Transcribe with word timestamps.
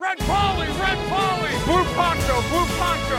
Red 0.00 0.18
Polly, 0.18 0.68
Red 0.84 0.98
Polly, 1.12 1.52
Blue 1.66 1.84
Poncho, 1.96 2.36
Blue 2.50 2.66
Poncho. 2.78 3.18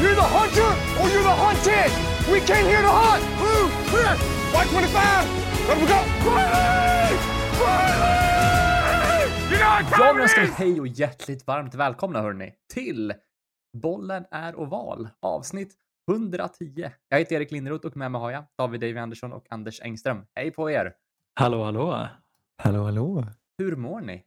You're 0.00 0.14
the 0.14 0.28
hunter 0.36 0.70
or 1.00 1.06
you're 1.12 1.22
the 1.22 1.36
hunted. 1.44 1.90
We 2.32 2.40
came 2.40 2.66
here 2.66 2.82
to 2.82 2.92
hunt. 3.02 3.22
Blue, 3.40 3.66
clear. 3.90 4.14
White 4.54 4.70
25. 4.70 5.26
Let 5.68 5.78
we 5.80 5.86
go. 5.86 6.00
Riley! 6.30 7.16
Riley! 7.62 9.24
You 9.50 9.58
know 9.58 9.70
what 9.70 9.90
Ja, 9.90 9.96
time 9.98 10.14
men 10.14 10.24
it 10.24 10.30
ska 10.30 10.42
is? 10.42 10.50
hej 10.50 10.80
och 10.80 10.86
hjärtligt 10.86 11.46
varmt 11.46 11.74
välkomna 11.74 12.20
hörni 12.22 12.52
till 12.74 13.12
Bollen 13.82 14.24
är 14.30 14.60
oval 14.60 15.08
avsnitt 15.22 15.74
110. 16.10 16.90
Jag 17.08 17.18
heter 17.18 17.36
Erik 17.36 17.50
Linderoth 17.50 17.86
och 17.86 17.96
med 17.96 18.10
mig 18.10 18.20
har 18.20 18.30
jag 18.30 18.44
David 18.58 18.80
Davy 18.80 18.98
Andersson 18.98 19.32
och 19.32 19.46
Anders 19.50 19.80
Engström. 19.80 20.24
Hej 20.34 20.50
på 20.50 20.70
er! 20.70 20.92
Hallå, 21.34 21.64
hallå. 21.64 22.06
Hallå, 22.62 22.84
hallå. 22.84 23.24
Hur 23.60 23.76
mår 23.76 24.00
ni? 24.00 24.24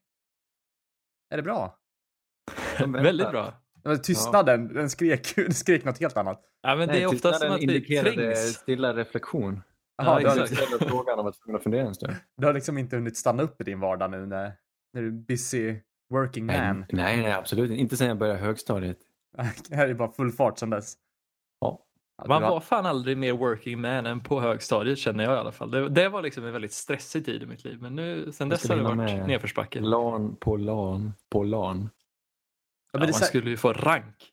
Är 1.29 1.37
det 1.37 1.43
bra? 1.43 1.79
Väldigt 2.87 3.31
bra. 3.31 3.53
Men 3.83 4.01
Tystnaden, 4.01 4.73
den 4.73 4.89
skrek, 4.89 5.35
den 5.35 5.53
skrek 5.53 5.83
något 5.85 5.99
helt 5.99 6.17
annat. 6.17 6.41
Ja, 6.61 6.75
men 6.75 6.87
det 6.87 7.03
är 7.03 7.07
oftast 7.07 7.41
som 7.41 7.51
att 7.51 7.61
vi 7.61 8.01
trängs. 8.01 8.53
stilla 8.53 8.93
reflektion. 8.93 9.61
Jaha, 9.97 10.21
Ja, 10.21 10.33
du, 10.33 10.41
har 10.41 10.47
liksom, 10.47 10.87
frågan 10.89 11.19
om 11.19 11.27
att 11.27 11.63
fundera 11.63 11.87
en 11.87 11.95
stund. 11.95 12.15
du 12.37 12.45
har 12.45 12.53
liksom 12.53 12.77
inte 12.77 12.95
hunnit 12.95 13.17
stanna 13.17 13.43
upp 13.43 13.61
i 13.61 13.63
din 13.63 13.79
vardag 13.79 14.11
nu 14.11 14.25
när, 14.25 14.53
när 14.93 15.01
du 15.01 15.07
är 15.07 15.11
busy 15.11 15.79
working 16.09 16.45
man. 16.45 16.55
Nej, 16.79 16.85
nej, 16.89 17.17
nej, 17.17 17.31
absolut 17.31 17.71
inte. 17.71 17.81
Inte 17.81 17.97
sen 17.97 18.07
jag 18.07 18.17
började 18.17 18.39
högstadiet. 18.39 18.97
Det 19.69 19.75
här 19.75 19.89
är 19.89 19.93
bara 19.93 20.11
full 20.11 20.31
fart 20.31 20.59
sedan 20.59 20.69
dess. 20.69 20.93
Ja. 21.59 21.85
Ja, 22.17 22.25
Man 22.27 22.41
var 22.41 22.59
fan 22.59 22.85
aldrig 22.85 23.17
mer 23.17 23.33
working 23.33 23.81
man 23.81 24.05
än 24.05 24.19
på 24.19 24.41
högstadiet 24.41 24.97
känner 24.99 25.23
jag 25.23 25.33
i 25.33 25.37
alla 25.37 25.51
fall. 25.51 25.71
Det, 25.71 25.89
det 25.89 26.09
var 26.09 26.21
liksom 26.21 26.45
en 26.45 26.53
väldigt 26.53 26.73
stressig 26.73 27.25
tid 27.25 27.43
i 27.43 27.45
mitt 27.45 27.63
liv. 27.63 27.81
Men 27.81 27.95
nu, 27.95 28.31
sen 28.31 28.49
dess 28.49 28.69
har 28.69 28.75
det 28.75 28.83
varit 28.83 29.27
nedförsbacke. 29.27 29.79
Ja, 29.79 29.85
LAN 29.85 30.35
på 30.35 30.57
LAN 30.57 31.13
på 31.29 31.43
LAN. 31.43 31.89
Ja, 32.93 32.99
men 32.99 33.01
man 33.09 33.13
så- 33.13 33.25
skulle 33.25 33.49
ju 33.49 33.57
få 33.57 33.73
rank. 33.73 34.29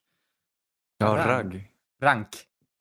Ja, 0.99 1.07
Rang. 1.07 1.29
ragg 1.29 1.67
rank, 2.03 2.29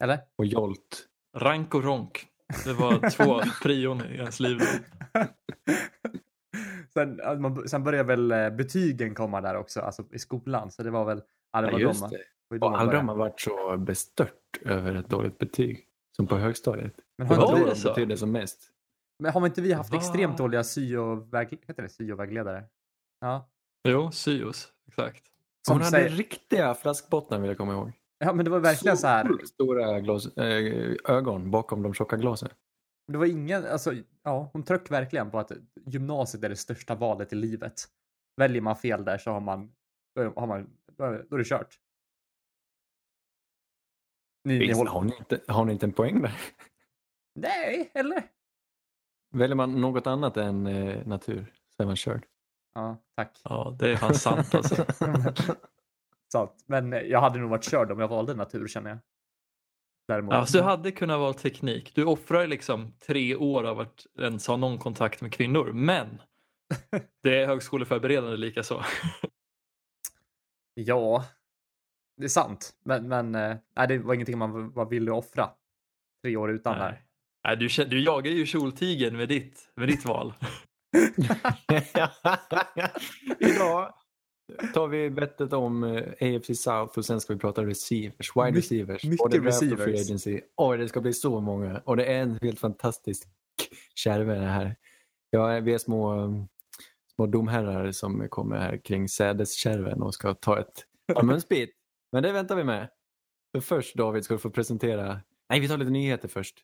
eller? 0.03 0.19
och 0.35 0.45
jolt. 0.45 1.07
Rank 1.37 1.75
och 1.75 1.83
ronk. 1.83 2.25
Det 2.65 2.73
var 2.73 3.09
två 3.15 3.41
prion 3.63 4.01
i 4.05 4.15
ens 4.15 4.39
liv. 4.39 4.59
sen, 6.93 7.19
ja, 7.23 7.35
man, 7.35 7.67
sen 7.67 7.83
började 7.83 8.07
väl 8.15 8.31
eh, 8.31 8.49
betygen 8.49 9.15
komma 9.15 9.41
där 9.41 9.55
också, 9.55 9.81
alltså 9.81 10.03
i 10.11 10.19
skolan. 10.19 10.71
Så 10.71 10.83
det 10.83 10.91
var 10.91 11.05
väl... 11.05 11.21
Ja, 11.51 11.61
det 11.61 11.71
Ja, 11.71 11.79
just 11.79 11.99
de, 11.99 12.03
man- 12.03 12.09
det. 12.09 12.57
det 12.59 12.65
Och 12.65 12.79
aldrig 12.79 12.99
har 12.99 13.05
man 13.05 13.17
varit 13.17 13.39
så 13.41 13.77
bestört 13.77 14.57
över 14.65 14.95
ett 14.95 15.09
dåligt 15.09 15.37
betyg 15.37 15.85
som 16.15 16.27
på 16.27 16.37
högstadiet. 16.37 16.93
Men 17.17 17.27
Det 17.27 17.35
har, 17.35 17.41
inte 17.43 17.51
var 17.53 17.59
vi, 17.59 17.63
det 17.65 17.69
det 17.69 17.75
så? 17.75 17.89
betydde 17.89 18.17
som 18.17 18.31
mest. 18.31 18.71
men 19.23 19.33
har 19.33 19.45
inte 19.49 19.61
vi 19.61 19.73
haft 19.73 19.91
Va? 19.91 19.97
extremt 19.97 20.37
dåliga 20.37 20.63
det, 21.81 21.89
syo-vägledare? 21.89 22.63
Ja. 23.19 23.49
Jo, 23.87 24.11
syos. 24.11 24.73
Exakt. 24.87 25.23
Som 25.67 25.73
Hon 25.73 25.81
hade 25.81 25.91
säger, 25.91 26.09
riktiga 26.09 26.73
flaskbottnar 26.75 27.39
vill 27.39 27.47
jag 27.47 27.57
komma 27.57 27.73
ihåg. 27.73 27.91
ja, 28.19 28.33
men 28.33 28.45
det 28.45 28.51
var 28.51 28.59
verkligen 28.59 28.97
så 28.97 29.07
här. 29.07 29.27
Sjukt 29.27 29.47
Stora 29.47 29.99
glas, 29.99 30.37
äh, 30.37 30.95
ögon 31.05 31.51
bakom 31.51 31.81
de 31.81 31.93
tjocka 31.93 32.17
glasen. 32.17 32.49
Det 33.11 33.17
var 33.17 33.25
ingen, 33.25 33.65
alltså, 33.65 33.93
ja, 34.23 34.49
hon 34.53 34.63
tryckte 34.63 34.93
verkligen 34.93 35.31
på 35.31 35.39
att 35.39 35.51
gymnasiet 35.85 36.43
är 36.43 36.49
det 36.49 36.55
största 36.55 36.95
valet 36.95 37.33
i 37.33 37.35
livet. 37.35 37.73
Väljer 38.37 38.61
man 38.61 38.75
fel 38.75 39.05
där 39.05 39.17
så 39.17 39.31
har 39.31 39.39
man, 39.39 39.71
då 40.15 40.33
har 40.35 40.47
man, 40.47 40.69
då 40.99 41.35
är 41.35 41.37
det 41.37 41.43
kört. 41.43 41.79
Ni, 44.43 44.59
ni 44.59 44.67
Visst, 44.67 44.77
håller, 44.77 44.91
har, 44.91 45.03
ni 45.03 45.15
inte, 45.17 45.41
har 45.47 45.65
ni 45.65 45.73
inte 45.73 45.85
en 45.85 45.91
poäng 45.91 46.21
där? 46.21 46.33
nej, 47.35 47.91
eller? 47.93 48.23
Väljer 49.31 49.55
man 49.55 49.81
något 49.81 50.07
annat 50.07 50.37
än 50.37 50.67
eh, 50.67 51.07
natur 51.07 51.53
så 51.75 51.83
är 51.83 51.87
man 51.87 51.95
körd. 51.95 52.25
Ja, 52.73 52.97
tack. 53.15 53.41
Ja, 53.43 53.75
det 53.79 53.91
är 53.91 53.95
fan 53.95 54.15
sant 54.15 54.55
alltså. 54.55 54.85
Sant. 56.31 56.63
Men 56.65 56.93
eh, 56.93 57.01
jag 57.01 57.21
hade 57.21 57.39
nog 57.39 57.49
varit 57.49 57.63
körd 57.63 57.91
om 57.91 57.99
jag 57.99 58.07
valde 58.07 58.33
natur 58.33 58.67
känner 58.67 58.89
jag. 58.89 58.99
Däremot. 60.07 60.33
Alltså, 60.33 60.57
du 60.57 60.63
hade 60.63 60.91
kunnat 60.91 61.19
vara 61.19 61.33
teknik. 61.33 61.95
Du 61.95 62.05
offrar 62.05 62.47
liksom 62.47 62.93
tre 62.99 63.35
år 63.35 63.63
av 63.63 63.79
att 63.79 64.05
ens 64.19 64.47
ha 64.47 64.57
någon 64.57 64.77
kontakt 64.77 65.21
med 65.21 65.33
kvinnor. 65.33 65.71
Men 65.73 66.21
det 67.23 67.41
är 67.41 67.47
högskoleförberedande 67.47 68.37
lika 68.37 68.63
så. 68.63 68.83
Ja, 70.85 71.25
det 72.17 72.23
är 72.23 72.27
sant. 72.29 72.73
Men, 72.83 73.07
men 73.07 73.35
eh, 73.35 73.57
nej, 73.75 73.87
det 73.87 73.97
var 73.97 74.13
ingenting 74.13 74.37
man 74.37 74.71
var 74.71 74.85
villig 74.85 75.11
att 75.11 75.17
offra. 75.17 75.49
Tre 76.23 76.35
år 76.37 76.51
utan 76.51 76.77
där. 76.77 76.91
Nej. 76.91 77.05
Nej, 77.43 77.57
du, 77.57 77.85
du 77.85 78.03
jagar 78.03 78.31
ju 78.31 78.45
kjoltigen 78.45 79.17
med 79.17 79.29
ditt, 79.29 79.71
med 79.75 79.87
ditt 79.87 80.05
val. 80.05 80.33
Idag 83.39 83.93
tar 84.73 84.87
vi 84.87 85.09
bettet 85.09 85.53
om 85.53 85.83
eh, 85.83 86.35
AFC 86.35 86.61
South 86.63 86.97
och 86.97 87.05
sen 87.05 87.21
ska 87.21 87.33
vi 87.33 87.39
prata 87.39 87.65
receivers, 87.65 88.35
wide 88.35 88.51
My- 88.51 88.57
receivers. 88.57 89.03
mycket 89.03 89.25
och 89.25 89.33
receivers. 89.33 89.79
free 89.83 90.01
agency. 90.01 90.41
Oj, 90.57 90.77
det 90.77 90.89
ska 90.89 91.01
bli 91.01 91.13
så 91.13 91.39
många 91.39 91.81
och 91.85 91.97
det 91.97 92.05
är 92.05 92.21
en 92.21 92.39
helt 92.41 92.59
fantastisk 92.59 93.27
kärve 93.95 94.35
det 94.35 94.45
här. 94.45 94.75
Ja, 95.29 95.59
vi 95.59 95.73
är 95.73 95.77
små, 95.77 96.29
små 97.19 97.27
domherrar 97.27 97.91
som 97.91 98.29
kommer 98.29 98.57
här 98.57 98.77
kring 98.77 99.09
sädeskärven 99.09 100.01
och 100.01 100.13
ska 100.13 100.33
ta 100.33 100.59
ett 100.59 100.85
par 101.13 101.23
munsbit. 101.23 101.69
Men 102.11 102.23
det 102.23 102.31
väntar 102.31 102.55
vi 102.55 102.63
med. 102.63 102.89
För 103.51 103.59
först 103.61 103.95
David 103.95 104.23
ska 104.23 104.33
du 104.33 104.37
få 104.39 104.49
presentera, 104.49 105.21
nej 105.49 105.59
vi 105.59 105.67
tar 105.67 105.77
lite 105.77 105.91
nyheter 105.91 106.27
först. 106.27 106.55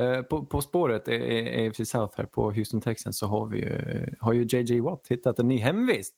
Eh, 0.00 0.22
På, 0.22 0.46
på 0.46 0.60
spåret 0.60 1.08
AFC 1.08 1.90
South 1.90 2.14
här 2.18 2.24
på 2.26 2.52
Houston 2.52 2.80
Texans 2.80 3.18
så 3.18 3.26
har 3.26 3.46
vi 3.46 3.58
ju, 3.58 4.06
har 4.20 4.32
ju 4.32 4.42
JJ 4.48 4.80
Watt 4.80 5.06
hittat 5.08 5.38
en 5.38 5.48
ny 5.48 5.58
hemvist. 5.58 6.14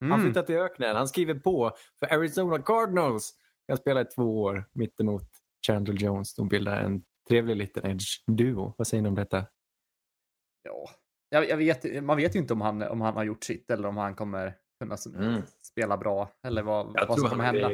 Han 0.00 0.12
Mm. 0.12 0.24
flyttat 0.24 0.46
till 0.46 0.56
öknen. 0.56 0.96
Han 0.96 1.08
skriver 1.08 1.34
på 1.34 1.72
för 1.98 2.14
Arizona 2.14 2.58
Cardinals. 2.62 3.34
Han 3.68 3.76
spelar 3.76 4.02
i 4.02 4.04
två 4.04 4.42
år 4.42 4.64
mittemot 4.72 5.22
Chandler 5.66 5.94
Jones. 5.94 6.34
De 6.34 6.48
bildar 6.48 6.76
en 6.82 7.02
trevlig 7.28 7.56
liten 7.56 7.82
edge-duo. 7.84 8.74
Vad 8.78 8.86
säger 8.86 9.02
ni 9.02 9.08
om 9.08 9.14
detta? 9.14 9.44
Ja, 10.62 10.90
jag, 11.30 11.48
jag 11.48 11.56
vet, 11.56 12.04
man 12.04 12.16
vet 12.16 12.34
ju 12.34 12.38
inte 12.38 12.52
om 12.52 12.60
han, 12.60 12.82
om 12.82 13.00
han 13.00 13.14
har 13.14 13.24
gjort 13.24 13.44
sitt 13.44 13.70
eller 13.70 13.88
om 13.88 13.96
han 13.96 14.14
kommer 14.14 14.54
kunna 14.80 14.96
Mm. 15.16 15.42
spela 15.62 15.96
bra 15.96 16.30
eller 16.46 16.62
vad, 16.62 16.86
vad 17.08 17.18
som 17.20 17.28
kommer 17.28 17.44
hända. 17.44 17.68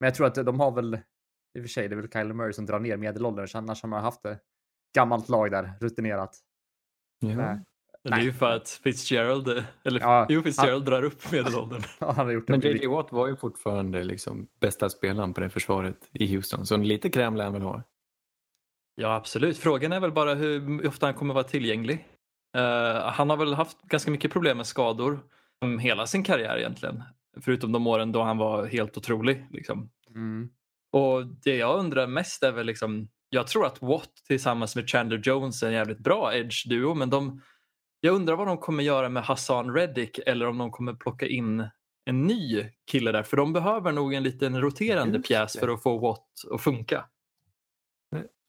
Men 0.00 0.06
jag 0.06 0.14
tror 0.14 0.26
att 0.26 0.34
de 0.34 0.60
har 0.60 0.70
väl, 0.70 0.94
i 0.94 1.58
och 1.58 1.62
för 1.62 1.68
sig, 1.68 1.88
det 1.88 1.94
är 1.94 1.96
väl 1.96 2.10
Kyler 2.10 2.34
Murray 2.34 2.52
som 2.52 2.66
drar 2.66 2.80
ner 2.80 2.96
medelåldern, 2.96 3.48
så 3.48 3.58
annars 3.58 3.82
har 3.82 3.88
man 3.88 4.02
haft 4.02 4.24
ett 4.26 4.42
gammalt 4.94 5.28
lag 5.28 5.50
där, 5.50 5.72
rutinerat. 5.80 6.38
Ja. 7.20 7.36
Nej. 7.36 7.60
Det 8.02 8.10
är 8.14 8.20
ju 8.20 8.32
för 8.32 8.56
att 8.56 8.68
Fitzgerald, 8.68 9.48
eh, 9.48 9.64
eller 9.84 10.00
Ja, 10.00 10.26
jo, 10.28 10.42
Fitzgerald 10.42 10.84
drar 10.84 11.02
upp 11.02 11.32
medelåldern. 11.32 11.82
Han 12.00 12.14
har 12.14 12.30
gjort 12.30 12.48
Men. 12.48 12.60
JJ 12.60 12.86
Watt 12.86 13.12
var 13.12 13.28
ju 13.28 13.36
fortfarande 13.36 14.04
liksom 14.04 14.48
bästa 14.60 14.88
spelaren 14.88 15.34
på 15.34 15.40
det 15.40 15.50
försvaret 15.50 16.08
i 16.12 16.34
Houston. 16.34 16.66
Så 16.66 16.76
lite 16.76 17.10
kräm 17.10 17.36
lär 17.36 17.44
han 17.44 17.52
väl 17.52 17.62
ha. 17.62 17.82
Ja, 19.00 19.14
absolut. 19.14 19.58
Frågan 19.58 19.92
är 19.92 20.00
väl 20.00 20.12
bara 20.12 20.34
hur 20.34 20.86
ofta 20.86 21.06
han 21.06 21.14
kommer 21.14 21.34
vara 21.34 21.44
tillgänglig. 21.44 22.06
Eh, 22.56 23.02
han 23.02 23.30
har 23.30 23.36
väl 23.36 23.54
haft 23.54 23.82
ganska 23.82 24.10
mycket 24.10 24.32
problem 24.32 24.56
med 24.56 24.66
skador 24.66 25.20
um, 25.64 25.78
hela 25.78 26.06
sin 26.06 26.24
karriär 26.24 26.58
egentligen. 26.58 27.02
Förutom 27.40 27.72
de 27.72 27.86
åren 27.86 28.12
då 28.12 28.22
han 28.22 28.38
var 28.38 28.66
helt 28.66 28.96
otrolig. 28.96 29.46
Liksom. 29.50 29.90
Mm. 30.14 30.48
Och 30.92 31.26
det 31.26 31.56
jag 31.56 31.78
undrar 31.78 32.06
mest 32.06 32.42
är 32.42 32.52
väl 32.52 32.66
liksom, 32.66 33.08
jag 33.30 33.46
tror 33.46 33.66
att 33.66 33.82
Watt 33.82 34.12
tillsammans 34.26 34.76
med 34.76 34.90
Chandler 34.90 35.20
Jones 35.24 35.62
är 35.62 35.66
en 35.66 35.72
jävligt 35.72 35.98
bra 35.98 36.32
edge-duo, 36.34 36.94
men 36.94 37.10
de, 37.10 37.42
jag 38.00 38.14
undrar 38.14 38.36
vad 38.36 38.46
de 38.46 38.58
kommer 38.58 38.84
göra 38.84 39.08
med 39.08 39.22
Hassan 39.22 39.74
Reddick 39.74 40.18
eller 40.26 40.46
om 40.46 40.58
de 40.58 40.70
kommer 40.70 40.94
plocka 40.94 41.26
in 41.26 41.68
en 42.04 42.26
ny 42.26 42.64
kille 42.90 43.12
där, 43.12 43.22
för 43.22 43.36
de 43.36 43.52
behöver 43.52 43.92
nog 43.92 44.14
en 44.14 44.22
liten 44.22 44.60
roterande 44.60 45.16
Just 45.16 45.28
pjäs 45.28 45.52
det. 45.52 45.58
för 45.58 45.68
att 45.68 45.82
få 45.82 45.98
Watt 45.98 46.28
att 46.50 46.60
funka. 46.60 47.04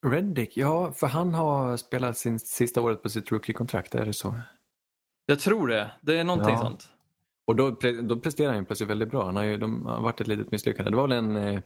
Reddick, 0.05 0.57
ja, 0.57 0.91
för 0.91 1.07
han 1.07 1.33
har 1.33 1.77
spelat 1.77 2.17
sin 2.17 2.39
sista 2.39 2.81
året 2.81 3.03
på 3.03 3.09
sitt 3.09 3.31
rookie-kontrakt, 3.31 3.95
är 3.95 4.05
det 4.05 4.13
så? 4.13 4.35
Jag 5.25 5.39
tror 5.39 5.67
det, 5.67 5.91
det 6.01 6.19
är 6.19 6.23
någonting 6.23 6.53
Ja. 6.53 6.59
sånt. 6.61 6.89
Och 7.47 7.55
då, 7.55 7.69
då 8.01 8.19
presterar 8.19 8.53
han 8.53 8.65
plötsligt 8.65 8.89
väldigt 8.89 9.09
bra. 9.11 9.25
Han 9.25 9.35
har 9.35 9.43
ju 9.43 9.57
de 9.57 9.85
har 9.85 10.01
varit 10.01 10.21
ett 10.21 10.27
litet 10.27 10.51
misslyckande. 10.51 10.91
Det 10.91 10.97
var 10.97 11.07
väl 11.07 11.17
en, 11.17 11.35
eh, 11.35 11.61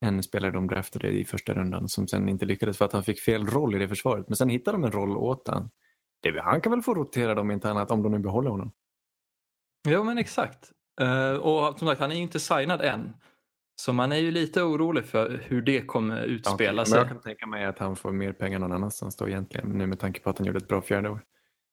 en 0.00 0.22
spelare 0.22 0.50
de 0.50 0.66
draftade 0.66 1.08
i 1.08 1.24
första 1.24 1.54
rundan 1.54 1.88
som 1.88 2.08
sen 2.08 2.28
inte 2.28 2.44
lyckades 2.46 2.78
för 2.78 2.84
att 2.84 2.92
han 2.92 3.04
fick 3.04 3.20
fel 3.20 3.46
roll 3.46 3.74
i 3.74 3.78
det 3.78 3.88
försvaret. 3.88 4.28
Men 4.28 4.36
sen 4.36 4.48
hittade 4.48 4.76
de 4.76 4.84
en 4.84 4.92
roll 4.92 5.16
åt 5.16 5.48
han. 5.48 5.70
Det, 6.22 6.40
han 6.40 6.60
kan 6.60 6.72
väl 6.72 6.82
få 6.82 6.94
rotera 6.94 7.34
dem 7.34 7.50
inte 7.50 7.70
annat 7.70 7.90
om 7.90 8.02
de 8.02 8.12
nu 8.12 8.18
behåller 8.18 8.50
honom. 8.50 8.72
Jo 9.88 10.04
men 10.04 10.18
exakt. 10.18 10.70
Eh, 11.00 11.32
och 11.32 11.78
som 11.78 11.88
sagt, 11.88 12.00
han 12.00 12.10
är 12.10 12.16
ju 12.16 12.22
inte 12.22 12.40
signad 12.40 12.80
än. 12.80 13.12
Så 13.80 13.92
man 13.92 14.12
är 14.12 14.16
ju 14.16 14.30
lite 14.30 14.62
orolig 14.62 15.04
för 15.04 15.42
hur 15.44 15.62
det 15.62 15.80
kommer 15.80 16.24
utspela 16.24 16.72
men 16.72 16.86
sig. 16.86 16.98
jag 16.98 17.08
kan 17.08 17.20
tänka 17.20 17.46
mig 17.46 17.64
att 17.64 17.78
han 17.78 17.96
får 17.96 18.12
mer 18.12 18.32
pengar 18.32 18.58
någon 18.58 18.72
annanstans 18.72 19.16
då 19.16 19.28
egentligen. 19.28 19.68
Nu 19.68 19.86
med 19.86 19.98
tanke 19.98 20.20
på 20.20 20.30
att 20.30 20.38
han 20.38 20.46
gjorde 20.46 20.58
ett 20.58 20.68
bra 20.68 20.82
fjärde 20.82 21.10
år. 21.10 21.24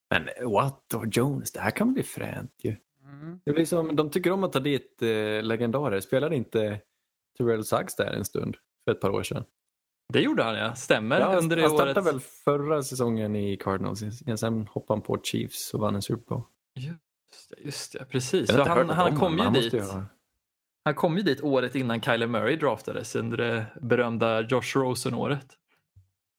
Men 0.10 0.52
Watt 0.52 0.94
och 0.94 1.06
Jones, 1.12 1.52
det 1.52 1.60
här 1.60 1.72
kan 1.72 1.94
bli 1.94 2.04
fränt 2.04 2.52
ju. 2.64 2.76
Mm. 3.04 3.40
Det 3.46 3.52
blir 3.52 3.66
som, 3.66 3.96
de 3.96 4.10
tycker 4.10 4.32
om 4.32 4.44
att 4.44 4.54
ta 4.54 4.60
dit 4.60 5.02
eh, 5.02 5.08
legendarer. 5.44 6.00
Spelade 6.00 6.36
inte 6.36 6.82
Terrell 7.38 7.66
Suggs 7.66 7.96
där 7.96 8.14
en 8.14 8.26
stund 8.26 8.58
för 8.86 8.92
ett 8.92 9.02
par 9.02 9.10
år 9.10 9.24
sedan? 9.24 9.44
Det 10.14 10.22
gjorde 10.22 10.44
han 10.44 10.56
ja, 10.56 10.76
stämmer. 10.76 11.20
Ja, 11.20 11.38
under 11.38 11.56
det 11.56 11.62
han 11.62 11.72
startade 11.72 12.02
året. 12.02 12.14
väl 12.14 12.20
förra 12.20 12.84
säsongen 12.84 13.36
i 13.36 13.58
Cardinals. 13.58 14.04
Sen 14.40 14.68
hoppade 14.68 14.98
han 14.98 15.02
på 15.02 15.18
Chiefs 15.24 15.74
och 15.74 15.80
vann 15.80 15.96
en 15.96 16.02
Super 16.02 16.26
Bowl. 16.26 16.44
Just 16.76 17.50
det, 17.50 17.66
just 17.66 17.94
det 17.94 18.06
precis. 18.06 18.52
Han, 18.52 18.90
han, 18.90 19.14
om 19.14 19.20
kom 19.20 19.38
ju 19.38 19.44
han 19.44 19.54
dit, 19.54 19.74
han 20.86 20.96
kom 20.96 21.18
ju 21.18 21.24
dit 21.24 21.42
året 21.42 21.76
innan 21.76 22.02
Kyler 22.02 22.28
Murray 22.28 22.56
draftades 22.56 23.16
under 23.16 23.38
det 23.38 23.66
berömda 23.82 24.42
Josh 24.42 24.76
Rosen-året. 24.78 25.48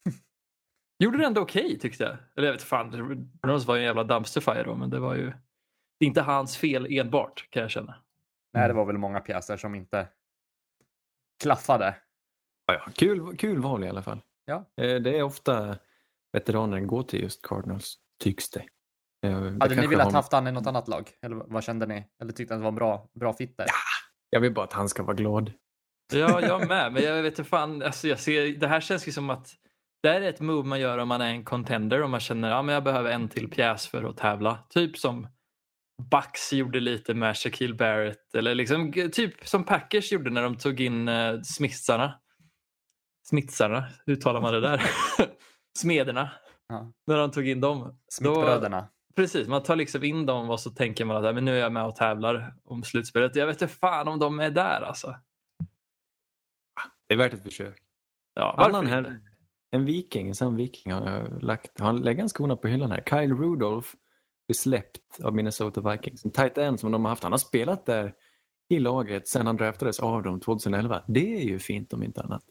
Gjorde 0.99 1.19
det 1.19 1.27
ändå 1.27 1.41
okej 1.41 1.79
tyckte 1.79 2.05
jag. 2.05 2.17
Eller 2.37 2.47
jag 2.49 2.53
vet 2.53 2.63
fan, 2.63 2.93
Rose 3.47 3.67
var 3.67 3.75
ju 3.75 3.81
en 3.81 3.87
jävla 3.87 4.05
dumpster 4.05 4.41
fire 4.41 4.63
då, 4.63 4.75
men 4.75 4.91
det 4.91 4.99
var 4.99 5.15
ju 5.15 5.33
det 5.99 6.05
är 6.05 6.07
inte 6.09 6.23
hans 6.23 6.57
fel 6.57 6.87
enbart 6.91 7.47
kan 7.51 7.63
jag 7.63 7.71
känna. 7.71 7.95
Nej, 8.55 8.69
det 8.69 8.75
var 8.75 8.85
väl 8.85 8.99
många 8.99 9.21
pjäser 9.21 9.57
som 9.57 9.75
inte 9.75 10.09
klaffade. 11.43 11.97
Ja, 12.67 12.75
ja. 12.75 12.93
Kul, 12.95 13.37
kul 13.37 13.59
val 13.61 13.85
i 13.85 13.89
alla 13.89 14.03
fall. 14.03 14.21
Ja. 14.45 14.57
Eh, 14.77 14.95
Det 15.01 15.19
är 15.19 15.23
ofta 15.23 15.79
veteraner 16.33 16.81
går 16.81 17.03
till 17.03 17.21
just 17.23 17.43
Cardinals, 17.43 17.95
tycks 18.23 18.51
det. 18.51 18.61
Eh, 19.23 19.41
det 19.43 19.65
Hade 19.65 19.75
ni 19.81 19.87
velat 19.87 20.05
har- 20.05 20.13
haft 20.13 20.33
han 20.33 20.47
i 20.49 20.53
något 20.53 20.67
annat 20.67 20.89
lag? 20.89 21.11
Eller 21.23 21.37
vad 21.37 21.65
kände 21.65 21.87
ni? 21.87 22.05
Eller 22.23 22.33
tyckte 22.33 22.55
att 22.55 22.61
det 22.61 22.63
var 22.63 22.69
en 22.69 22.75
bra, 22.75 23.09
bra 23.15 23.33
fit 23.33 23.57
där? 23.57 23.67
Jag 24.37 24.41
vill 24.41 24.55
bara 24.55 24.65
att 24.65 24.73
han 24.73 24.89
ska 24.89 25.03
vara 25.03 25.17
glad. 25.17 25.53
Ja, 26.13 26.41
jag 26.41 26.69
med. 26.69 26.93
Men 26.93 27.03
jag 27.03 27.23
vet 27.23 27.39
inte 27.39 27.51
fan, 27.51 27.83
alltså 27.83 28.09
jag 28.09 28.19
ser, 28.19 28.59
det 28.59 28.69
här 28.69 28.81
känns 28.81 29.09
ju 29.09 29.13
som 29.13 29.31
att 29.31 29.49
det 30.03 30.09
här 30.09 30.21
är 30.21 30.29
ett 30.29 30.41
move 30.41 30.69
man 30.69 30.81
gör 30.81 30.99
om 30.99 31.09
man 31.09 31.21
är 31.21 31.31
en 31.31 31.45
contender 31.45 32.03
och 32.03 32.11
man 32.11 32.21
känner 32.21 32.51
att 32.51 32.55
ja, 32.55 32.63
men 32.63 32.75
jag 32.75 32.85
behöver 32.85 33.11
en 33.11 33.29
till 33.29 33.51
pjäs 33.51 33.87
för 33.87 34.05
att 34.05 34.17
tävla. 34.17 34.59
Typ 34.71 34.99
som 34.99 35.29
Bucks 36.11 36.53
gjorde 36.53 36.81
lite 36.81 37.15
med 37.15 37.37
Shaquille 37.37 37.75
Barrett 37.75 38.35
eller 38.35 38.55
liksom 38.55 38.93
typ 38.93 39.49
som 39.49 39.65
Packers 39.65 40.13
gjorde 40.13 40.31
när 40.31 40.43
de 40.43 40.57
tog 40.57 40.81
in 40.81 41.09
uh, 41.09 41.41
Smithsarna. 41.43 42.21
Smithsarna, 43.29 43.89
hur 44.07 44.17
talar 44.17 44.41
man 44.41 44.53
det 44.53 44.61
där? 44.61 44.83
Smederna. 45.79 46.31
Ja. 46.69 46.93
När 47.07 47.17
de 47.17 47.31
tog 47.31 47.49
in 47.49 47.61
dem. 47.61 47.99
Smittbröderna. 48.13 48.89
Precis, 49.17 49.49
man 49.49 49.63
tar 49.63 49.77
liksom 49.77 50.05
in 50.05 50.27
dem 50.27 50.51
och 50.51 50.61
så 50.61 50.71
tänker 50.71 51.05
man 51.05 51.17
att 51.17 51.25
"Ja, 51.25 51.33
men 51.33 51.45
nu 51.45 51.57
är 51.57 51.61
jag 51.61 51.73
med 51.73 51.85
och 51.87 51.97
tävlar 51.97 52.55
om 52.65 52.83
slutspelet. 52.83 53.37
Jag 53.37 53.47
vet 53.47 53.63
inte 53.63 53.75
fan 53.75 54.09
om 54.09 54.19
de 54.19 54.41
är 54.41 54.51
där 54.51 54.81
alltså. 54.83 55.17
Det 57.09 57.15
är 57.15 57.19
värt 57.19 57.33
ett 57.35 57.43
försök. 57.43 57.79
Ja, 58.35 58.55
Annan 58.59 58.87
här, 58.87 59.21
en 59.71 59.85
viking, 59.85 60.29
en 60.29 60.35
sann 60.35 60.57
viking 60.57 60.93
har 60.93 61.11
jag 61.11 61.43
lagt, 61.43 61.81
han 61.81 62.01
lägger 62.03 62.21
han 62.23 62.29
skorna 62.29 62.57
på 62.57 62.69
hyllan 62.69 62.91
här. 62.91 63.03
Kyle 63.11 63.35
Rudolph 63.35 63.89
blir 64.49 64.55
släppt 64.55 65.21
av 65.23 65.35
Minnesota 65.35 65.91
Vikings. 65.91 66.25
En 66.25 66.31
tight 66.31 66.59
end 66.59 66.81
som 66.81 66.93
de 66.93 67.05
har 67.05 67.11
haft. 67.11 67.23
Han 67.23 67.33
har 67.33 67.39
spelat 67.39 67.87
där 67.87 68.15
i 68.69 68.79
laget 68.79 69.29
sedan 69.29 69.47
han 69.47 69.57
draftades 69.57 70.01
av 70.01 70.23
dem 70.23 70.41
2011. 70.41 71.03
Det 71.07 71.37
är 71.37 71.45
ju 71.45 71.59
fint 71.59 71.93
om 71.93 72.03
inte 72.03 72.23
annat. 72.23 72.43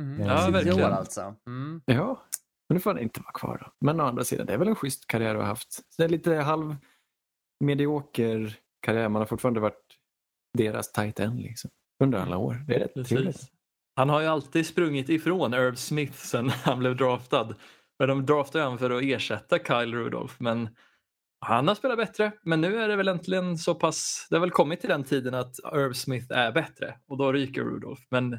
Mm. 0.00 0.28
Ja, 0.28 0.42
Tio 0.44 0.52
verkligen. 0.52 0.80
år 0.84 0.90
alltså. 0.90 1.34
Mm. 1.46 1.82
Ja, 1.84 2.22
men 2.70 2.74
nu 2.74 2.80
får 2.80 2.90
han 2.90 3.02
inte 3.02 3.20
vara 3.20 3.32
kvar 3.32 3.58
då. 3.64 3.72
Men 3.80 4.00
å 4.00 4.04
andra 4.04 4.24
sidan, 4.24 4.46
det 4.46 4.52
är 4.52 4.58
väl 4.58 4.68
en 4.68 4.74
schysst 4.74 5.06
karriär 5.06 5.34
du 5.34 5.40
har 5.40 5.46
haft. 5.46 5.72
Så 5.72 5.82
det 5.96 6.04
är 6.04 6.08
lite 6.08 6.34
halv 6.34 6.76
medioker 7.64 8.56
karriär. 8.82 9.08
Man 9.08 9.20
har 9.20 9.26
fortfarande 9.26 9.60
varit 9.60 9.96
deras 10.58 10.92
tight 10.92 11.20
end 11.20 11.40
liksom. 11.40 11.70
Under 12.02 12.18
alla 12.18 12.36
år. 12.36 12.64
Det 12.66 12.74
är 12.74 12.78
rätt 12.80 13.08
trevligt. 13.08 13.52
Han 13.96 14.08
har 14.08 14.20
ju 14.20 14.26
alltid 14.26 14.66
sprungit 14.66 15.08
ifrån 15.08 15.54
Irv 15.54 15.74
Smith 15.74 16.12
sen 16.12 16.48
han 16.64 16.78
blev 16.78 16.96
draftad. 16.96 17.54
Men 17.98 18.08
de 18.08 18.26
draftade 18.26 18.64
honom 18.64 18.78
för 18.78 18.90
att 18.90 19.02
ersätta 19.02 19.58
Kyle 19.58 19.94
Rudolph. 19.94 20.34
Men 20.38 20.68
han 21.40 21.68
har 21.68 21.74
spelat 21.74 21.98
bättre. 21.98 22.32
Men 22.42 22.60
nu 22.60 22.82
är 22.82 22.88
det 22.88 22.96
väl 22.96 23.08
äntligen 23.08 23.58
så 23.58 23.74
pass... 23.74 24.26
Det 24.30 24.36
har 24.36 24.40
väl 24.40 24.50
kommit 24.50 24.80
till 24.80 24.90
den 24.90 25.04
tiden 25.04 25.34
att 25.34 25.58
Irv 25.58 25.92
Smith 25.92 26.32
är 26.32 26.52
bättre. 26.52 26.94
Och 27.08 27.16
då 27.16 27.32
ryker 27.32 27.62
Rudolph. 27.62 28.02
Men 28.08 28.38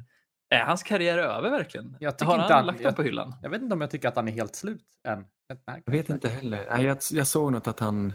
är 0.52 0.64
hans 0.66 0.84
karriär 0.84 1.18
över 1.18 1.50
verkligen? 1.50 1.98
Jag 2.00 2.18
tycker 2.18 2.26
har 2.32 2.42
inte 2.42 2.54
han 2.54 2.58
han- 2.58 2.66
lagt 2.66 2.84
den 2.84 2.94
på 2.94 3.04
hyllan? 3.04 3.36
Jag 3.42 3.50
vet 3.50 3.62
inte 3.62 3.74
om 3.74 3.82
jag 3.82 3.92
tycker 3.92 4.08
att 4.08 4.16
han 4.16 4.28
är 4.28 4.32
helt 4.32 4.56
slut 4.56 4.86
än. 5.08 5.26
Jag 5.86 5.92
vet 5.92 6.10
inte 6.10 6.30
heller. 6.30 6.68
Nej, 6.72 6.86
jag, 6.86 6.98
jag 7.12 7.28
såg 7.28 7.52
något 7.52 7.68
att 7.68 7.80
han 7.80 8.14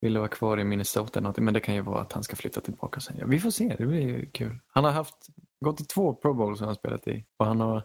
ville 0.00 0.18
vara 0.18 0.28
kvar 0.28 0.60
i 0.60 0.64
Minnesota, 0.64 1.18
eller 1.18 1.40
men 1.40 1.54
det 1.54 1.60
kan 1.60 1.74
ju 1.74 1.80
vara 1.80 2.00
att 2.00 2.12
han 2.12 2.22
ska 2.22 2.36
flytta 2.36 2.60
tillbaka 2.60 3.00
sen. 3.00 3.16
Ja, 3.18 3.26
vi 3.26 3.40
får 3.40 3.50
se, 3.50 3.74
det 3.78 3.86
blir 3.86 4.00
ju 4.00 4.30
kul. 4.30 4.58
Han 4.66 4.84
har 4.84 4.90
haft, 4.90 5.26
gått 5.64 5.80
i 5.80 5.84
två 5.84 6.14
Pro 6.14 6.34
Bowls 6.34 6.58
som 6.58 6.66
han 6.66 6.76
spelat 6.76 7.08
i 7.08 7.26
och 7.36 7.46
han 7.46 7.60
har 7.60 7.84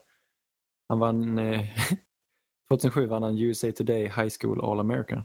han 0.89 1.00
vann 1.00 1.38
eh, 1.39 1.65
2007 2.69 3.06
vann 3.07 3.24
han 3.24 3.38
USA 3.38 3.71
Today 3.71 4.03
High 4.03 4.30
School 4.42 4.62
All 4.71 4.80
American. 4.80 5.24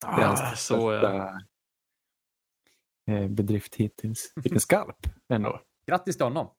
Det 0.00 0.22
är 0.22 0.26
hans 0.26 0.40
Ah, 0.40 0.54
så 0.56 0.92
ja. 0.92 1.38
eh, 3.10 3.28
bedrift 3.28 3.74
hittills. 3.74 4.32
Vilken 4.36 4.60
skalp 4.60 5.06
ändå. 5.28 5.60
Grattis 5.86 6.16
till 6.16 6.26
honom. 6.26 6.50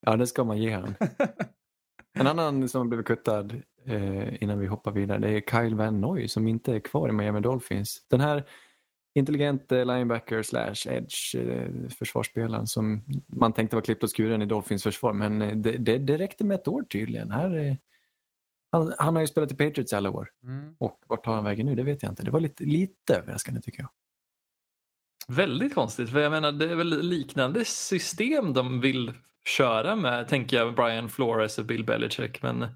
Ja, 0.00 0.16
det 0.16 0.26
ska 0.26 0.44
man 0.44 0.58
ge 0.58 0.70
han. 0.70 0.94
En 2.12 2.26
annan 2.26 2.68
som 2.68 2.88
blev 2.88 3.02
kuttad 3.02 3.62
eh, 3.84 4.42
innan 4.42 4.58
vi 4.58 4.66
hoppar 4.66 4.92
vidare 4.92 5.18
det 5.18 5.28
är 5.28 5.40
Kyle 5.40 5.74
Van 5.74 6.00
Noy 6.00 6.28
som 6.28 6.48
inte 6.48 6.74
är 6.74 6.80
kvar 6.80 7.08
i 7.08 7.12
Miami 7.12 7.40
Dolphins. 7.40 8.06
Den 8.08 8.20
här 8.20 8.44
intelligente 9.14 9.84
linebacker 9.84 10.42
slash 10.42 10.92
edge 10.92 11.34
eh, 11.34 11.88
försvarsspelaren 11.98 12.66
som 12.66 13.04
man 13.26 13.52
tänkte 13.52 13.76
var 13.76 13.82
klippt 13.82 14.02
och 14.02 14.16
skuren 14.16 14.42
i 14.42 14.46
Dolphins 14.46 14.82
försvar 14.82 15.12
men 15.12 15.42
eh, 15.42 15.56
det, 15.56 15.72
det, 15.72 15.98
det 15.98 16.18
räckte 16.18 16.44
med 16.44 16.54
ett 16.54 16.68
år 16.68 16.82
tydligen. 16.82 17.30
Här, 17.30 17.56
eh, 17.56 17.74
han, 18.72 18.94
han 18.98 19.14
har 19.14 19.20
ju 19.20 19.26
spelat 19.26 19.52
i 19.52 19.56
Patriots 19.56 19.92
alla 19.92 20.10
år 20.10 20.28
Mm. 20.44 20.74
och 20.78 21.00
vart 21.06 21.24
tar 21.24 21.34
han 21.34 21.44
vägen 21.44 21.66
nu? 21.66 21.74
Det 21.74 21.82
vet 21.82 22.02
jag 22.02 22.12
inte. 22.12 22.22
Det 22.22 22.30
var 22.30 22.40
lite, 22.40 22.64
lite 22.64 23.14
överraskande 23.16 23.60
tycker 23.60 23.80
jag. 23.82 23.90
Väldigt 25.36 25.74
konstigt, 25.74 26.10
för 26.10 26.18
jag 26.20 26.30
menar 26.30 26.52
det 26.52 26.70
är 26.70 26.74
väl 26.74 27.02
liknande 27.02 27.64
system 27.64 28.52
de 28.52 28.80
vill 28.80 29.12
köra 29.48 29.96
med, 29.96 30.28
tänker 30.28 30.56
jag, 30.56 30.74
Brian 30.74 31.08
Flores 31.08 31.58
och 31.58 31.64
Bill 31.64 31.84
Belichick. 31.84 32.42
Men 32.42 32.66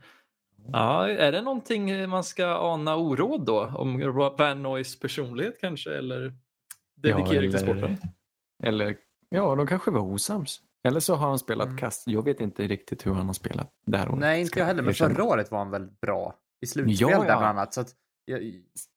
ja, 0.72 1.08
är 1.08 1.32
det 1.32 1.42
någonting 1.42 2.08
man 2.08 2.24
ska 2.24 2.46
ana 2.46 2.96
oråd 2.96 3.46
då? 3.46 3.66
Om 3.66 4.12
Van 4.38 4.62
Noys 4.62 5.00
personlighet 5.00 5.60
kanske, 5.60 5.94
eller 5.98 6.34
dedikering 6.96 7.50
till 7.50 7.60
sporten? 7.60 7.96
Eller 8.62 8.96
ja, 9.28 9.54
de 9.54 9.66
kanske 9.66 9.90
var 9.90 10.00
osams. 10.00 10.60
Eller 10.84 11.00
så 11.00 11.14
har 11.14 11.28
han 11.28 11.38
spelat 11.38 11.66
Mm. 11.66 11.78
kast. 11.78 12.06
Jag 12.08 12.24
vet 12.24 12.40
inte 12.40 12.66
riktigt 12.66 13.06
hur 13.06 13.12
han 13.14 13.26
har 13.26 13.32
spelat 13.32 13.72
det 13.86 13.98
här 13.98 14.08
året. 14.08 14.20
Nej, 14.20 14.40
inte 14.40 14.58
jag 14.58 14.66
heller. 14.66 14.82
Men 14.82 14.94
förra 14.94 15.24
året 15.24 15.50
var 15.50 15.58
han 15.58 15.70
väl 15.70 15.90
bra 16.00 16.34
i 16.60 16.66
slutspel 16.66 17.10
Ja, 17.10 17.18
där 17.20 17.28
ja. 17.28 17.38
bland 17.38 17.44
annat. 17.44 17.74
Så 17.74 17.80
att, 17.80 17.88
jag, 18.24 18.42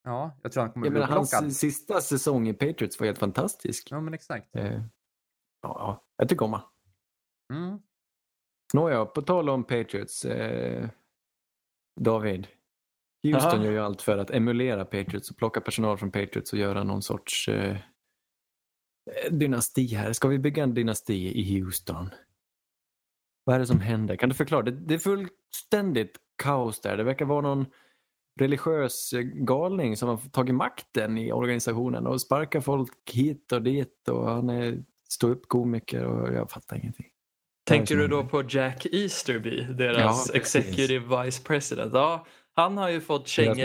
ja, 0.03 0.31
jag 0.43 0.51
tror 0.51 0.61
han 0.63 0.71
kommer 0.71 0.85
Jag 0.85 0.93
bli 0.93 1.03
hans 1.03 1.59
sista 1.59 2.01
säsong 2.01 2.47
i 2.47 2.53
Patriots 2.53 2.99
var 2.99 3.05
helt 3.05 3.17
fantastisk. 3.19 3.87
Ja, 3.91 4.01
men 4.01 4.13
exakt. 4.13 4.55
Eh, 4.55 4.65
ja, 4.73 4.81
ja, 5.61 6.03
jag 6.17 6.29
tycker 6.29 6.45
om 6.45 6.51
honom. 6.53 6.67
Mm. 7.53 7.79
Nåja, 8.73 9.05
på 9.05 9.21
tal 9.21 9.49
om 9.49 9.63
Patriots. 9.63 10.25
Eh, 10.25 10.89
David. 12.01 12.47
Houston 13.23 13.51
Aha. 13.51 13.65
gör 13.65 13.71
ju 13.71 13.79
allt 13.79 14.01
för 14.01 14.17
att 14.17 14.31
emulera 14.31 14.85
Patriots 14.85 15.31
och 15.31 15.37
plocka 15.37 15.61
personal 15.61 15.97
från 15.97 16.11
Patriots 16.11 16.53
och 16.53 16.59
göra 16.59 16.83
någon 16.83 17.01
sorts 17.01 17.47
eh, 17.47 17.77
dynasti 19.31 19.85
här. 19.87 20.13
Ska 20.13 20.27
vi 20.27 20.39
bygga 20.39 20.63
en 20.63 20.73
dynasti 20.73 21.39
i 21.39 21.59
Houston? 21.59 22.09
Vad 23.43 23.55
är 23.55 23.59
det 23.59 23.67
som 23.67 23.79
händer? 23.79 24.15
Kan 24.15 24.29
du 24.29 24.35
förklara? 24.35 24.61
Det, 24.61 24.71
det 24.71 24.93
är 24.93 24.99
fullständigt 24.99 26.17
kaos 26.43 26.81
där. 26.81 26.97
Det 26.97 27.03
verkar 27.03 27.25
vara 27.25 27.41
någon 27.41 27.65
religiös 28.39 29.11
galning 29.33 29.97
som 29.97 30.09
har 30.09 30.17
tagit 30.17 30.55
makten 30.55 31.17
i 31.17 31.31
organisationen 31.31 32.07
och 32.07 32.21
sparkar 32.21 32.61
folk 32.61 33.11
hit 33.11 33.51
och 33.51 33.61
dit 33.61 34.07
och 34.09 34.29
han 34.29 34.49
är 34.49 34.83
stå 35.09 35.27
upp 35.27 35.47
komiker 35.47 36.05
och 36.05 36.33
jag 36.33 36.51
fattar 36.51 36.77
ingenting. 36.77 37.14
Tänker 37.65 37.95
du 37.95 38.07
då 38.07 38.23
på 38.23 38.43
Jack 38.49 38.85
Easterby, 38.85 39.61
deras 39.61 40.29
Ja, 40.29 40.35
executive 40.35 41.23
vice 41.23 41.43
president? 41.43 41.93
Ja, 41.93 42.25
han 42.55 42.77
har 42.77 42.89
ju 42.89 43.01
fått 43.01 43.27
kängor. 43.27 43.55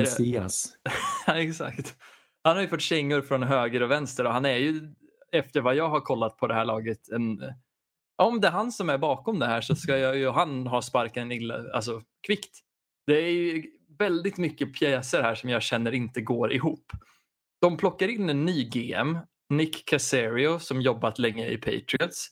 Ja, 1.26 1.35
exakt. 1.35 1.97
Han 2.45 2.57
har 2.57 2.62
ju 2.62 2.69
fått 2.69 2.80
kängor 2.80 3.23
från 3.23 3.42
höger 3.42 3.83
och 3.83 3.90
vänster 3.90 4.25
och 4.25 4.33
han 4.33 4.45
är 4.45 4.57
ju, 4.57 4.95
efter 5.33 5.61
vad 5.61 5.75
jag 5.75 5.88
har 5.88 6.00
kollat 6.00 6.37
på 6.37 6.47
det 6.47 6.54
här 6.54 6.64
laget, 6.64 7.09
en, 7.09 7.40
om 8.23 8.40
det 8.40 8.49
är 8.49 8.52
han 8.52 8.73
som 8.73 8.90
är 8.90 8.99
bakom 8.99 9.38
det 9.38 9.47
här 9.47 9.61
så 9.61 9.76
ska 9.76 9.99
jag 9.99 10.16
ju 10.16 10.30
han 10.30 10.66
ha 10.66 10.83
sparken 10.83 11.33
illa, 11.33 11.73
alltså 11.75 12.02
kvickt. 12.26 12.59
Det 13.07 13.19
är 13.19 13.33
ju 13.33 13.64
väldigt 13.99 14.37
mycket 14.38 14.75
pjäser 14.75 15.23
här 15.23 15.35
som 15.35 15.50
jag 15.50 15.62
känner 15.62 15.92
inte 15.92 16.21
går 16.21 16.52
ihop. 16.52 16.92
De 17.61 17.76
plockar 17.76 18.09
in 18.09 18.30
en 18.30 18.45
ny 18.45 18.64
GM, 18.64 19.19
Nick 19.50 19.88
Casario, 19.88 20.59
som 20.59 20.80
jobbat 20.80 21.19
länge 21.19 21.47
i 21.47 21.57
Patriots. 21.57 22.30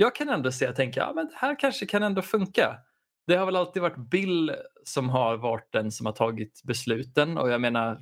Jag 0.00 0.14
kan 0.14 0.28
ändå 0.28 0.52
se 0.52 0.68
och 0.68 0.76
tänka, 0.76 1.00
ja 1.00 1.12
men 1.14 1.26
det 1.26 1.34
här 1.36 1.58
kanske 1.58 1.86
kan 1.86 2.02
ändå 2.02 2.22
funka. 2.22 2.78
Det 3.26 3.36
har 3.36 3.46
väl 3.46 3.56
alltid 3.56 3.82
varit 3.82 4.10
Bill 4.10 4.54
som 4.84 5.08
har 5.08 5.36
varit 5.36 5.72
den 5.72 5.92
som 5.92 6.06
har 6.06 6.12
tagit 6.12 6.62
besluten 6.64 7.38
och 7.38 7.50
jag 7.50 7.60
menar, 7.60 7.98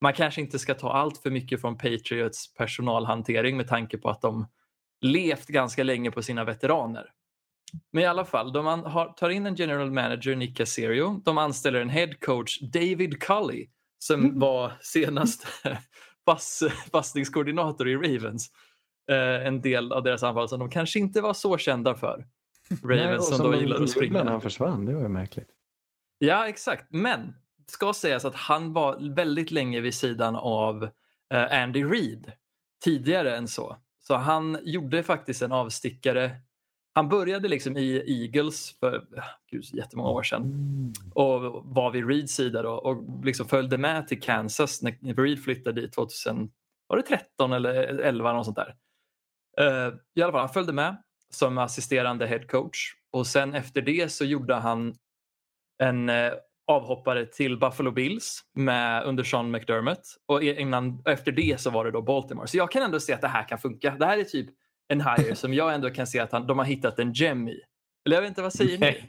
man 0.00 0.12
kanske 0.12 0.40
inte 0.40 0.58
ska 0.58 0.74
ta 0.74 0.92
allt 0.92 1.18
för 1.18 1.30
mycket 1.30 1.60
från 1.60 1.78
Patriots 1.78 2.54
personalhantering 2.54 3.56
med 3.56 3.68
tanke 3.68 3.98
på 3.98 4.10
att 4.10 4.20
de 4.20 4.46
levt 5.00 5.46
ganska 5.46 5.82
länge 5.82 6.10
på 6.10 6.22
sina 6.22 6.44
veteraner. 6.44 7.06
Men 7.92 8.02
i 8.02 8.06
alla 8.06 8.24
fall, 8.24 8.52
de 8.52 8.66
har, 8.66 9.12
tar 9.12 9.30
in 9.30 9.46
en 9.46 9.54
general 9.54 9.90
manager, 9.90 10.36
Nick 10.36 10.56
Casario. 10.56 11.22
De 11.24 11.38
anställer 11.38 11.80
en 11.80 11.88
head 11.88 12.14
coach, 12.20 12.60
David 12.60 13.22
Cully, 13.22 13.66
som 13.98 14.38
var 14.38 14.72
senast 14.80 15.46
pass, 16.26 16.62
passningskoordinator 16.92 17.88
i 17.88 17.96
Ravens. 17.96 18.50
Eh, 19.10 19.46
en 19.46 19.60
del 19.60 19.92
av 19.92 20.02
deras 20.02 20.22
anfall 20.22 20.48
som 20.48 20.58
de 20.58 20.70
kanske 20.70 20.98
inte 20.98 21.20
var 21.20 21.34
så 21.34 21.58
kända 21.58 21.94
för. 21.94 22.26
Ravens 22.82 23.06
Nej, 23.06 23.20
som, 23.20 23.36
som 23.36 23.50
då 23.50 23.60
gillar 23.60 23.82
att 23.82 23.90
springa. 23.90 24.24
han 24.24 24.40
försvann, 24.40 24.84
det 24.84 24.94
var 24.94 25.02
ju 25.02 25.08
märkligt. 25.08 25.48
Ja, 26.18 26.48
exakt. 26.48 26.86
Men 26.90 27.34
ska 27.66 27.92
sägas 27.92 28.24
att 28.24 28.34
han 28.34 28.72
var 28.72 29.14
väldigt 29.14 29.50
länge 29.50 29.80
vid 29.80 29.94
sidan 29.94 30.36
av 30.36 30.88
eh, 31.34 31.62
Andy 31.62 31.84
Reid 31.84 32.32
tidigare 32.84 33.36
än 33.36 33.48
så. 33.48 33.76
Så 34.00 34.14
han 34.14 34.58
gjorde 34.62 35.02
faktiskt 35.02 35.42
en 35.42 35.52
avstickare. 35.52 36.36
Han 36.94 37.08
började 37.08 37.48
liksom 37.48 37.76
i 37.76 38.22
Eagles 38.22 38.76
för 38.80 39.06
gud, 39.50 39.64
jättemånga 39.72 40.10
år 40.10 40.22
sedan 40.22 40.94
och 41.14 41.40
var 41.64 41.90
vid 41.90 42.08
Reeds 42.08 42.34
sida 42.34 42.62
då, 42.62 42.70
och 42.72 43.24
liksom 43.24 43.48
följde 43.48 43.78
med 43.78 44.08
till 44.08 44.20
Kansas 44.20 44.82
när 44.82 45.22
Reed 45.22 45.44
flyttade 45.44 45.80
dit 45.80 45.92
2013 45.92 46.50
var 46.86 46.96
det 46.96 47.02
13 47.02 47.52
eller 47.52 47.74
11 47.98 48.32
något 48.32 48.44
sånt 48.44 48.56
där. 48.56 48.74
Uh, 49.60 49.94
I 50.14 50.22
alla 50.22 50.32
fall, 50.32 50.40
han 50.40 50.48
följde 50.48 50.72
med 50.72 50.96
som 51.30 51.58
assisterande 51.58 52.26
head 52.26 52.42
coach 52.42 52.94
och 53.12 53.26
sen 53.26 53.54
efter 53.54 53.82
det 53.82 54.12
så 54.12 54.24
gjorde 54.24 54.54
han 54.54 54.94
en 55.82 56.08
uh, 56.08 56.32
avhoppare 56.66 57.26
till 57.26 57.58
Buffalo 57.58 57.90
Bills 57.90 58.40
med, 58.54 59.04
under 59.04 59.24
Sean 59.24 59.50
McDermott 59.50 60.16
och 60.26 60.44
e, 60.44 60.60
innan, 60.60 61.02
efter 61.04 61.32
det 61.32 61.60
så 61.60 61.70
var 61.70 61.84
det 61.84 61.90
då 61.90 62.02
Baltimore. 62.02 62.46
Så 62.46 62.56
jag 62.56 62.70
kan 62.70 62.82
ändå 62.82 63.00
se 63.00 63.12
att 63.12 63.20
det 63.20 63.28
här 63.28 63.48
kan 63.48 63.58
funka. 63.58 63.96
Det 63.98 64.06
här 64.06 64.18
är 64.18 64.24
typ 64.24 64.48
en 64.88 65.00
hire 65.00 65.34
som 65.34 65.54
jag 65.54 65.74
ändå 65.74 65.90
kan 65.90 66.06
se 66.06 66.18
att 66.18 66.32
han, 66.32 66.46
de 66.46 66.58
har 66.58 66.64
hittat 66.64 66.98
en 66.98 67.12
gem 67.12 67.48
i. 67.48 67.60
Eller 68.06 68.16
jag 68.16 68.22
vet 68.22 68.28
inte, 68.28 68.42
vad 68.42 68.52
säger 68.52 68.78
ni? 68.78 69.04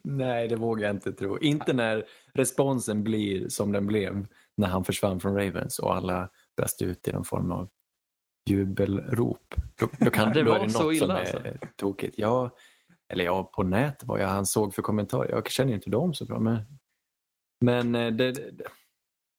Nej, 0.04 0.48
det 0.48 0.56
vågar 0.56 0.86
jag 0.86 0.96
inte 0.96 1.12
tro. 1.12 1.38
Inte 1.38 1.72
när 1.72 2.04
responsen 2.32 3.04
blir 3.04 3.48
som 3.48 3.72
den 3.72 3.86
blev 3.86 4.26
när 4.56 4.68
han 4.68 4.84
försvann 4.84 5.20
från 5.20 5.36
Ravens 5.36 5.78
och 5.78 5.96
alla 5.96 6.28
brast 6.56 6.82
ut 6.82 7.08
i 7.08 7.12
någon 7.12 7.24
form 7.24 7.52
av 7.52 7.68
jubelrop. 8.50 9.54
Då, 9.74 9.88
då, 9.98 10.10
kan, 10.10 10.32
det 10.34 10.42
då 10.42 10.50
var 10.50 10.58
är 10.58 10.64
det 10.64 10.70
så 10.70 10.82
något 10.82 10.94
illa, 10.94 11.26
som 11.26 11.36
är 11.36 11.50
alltså. 11.50 11.66
tokigt. 11.76 12.14
Ja, 12.18 12.50
eller 13.12 13.24
ja, 13.24 13.50
på 13.54 13.62
nätet 13.62 14.08
vad 14.08 14.20
jag 14.20 14.28
han 14.28 14.46
såg 14.46 14.74
för 14.74 14.82
kommentarer. 14.82 15.30
Jag 15.30 15.50
känner 15.50 15.72
inte 15.72 15.90
dem 15.90 16.14
så 16.14 16.24
bra. 16.24 16.40
Men, 16.40 16.58
men 17.60 17.94
eh, 17.94 18.12
det, 18.12 18.32
det, 18.32 18.64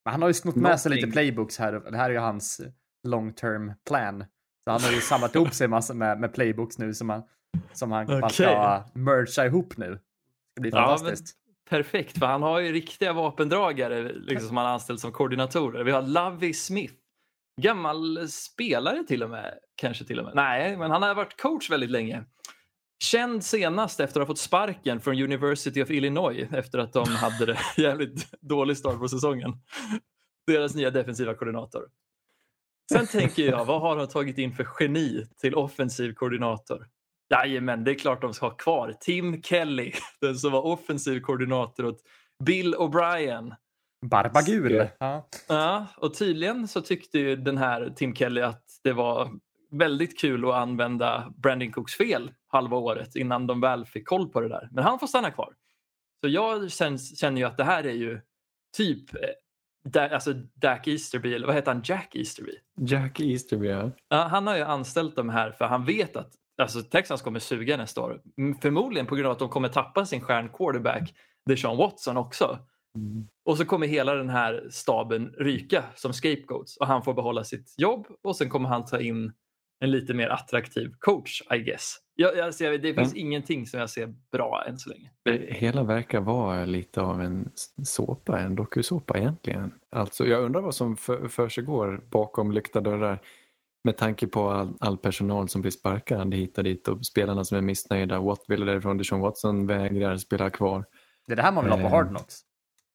Men 0.05 0.11
han 0.11 0.21
har 0.21 0.29
ju 0.29 0.33
snott 0.33 0.55
med 0.55 0.79
sig 0.79 0.91
lite 0.91 1.07
playbooks 1.07 1.57
här. 1.57 1.71
Det 1.73 1.97
här 1.97 2.09
är 2.09 2.13
ju 2.13 2.19
hans 2.19 2.61
long 3.07 3.33
term 3.33 3.73
plan. 3.87 4.25
Så 4.63 4.71
han 4.71 4.81
har 4.81 4.91
ju 4.91 5.01
samlat 5.01 5.35
ihop 5.35 5.53
sig 5.53 5.67
massor 5.67 5.93
med, 5.93 6.19
med 6.19 6.33
playbooks 6.33 6.77
nu 6.77 6.93
som 6.93 7.09
han, 7.09 7.23
som 7.73 7.91
han 7.91 8.19
man 8.19 8.29
ska 8.29 8.83
mercha 8.93 9.45
ihop 9.45 9.77
nu. 9.77 9.99
Det 10.55 10.61
blir 10.61 10.75
Ja, 10.75 10.97
fantastiskt. 10.97 11.35
Perfekt, 11.69 12.19
för 12.19 12.25
han 12.25 12.41
har 12.41 12.59
ju 12.59 12.71
riktiga 12.71 13.13
vapendragare 13.13 14.13
liksom, 14.13 14.47
som 14.47 14.57
han 14.57 14.65
anställt 14.65 14.99
som 14.99 15.11
koordinatorer. 15.11 15.83
Vi 15.83 15.91
har 15.91 16.01
Lovey 16.01 16.53
Smith, 16.53 16.93
gammal 17.61 18.29
spelare 18.29 19.03
till 19.03 19.23
och 19.23 19.29
med. 19.29 19.59
Kanske 19.75 20.05
till 20.05 20.19
och 20.19 20.25
med. 20.25 20.35
Nej, 20.35 20.77
men 20.77 20.91
han 20.91 21.01
har 21.01 21.15
varit 21.15 21.41
coach 21.41 21.69
väldigt 21.69 21.91
länge. 21.91 22.23
Känd 22.99 23.43
senast 23.43 23.99
efter 23.99 24.21
att 24.21 24.27
ha 24.27 24.33
fått 24.33 24.39
sparken 24.39 24.99
från 25.01 25.21
University 25.21 25.83
of 25.83 25.89
Illinois 25.89 26.47
efter 26.51 26.79
att 26.79 26.93
de 26.93 27.07
hade 27.07 27.45
det 27.45 27.57
jävligt 27.77 28.41
dålig 28.41 28.77
start 28.77 28.99
på 28.99 29.07
säsongen. 29.07 29.53
Deras 30.47 30.75
nya 30.75 30.91
defensiva 30.91 31.33
koordinator. 31.33 31.87
Sen 32.91 33.07
tänker 33.07 33.43
jag, 33.43 33.65
vad 33.65 33.81
har 33.81 33.97
de 33.97 34.07
tagit 34.07 34.37
in 34.37 34.55
för 34.55 34.67
geni 34.79 35.25
till 35.41 35.55
offensiv 35.55 36.13
koordinator? 36.13 36.87
Jajamän, 37.29 37.83
det 37.83 37.91
är 37.91 37.95
klart 37.95 38.21
de 38.21 38.33
ska 38.33 38.45
ha 38.45 38.55
kvar 38.55 38.93
Tim 38.99 39.41
Kelly, 39.41 39.91
den 40.21 40.35
som 40.35 40.51
var 40.51 40.65
offensiv 40.65 41.19
koordinator 41.19 41.85
åt 41.85 42.01
Bill 42.43 42.75
O'Brien. 42.75 43.55
Barbagul. 44.09 44.87
Ja. 44.99 45.27
Ja, 45.47 45.87
och 45.97 46.13
tydligen 46.13 46.67
så 46.67 46.81
tyckte 46.81 47.19
ju 47.19 47.35
den 47.35 47.57
här 47.57 47.93
Tim 47.95 48.15
Kelly 48.15 48.41
att 48.41 48.63
det 48.83 48.93
var 48.93 49.31
väldigt 49.71 50.19
kul 50.19 50.45
att 50.45 50.55
använda 50.55 51.33
Brandon 51.37 51.71
Cooks 51.71 51.93
fel 51.93 52.31
halva 52.47 52.77
året 52.77 53.15
innan 53.15 53.47
de 53.47 53.61
väl 53.61 53.85
fick 53.85 54.07
koll 54.07 54.29
på 54.29 54.41
det 54.41 54.49
där. 54.49 54.69
Men 54.71 54.83
han 54.83 54.99
får 54.99 55.07
stanna 55.07 55.31
kvar. 55.31 55.53
Så 56.23 56.29
jag 56.29 56.71
känner 57.17 57.37
ju 57.37 57.43
att 57.43 57.57
det 57.57 57.63
här 57.63 57.83
är 57.85 57.93
ju 57.93 58.21
typ 58.77 59.15
eh, 59.15 60.13
alltså 60.13 60.33
Dak 60.33 60.87
Easterby, 60.87 61.33
eller 61.33 61.47
vad 61.47 61.55
heter 61.55 61.73
han? 61.73 61.81
Jack 61.85 62.15
Easterby? 62.15 62.51
Jack 62.81 63.19
Easterby, 63.19 63.67
ja. 63.67 63.91
Ja, 64.09 64.27
han 64.31 64.47
har 64.47 64.57
ju 64.57 64.63
anställt 64.63 65.15
dem 65.15 65.29
här 65.29 65.51
för 65.51 65.65
han 65.65 65.85
vet 65.85 66.15
att 66.15 66.31
alltså, 66.61 66.81
Texans 66.81 67.21
kommer 67.21 67.39
suga 67.39 67.77
nästa 67.77 68.01
år. 68.01 68.21
Förmodligen 68.61 69.05
på 69.05 69.15
grund 69.15 69.25
av 69.27 69.31
att 69.31 69.39
de 69.39 69.49
kommer 69.49 69.69
tappa 69.69 70.05
sin 70.05 70.21
stjärn 70.21 70.49
quarterback 70.49 71.13
Deshaun 71.45 71.77
Watson 71.77 72.17
också. 72.17 72.59
Mm. 72.95 73.27
Och 73.45 73.57
så 73.57 73.65
kommer 73.65 73.87
hela 73.87 74.15
den 74.15 74.29
här 74.29 74.67
staben 74.69 75.33
ryka 75.37 75.83
som 75.95 76.13
scapegoats 76.13 76.77
och 76.77 76.87
han 76.87 77.03
får 77.03 77.13
behålla 77.13 77.43
sitt 77.43 77.75
jobb 77.77 78.07
och 78.23 78.35
sen 78.35 78.49
kommer 78.49 78.69
han 78.69 78.85
ta 78.85 78.99
in 78.99 79.33
en 79.79 79.91
lite 79.91 80.13
mer 80.13 80.29
attraktiv 80.29 80.91
coach, 80.99 81.41
I 81.53 81.57
guess. 81.57 81.97
Jag, 82.15 82.37
jag 82.37 82.53
ser, 82.53 82.77
det 82.77 82.93
finns 82.93 83.13
ingenting 83.13 83.67
som 83.67 83.79
jag 83.79 83.89
ser 83.89 84.13
bra 84.31 84.63
än 84.67 84.77
så 84.77 84.89
länge. 84.89 85.11
Det 85.23 85.53
hela 85.53 85.83
verkar 85.83 86.21
vara 86.21 86.65
lite 86.65 87.01
av 87.01 87.21
en 87.21 87.51
såpa, 87.83 88.39
en 88.39 88.55
dokusåpa 88.55 89.17
egentligen. 89.17 89.71
Alltså, 89.91 90.25
jag 90.25 90.43
undrar 90.43 90.61
vad 90.61 90.75
som 90.75 90.97
för, 90.97 91.27
för 91.27 91.49
sig 91.49 91.63
går 91.63 92.03
bakom 92.09 92.51
lyckta 92.51 92.81
dörrar 92.81 93.21
med 93.83 93.97
tanke 93.97 94.27
på 94.27 94.49
all, 94.49 94.73
all 94.79 94.97
personal 94.97 95.49
som 95.49 95.61
blir 95.61 95.71
sparkad 95.71 96.33
hit 96.33 96.57
och 96.57 96.63
dit 96.63 96.87
och 96.87 97.05
spelarna 97.05 97.43
som 97.43 97.57
är 97.57 97.61
missnöjda. 97.61 98.19
Watt 98.19 98.43
ville 98.47 98.65
därifrån, 98.65 98.97
Deshaun 98.97 99.21
Watson 99.21 99.67
vägrar 99.67 100.17
spela 100.17 100.49
kvar. 100.49 100.85
Det 101.27 101.33
är 101.33 101.35
det 101.35 101.41
här 101.41 101.51
man 101.51 101.63
vill 101.63 101.73
ha 101.73 101.79
på 101.79 101.85
Eh, 101.85 101.91
Hard 101.91 102.09
Knocks. 102.09 102.41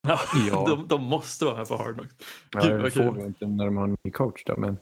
Ja, 0.09 0.19
Ja. 0.51 0.65
De, 0.69 0.89
de 0.89 1.03
måste 1.05 1.45
vara 1.45 1.57
här 1.57 1.65
på 1.65 1.77
Hard 1.77 1.95
Knocks. 1.95 2.15
Ja, 2.51 2.61
Gud, 2.61 2.83
det 2.85 2.91
får 2.91 3.01
kul. 3.03 3.15
vi 3.17 3.23
inte 3.23 3.47
när 3.47 3.65
de 3.65 3.77
har 3.77 3.85
en 3.85 3.97
ny 4.05 4.11
coach 4.11 4.45
då, 4.45 4.57
men 4.57 4.79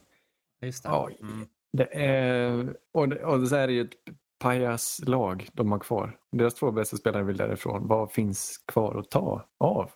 Just 0.61 0.83
det. 0.83 0.89
Ja, 0.89 1.09
Mm. 1.21 1.47
det 1.77 1.95
är, 2.05 2.75
och, 2.93 3.09
det, 3.09 3.23
och 3.25 3.47
så 3.47 3.55
är 3.55 3.67
det 3.67 3.73
ju 3.73 3.81
ett 3.81 3.93
pajaslag 4.39 5.49
de 5.53 5.71
har 5.71 5.79
kvar. 5.79 6.17
Deras 6.31 6.53
två 6.53 6.71
bästa 6.71 6.97
spelare 6.97 7.23
vill 7.23 7.37
därifrån. 7.37 7.87
Vad 7.87 8.11
finns 8.11 8.57
kvar 8.67 8.95
att 8.99 9.11
ta 9.11 9.45
av? 9.59 9.91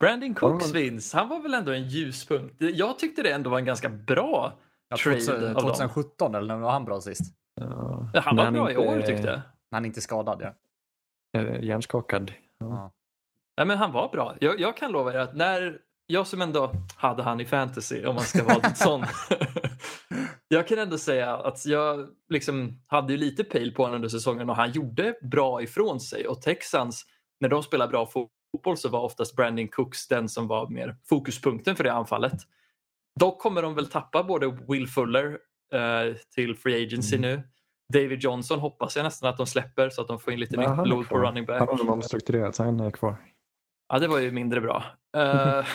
Brandon 0.00 0.34
Cooks 0.34 0.72
vinst, 0.74 1.14
han 1.14 1.28
var 1.28 1.40
väl 1.42 1.54
ändå 1.54 1.72
en 1.72 1.88
ljuspunkt. 1.88 2.54
Det- 2.58 2.70
Jag 2.70 2.98
tyckte 2.98 3.22
det 3.22 3.30
ändå 3.32 3.50
var 3.50 3.58
en 3.58 3.64
ganska 3.64 3.88
bra 3.88 4.52
Ja, 4.88 4.96
trade 4.96 5.16
2000 5.20 5.34
av 5.34 5.40
dem. 5.54 5.62
2017 5.62 6.34
eller 6.34 6.46
när 6.54 6.56
var 6.62 6.70
han 6.72 6.84
bra 6.84 7.00
sist? 7.00 7.34
Ja, 7.60 8.10
Han 8.14 8.36
var 8.36 8.50
bra 8.50 8.70
i 8.70 8.74
inte 8.74 8.88
år 8.88 8.96
är- 8.96 9.06
tyckte 9.06 9.26
jag. 9.28 9.40
När 9.70 9.76
han 9.76 9.84
inte 9.84 9.98
är 9.98 10.02
skadad 10.02 10.42
ja. 10.42 10.54
är 11.40 11.58
hjärnskakad. 11.58 12.32
Ja. 12.58 12.90
Nej, 13.56 13.66
men 13.66 13.78
han 13.78 13.92
var 13.92 14.08
bra. 14.08 14.36
Jag, 14.40 14.60
jag 14.60 14.76
kan 14.76 14.92
lova 14.92 15.14
er 15.14 15.18
att 15.18 15.36
när 15.36 15.78
jag 16.06 16.26
som 16.26 16.42
ändå 16.42 16.72
hade 16.96 17.22
han 17.22 17.40
i 17.40 17.44
fantasy, 17.44 18.04
om 18.06 18.14
man 18.14 18.24
ska 18.24 18.44
vara 18.44 18.54
lite 18.54 18.74
sån. 18.74 19.04
jag 20.48 20.68
kan 20.68 20.78
ändå 20.78 20.98
säga 20.98 21.36
att 21.36 21.66
jag 21.66 22.08
liksom 22.28 22.80
hade 22.86 23.12
ju 23.12 23.18
lite 23.18 23.44
pejl 23.44 23.74
på 23.74 23.82
honom 23.82 23.96
under 23.96 24.08
säsongen 24.08 24.50
och 24.50 24.56
han 24.56 24.70
gjorde 24.72 25.14
bra 25.22 25.62
ifrån 25.62 26.00
sig. 26.00 26.26
Och 26.28 26.42
Texans, 26.42 27.04
när 27.40 27.48
de 27.48 27.62
spelar 27.62 27.88
bra 27.88 28.06
fotboll 28.06 28.76
så 28.76 28.88
var 28.88 29.00
oftast 29.00 29.36
Brandon 29.36 29.68
Cooks 29.68 30.08
den 30.08 30.28
som 30.28 30.48
var 30.48 30.68
mer 30.68 30.96
fokuspunkten 31.08 31.76
för 31.76 31.84
det 31.84 31.92
anfallet. 31.92 32.38
Dock 33.20 33.40
kommer 33.42 33.62
de 33.62 33.74
väl 33.74 33.86
tappa 33.86 34.22
både 34.22 34.58
Will 34.68 34.88
Fuller 34.88 35.38
eh, 35.74 36.14
till 36.34 36.56
Free 36.56 36.86
Agency 36.86 37.16
Mm. 37.16 37.30
nu. 37.30 37.42
David 37.92 38.20
Johnson 38.20 38.58
hoppas 38.58 38.96
jag 38.96 39.02
nästan 39.04 39.28
att 39.30 39.36
de 39.36 39.46
släpper 39.46 39.90
så 39.90 40.02
att 40.02 40.08
de 40.08 40.18
får 40.20 40.32
in 40.32 40.40
lite 40.40 40.56
nytt 40.56 40.82
blod 40.82 41.08
på 41.08 41.18
running 41.18 41.44
back. 41.46 41.58
Han 41.58 41.68
har 41.68 41.78
de 41.78 41.88
omstrukturerat 41.88 42.54
så 42.54 42.62
han 42.64 42.80
är 42.80 42.90
kvar. 42.90 43.16
Ja, 43.92 43.98
det 43.98 44.08
var 44.08 44.18
ju 44.18 44.30
mindre 44.32 44.60
bra. 44.60 44.84
Eh, 45.16 45.22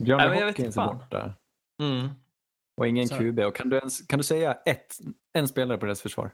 Björn 0.00 0.18
Nej, 0.18 0.28
men 0.28 0.38
jag 0.38 0.46
vet 0.46 0.56
Hopkins 0.58 0.76
inte 0.76 0.80
är 0.80 0.94
borta. 0.94 1.34
mm. 1.82 2.08
Och 2.80 2.86
ingen 2.88 3.08
Så- 3.08 3.16
QB. 3.18 3.38
Och 3.38 3.54
kan, 3.56 3.68
du 3.68 3.76
ens, 3.76 4.06
kan 4.06 4.18
du 4.18 4.22
säga 4.22 4.52
ett, 4.66 4.96
en 5.38 5.48
spelare 5.48 5.78
på 5.78 5.86
deras 5.86 6.02
försvar? 6.02 6.30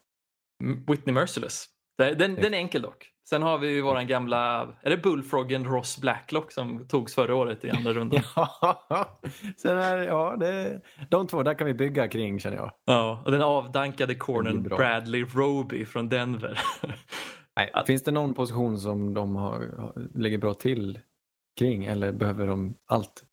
Whitney 0.87 1.15
Merciless. 1.15 1.65
Den, 1.99 2.19
den, 2.19 2.35
den 2.35 2.55
är 2.55 2.59
enkel 2.59 2.83
dock. 2.83 3.07
Sen 3.29 3.43
har 3.43 3.59
vi 3.59 3.69
ju 3.69 3.81
våran 3.81 4.07
gamla, 4.07 4.69
är 4.83 4.91
det 4.91 4.97
Bullfroggen 4.97 5.65
Ross 5.65 5.99
Blacklock 5.99 6.53
som 6.53 6.89
togs 6.89 7.15
förra 7.15 7.35
året 7.35 7.65
i 7.65 7.71
andra 7.71 7.93
rundan? 7.95 8.23
Ja, 8.37 9.21
Sen 9.57 9.79
är, 9.79 9.99
ja 9.99 10.37
det, 10.41 10.81
de 11.11 11.27
två 11.27 11.43
där 11.43 11.55
kan 11.55 11.67
vi 11.67 11.75
bygga 11.75 12.09
kring 12.09 12.41
känner 12.41 12.57
jag. 12.57 12.73
Ja, 12.85 13.23
och 13.25 13.33
den 13.33 13.43
avdankade 13.43 14.15
cornern. 14.15 14.63
Bradley 14.63 15.25
Roby 15.25 15.85
från 15.85 16.09
Denver. 16.09 16.61
Nej. 17.75 17.85
Finns 17.87 18.03
det 18.03 18.11
någon 18.11 18.35
position 18.35 18.79
som 18.79 19.15
de 19.15 19.37
har, 19.37 19.93
ligger 20.15 20.39
bra 20.39 20.55
till 20.55 20.99
kring 21.59 21.85
eller 21.85 22.13
behöver 22.13 22.47
de 22.47 22.75
allt? 22.87 23.25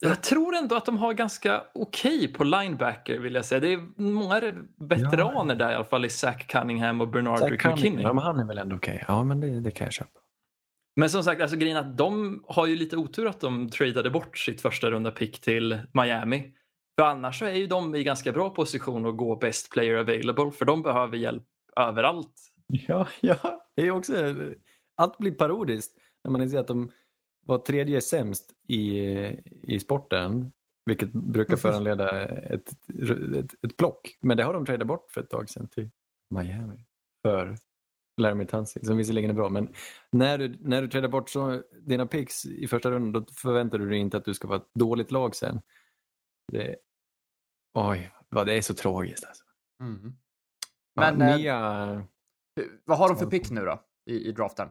Jag 0.00 0.22
tror 0.22 0.56
ändå 0.56 0.76
att 0.76 0.86
de 0.86 0.98
har 0.98 1.12
ganska 1.12 1.62
okej 1.74 2.32
på 2.32 2.44
linebacker 2.44 3.18
vill 3.18 3.34
jag 3.34 3.44
säga. 3.44 3.60
Det 3.60 3.72
är 3.72 4.02
många 4.02 4.40
veteraner 4.76 5.54
där 5.54 5.72
i 5.72 5.74
alla 5.74 5.84
fall 5.84 6.04
i 6.04 6.08
Zach 6.08 6.46
Cunningham 6.46 7.00
och 7.00 7.08
Bernard 7.08 7.38
Zach 7.38 7.50
McKinney. 7.50 8.02
Ja, 8.02 8.12
men 8.12 8.24
han 8.24 8.38
är 8.38 8.44
väl 8.44 8.58
ändå 8.58 8.76
okej. 8.76 9.04
Ja, 9.08 9.24
men 9.24 9.40
det, 9.40 9.60
det 9.60 9.70
kan 9.70 9.84
jag 9.84 9.92
köpa. 9.94 10.20
Men 10.96 11.10
som 11.10 11.24
sagt, 11.24 11.42
alltså 11.42 11.56
grejen 11.56 11.76
att 11.76 11.98
de 11.98 12.42
har 12.48 12.66
ju 12.66 12.76
lite 12.76 12.96
otur 12.96 13.26
att 13.26 13.40
de 13.40 13.70
tradade 13.70 14.10
bort 14.10 14.38
sitt 14.38 14.60
första 14.60 14.90
runda 14.90 15.10
pick 15.10 15.40
till 15.40 15.78
Miami. 15.92 16.52
För 16.98 17.06
annars 17.06 17.38
så 17.38 17.44
är 17.44 17.54
ju 17.54 17.66
de 17.66 17.94
i 17.94 18.04
ganska 18.04 18.32
bra 18.32 18.50
position 18.50 19.06
att 19.06 19.16
gå 19.16 19.36
best 19.36 19.72
player 19.72 19.96
available 19.96 20.50
för 20.50 20.64
de 20.64 20.82
behöver 20.82 21.16
hjälp 21.16 21.44
överallt. 21.76 22.52
Ja, 22.88 23.08
ja, 23.20 23.68
det 23.76 23.82
är 23.82 23.90
också, 23.90 24.34
allt 24.96 25.18
blir 25.18 25.32
parodiskt 25.32 25.98
när 26.24 26.30
man 26.30 26.50
ser 26.50 26.58
att 26.58 26.66
de 26.66 26.92
var 27.46 27.58
tredje 27.58 28.00
sämst 28.00 28.52
i, 28.68 28.98
i 29.62 29.80
sporten, 29.80 30.52
vilket 30.86 31.12
brukar 31.12 31.56
föranleda 31.56 32.28
ett, 32.28 32.70
ett, 33.36 33.64
ett 33.64 33.76
plock. 33.76 34.16
Men 34.20 34.36
det 34.36 34.42
har 34.42 34.54
de 34.54 34.66
tradat 34.66 34.88
bort 34.88 35.10
för 35.10 35.20
ett 35.20 35.30
tag 35.30 35.50
sedan 35.50 35.68
till 35.68 35.90
Miami 36.30 36.84
för 37.22 37.56
Laramie 38.20 38.46
Tunsil, 38.46 38.86
som 38.86 38.96
visserligen 38.96 39.30
är 39.30 39.34
bra. 39.34 39.48
Men 39.48 39.74
när 40.12 40.38
du, 40.38 40.58
när 40.60 40.82
du 40.82 40.88
tradar 40.88 41.08
bort 41.08 41.30
så, 41.30 41.62
dina 41.80 42.06
picks 42.06 42.46
i 42.46 42.68
första 42.68 42.90
rundan, 42.90 43.12
då 43.12 43.32
förväntar 43.32 43.78
du 43.78 43.88
dig 43.88 43.98
inte 43.98 44.16
att 44.16 44.24
du 44.24 44.34
ska 44.34 44.48
vara 44.48 44.58
ett 44.58 44.74
dåligt 44.74 45.10
lag 45.10 45.36
sen. 45.36 45.60
Det, 46.52 46.76
oj, 47.74 48.10
vad 48.28 48.46
det 48.46 48.54
är 48.54 48.62
så 48.62 48.74
tragiskt. 48.74 49.24
Alltså. 49.24 49.44
Mm. 49.80 50.16
Men, 50.96 51.18
Men, 51.18 51.28
eh, 51.28 51.36
nya, 51.36 52.06
Vad 52.84 52.98
har 52.98 53.08
de 53.08 53.16
för 53.18 53.26
pick 53.26 53.50
nu 53.50 53.64
då 53.64 53.82
i, 54.06 54.28
i 54.28 54.32
draften? 54.32 54.68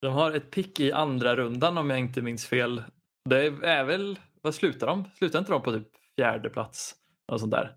De 0.00 0.12
har 0.12 0.32
ett 0.32 0.50
pick 0.50 0.80
i 0.80 0.92
andra 0.92 1.36
rundan 1.36 1.78
om 1.78 1.90
jag 1.90 1.98
inte 1.98 2.22
minns 2.22 2.46
fel. 2.46 2.82
Det 3.24 3.46
är 3.46 3.84
väl, 3.84 4.18
vad 4.42 4.54
slutar 4.54 4.86
de? 4.86 5.04
Slutar 5.18 5.38
inte 5.38 5.52
de 5.52 5.62
på 5.62 5.72
typ 5.72 5.88
fjärde 6.16 6.50
plats? 6.50 6.94
Något 7.28 7.40
sånt 7.40 7.52
där. 7.52 7.76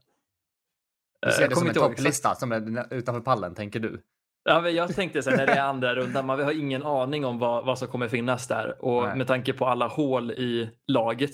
Du 1.21 1.27
Eh, 1.27 1.33
ser 1.33 1.41
jag 1.41 1.49
det 1.49 1.55
kommer 1.55 1.73
som 1.73 1.83
en 1.83 1.89
topplista 1.89 2.35
som 2.35 2.51
är 2.51 2.93
utanför 2.93 3.21
pallen, 3.21 3.55
tänker 3.55 3.79
du? 3.79 4.01
Ja, 4.43 4.61
men 4.61 4.75
jag 4.75 4.95
tänkte 4.95 5.23
så 5.23 5.29
här, 5.29 5.37
när 5.37 5.45
det 5.45 5.53
är 5.53 5.61
andra 5.69 5.95
rundan, 5.95 6.25
man 6.25 6.43
har 6.43 6.51
ingen 6.51 6.83
aning 6.83 7.25
om 7.25 7.39
vad, 7.39 7.65
vad 7.65 7.79
som 7.79 7.87
kommer 7.87 8.07
finnas 8.07 8.47
där. 8.47 8.85
Och 8.85 9.03
Nej. 9.03 9.17
med 9.17 9.27
tanke 9.27 9.53
på 9.53 9.65
alla 9.65 9.87
hål 9.87 10.31
i 10.31 10.69
laget. 10.87 11.31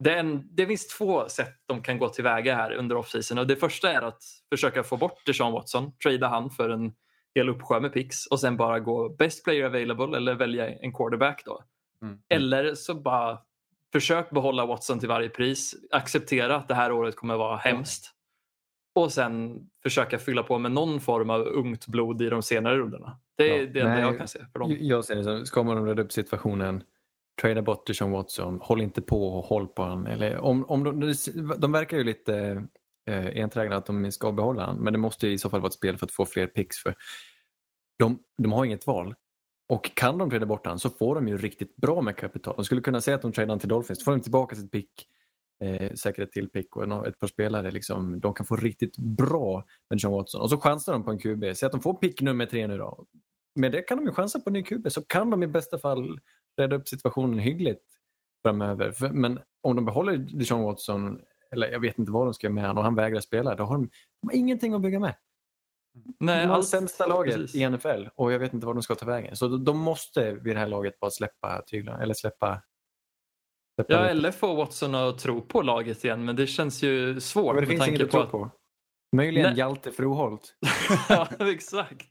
Det, 0.00 0.14
är 0.14 0.16
en, 0.16 0.48
det 0.56 0.66
finns 0.66 0.88
två 0.88 1.28
sätt 1.28 1.54
de 1.66 1.82
kan 1.82 1.98
gå 1.98 2.08
tillväga 2.08 2.54
här 2.54 2.72
under 2.72 2.96
offseason. 2.96 3.38
Och 3.38 3.46
det 3.46 3.56
första 3.56 3.92
är 3.92 4.02
att 4.02 4.22
försöka 4.52 4.82
få 4.82 4.96
bort 4.96 5.26
Deshaun 5.26 5.52
Watson, 5.52 5.92
trada 5.92 6.28
han 6.28 6.50
för 6.50 6.70
en 6.70 6.92
hel 7.34 7.48
uppsjö 7.48 7.80
med 7.80 7.92
picks 7.92 8.26
och 8.26 8.40
sen 8.40 8.56
bara 8.56 8.80
gå 8.80 9.08
best 9.08 9.44
player 9.44 9.64
available 9.64 10.16
eller 10.16 10.34
välja 10.34 10.68
en 10.68 10.92
quarterback 10.92 11.42
då. 11.44 11.64
Mm. 12.02 12.18
Eller 12.28 12.74
så 12.74 12.94
bara 12.94 13.38
försök 13.92 14.30
behålla 14.30 14.66
Watson 14.66 14.98
till 14.98 15.08
varje 15.08 15.28
pris. 15.28 15.74
Acceptera 15.90 16.56
att 16.56 16.68
det 16.68 16.74
här 16.74 16.92
året 16.92 17.16
kommer 17.16 17.36
vara 17.36 17.56
hemskt. 17.56 18.14
Och 18.94 19.12
sen 19.12 19.60
försöka 19.82 20.18
fylla 20.18 20.42
på 20.42 20.58
med 20.58 20.72
någon 20.72 21.00
form 21.00 21.30
av 21.30 21.40
ungt 21.40 21.86
blod 21.86 22.22
i 22.22 22.28
de 22.28 22.42
senare 22.42 22.78
rundorna. 22.78 23.18
Det 23.36 23.50
är 23.50 23.60
Ja, 23.60 23.66
det 23.72 23.80
enda 23.80 23.94
nej, 23.94 24.02
jag 24.02 24.18
kan 24.18 24.28
se 24.28 24.38
för 24.52 24.58
dem. 24.58 24.76
Jag 24.80 25.04
ser 25.04 25.16
det 25.16 25.24
som, 25.24 25.46
ska 25.46 25.62
man 25.62 25.86
reda 25.86 26.02
upp 26.02 26.12
situationen, 26.12 26.82
trada 27.42 27.62
bort 27.62 27.86
Deshaun 27.86 28.10
Watson, 28.10 28.58
håll 28.62 28.80
inte 28.80 29.02
på 29.02 29.28
och 29.28 29.44
håll 29.44 29.68
på 29.68 29.82
honom. 29.82 30.06
Eller 30.06 30.36
om, 30.38 30.64
om 30.64 30.84
de, 30.84 31.14
de 31.58 31.72
verkar 31.72 31.96
ju 31.96 32.04
lite 32.04 32.66
eh, 33.08 33.42
enträgna 33.42 33.76
att 33.76 33.86
de 33.86 34.12
ska 34.12 34.32
behålla 34.32 34.66
honom 34.66 34.84
men 34.84 34.92
det 34.92 34.98
måste 34.98 35.26
ju 35.26 35.32
i 35.32 35.38
så 35.38 35.50
fall 35.50 35.60
vara 35.60 35.68
ett 35.68 35.74
spel 35.74 35.98
för 35.98 36.06
att 36.06 36.12
få 36.12 36.26
fler 36.26 36.46
picks. 36.46 36.78
För 36.78 36.94
de, 37.98 38.18
de 38.38 38.52
har 38.52 38.64
inget 38.64 38.86
val. 38.86 39.14
Och 39.68 39.94
kan 39.94 40.18
de 40.18 40.30
trada 40.30 40.46
bort 40.46 40.66
honom 40.66 40.78
så 40.78 40.90
får 40.90 41.14
de 41.14 41.28
ju 41.28 41.38
riktigt 41.38 41.76
bra 41.76 42.00
med 42.00 42.16
kapital. 42.16 42.54
De 42.56 42.64
skulle 42.64 42.80
kunna 42.80 43.00
säga 43.00 43.14
att 43.14 43.22
de 43.22 43.32
tradar 43.32 43.58
till 43.58 43.68
Dolphins, 43.68 43.98
då 43.98 44.04
får 44.04 44.12
de 44.12 44.20
tillbaka 44.20 44.56
sitt 44.56 44.72
pick, 44.72 45.06
eh, 45.64 45.92
säkert 45.92 46.28
ett 46.28 46.32
till 46.32 46.48
pick 46.48 46.76
och 46.76 47.06
ett 47.06 47.18
par 47.18 47.26
spelare. 47.26 47.70
Liksom, 47.70 48.20
de 48.20 48.34
kan 48.34 48.46
få 48.46 48.56
riktigt 48.56 48.98
bra 48.98 49.64
med 49.90 49.98
Deshaun 49.98 50.14
Watson. 50.14 50.40
Och 50.40 50.50
så 50.50 50.56
chansar 50.56 50.92
de 50.92 51.04
på 51.04 51.10
en 51.10 51.18
QB. 51.18 51.56
Säg 51.56 51.66
att 51.66 51.72
de 51.72 51.80
får 51.80 51.94
pick 51.94 52.20
nummer 52.20 52.46
tre 52.46 52.66
nu 52.66 52.78
då. 52.78 53.04
Med 53.54 53.72
det 53.72 53.82
kan 53.82 53.98
de 53.98 54.06
ju 54.06 54.12
chansa 54.12 54.40
på 54.40 54.50
en 54.50 54.52
ny 54.52 54.62
QB 54.62 54.92
så 54.92 55.02
kan 55.02 55.30
de 55.30 55.42
i 55.42 55.46
bästa 55.46 55.78
fall 55.78 56.20
rädda 56.60 56.76
upp 56.76 56.88
situationen 56.88 57.38
hyggligt 57.38 57.82
framöver. 58.44 59.10
Men 59.12 59.40
om 59.62 59.76
de 59.76 59.84
behåller 59.84 60.16
Deshaun 60.16 60.62
Watson, 60.62 61.20
eller 61.52 61.68
jag 61.72 61.80
vet 61.80 61.98
inte 61.98 62.12
vad 62.12 62.26
de 62.26 62.34
ska 62.34 62.46
göra 62.46 62.54
med 62.54 62.62
honom 62.64 62.78
och 62.78 62.84
han 62.84 62.94
vägrar 62.94 63.20
spela, 63.20 63.54
då 63.54 63.64
har 63.64 63.74
de, 63.74 63.90
de 64.22 64.28
har 64.28 64.34
ingenting 64.36 64.74
att 64.74 64.80
bygga 64.82 65.00
med. 65.00 65.14
Nej, 66.20 66.40
De 66.42 66.48
har 66.48 66.56
allt- 66.56 66.68
sämsta 66.68 67.06
laget 67.06 67.34
precis. 67.36 67.54
i 67.56 67.70
NFL 67.70 68.08
och 68.14 68.32
jag 68.32 68.38
vet 68.38 68.52
inte 68.54 68.66
vad 68.66 68.76
de 68.76 68.82
ska 68.82 68.94
ta 68.94 69.06
vägen. 69.06 69.36
Så 69.36 69.48
de- 69.48 69.78
måste 69.78 70.32
vid 70.32 70.56
det 70.56 70.60
här 70.60 70.66
laget 70.68 71.00
bara 71.00 71.10
släppa 71.10 71.62
tyglarna, 71.66 72.02
eller 72.02 72.14
släppa... 72.14 72.62
Ja, 73.76 73.82
lite. 73.82 73.96
eller 73.98 74.30
få 74.30 74.54
Watson 74.54 74.94
att 74.94 75.18
tro 75.18 75.40
på 75.40 75.62
laget 75.62 76.04
igen, 76.04 76.24
men 76.24 76.36
det 76.36 76.46
känns 76.46 76.82
ju 76.82 77.20
svårt 77.20 77.54
Men 77.54 77.64
det 77.64 77.70
finns 77.70 77.88
inget 77.88 78.02
att 78.02 78.10
tro 78.10 78.26
på. 78.26 78.50
Möjligen 79.16 79.48
Nej. 79.48 79.56
Hjalte 79.58 79.92
Froholt. 79.92 80.54
ja, 81.08 81.28
exakt. 81.40 82.08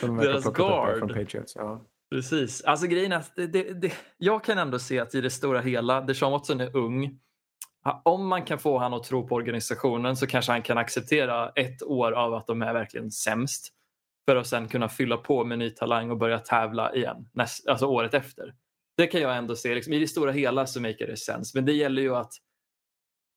Deras 0.00 0.44
guard. 0.52 0.98
från 0.98 1.08
Patriots. 1.08 1.56
Ja. 1.56 1.80
Precis. 2.10 2.62
Alltså 2.62 2.86
grejen 2.86 3.12
är 3.12 3.16
att 3.16 3.36
det, 3.36 3.46
det, 3.46 3.80
det, 3.80 3.92
jag 4.18 4.44
kan 4.44 4.58
ändå 4.58 4.78
se 4.78 4.98
att 4.98 5.14
i 5.14 5.20
det 5.20 5.30
stora 5.30 5.60
hela, 5.60 6.00
Deshaun 6.00 6.32
Watson 6.32 6.60
är 6.60 6.76
ung. 6.76 7.20
Om 8.04 8.28
man 8.28 8.44
kan 8.44 8.58
få 8.58 8.78
han 8.78 8.94
att 8.94 9.04
tro 9.04 9.28
på 9.28 9.34
organisationen 9.34 10.16
så 10.16 10.26
kanske 10.26 10.52
han 10.52 10.62
kan 10.62 10.78
acceptera 10.78 11.50
ett 11.50 11.82
år 11.82 12.12
av 12.12 12.34
att 12.34 12.46
de 12.46 12.62
är 12.62 12.72
verkligen 12.72 13.10
sämst. 13.10 13.72
För 14.28 14.36
att 14.36 14.46
sen 14.46 14.68
kunna 14.68 14.88
fylla 14.88 15.16
på 15.16 15.44
med 15.44 15.58
ny 15.58 15.70
talang 15.70 16.10
och 16.10 16.18
börja 16.18 16.38
tävla 16.38 16.94
igen, 16.94 17.28
näst, 17.32 17.68
alltså 17.68 17.86
året 17.86 18.14
efter. 18.14 18.54
Det 18.96 19.06
kan 19.06 19.20
jag 19.20 19.36
ändå 19.36 19.56
se. 19.56 19.74
Liksom, 19.74 19.92
I 19.92 19.98
det 19.98 20.08
stora 20.08 20.32
hela 20.32 20.66
så 20.66 20.80
make 20.80 21.06
det 21.06 21.16
sense. 21.16 21.58
Men 21.58 21.64
det 21.64 21.72
gäller 21.72 22.02
ju 22.02 22.16
att, 22.16 22.32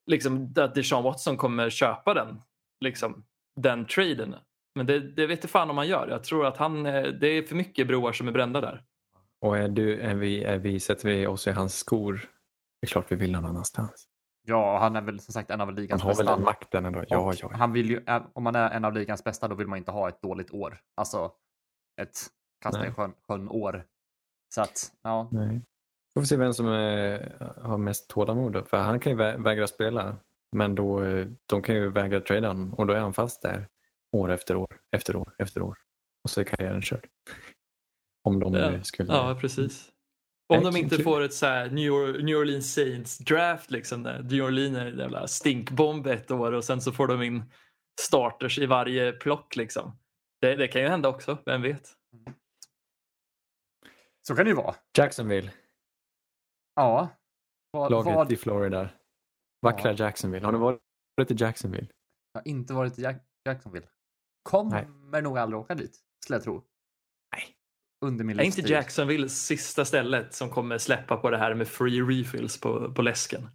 liksom, 0.06 0.54
att 0.58 0.76
Deshaun 0.76 1.04
Watson 1.04 1.38
kommer 1.38 1.70
köpa 1.70 2.14
den, 2.14 2.42
liksom, 2.80 3.26
den 3.56 3.86
traden. 3.86 4.36
Men 4.76 4.86
det, 4.86 5.00
det 5.00 5.28
vet 5.28 5.38
inte 5.38 5.48
fan 5.48 5.70
om 5.70 5.78
han 5.78 5.88
gör. 5.88 6.08
Jag 6.08 6.24
tror 6.24 6.46
att 6.46 6.58
han, 6.58 6.86
eh, 6.86 7.04
det 7.04 7.28
är 7.28 7.44
för 7.44 7.56
mycket 7.56 7.88
broar 7.88 8.12
som 8.12 8.28
är 8.28 8.32
brända 8.32 8.62
där. 8.62 8.84
Och 9.42 9.58
är 9.58 9.68
du, 9.70 10.00
är 10.02 10.16
vi, 10.16 10.44
är 10.44 10.58
vi, 10.58 10.80
sätter 10.80 11.10
vi 11.10 11.28
oss 11.28 11.48
i 11.48 11.52
hans 11.52 11.76
skor, 11.78 12.14
det 12.82 12.86
är 12.86 12.90
klart 12.90 13.12
vi 13.12 13.16
vill 13.16 13.32
någon 13.32 13.46
annanstans. 13.46 14.06
Ja, 14.48 14.80
han 14.80 14.96
är 14.96 15.02
väl 15.02 15.20
som 15.20 15.34
sagt 15.34 15.50
en 15.52 15.62
av 15.62 15.68
Han 15.68 15.76
ligans 15.76 16.02
har 16.02 16.10
väl 16.10 16.18
bästa. 16.18 16.36
den 16.36 16.44
makten 16.44 16.86
ändå. 16.86 17.04
Ja, 17.08 17.34
ja. 17.42 17.52
Han 17.54 17.74
vill 17.74 17.90
ju, 17.90 18.04
ä- 18.08 18.24
om 18.34 18.44
man 18.44 18.56
är 18.56 18.70
en 18.70 18.86
av 18.86 18.94
ligans 18.94 19.24
bästa, 19.24 19.48
då 19.48 19.56
vill 19.56 19.68
man 19.68 19.78
inte 19.78 19.92
ha 19.92 20.10
ett 20.10 20.22
dåligt 20.22 20.52
år. 20.52 20.80
Alltså 20.98 21.32
ett 22.02 22.18
kasta 22.62 22.88
i 22.88 22.92
sjön, 22.92 23.14
sjön 23.28 23.50
år. 23.50 23.86
Så 24.56 24.62
att, 24.62 24.92
ja. 25.04 25.30
Nej. 25.32 25.62
Får 26.14 26.22
vi 26.22 26.28
se 26.28 26.36
vem 26.38 26.54
som 26.54 26.66
eh, 26.68 27.20
har 27.62 27.78
mest 27.78 28.10
tålamod 28.10 28.54
då. 28.54 28.64
För 28.64 28.78
han 28.78 29.00
kan 29.00 29.12
ju 29.12 29.18
vä- 29.18 29.44
vägra 29.44 29.68
spela. 29.68 30.16
Men 30.56 30.76
då, 30.76 31.04
eh, 31.04 31.28
de 31.46 31.62
kan 31.62 31.76
ju 31.76 31.90
vägra 31.92 32.20
trada 32.22 32.48
honom 32.48 32.74
och 32.74 32.88
då 32.88 32.94
är 32.94 33.00
han 33.00 33.14
fast 33.14 33.42
där 33.42 33.68
år 34.18 34.32
efter 34.32 34.56
år, 34.56 34.80
efter 34.96 35.16
år, 35.16 35.36
efter 35.38 35.62
år. 35.62 35.78
Och 36.24 36.30
så 36.30 36.40
är 36.42 36.44
karriären 36.46 36.82
körd. 36.82 37.08
Om 38.24 38.40
de 38.40 38.54
Ja, 38.54 38.84
skulle... 38.84 39.14
ja 39.14 39.38
precis. 39.42 39.90
Om 40.54 40.64
de 40.64 40.76
inte 40.78 41.04
får 41.04 41.22
ett 41.22 41.34
så 41.34 41.46
här 41.46 41.70
New, 41.70 41.92
Or- 41.92 42.22
New 42.24 42.38
Orleans 42.38 42.74
Saints 42.74 43.18
draft, 43.18 43.72
liksom, 43.72 44.04
där 44.04 44.24
New 44.24 44.44
Orleans 44.44 44.78
är 44.78 44.86
en 44.86 44.98
jävla 44.98 45.28
stinkbomb 45.28 46.08
ett 46.08 46.32
år 46.32 46.52
och 46.52 46.64
sen 46.64 46.82
så 46.82 46.92
får 46.92 47.08
de 47.08 47.22
in 47.22 47.44
starters 48.02 48.60
i 48.60 48.66
varje 48.66 49.12
plock. 49.12 49.56
Liksom. 49.56 49.98
Det, 50.42 50.56
det 50.56 50.68
kan 50.68 50.82
ju 50.82 50.88
hända 50.88 51.10
också, 51.10 51.38
vem 51.46 51.62
vet? 51.62 51.94
Så 54.28 54.36
kan 54.36 54.46
det 54.46 54.50
ju 54.50 54.56
vara. 54.56 54.76
Jacksonville, 54.98 55.52
Ja. 56.76 57.10
Vad, 57.72 57.92
laget 57.92 58.16
vad, 58.16 58.32
i 58.32 58.36
Florida. 58.38 58.90
Vackra 59.62 59.94
Jacksonville. 59.94 60.46
Har 60.46 60.52
ni 60.52 60.58
varit 60.58 61.32
i 61.32 61.36
Jacksonville? 61.38 61.88
Jag 62.34 62.42
har 62.42 62.48
inte 62.48 62.74
varit 62.74 63.00
i 63.00 63.02
Jack- 63.02 63.26
Jacksonville. 63.46 63.88
Kommer 64.50 65.22
nog 65.22 65.38
aldrig 65.38 65.60
åka 65.60 65.76
dit, 65.76 66.00
skulle 66.24 66.36
jag 66.38 66.44
tro. 66.44 66.64
Nej. 67.36 67.44
Under 68.06 68.26
min 68.26 68.40
Är 68.40 68.44
inte. 68.44 68.62
Jacksonville 68.62 69.30
sista 69.30 69.86
stället 69.86 70.34
som 70.34 70.50
kommer 70.50 70.78
släppa 70.78 71.18
på 71.18 71.30
det 71.30 71.38
här 71.38 71.54
med 71.56 71.68
free 71.68 72.02
refills 72.02 72.60
på, 72.62 72.94
på 72.94 73.02
läsken? 73.02 73.50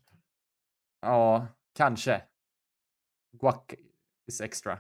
Ja, 1.03 1.47
kanske. 1.77 2.23
Guac 3.41 3.57
is 4.29 4.41
extra. 4.41 4.79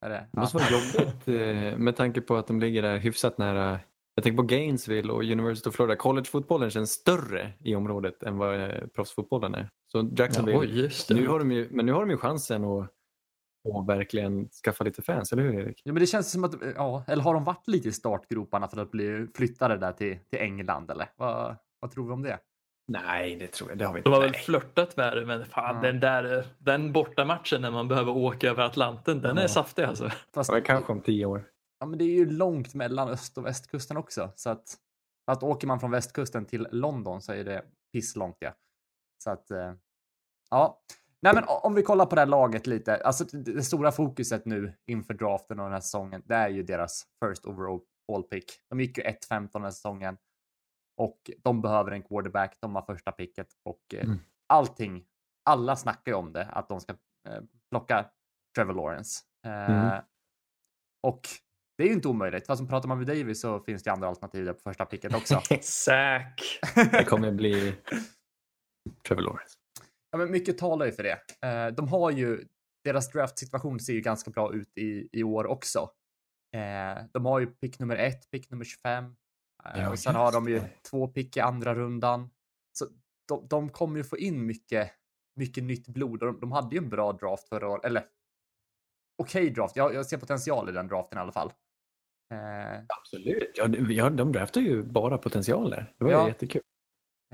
Är 0.00 0.08
det? 0.10 0.14
Det 0.16 0.28
Ja. 0.32 0.40
måste 0.40 0.56
vara 0.58 0.70
jobbigt 0.70 1.28
eh, 1.74 1.78
med 1.78 1.96
tanke 1.96 2.20
på 2.20 2.36
att 2.36 2.46
de 2.46 2.60
ligger 2.60 2.82
där 2.82 2.98
hyfsat 2.98 3.38
nära. 3.38 3.80
Jag 4.14 4.24
tänker 4.24 4.36
på 4.36 4.42
Gainesville 4.42 5.12
och 5.12 5.22
University 5.22 5.68
of 5.70 5.74
Florida. 5.74 5.96
Collegefotbollen 5.96 6.70
känns 6.70 6.90
större 6.90 7.52
i 7.60 7.74
området 7.74 8.22
än 8.22 8.38
vad 8.38 8.60
eh, 8.60 8.86
proffsfotbollen 8.86 9.54
är. 9.54 9.70
Så 9.92 10.10
Jacksonville, 10.16 10.88
det. 11.08 11.14
nu 11.14 11.28
har 11.28 11.38
de 11.38 11.52
ju, 11.52 11.68
men 11.70 11.86
nu 11.86 11.92
har 11.92 12.00
de 12.00 12.10
ju 12.10 12.16
chansen 12.16 12.64
att, 12.64 12.90
att 13.64 13.86
verkligen 13.88 14.48
skaffa 14.48 14.84
lite 14.84 15.02
fans, 15.02 15.32
eller 15.32 15.42
hur 15.42 15.54
Erik? 15.60 15.82
Ja, 15.84 15.92
men 15.92 16.00
det 16.00 16.06
känns 16.06 16.32
som 16.32 16.44
att, 16.44 16.54
ja, 16.76 17.04
eller 17.08 17.22
har 17.22 17.34
de 17.34 17.44
varit 17.44 17.68
lite 17.68 17.88
i 17.88 17.92
startgroparna 17.92 18.68
för 18.68 18.80
att 18.82 18.90
bli 18.90 19.26
flyttade 19.34 19.76
där 19.76 19.92
till, 19.92 20.18
till 20.30 20.38
England 20.38 20.90
eller? 20.90 21.08
Vad, 21.16 21.56
vad 21.80 21.90
tror 21.90 22.06
vi 22.06 22.12
om 22.12 22.22
det? 22.22 22.38
Nej, 22.88 23.36
det 23.36 23.46
tror 23.46 23.70
jag. 23.70 23.78
Det 23.78 23.84
har 23.86 23.94
vi 23.94 24.00
De 24.00 24.12
har 24.12 24.20
väl 24.20 24.34
flörtat 24.34 24.96
med 24.96 25.16
det, 25.16 25.26
men 25.26 25.44
fan, 25.44 25.74
Ja. 25.76 25.82
den 25.82 26.00
där 26.00 26.46
den 26.58 26.92
bortamatchen 26.92 27.62
när 27.62 27.70
man 27.70 27.88
behöver 27.88 28.12
åka 28.16 28.48
över 28.50 28.62
Atlanten, 28.62 29.20
den 29.20 29.38
är 29.38 29.42
Ja. 29.42 29.48
saftig 29.48 29.82
alltså. 29.82 30.10
Fast, 30.34 30.52
Ja, 30.52 30.60
kanske 30.64 30.92
om 30.92 31.00
tio 31.00 31.26
år. 31.26 31.44
ja, 31.80 31.86
men 31.86 31.98
det 31.98 32.04
är 32.04 32.14
ju 32.14 32.30
långt 32.30 32.74
mellan 32.74 33.08
öst 33.08 33.38
och 33.38 33.46
västkusten 33.46 33.96
också. 33.96 34.32
Så 34.36 34.50
att, 34.50 34.64
att 35.26 35.42
åker 35.42 35.66
man 35.66 35.80
från 35.80 35.90
västkusten 35.90 36.46
till 36.46 36.68
London 36.70 37.22
så 37.22 37.32
är 37.32 37.44
det 37.44 37.62
pisslångt 37.92 38.36
ja. 38.38 38.52
Så 39.24 39.30
att, 39.30 39.50
eh, 39.50 39.72
ja. 40.50 40.80
Nej 41.24 41.34
men 41.34 41.44
om 41.48 41.74
vi 41.74 41.82
kollar 41.82 42.06
på 42.06 42.14
det 42.14 42.20
här 42.20 42.26
laget 42.26 42.66
lite. 42.66 42.96
Alltså 42.96 43.24
det, 43.24 43.62
stora 43.62 43.92
fokuset 43.92 44.44
nu 44.44 44.74
inför 44.86 45.14
draften 45.14 45.58
och 45.58 45.64
den 45.64 45.72
här 45.72 45.80
säsongen, 45.80 46.22
det 46.24 46.34
är 46.34 46.48
ju 46.48 46.62
deras 46.62 47.04
first 47.24 47.46
overall 47.46 47.80
all 48.12 48.22
pick. 48.22 48.44
De 48.70 48.80
gick 48.80 48.98
ju 48.98 49.04
1-15 49.04 49.48
den 49.52 49.62
här 49.62 49.70
säsongen. 49.70 50.16
Och 51.00 51.30
de 51.44 51.60
behöver 51.62 51.90
en 51.92 52.02
quarterback, 52.02 52.56
de 52.60 52.74
har 52.74 52.82
första 52.82 53.12
picket 53.12 53.48
och 53.64 53.94
eh, 53.94 54.04
Mm. 54.04 54.18
allting, 54.48 55.04
alla 55.50 55.76
snackar 55.76 56.12
ju 56.12 56.18
om 56.18 56.32
det, 56.32 56.44
att 56.44 56.68
de 56.68 56.80
ska 56.80 56.92
eh, 57.28 57.42
plocka 57.70 58.10
Trevor 58.56 58.74
Lawrence. 58.74 59.22
Eh, 59.46 59.70
Mm. 59.70 60.02
Och 61.06 61.20
det 61.78 61.84
är 61.84 61.88
ju 61.88 61.94
inte 61.94 62.08
omöjligt. 62.08 62.46
Fast 62.46 62.58
som 62.58 62.68
pratar 62.68 62.88
man 62.88 62.98
med 62.98 63.06
Davis 63.06 63.40
så 63.40 63.60
finns 63.60 63.82
det 63.82 63.92
andra 63.92 64.08
alternativ 64.08 64.44
där 64.44 64.52
på 64.52 64.60
första 64.60 64.84
picket 64.84 65.14
också. 65.14 65.40
Säk. 65.62 66.60
Det 66.92 67.04
kommer 67.04 67.32
bli 67.32 67.74
Trevor 69.08 69.22
Lawrence. 69.22 69.54
Ja, 70.14 70.18
men 70.18 70.30
mycket 70.30 70.58
talar 70.58 70.86
ju 70.86 70.92
för 70.92 71.02
det. 71.02 71.18
Eh, 71.46 71.66
de 71.74 71.88
har 71.88 72.10
ju, 72.10 72.44
deras 72.84 73.10
draftsituation 73.12 73.80
ser 73.80 73.92
ju 73.92 74.00
ganska 74.00 74.30
bra 74.30 74.54
ut 74.54 74.78
i, 74.78 75.08
i 75.12 75.22
år 75.22 75.46
också. 75.46 75.78
Eh, 76.56 77.04
de 77.12 77.24
har 77.26 77.40
ju 77.40 77.46
pick 77.46 77.78
nummer 77.78 77.96
ett, 77.96 78.30
pick 78.30 78.50
nummer 78.50 78.64
25. 78.64 79.04
Eh, 79.04 79.10
Ja, 79.80 79.90
och 79.90 79.98
sen 79.98 80.14
har 80.14 80.32
de 80.32 80.48
ju 80.48 80.60
två 80.90 81.08
pick 81.08 81.36
i 81.36 81.40
andra 81.40 81.74
rundan. 81.74 82.30
Så 82.78 82.86
de, 83.28 83.46
de 83.48 83.68
kommer 83.68 83.96
ju 83.96 84.04
få 84.04 84.18
in 84.18 84.46
mycket, 84.46 84.90
mycket 85.36 85.64
nytt 85.64 85.88
blod. 85.88 86.22
Och 86.22 86.32
de, 86.32 86.40
de 86.40 86.52
hade 86.52 86.76
ju 86.76 86.82
en 86.82 86.88
bra 86.88 87.12
draft 87.12 87.48
förra 87.48 87.68
året, 87.68 87.84
eller 87.84 88.04
okej 89.22 89.50
draft. 89.50 89.76
Jag, 89.76 89.94
jag 89.94 90.06
ser 90.06 90.18
potential 90.18 90.68
i 90.68 90.72
den 90.72 90.88
draften 90.88 91.18
i 91.18 91.20
alla 91.20 91.32
fall. 91.32 91.52
Eh, 92.34 92.82
Absolut. 93.00 93.50
Ja, 93.54 94.08
de- 94.10 94.32
draftar 94.32 94.60
ju 94.60 94.82
bara 94.82 95.18
potential 95.18 95.70
där. 95.70 95.92
Det 95.98 96.04
var 96.04 96.12
Ja. 96.12 96.28
jättekul. 96.28 96.62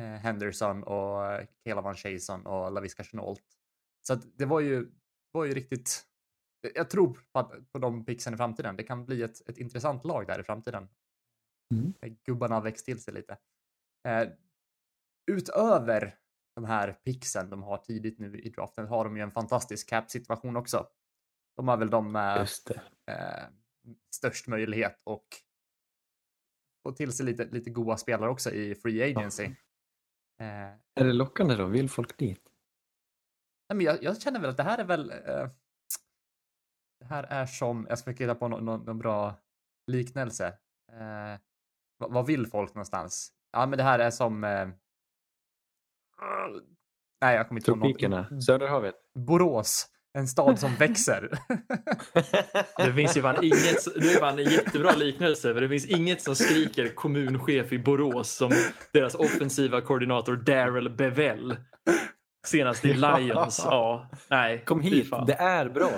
Eh, 0.00 0.20
Henderson 0.20 0.82
och 0.82 1.26
eh, 1.26 1.46
Caleb 1.64 1.84
Van 1.84 1.96
Chason 1.96 2.46
och 2.46 2.72
Laviska 2.72 3.04
Chenault. 3.04 3.42
Så 4.06 4.14
det 4.14 4.44
var 4.44 4.60
ju, 4.60 4.90
var 5.32 5.44
ju 5.44 5.54
riktigt... 5.54 6.06
Jag 6.74 6.90
tror 6.90 7.20
på, 7.32 7.52
på 7.72 7.78
de 7.78 8.04
picksen 8.04 8.34
i 8.34 8.36
framtiden. 8.36 8.76
Det 8.76 8.82
kan 8.82 9.06
bli 9.06 9.22
ett, 9.22 9.48
ett 9.48 9.58
intressant 9.58 10.04
lag 10.04 10.26
där 10.26 10.40
i 10.40 10.42
framtiden. 10.42 10.88
Mm. 11.74 11.94
Eh, 12.00 12.12
Gubbarna 12.24 12.54
har 12.54 12.62
växt 12.62 12.84
till 12.84 13.02
sig 13.02 13.14
lite. 13.14 13.38
Eh, 14.08 14.28
utöver 15.30 16.14
de 16.54 16.64
här 16.64 16.92
picksen 16.92 17.50
de 17.50 17.62
har 17.62 17.78
tidigt 17.78 18.18
nu 18.18 18.40
i 18.40 18.50
draften 18.50 18.86
har 18.86 19.04
de 19.04 19.16
ju 19.16 19.22
en 19.22 19.30
fantastisk 19.30 19.88
cap-situation 19.88 20.56
också. 20.56 20.86
De 21.56 21.68
har 21.68 21.76
väl 21.76 21.90
de 21.90 22.12
med 22.12 22.48
det. 22.66 22.80
eh, 23.12 23.48
störst 24.14 24.46
möjlighet 24.46 25.00
och 25.04 25.26
få 26.82 26.92
till 26.92 27.12
sig 27.12 27.26
lite, 27.26 27.44
lite 27.44 27.70
goa 27.70 27.96
spelare 27.96 28.30
också 28.30 28.50
i 28.50 28.74
free 28.74 29.02
agency. 29.02 29.44
Eh, 29.44 29.52
Är 30.44 31.04
det 31.04 31.12
lockande 31.12 31.54
då? 31.54 31.66
Vill 31.66 31.90
folk 31.90 32.18
dit? 32.18 32.50
nej, 33.70 33.76
men 33.76 33.86
jag, 33.86 34.02
jag 34.02 34.20
känner 34.20 34.40
väl 34.40 34.50
att 34.50 34.56
det 34.56 34.62
här 34.62 34.78
är 34.78 34.84
väl 34.84 35.10
eh, 35.10 35.48
det 37.00 37.06
här 37.06 37.24
är 37.24 37.46
som, 37.46 37.86
jag 37.88 37.98
ska 37.98 38.04
försöka 38.04 38.24
hitta 38.24 38.34
på 38.34 38.48
någon, 38.48 38.64
någon, 38.64 38.84
någon 38.84 38.98
bra 38.98 39.34
liknelse. 39.86 40.46
Eh, 40.92 41.40
vad, 41.98 42.12
vad 42.12 42.26
vill 42.26 42.46
folk 42.46 42.74
någonstans? 42.74 43.32
Ja, 43.52 43.66
men 43.66 43.76
det 43.76 43.82
här 43.82 43.98
är 43.98 44.10
som 44.10 44.44
eh, 44.44 44.68
Nej, 47.20 47.36
jag 47.36 47.48
kommer 47.48 47.60
inte 47.60 47.70
på 47.70 47.76
något. 47.76 47.84
Tropikerna? 47.84 48.40
Söderhavet? 48.40 48.94
Borås, 49.14 49.88
en 50.18 50.28
stad 50.28 50.58
som 50.58 50.74
växer. 50.74 51.30
Det 52.76 52.92
finns 52.92 53.16
ju 53.16 53.22
fan 53.22 53.44
inget, 53.44 53.84
det 53.94 54.12
är 54.12 54.20
fan 54.20 54.38
en 54.38 54.44
jättebra 54.44 54.92
liknelse, 54.92 55.54
för 55.54 55.60
det 55.60 55.68
finns 55.68 55.86
inget 55.86 56.22
som 56.22 56.36
skriker 56.36 56.94
kommunchef 56.94 57.72
i 57.72 57.78
Borås 57.78 58.30
som 58.30 58.52
deras 58.92 59.14
offensiva 59.14 59.80
koordinator 59.80 60.36
Daryl 60.36 60.90
Bevell. 60.90 61.56
Senast 62.46 62.84
i 62.84 62.94
Lions. 62.94 63.60
Ja, 63.64 64.10
nej. 64.30 64.64
Kom 64.64 64.80
hit, 64.80 65.08
fan. 65.08 65.26
det 65.26 65.34
är 65.34 65.68
bra. 65.68 65.90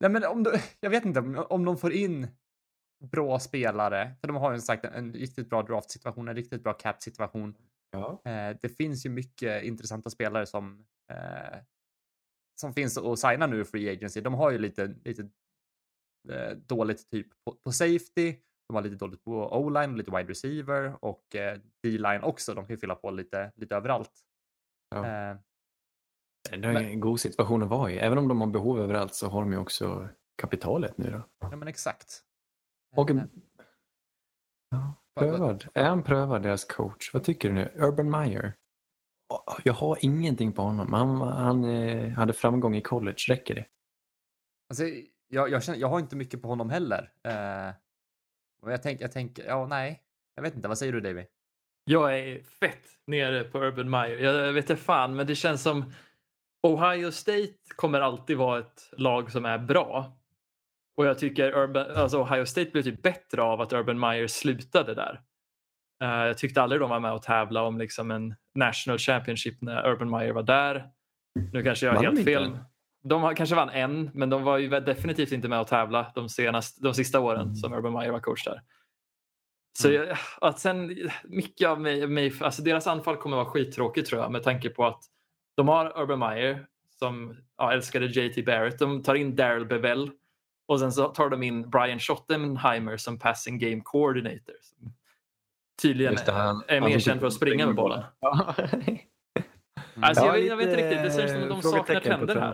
Nej, 0.00 0.10
men 0.10 0.24
om 0.24 0.42
du, 0.42 0.52
jag 0.80 0.90
vet 0.90 1.04
inte 1.04 1.20
om, 1.20 1.46
om 1.48 1.64
de 1.64 1.76
får 1.76 1.92
in 1.92 2.28
bra 3.10 3.38
spelare, 3.38 4.14
för 4.20 4.28
de 4.28 4.36
har 4.36 4.52
ju 4.52 4.60
sagt 4.60 4.84
en, 4.84 4.94
en 4.94 5.12
riktigt 5.12 5.50
bra 5.50 5.62
draft-situation, 5.62 6.28
en 6.28 6.36
riktigt 6.36 6.62
bra 6.62 6.72
cap-situation. 6.72 7.54
Ja. 7.90 8.22
Eh, 8.24 8.56
det 8.62 8.68
finns 8.68 9.06
ju 9.06 9.10
mycket 9.10 9.62
intressanta 9.62 10.10
spelare 10.10 10.46
som, 10.46 10.86
eh, 11.12 11.58
som 12.60 12.72
finns 12.74 12.98
att 12.98 13.18
signa 13.18 13.46
nu 13.46 13.60
i 13.60 13.64
Free 13.64 13.90
Agency. 13.90 14.20
De 14.20 14.34
har 14.34 14.50
ju 14.50 14.58
lite, 14.58 14.94
lite 15.04 15.28
eh, 16.32 16.50
dåligt 16.56 17.10
typ 17.10 17.26
på, 17.44 17.52
på 17.64 17.72
safety, 17.72 18.36
de 18.68 18.74
har 18.74 18.82
lite 18.82 18.96
dåligt 18.96 19.24
på 19.24 19.32
O-line, 19.58 19.96
lite 19.96 20.10
wide 20.10 20.30
receiver 20.30 21.04
och 21.04 21.34
eh, 21.34 21.58
D-line 21.82 22.22
också. 22.22 22.54
De 22.54 22.66
kan 22.66 22.74
ju 22.74 22.78
fylla 22.80 22.94
på 22.94 23.10
lite, 23.10 23.52
lite 23.56 23.76
överallt. 23.76 24.12
Ja. 24.90 24.98
Eh, 25.06 25.36
Det 26.50 26.66
är 26.68 26.76
en 26.76 27.00
god 27.00 27.20
situation 27.20 27.62
att 27.62 27.68
vara 27.68 27.90
i. 27.90 27.98
Även 27.98 28.18
om 28.18 28.28
de 28.28 28.40
har 28.40 28.48
behov 28.48 28.78
överallt 28.80 29.14
så 29.14 29.28
har 29.28 29.40
de 29.40 29.52
ju 29.52 29.58
också 29.58 30.08
kapitalet 30.36 30.98
nu 30.98 31.10
då. 31.10 31.22
ja, 31.40 31.56
men 31.56 31.68
exakt. 31.68 32.22
Och 32.96 33.10
Eh, 33.10 33.16
ja, 34.70 34.94
vad- 35.14 35.26
vad- 35.28 35.38
prövad. 35.38 35.64
Är 35.74 35.84
han 35.84 36.02
prövad 36.02 36.42
deras 36.42 36.64
coach? 36.64 37.14
Vad 37.14 37.24
tycker 37.24 37.48
du 37.48 37.54
nu? 37.54 37.72
Urban 37.76 38.10
Meyer? 38.10 38.52
Jag 39.64 39.72
har 39.72 39.98
ingenting 40.00 40.52
på 40.52 40.62
honom. 40.62 40.92
Han, 40.92 41.20
han 41.20 41.64
eh, 41.64 42.08
hade 42.08 42.32
framgång 42.32 42.76
i 42.76 42.82
college. 42.82 43.16
Räcker 43.28 43.54
det? 43.54 43.66
Alltså, 44.68 44.84
jag, 45.28 45.50
jag, 45.50 45.64
känner, 45.64 45.78
jag 45.78 45.88
har 45.88 46.00
inte 46.00 46.16
mycket 46.16 46.42
på 46.42 46.48
honom 46.48 46.70
heller. 46.70 47.12
Eh, 47.24 47.74
och 48.62 48.72
jag 48.72 48.82
tänker, 48.82 49.04
jag 49.04 49.12
tänker, 49.12 49.44
ja 49.44 49.66
nej, 49.66 50.02
jag 50.34 50.42
vet 50.42 50.54
inte, 50.54 50.68
vad 50.68 50.78
säger 50.78 50.92
du 50.92 51.00
Davy? 51.00 51.24
Jag 51.84 52.18
är 52.18 52.42
fett 52.42 52.86
nere 53.06 53.44
på 53.44 53.58
Urban 53.58 53.90
Meyer. 53.90 54.18
Jag 54.18 54.52
vet 54.52 54.70
inte 54.70 54.82
fan, 54.82 55.16
men 55.16 55.26
det 55.26 55.34
känns 55.34 55.62
som 55.62 55.92
Ohio 56.62 57.10
State 57.10 57.54
kommer 57.76 58.00
alltid 58.00 58.36
vara 58.36 58.58
ett 58.58 58.90
lag 58.92 59.32
som 59.32 59.44
är 59.44 59.58
bra. 59.58 60.18
Och 60.96 61.06
jag 61.06 61.18
tycker 61.18 61.58
Urban, 61.58 61.90
alltså 61.96 62.22
Ohio 62.22 62.46
State 62.46 62.70
blev 62.70 62.82
typ 62.82 63.02
bättre 63.02 63.42
av 63.42 63.60
att 63.60 63.72
Urban 63.72 63.98
Meyer 64.00 64.26
slutade 64.26 64.94
där. 64.94 65.20
Eh, 66.02 66.08
jag 66.08 66.38
tyckte 66.38 66.62
aldrig 66.62 66.80
de 66.80 66.90
var 66.90 67.00
med 67.00 67.12
och 67.12 67.22
tävla 67.22 67.62
om 67.62 67.78
liksom 67.78 68.10
en 68.10 68.34
national 68.54 68.98
championship 68.98 69.62
när 69.62 69.90
Urban 69.90 70.10
Meyer 70.10 70.32
var 70.32 70.42
där. 70.42 70.86
Nu 71.52 71.62
kanske 71.62 71.86
jag 71.86 71.92
har 71.92 72.02
helt 72.02 72.18
inte 72.18 72.30
fel. 72.32 72.42
den? 72.42 72.58
De 73.04 73.34
kanske 73.34 73.56
vann 73.56 73.70
en, 73.70 74.10
men 74.14 74.30
de 74.30 74.42
var 74.42 74.58
ju 74.58 74.68
definitivt 74.68 75.32
inte 75.32 75.48
med 75.48 75.60
och 75.60 75.66
tävla 75.66 76.12
de, 76.14 76.28
senast, 76.28 76.82
de 76.82 76.94
sista 76.94 77.20
åren 77.20 77.40
Mm. 77.42 77.54
som 77.54 77.72
Urban 77.72 77.92
Meyer 77.92 78.10
var 78.12 78.20
coach 78.20 78.44
där. 78.44 78.60
Så 79.78 79.90
jag, 79.92 80.16
att 80.40 80.58
sen, 80.58 80.96
mycket 81.24 81.68
av 81.68 81.80
mig, 81.80 82.06
mig, 82.06 82.32
alltså 82.40 82.62
deras 82.62 82.86
anfall 82.86 83.16
kommer 83.16 83.36
vara 83.36 83.46
skittråkigt 83.46 84.08
tror 84.08 84.22
jag 84.22 84.32
med 84.32 84.42
tanke 84.42 84.70
på 84.70 84.86
att 84.86 85.02
de 85.56 85.68
har 85.68 86.00
Urban 86.02 86.18
Meyer 86.18 86.66
som 86.98 87.36
ja, 87.58 87.72
älskade 87.72 88.06
JT 88.06 88.44
Barrett. 88.46 88.78
De 88.78 89.02
tar 89.02 89.14
in 89.14 89.36
Daryl 89.36 89.66
Bevell 89.66 90.10
och 90.66 90.80
sen 90.80 90.92
så 90.92 91.08
tar 91.08 91.28
de 91.30 91.42
in 91.42 91.70
Brian 91.70 91.98
Schottenheimer 91.98 92.96
som 92.96 93.18
passing 93.18 93.58
game 93.58 93.80
coordinator. 93.84 94.54
Som 94.62 94.92
tydligen 95.82 96.12
Just 96.12 96.26
det, 96.26 96.32
han- 96.32 96.62
är 96.68 96.80
mer 96.80 96.98
känd 96.98 97.20
för 97.20 97.26
att 97.26 97.32
springa 97.32 97.66
med 97.66 97.74
bollen. 97.74 98.02
Ja. 98.20 98.54
Alltså, 100.00 100.24
Ja, 100.24 100.26
jag, 100.26 100.40
vet- 100.40 100.46
jag 100.46 100.56
vet 100.56 100.66
inte 100.68 100.76
riktigt, 100.82 101.02
det 101.04 101.10
ser 101.10 101.24
ut 101.24 101.30
som 101.30 101.42
att 101.42 101.48
de 101.48 101.62
saknar 101.62 102.00
trender 102.00 102.36
här. 102.40 102.52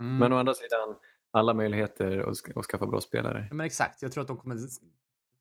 Mm. 0.00 0.16
Men 0.18 0.32
å 0.32 0.36
andra 0.36 0.54
sidan, 0.54 0.96
alla 1.32 1.54
möjligheter 1.54 2.18
att, 2.18 2.28
sk- 2.28 2.58
att 2.58 2.64
skaffa 2.66 2.86
bra 2.86 3.00
spelare. 3.00 3.48
Men 3.50 3.66
exakt, 3.66 4.02
jag 4.02 4.12
tror 4.12 4.22
att 4.22 4.28
de 4.28 4.36
kommer 4.36 4.58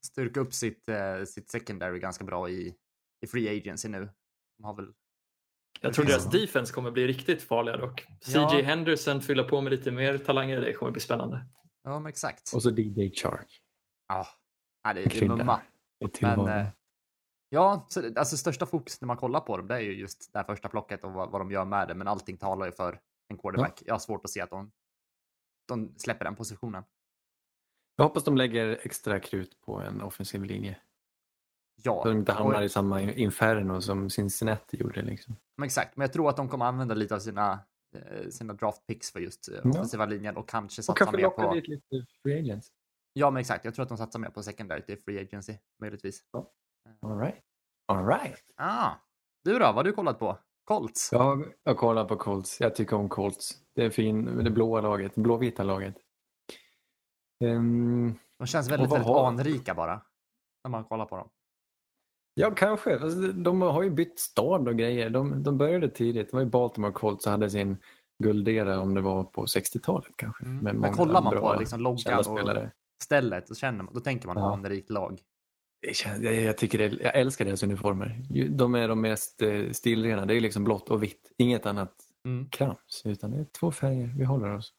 styrka 0.06 0.40
upp 0.40 0.54
sitt, 0.54 0.90
eh, 0.90 1.24
sitt 1.26 1.50
secondary 1.52 2.00
ganska 2.00 2.24
bra 2.24 2.50
i, 2.50 2.76
i 3.22 3.28
free 3.28 3.58
agency 3.58 3.88
nu. 3.90 4.10
De 4.58 4.64
har 4.64 4.76
väl, 4.76 4.88
Jag 5.82 5.94
tror 5.94 6.06
deras 6.06 6.32
defense 6.32 6.74
kommer 6.74 6.92
bli 6.92 7.08
riktigt 7.08 7.44
farliga 7.44 7.78
dock. 7.78 8.06
Ja. 8.28 8.50
CJ 8.50 8.62
Henderson 8.62 9.22
fyller 9.22 9.44
på 9.44 9.62
med 9.62 9.72
lite 9.72 9.92
mer 9.92 10.18
talanger. 10.18 10.62
Det 10.62 10.74
kommer 10.74 10.92
bli 10.92 11.02
spännande. 11.02 11.46
ja 11.84 12.00
men 12.00 12.10
exakt. 12.10 12.52
Och 12.56 12.64
så 12.64 12.70
DJ 12.70 13.10
Chark. 13.16 13.62
Ja, 14.08 14.28
ja 14.84 14.94
det, 14.94 15.02
är 15.06 15.10
Krydda. 15.10 15.36
mumma. 15.36 15.62
Men 16.22 16.40
eh, 16.48 16.66
ja, 17.54 17.86
så, 17.90 18.12
alltså 18.16 18.38
största 18.38 18.66
fokus 18.66 19.02
när 19.02 19.08
man 19.08 19.18
kollar 19.18 19.40
på 19.40 19.58
dem, 19.58 19.68
det 19.68 19.76
är 19.76 19.80
ju 19.80 19.94
just 19.94 20.34
det 20.34 20.40
här 20.40 20.46
första 20.46 20.70
plocket 20.70 21.04
och 21.04 21.14
vad, 21.14 21.32
vad 21.32 21.42
de 21.42 21.52
gör 21.52 21.66
med 21.66 21.88
det. 21.88 21.96
Men 21.96 22.08
allting 22.08 22.38
talar 22.38 22.66
ju 22.66 22.72
för 22.72 23.00
en 23.28 23.38
quarterback. 23.38 23.84
Jag 23.86 23.94
har 23.94 24.00
svårt 24.00 24.26
att 24.26 24.32
se 24.32 24.42
att 24.42 24.50
de, 24.50 24.72
de 25.68 25.94
släpper 25.98 26.26
den 26.26 26.36
positionen. 26.36 26.84
Jag 27.96 28.04
hoppas 28.04 28.24
de 28.24 28.38
lägger 28.38 28.80
extra 28.84 29.20
krut 29.20 29.62
på 29.62 29.80
en 29.80 30.02
offensiv 30.02 30.44
linje. 30.44 30.78
Ja, 31.84 32.02
Så 32.04 32.10
de 32.10 32.18
inte 32.18 32.32
hamnar 32.32 32.60
och, 32.60 32.66
i 32.66 32.70
samma 32.70 33.02
inferno 33.02 33.82
som 33.82 34.10
Cincinnati 34.10 34.78
gjorde. 34.78 35.02
Liksom. 35.02 35.36
men 35.58 35.66
exakt. 35.66 35.98
Men 35.98 36.04
jag 36.04 36.14
tror 36.14 36.30
att 36.30 36.38
de 36.38 36.50
kommer 36.50 36.66
använda 36.66 36.96
lite 36.96 37.16
av 37.16 37.20
sina, 37.20 37.60
eh, 37.96 38.30
sina 38.30 38.54
draft 38.54 38.88
picks 38.88 39.12
för 39.12 39.20
just 39.20 39.48
eh, 39.50 39.60
Ja. 39.64 39.70
offensiva 39.70 40.06
linjen 40.06 40.38
och 40.38 40.50
kanske 40.50 40.84
satsa 40.84 41.12
mer 41.12 41.30
på... 41.30 41.54
lite 41.54 42.06
free 42.24 42.40
agents. 42.40 42.72
Ja, 43.14 43.32
men 43.32 43.42
exakt. 43.42 43.66
Jag 43.66 43.76
tror 43.76 43.84
att 43.84 43.90
de 43.90 43.98
satsar 43.98 44.20
mer 44.20 44.30
på 44.30 44.44
secondary 44.44 44.82
till 44.82 44.98
free 44.98 45.20
agency, 45.20 45.58
möjligtvis. 45.80 46.24
All 47.02 47.18
right. 47.20 47.40
All 47.88 48.06
right. 48.08 48.40
Ah, 48.58 48.92
du 49.44 49.54
då? 49.54 49.66
Vad 49.66 49.76
har 49.76 49.84
du 49.84 49.92
kollat 49.94 50.20
på? 50.20 50.38
Colts? 50.66 51.10
Jag, 51.12 51.46
jag 51.64 51.78
kollar 51.78 52.06
på 52.06 52.16
Colts. 52.16 52.62
Jag 52.62 52.76
tycker 52.76 52.96
om 52.96 53.10
Colts. 53.10 53.52
Det 53.76 53.86
är 53.86 53.90
fin, 53.90 54.44
det 54.44 54.50
blåa 54.52 54.82
laget, 54.82 55.16
blåvita 55.16 55.64
laget. 55.64 55.96
Ehm, 57.46 58.16
De 58.40 58.48
känns 58.48 58.70
väldigt, 58.72 58.88
Och 58.90 58.94
väldigt 58.96 59.08
har- 59.08 59.28
anrika 59.28 59.74
bara. 59.74 60.02
När 60.64 60.70
man 60.72 60.84
kollar 60.84 61.06
på 61.06 61.18
dem. 61.18 61.30
ja, 62.34 62.52
kanske. 62.52 63.00
Fast 63.00 63.18
De 63.34 63.62
har 63.62 63.84
ju 63.84 63.90
bytt 63.90 64.20
stad 64.20 64.68
och 64.68 64.76
grejer. 64.78 65.10
De, 65.10 65.44
de 65.44 65.58
började 65.58 65.90
tidigt. 65.90 66.28
Det 66.32 66.34
var 66.38 66.44
ju 66.44 66.50
Baltimore 66.50 66.92
Colts 66.92 67.24
som 67.24 67.32
hade 67.32 67.50
sin 67.50 67.78
guldera 68.24 68.80
om 68.80 68.94
det 68.94 69.02
var 69.02 69.24
på 69.24 69.46
60-talet 69.46 70.12
kanske. 70.16 70.46
Mm. 70.46 70.80
Men 70.80 70.94
kollar 70.94 71.22
man 71.22 71.34
på 71.40 71.56
liksom 71.60 71.80
loggan 71.82 72.20
och 72.20 72.70
stället, 73.04 73.48
så 73.48 73.56
känner 73.56 73.84
man, 73.84 73.94
då 73.94 74.00
tänker 74.00 74.28
man 74.28 74.38
Ja. 74.38 74.54
anrikt 74.54 74.90
lag. 74.90 75.22
Det 76.20 76.42
Jag, 76.42 76.58
tycker 76.58 76.78
det, 76.78 77.04
jag 77.04 77.16
älskar 77.16 77.46
deras 77.46 77.64
uniformer. 77.64 78.22
De 78.50 78.76
är 78.76 78.88
de 78.88 79.02
mest 79.02 79.42
eh, 79.42 79.70
stilrena. 79.72 80.26
Det 80.26 80.36
är 80.36 80.42
liksom 80.42 80.64
blått 80.64 80.90
och 80.90 81.04
vitt. 81.04 81.32
Inget 81.38 81.66
annat 81.66 81.94
Mm. 82.26 82.50
krams. 82.50 83.02
Utan 83.06 83.32
det 83.32 83.38
är 83.38 83.46
två 83.60 83.72
färger. 83.72 84.14
Vi 84.18 84.24
håller 84.26 84.56
oss. 84.56 84.74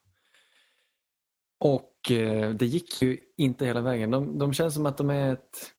Och 1.60 2.10
eh, 2.10 2.50
det 2.50 2.66
gick 2.66 3.02
ju 3.02 3.18
inte 3.36 3.66
hela 3.66 3.80
vägen. 3.80 4.10
De, 4.10 4.38
de 4.38 4.52
känns 4.52 4.74
som 4.74 4.86
att 4.86 4.96
de 4.98 5.10
är 5.10 5.32
ett 5.32 5.72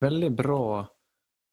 väldigt 0.00 0.32
bra, 0.32 0.88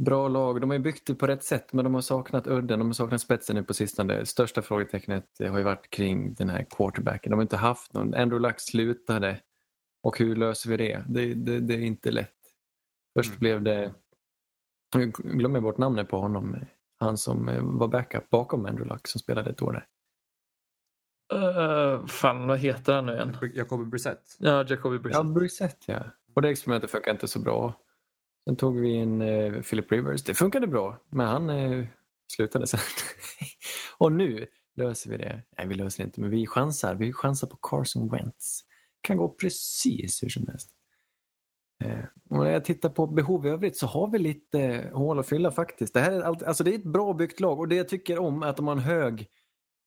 bra 0.03 0.27
lag. 0.27 0.61
De 0.61 0.69
har 0.69 0.79
byggt 0.79 1.07
det 1.07 1.15
på 1.15 1.27
rätt 1.27 1.43
sätt 1.43 1.73
men 1.73 1.83
de 1.85 1.93
har 1.93 2.01
saknat 2.01 2.47
udden. 2.47 2.79
De 2.79 2.87
har 2.87 2.93
saknat 2.93 3.21
spetsen 3.21 3.55
nu 3.55 3.63
på 3.63 3.73
sistone. 3.73 4.25
Största 4.25 4.61
frågetecknet 4.61 5.25
har 5.39 5.57
ju 5.57 5.63
varit 5.63 5.89
kring 5.89 6.33
den 6.33 6.49
här 6.49 6.65
quarterbacken. 6.69 7.29
De 7.29 7.35
har 7.35 7.41
inte 7.41 7.57
haft 7.57 7.93
någon. 7.93 8.13
Andrew 8.13 8.47
Luck 8.47 8.59
slutade. 8.59 9.39
Och 10.03 10.19
hur 10.19 10.35
löser 10.35 10.69
vi 10.69 10.77
det? 10.77 11.03
Det, 11.07 11.33
det, 11.33 11.59
det 11.59 11.73
är 11.73 11.81
inte 11.81 12.11
lätt. 12.11 12.29
Först 13.13 13.29
Mm. 13.29 13.39
blev 13.39 13.61
det, 13.61 13.93
jag 14.95 15.13
glömmer 15.13 15.61
bort 15.61 15.77
namnet 15.77 16.09
på 16.09 16.17
honom. 16.19 16.57
Han 16.99 17.17
som 17.17 17.49
eh, 17.49 17.61
var 17.63 17.87
backup 17.87 18.29
bakom 18.29 18.65
Andrew 18.65 18.93
Luck 18.93 19.07
som 19.07 19.19
spelade 19.19 19.49
ett 19.49 19.61
år 19.61 19.71
där. 19.71 19.87
Uh, 21.33 22.05
fan, 22.05 22.47
vad 22.47 22.59
heter 22.59 22.93
han 22.93 23.05
nu 23.05 23.13
igen? 23.13 23.37
Jacoby 23.53 23.85
Brissett. 23.85 24.35
Ja, 24.39 24.65
Jacoby 24.67 24.99
Brissett. 24.99 25.25
Ja, 25.25 25.33
Brissett 25.33 25.83
ja. 25.85 26.03
Och 26.33 26.41
det 26.41 26.49
experimentet 26.49 26.91
funkar 26.91 27.11
inte 27.11 27.27
så 27.27 27.39
bra. 27.39 27.73
Sen 28.45 28.55
tog 28.55 28.79
vi 28.79 28.89
in 28.89 29.21
eh, 29.21 29.61
Philip 29.61 29.91
Rivers. 29.91 30.23
Det 30.23 30.33
funkade 30.33 30.67
bra, 30.67 30.97
men 31.09 31.27
han 31.27 31.49
eh, 31.49 31.85
slutade 32.35 32.67
sen. 32.67 32.79
och 33.97 34.11
nu 34.11 34.47
löser 34.75 35.09
vi 35.09 35.17
det. 35.17 35.41
Nej, 35.57 35.67
vi 35.67 35.75
löser 35.75 36.03
det 36.03 36.07
inte, 36.07 36.21
men 36.21 36.29
vi 36.29 36.47
chansar. 36.47 36.95
Vi 36.95 37.13
chansar 37.13 37.47
på 37.47 37.57
Carson 37.61 38.09
Wentz. 38.09 38.61
Kan 39.01 39.17
gå 39.17 39.29
precis 39.29 40.23
hur 40.23 40.29
som 40.29 40.47
helst. 40.47 40.72
Eh, 41.83 42.05
och 42.29 42.43
när 42.43 42.51
jag 42.51 42.65
tittar 42.65 42.89
på 42.89 43.07
behov 43.07 43.45
i 43.45 43.49
övrigt 43.49 43.77
så 43.77 43.87
har 43.87 44.07
vi 44.07 44.19
lite 44.19 44.61
eh, 44.61 44.97
hål 44.97 45.19
att 45.19 45.29
fylla 45.29 45.51
faktiskt. 45.51 45.93
Det, 45.93 45.99
här 45.99 46.11
är, 46.11 46.21
allt, 46.21 46.43
alltså 46.43 46.63
det 46.63 46.71
är 46.71 46.75
ett 46.75 46.83
bra 46.83 47.13
byggt 47.13 47.39
lag 47.39 47.59
och 47.59 47.67
det 47.67 47.75
jag 47.75 47.89
tycker 47.89 48.19
om 48.19 48.43
är 48.43 48.47
att 48.47 48.57
de 48.57 48.67
har 48.67 48.75
en 48.75 48.79
hög 48.79 49.27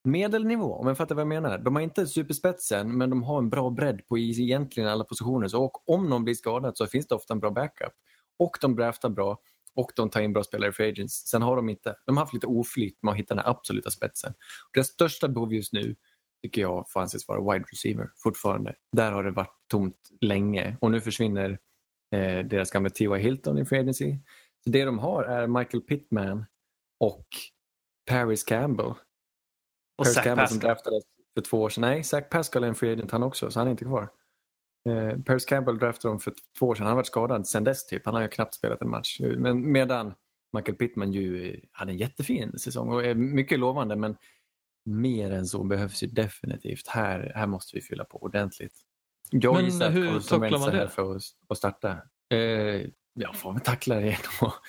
medelnivå, 0.04 0.74
om 0.74 0.87
jag 0.87 0.96
fattar 0.96 1.14
vad 1.14 1.20
jag 1.20 1.28
menar. 1.28 1.59
De 1.59 1.74
har 1.74 1.82
inte 1.82 2.06
superspetsen, 2.06 2.98
men 2.98 3.11
de 3.11 3.22
har 3.22 3.38
en 3.38 3.50
bra 3.50 3.70
bredd 3.70 4.06
på 4.06 4.18
egentligen 4.18 4.88
alla 4.88 5.04
positioner. 5.04 5.48
Så 5.48 5.64
och 5.64 5.88
om 5.88 6.09
någon 6.09 6.24
blir 6.24 6.35
skadad 6.35 6.76
så 6.76 6.87
finns 6.87 7.09
det 7.09 7.14
ofta 7.14 7.35
en 7.35 7.40
bra 7.40 7.50
backup. 7.50 7.92
Och 8.38 8.59
de 8.61 8.76
draftar 8.76 9.09
bra 9.09 9.38
och 9.74 9.92
de 9.96 10.11
tar 10.11 10.20
in 10.20 10.32
bra 10.32 10.44
spelare 10.44 10.72
för 10.72 10.85
agents. 10.85 11.26
Sen 11.26 11.42
har 11.42 11.56
de 11.56 11.68
inte, 11.68 11.94
de 12.06 12.16
har 12.16 12.24
haft 12.24 12.35
lite 12.35 12.46
oflyt 12.46 13.02
med 13.02 13.12
att 13.12 13.18
hitta 13.18 13.35
den 13.35 13.44
absoluta 13.46 13.90
spetsen. 13.90 14.30
Och 14.30 14.70
deras 14.74 14.87
största 14.87 15.28
behov 15.28 15.54
just 15.54 15.72
nu 15.72 15.96
tycker 16.42 16.61
jag 16.61 16.90
får 16.90 17.00
anses 17.00 17.28
vara 17.28 17.52
wide 17.52 17.64
receiver 17.72 18.11
fortfarande. 18.22 18.74
Där 18.92 19.12
har 19.12 19.24
det 19.24 19.30
varit 19.30 19.56
tomt 19.70 20.11
länge 20.20 20.76
och 20.80 20.90
nu 20.90 21.00
försvinner 21.00 21.59
eh, 22.12 22.38
deras 22.38 22.70
gamla 22.70 22.90
T.Y. 22.90 23.18
Hilton 23.18 23.58
i 23.58 23.64
free 23.64 23.80
agency. 23.80 24.18
Så 24.64 24.70
det 24.70 24.84
de 24.84 24.98
har 24.98 25.24
är 25.24 25.46
Michael 25.46 25.80
Pittman 25.82 26.44
och 27.00 27.26
Paris 28.10 28.44
Campbell. 28.44 28.86
och 28.86 28.96
Paris 30.04 30.14
Zach 30.14 30.24
Campbell 30.24 30.48
som 30.48 30.56
Pascal. 30.58 30.68
draftades 30.68 31.04
för 31.34 31.40
två 31.40 31.62
år 31.62 31.68
sedan. 31.68 31.80
Nej, 31.80 32.04
Zach 32.04 32.28
Pascal 32.30 32.64
är 32.64 32.68
en 32.68 32.74
free 32.74 32.92
agent 32.92 33.10
han 33.10 33.22
också, 33.22 33.50
så 33.50 33.60
han 33.60 33.66
är 33.66 33.70
inte 33.70 33.84
kvar. 33.84 34.08
Eh, 34.88 35.18
Paris 35.18 35.44
Campbell 35.44 35.78
draftade 35.78 36.14
de 36.14 36.20
för 36.20 36.34
två 36.58 36.66
år 36.66 36.74
sedan. 36.74 36.86
Han 36.86 36.90
har 36.90 36.96
varit 36.96 37.06
skadad 37.06 37.48
sedan 37.48 37.64
dess. 37.64 37.86
Typ. 37.86 38.04
Han 38.04 38.14
har 38.14 38.22
ju 38.22 38.28
knappt 38.28 38.54
spelat 38.54 38.82
en 38.82 38.90
match. 38.90 39.20
Men 39.20 39.72
medan 39.72 40.14
Michael 40.52 40.76
Pittman 40.76 41.12
ju 41.12 41.60
hade 41.72 41.92
en 41.92 41.98
jättefin 41.98 42.58
säsong 42.58 42.88
och 42.92 43.04
är 43.04 43.14
mycket 43.14 43.58
lovande. 43.58 43.96
Men 43.96 44.16
mer 44.84 45.30
än 45.30 45.46
så 45.46 45.64
behövs 45.64 46.02
ju 46.02 46.06
definitivt. 46.06 46.88
Här, 46.88 47.32
här 47.34 47.46
måste 47.46 47.76
vi 47.76 47.82
fylla 47.82 48.04
på 48.04 48.22
ordentligt. 48.22 48.74
Jag 49.30 49.54
Men 49.54 49.64
gissar 49.64 49.86
att 49.86 49.94
hur 49.94 50.12
Carson 50.12 50.40
tacklar 50.40 50.58
man 50.58 50.70
det? 50.70 50.88
för 50.88 51.16
att, 51.16 51.22
att 51.48 51.58
starta. 51.58 51.96
Eh, 52.34 52.38
ja, 53.14 53.32
får 53.34 53.52
vi 53.52 53.60
tackla 53.60 53.94
det 53.94 54.00
genom 54.00 54.16
att 54.40 54.54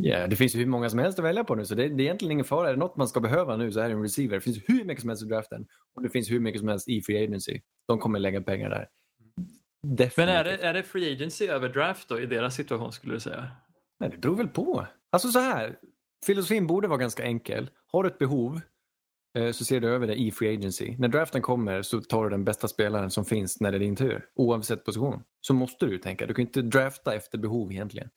Ja, 0.00 0.26
det 0.26 0.36
finns 0.36 0.54
ju 0.54 0.58
hur 0.58 0.66
många 0.66 0.90
som 0.90 0.98
helst 0.98 1.18
att 1.18 1.24
välja 1.24 1.44
på 1.44 1.54
nu 1.54 1.64
så 1.64 1.74
det, 1.74 1.88
det 1.88 2.02
är 2.02 2.04
egentligen 2.04 2.32
ingen 2.32 2.44
fara. 2.44 2.68
Är 2.68 2.72
det 2.72 2.78
något 2.78 2.96
man 2.96 3.08
ska 3.08 3.20
behöva 3.20 3.56
nu 3.56 3.72
så 3.72 3.80
är 3.80 3.88
det 3.88 3.94
en 3.94 4.02
receiver. 4.02 4.34
Det 4.34 4.40
finns 4.40 4.58
hur 4.66 4.84
mycket 4.84 5.00
som 5.00 5.08
helst 5.08 5.24
i 5.24 5.26
draften 5.26 5.66
och 5.94 6.02
det 6.02 6.08
finns 6.08 6.30
hur 6.30 6.40
mycket 6.40 6.60
som 6.60 6.68
helst 6.68 6.88
i 6.88 7.02
free 7.02 7.24
agency. 7.24 7.60
De 7.88 7.98
kommer 7.98 8.18
lägga 8.18 8.42
pengar 8.42 8.70
där. 8.70 8.88
Definitivt. 9.82 10.16
Men 10.16 10.28
är 10.28 10.44
det, 10.44 10.56
är 10.56 10.74
det 10.74 10.82
free 10.82 11.12
agency 11.12 11.46
över 11.46 11.68
draft 11.68 12.08
då 12.08 12.20
i 12.20 12.26
deras 12.26 12.54
situation 12.54 12.92
skulle 12.92 13.14
du 13.14 13.20
säga? 13.20 13.50
Nej, 14.00 14.10
det 14.10 14.18
beror 14.18 14.36
väl 14.36 14.48
på. 14.48 14.86
Alltså 15.12 15.28
så 15.28 15.38
här, 15.38 15.78
filosofin 16.26 16.66
borde 16.66 16.88
vara 16.88 16.98
ganska 16.98 17.22
enkel. 17.22 17.70
Har 17.86 18.02
du 18.02 18.08
ett 18.08 18.18
behov 18.18 18.56
eh, 18.56 18.60
så 19.52 19.64
ser 19.64 19.80
du 19.80 19.88
över 19.88 20.06
det 20.06 20.14
i 20.14 20.30
free 20.30 20.56
agency. 20.56 20.96
När 20.98 21.08
draften 21.08 21.42
kommer 21.42 21.82
så 21.82 22.00
tar 22.00 22.24
du 22.24 22.30
den 22.30 22.44
bästa 22.44 22.68
spelaren 22.68 23.10
som 23.10 23.24
finns 23.24 23.60
när 23.60 23.70
det 23.72 23.76
är 23.76 23.80
din 23.80 23.96
tur. 23.96 24.26
Oavsett 24.34 24.84
position. 24.84 25.22
Så 25.40 25.54
måste 25.54 25.86
du 25.86 25.98
tänka. 25.98 26.26
Du 26.26 26.34
kan 26.34 26.42
inte 26.42 26.62
drafta 26.62 27.14
efter 27.14 27.38
behov 27.38 27.72
egentligen. 27.72 28.08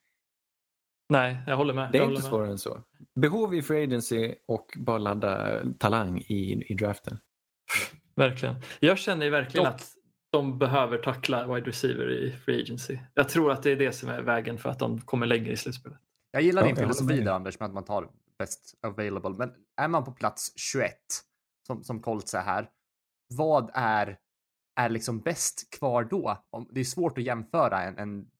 Nej, 1.09 1.37
jag 1.47 1.57
håller 1.57 1.73
med. 1.73 1.91
Det 1.91 1.97
är 1.97 2.01
jag 2.01 2.11
inte 2.11 2.21
med. 2.21 2.29
svårare 2.29 2.51
än 2.51 2.57
så. 2.57 2.83
Behov 3.15 3.55
i 3.55 3.61
free 3.61 3.83
agency 3.83 4.35
och 4.47 4.67
bara 4.77 4.97
ladda 4.97 5.61
talang 5.79 6.17
i, 6.19 6.65
i 6.69 6.73
draften. 6.73 7.19
Verkligen. 8.15 8.55
Jag 8.79 8.97
känner 8.97 9.25
ju 9.25 9.31
verkligen 9.31 9.65
Dock- 9.65 9.73
att 9.73 9.91
de 10.31 10.59
behöver 10.59 10.97
tackla 10.97 11.53
wide 11.53 11.67
receiver 11.67 12.11
i 12.11 12.31
free 12.31 12.61
agency. 12.61 12.97
Jag 13.13 13.29
tror 13.29 13.51
att 13.51 13.63
det 13.63 13.71
är 13.71 13.75
det 13.75 13.91
som 13.91 14.09
är 14.09 14.21
vägen 14.21 14.57
för 14.57 14.69
att 14.69 14.79
de 14.79 15.01
kommer 15.01 15.25
längre 15.27 15.51
i 15.51 15.57
slutspelet. 15.57 15.97
Jag 16.31 16.41
gillar 16.41 16.63
din 16.63 16.75
filosofi 16.75 17.21
där 17.21 17.31
Anders, 17.31 17.59
med 17.59 17.67
att 17.67 17.73
man 17.73 17.85
tar 17.85 18.09
best 18.37 18.75
available. 18.81 19.29
Men 19.29 19.53
är 19.81 19.87
man 19.87 20.03
på 20.03 20.11
plats 20.11 20.53
21, 20.55 20.95
som, 21.67 21.83
som 21.83 22.01
Colts 22.01 22.33
är 22.33 22.41
här, 22.41 22.69
vad 23.35 23.71
är, 23.73 24.19
är 24.79 24.89
liksom 24.89 25.19
bäst 25.21 25.69
kvar 25.79 26.03
då? 26.03 26.43
Om, 26.49 26.67
det 26.71 26.79
är 26.79 26.83
svårt 26.83 27.17
att 27.17 27.23
jämföra 27.23 27.81
en, 27.83 27.97
en, 27.97 28.31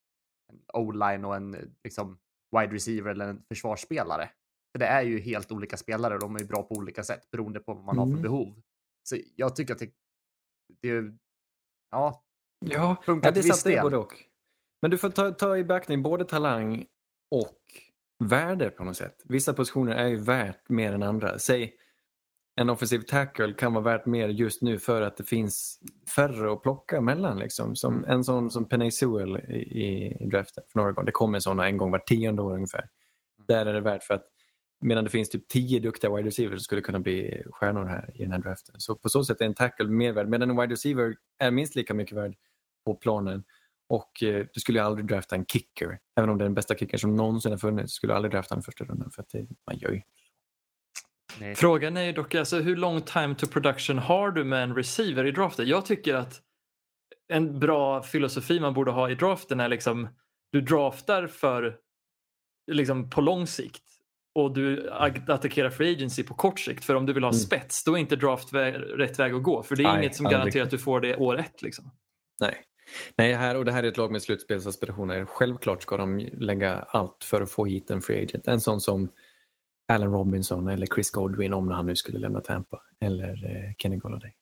en 0.52 0.62
o-line 0.74 1.26
och 1.26 1.36
en 1.36 1.76
liksom, 1.84 2.20
wide 2.60 2.74
receiver 2.76 3.12
eller 3.12 3.28
en 3.28 3.44
försvarsspelare. 3.48 4.30
För 4.72 4.80
det 4.80 4.86
är 4.88 5.02
ju 5.02 5.20
helt 5.20 5.52
olika 5.52 5.78
spelare 5.78 6.14
och 6.14 6.20
de 6.20 6.36
är 6.36 6.40
ju 6.40 6.46
bra 6.46 6.64
på 6.64 6.76
olika 6.76 7.04
sätt 7.04 7.32
beroende 7.32 7.60
på 7.60 7.74
vad 7.74 7.84
man 7.84 7.98
har 7.98 8.06
Mm. 8.06 8.18
för 8.18 8.24
behov. 8.24 8.62
Så 9.10 9.18
jag 9.36 9.56
tycker 9.56 9.74
att 9.74 9.80
det, 9.80 9.92
det 10.82 11.18
ja, 11.92 12.24
Ja, 12.66 12.96
funkar 13.06 13.30
ja 13.30 13.34
till 13.34 13.44
viss 13.44 13.64
del. 13.64 14.06
Men 14.82 14.92
du 14.92 14.98
får 14.98 15.10
ta, 15.10 15.32
ta 15.32 15.58
i 15.58 15.64
beaktning 15.64 16.04
både 16.04 16.26
talang 16.26 16.86
och 17.36 17.62
värde 18.20 18.70
på 18.70 18.84
något 18.84 18.98
sätt. 18.98 19.16
Vissa 19.26 19.54
positioner 19.54 19.96
är 19.96 20.08
ju 20.08 20.18
värt 20.18 20.70
mer 20.70 20.94
än 20.94 21.04
andra. 21.04 21.40
Säg 21.40 21.74
en 22.56 22.70
offensiv 22.70 23.00
tackle 23.00 23.54
kan 23.54 23.74
vara 23.74 23.84
värt 23.84 24.06
mer 24.06 24.30
just 24.30 24.62
nu 24.62 24.80
för 24.80 25.02
att 25.02 25.18
det 25.18 25.24
finns 25.24 25.80
färre 26.16 26.54
att 26.54 26.62
plocka 26.62 27.02
mellan. 27.02 27.40
Liksom. 27.40 27.76
Som, 27.76 28.06
en 28.06 28.24
sån 28.24 28.52
som 28.52 28.66
Penny 28.66 28.92
Sewell 28.92 29.38
i, 29.38 29.58
i, 29.58 30.28
draften 30.32 30.64
från 30.68 30.86
Oregon. 30.86 31.06
Det 31.06 31.12
kommer 31.12 31.40
sådana 31.40 31.68
en 31.68 31.78
gång 31.78 31.92
var 31.92 32.00
tionde 32.00 32.42
år 32.42 32.54
ungefär. 32.54 32.90
Där 33.48 33.66
är 33.66 33.74
det 33.74 33.82
värt 33.82 34.04
för 34.04 34.14
att 34.14 34.26
medan 34.82 35.04
det 35.04 35.10
finns 35.10 35.30
typ 35.30 35.48
tio 35.48 35.80
duktiga 35.80 36.16
wide 36.16 36.28
receivers 36.28 36.60
som 36.60 36.64
skulle 36.64 36.82
kunna 36.82 37.00
bli 37.00 37.44
stjärnor 37.52 37.86
här 37.86 38.12
i 38.16 38.24
den 38.24 38.32
här 38.32 38.40
draften. 38.40 38.76
Så 38.78 38.96
på 38.96 39.10
så 39.10 39.24
sätt 39.24 39.42
är 39.42 39.46
en 39.46 39.54
tackle 39.54 39.88
mer 39.88 40.12
värd. 40.12 40.28
Medan 40.28 40.50
en 40.50 40.58
wide 40.58 40.74
receiver 40.74 41.16
är 41.40 41.52
minst 41.52 41.76
lika 41.76 41.94
mycket 41.94 42.18
värd 42.18 42.36
på 42.86 42.96
planen. 42.96 43.44
Och 43.90 44.24
eh, 44.24 44.46
du 44.54 44.60
skulle 44.60 44.84
aldrig 44.84 45.08
drafta 45.08 45.36
en 45.36 45.46
kicker. 45.46 46.00
Även 46.20 46.30
om 46.30 46.38
det 46.38 46.44
är 46.44 46.46
den 46.46 46.54
bästa 46.54 46.76
kicker 46.76 46.98
som 46.98 47.16
någonsin 47.16 47.52
har 47.52 47.58
funnits. 47.60 47.94
Skulle 47.94 48.14
du 48.14 48.18
aldrig 48.18 48.32
drafta 48.32 48.56
en 48.56 48.62
första 48.62 48.84
rundan 48.86 49.12
för 49.12 49.22
att 49.22 49.30
det, 49.30 49.48
man 49.68 49.78
gör 49.78 49.92
ju. 49.92 50.02
Nej. 51.40 51.56
Frågan 51.56 51.98
är 51.98 52.02
ju 52.04 52.12
dock 52.12 52.36
alltså, 52.36 52.60
hur 52.60 52.76
lång 52.76 53.02
time 53.02 53.36
to 53.36 53.48
production 53.48 53.98
har 53.98 54.32
du 54.32 54.44
med 54.44 54.64
en 54.64 54.76
receiver 54.76 55.26
i 55.26 55.32
draften? 55.32 55.68
Jag 55.68 55.86
tycker 55.86 56.16
att 56.16 56.42
en 57.34 57.60
bra 57.60 58.04
filosofi 58.04 58.60
man 58.60 58.74
borde 58.74 58.92
ha 58.92 59.10
i 59.10 59.16
draften 59.16 59.60
är 59.60 59.68
liksom 59.70 60.08
du 60.52 60.62
draftar 60.62 61.28
för 61.28 61.78
liksom 62.72 63.10
på 63.10 63.22
lång 63.22 63.48
sikt 63.48 63.84
och 64.36 64.54
du 64.54 64.90
attackerar 65.28 65.70
free 65.70 65.96
agency 65.96 66.24
på 66.24 66.34
kort 66.34 66.60
sikt. 66.60 66.86
För 66.86 66.96
om 66.96 67.06
du 67.06 67.14
vill 67.14 67.24
ha 67.24 67.30
Mm. 67.30 67.40
spets 67.40 67.84
då 67.84 67.94
är 67.94 67.98
inte 67.98 68.16
draft 68.16 68.52
vä- 68.54 68.78
rätt 68.78 69.20
väg 69.20 69.34
att 69.34 69.44
gå. 69.44 69.64
För 69.64 69.76
det 69.76 69.84
är 69.84 69.88
Nej, 69.88 69.98
inget 70.04 70.16
som 70.16 70.26
aldrig. 70.26 70.40
garanterar 70.40 70.64
att 70.64 70.72
du 70.72 70.78
får 70.78 71.00
det 71.02 71.16
år 71.18 71.40
ett. 71.40 71.62
Liksom. 71.62 71.92
Nej. 72.40 72.64
Nej, 73.16 73.34
här, 73.34 73.58
och 73.58 73.66
det 73.66 73.72
här 73.72 73.84
är 73.84 73.88
ett 73.88 73.98
lag 73.98 74.12
med 74.12 74.22
slutspelsaspirationer. 74.22 75.26
Självklart 75.26 75.82
ska 75.84 75.98
de 75.98 76.20
lägga 76.34 76.74
allt 76.74 77.24
för 77.24 77.42
att 77.42 77.52
få 77.52 77.66
hit 77.66 77.92
en 77.92 78.02
free 78.02 78.24
agent. 78.24 78.48
En 78.48 78.62
sån 78.62 78.82
som 78.82 79.10
Allen 79.88 80.12
Robinson 80.12 80.68
eller 80.68 80.88
Chris 80.88 81.12
Godwin 81.12 81.54
om 81.54 81.68
han 81.68 81.86
nu 81.86 81.96
skulle 81.96 82.20
lämna 82.20 82.42
Tampa. 82.42 82.82
Eller 83.00 83.46
eh, 83.46 83.74
Kenny 83.78 83.98
Golladay. 83.98 84.34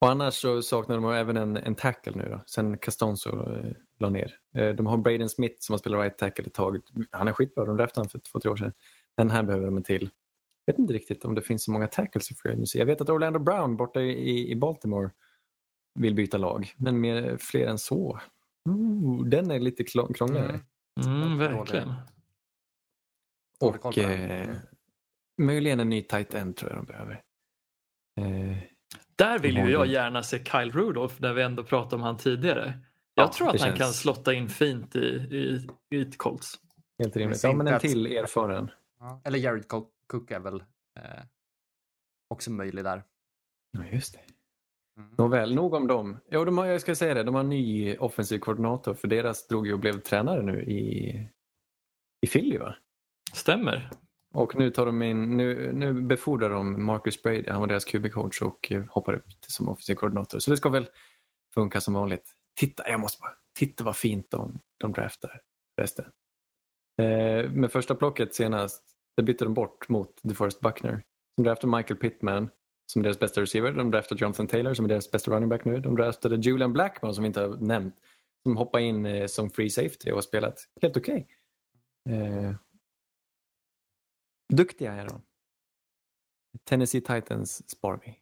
Och 0.00 0.10
annars 0.10 0.34
så 0.34 0.62
saknar 0.62 0.96
de 0.96 1.12
även 1.12 1.36
en, 1.36 1.56
en 1.56 1.74
tackle 1.74 2.12
nu 2.16 2.28
då. 2.30 2.40
Sen 2.46 2.78
Castonzo 2.78 3.30
eh, 3.30 3.72
la 3.98 4.10
ner. 4.10 4.34
Eh, 4.54 4.68
de 4.68 4.86
har 4.86 4.96
Braden 4.96 5.28
Smith 5.28 5.56
som 5.58 5.72
har 5.72 5.78
spelat 5.78 6.00
right 6.00 6.18
tackle 6.18 6.44
ett 6.46 6.54
tag. 6.54 6.80
Han 7.10 7.28
är 7.28 7.32
skitbra. 7.32 7.64
De 7.64 7.76
draftade 7.76 8.00
honom 8.00 8.10
för 8.10 8.18
två, 8.18 8.40
tre 8.40 8.50
år 8.50 8.56
sedan. 8.56 8.72
Den 9.16 9.30
här 9.30 9.42
behöver 9.42 9.66
de 9.66 9.76
en 9.76 9.82
till. 9.82 10.10
Jag 10.64 10.72
vet 10.74 10.78
inte 10.78 10.94
riktigt 10.94 11.24
om 11.24 11.34
det 11.34 11.42
finns 11.42 11.64
så 11.64 11.70
många 11.70 11.86
tackles 11.86 12.30
i 12.30 12.34
free 12.34 12.52
agency. 12.52 12.78
Jag 12.78 12.86
vet 12.86 13.00
att 13.00 13.10
Orlando 13.10 13.38
Brown 13.38 13.76
borta 13.76 14.00
i, 14.00 14.50
i 14.50 14.56
Baltimore 14.56 15.10
vill 16.00 16.14
byta 16.14 16.38
lag. 16.38 16.74
Men 16.76 17.00
mer, 17.00 17.36
fler 17.36 17.66
än 17.66 17.78
så. 17.78 18.20
Ooh, 18.68 19.24
den 19.28 19.50
är 19.50 19.58
lite 19.58 19.84
krångligare. 19.84 20.60
Mm. 21.06 21.22
Mm, 21.22 21.38
verkligen. 21.38 21.92
Och 23.60 23.98
eh, 23.98 24.56
möjligen 25.42 25.80
en 25.80 25.88
ny 25.88 26.02
tight 26.02 26.34
end 26.34 26.56
tror 26.56 26.70
jag 26.70 26.78
de 26.78 26.86
behöver. 26.86 27.22
Eh, 28.20 28.58
Där 29.16 29.38
vill 29.38 29.56
ju 29.56 29.70
jag 29.70 29.86
gärna 29.86 30.22
se 30.22 30.44
Kyle 30.44 30.72
Rudolph 30.72 31.14
när 31.18 31.32
vi 31.34 31.42
ändå 31.42 31.64
pratade 31.64 31.96
om 31.96 32.02
han 32.02 32.16
tidigare. 32.16 32.80
Jag 33.14 33.26
Ja, 33.26 33.32
tror 33.32 33.48
att 33.48 33.60
han 33.60 33.68
känns- 33.68 33.78
kan 33.78 33.92
slotta 33.92 34.34
in 34.34 34.48
fint 34.48 34.96
i, 34.96 34.98
i, 35.00 35.68
i 35.96 36.04
Colts. 36.16 36.54
helt 36.98 37.16
rimligt. 37.16 37.42
Ja, 37.44 37.52
men 37.52 37.66
en 37.68 37.80
till 37.80 38.06
erfaren. 38.06 38.70
Ja. 38.98 39.20
Eller 39.24 39.38
Jared 39.38 39.68
Co- 39.68 39.90
Cook 40.06 40.30
är 40.30 40.40
väl 40.40 40.60
eh, 41.00 41.22
också 42.28 42.50
möjlig 42.50 42.84
där. 42.84 43.02
Ja, 43.70 43.84
just 43.92 44.12
det. 44.14 44.20
Mm. 44.96 45.10
Nåväl, 45.18 45.54
nog 45.54 45.74
om 45.74 45.86
dem. 45.86 46.20
Jo, 46.30 46.44
de 46.44 46.58
har, 46.58 46.66
jag 46.66 46.80
ska 46.80 46.94
säga 46.94 47.14
det, 47.14 47.22
de 47.22 47.34
har 47.34 47.40
en 47.42 47.48
ny 47.48 47.96
offensiv 47.96 48.38
koordinator 48.38 48.94
för 48.94 49.08
deras 49.08 49.46
drog 49.46 49.66
ju 49.66 49.72
och 49.72 49.78
blev 49.78 50.00
tränare 50.00 50.42
nu 50.42 50.62
i, 50.62 51.08
i 52.20 52.26
Philly 52.26 52.58
va? 52.58 52.74
Stämmer. 53.34 53.90
Och 54.34 54.56
nu 54.56 54.70
tar 54.70 54.86
de 54.86 55.02
in, 55.02 55.36
nu, 55.36 55.72
nu 55.72 55.92
befordrar 55.92 56.50
de 56.50 56.84
Marcus 56.84 57.22
Brady, 57.22 57.44
han 57.48 57.60
var 57.60 57.66
deras 57.66 57.84
QB-coach 57.84 58.42
och 58.42 58.72
eh, 58.72 58.84
hoppar 58.88 59.14
upp 59.14 59.24
som 59.46 59.68
offensiv 59.68 59.94
koordinator. 59.94 60.38
Så 60.38 60.50
det 60.50 60.56
ska 60.56 60.68
väl 60.68 60.88
funka 61.54 61.80
som 61.80 61.94
vanligt. 61.94 62.34
Titta, 62.54 62.88
jag 62.88 63.00
måste 63.00 63.20
bara, 63.20 63.34
titta 63.58 63.84
vad 63.84 63.96
fint 63.96 64.30
de, 64.30 64.60
de 64.78 64.92
draftar 64.92 65.40
resten. 65.76 66.04
Eh, 67.02 67.50
med 67.50 67.72
första 67.72 67.94
plocket 67.94 68.34
senast 68.34 68.84
Det 69.16 69.22
bytte 69.22 69.44
de 69.44 69.54
bort 69.54 69.88
mot 69.88 70.20
DeForest 70.22 70.60
Buckner. 70.60 71.02
De 71.36 71.42
draftade 71.42 71.76
Michael 71.76 72.00
Pittman 72.00 72.50
som 72.90 73.00
är 73.00 73.02
deras 73.04 73.18
bästa 73.18 73.40
receiver. 73.40 73.72
De 73.72 73.90
draftade 73.90 74.20
Jonathan 74.20 74.46
Taylor 74.46 74.74
som 74.74 74.84
är 74.84 74.88
deras 74.88 75.10
bästa 75.10 75.30
running 75.30 75.48
back 75.48 75.64
nu. 75.64 75.80
De 75.80 75.96
draftade 75.96 76.36
Julian 76.36 76.72
Blackmon 76.72 77.14
som 77.14 77.22
vi 77.22 77.26
inte 77.26 77.40
har 77.40 77.56
nämnt. 77.56 77.94
Som 78.42 78.56
hoppade 78.56 78.84
in 78.84 79.06
eh, 79.06 79.26
som 79.26 79.50
free 79.50 79.70
safety 79.70 80.10
och 80.10 80.16
har 80.16 80.22
spelat 80.22 80.68
helt 80.82 80.96
okej. 80.96 81.26
Eh, 82.08 82.54
duktiga 84.52 84.92
är 84.92 85.06
de. 85.06 85.22
Tennessee 86.64 87.00
Titans 87.00 87.70
spar 87.70 88.00
vi. 88.04 88.18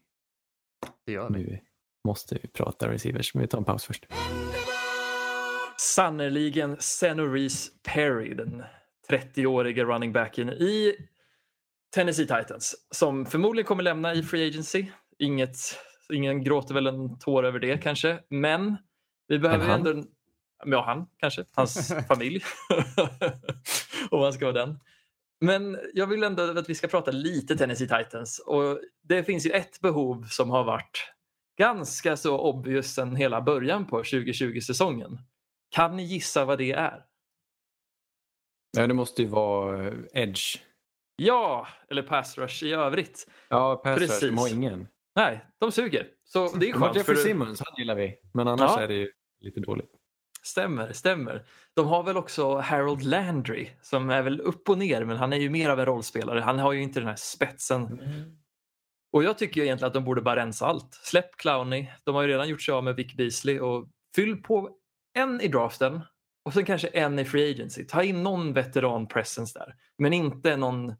Det 1.05 1.13
gör 1.13 1.31
vi. 1.31 1.39
Nu 1.39 1.61
måste 2.05 2.39
vi 2.43 2.49
prata 2.49 2.91
receivers, 2.91 3.35
men 3.35 3.41
vi 3.41 3.49
tar 3.49 3.59
en 3.59 3.65
paus 3.65 3.85
först. 3.85 4.07
Sannerligen 5.79 6.77
Senorise 6.81 7.73
Perry, 7.83 8.35
den 8.35 8.63
30-årige 9.09 9.85
running 9.85 10.13
backen 10.13 10.49
i 10.49 10.97
Tennessee 11.95 12.27
Titans 12.27 12.87
som 12.91 13.27
förmodligen 13.27 13.67
kommer 13.67 13.83
lämna 13.83 14.15
i 14.15 14.23
Free 14.23 14.49
Agency. 14.49 14.87
Inget, 15.19 15.57
ingen 16.13 16.45
gråter 16.45 16.75
väl 16.75 16.87
en 16.87 17.19
tår 17.19 17.45
över 17.45 17.59
det 17.59 17.79
kanske, 17.79 18.21
men 18.29 18.77
vi 19.29 19.39
behöver 19.39 19.67
Men 19.67 19.71
han? 19.71 19.87
ändå... 19.87 20.09
Ja, 20.65 20.85
han 20.85 21.07
kanske. 21.19 21.45
Hans 21.53 21.93
familj. 22.09 22.45
Om 24.11 24.21
man 24.21 24.33
ska 24.33 24.45
vara 24.53 24.67
den. 24.67 24.81
Men 25.41 25.79
jag 25.95 26.07
vill 26.07 26.23
ändå 26.23 26.59
att 26.59 26.71
vi 26.71 26.75
ska 26.75 26.89
prata 26.89 27.11
lite 27.11 27.57
Tennessee 27.57 27.89
Titans. 27.89 28.39
Och 28.39 28.81
det 29.03 29.25
finns 29.25 29.47
ju 29.47 29.51
ett 29.51 29.81
behov 29.81 30.27
som 30.31 30.51
har 30.51 30.65
varit 30.65 31.13
ganska 31.59 32.17
så 32.17 32.39
obvious 32.39 32.95
sedan 32.95 33.17
hela 33.17 33.41
början 33.41 33.87
på 33.87 34.03
2020-säsongen. 34.03 35.19
Kan 35.71 35.97
ni 35.97 36.03
gissa 36.03 36.45
vad 36.45 36.59
det 36.59 36.73
är? 36.73 37.05
Ja, 38.77 38.87
det 38.87 38.95
måste 38.95 39.23
ju 39.23 39.29
vara 39.29 39.87
eh, 39.87 39.95
Edge. 40.13 40.59
Ja, 41.21 41.69
eller 41.91 42.03
pass 42.03 42.39
rush 42.39 42.65
i 42.65 42.73
övrigt. 42.73 43.27
Ja, 43.49 43.77
pass 43.77 43.99
rush, 43.99 44.09
Precis. 44.11 44.29
de 44.31 44.39
har 44.39 44.49
ingen. 44.55 44.89
Nej, 45.17 45.45
de 45.61 45.73
suger. 45.73 46.07
Så 46.25 46.49
det 46.57 46.69
är 46.69 46.73
skönt. 46.73 46.97
Jeffrey 46.97 47.17
För 47.17 47.23
Simmons, 47.23 47.61
han 47.67 47.75
gillar 47.79 47.95
vi. 47.95 48.15
Men 48.35 48.49
annars 48.49 48.71
Ja. 48.77 48.81
är 48.81 48.89
det 48.89 48.95
ju 48.95 49.11
lite 49.41 49.61
dåligt. 49.61 49.91
stämmer, 50.43 50.93
stämmer. 50.93 51.47
De 51.75 51.87
har 51.87 52.03
väl 52.03 52.17
också 52.17 52.57
Harold 52.57 53.03
Landry 53.03 53.69
som 53.83 54.11
är 54.11 54.23
väl 54.23 54.41
upp 54.41 54.69
och 54.69 54.79
ner 54.79 55.05
men 55.05 55.17
han 55.17 55.33
är 55.33 55.37
ju 55.37 55.51
mer 55.51 55.71
av 55.71 55.81
en 55.81 55.87
rollspelare. 55.87 56.41
Han 56.41 56.59
har 56.59 56.73
ju 56.73 56.83
inte 56.83 57.01
den 57.01 57.09
här 57.09 57.17
spetsen. 57.17 58.01
Och 59.13 59.25
jag 59.25 59.39
tycker 59.39 59.61
ju 59.61 59.67
egentligen 59.67 59.87
att 59.87 59.95
de 59.95 60.05
borde 60.05 60.23
bara 60.23 60.37
rensa 60.37 60.67
allt. 60.67 60.95
Släpp 60.95 61.37
Clowney. 61.37 61.87
De 62.05 62.15
har 62.15 62.23
ju 62.23 62.29
redan 62.29 62.49
gjort 62.49 62.63
sig 62.63 62.73
av 62.75 62.85
med 62.85 62.97
Vic 62.97 63.15
Beasley 63.17 63.61
och 63.61 63.89
fyll 64.17 64.43
på 64.43 64.71
en 65.15 65.41
i 65.41 65.49
draften 65.49 66.01
och 66.45 66.53
sen 66.55 66.65
kanske 66.65 66.89
en 66.89 67.19
i 67.19 67.25
Free 67.25 67.51
Agency. 67.55 67.85
Ta 67.87 68.03
in 68.03 68.23
någon 68.23 68.53
veteran 68.53 69.09
presence 69.09 69.59
där. 69.59 69.75
Men 69.99 70.13
inte 70.13 70.57
någon 70.57 70.95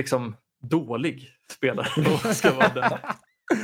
liksom 0.00 0.36
dålig 0.62 1.28
spelare. 1.50 1.86
ska 2.34 2.54
vara 2.54 2.68
den. 2.68 2.98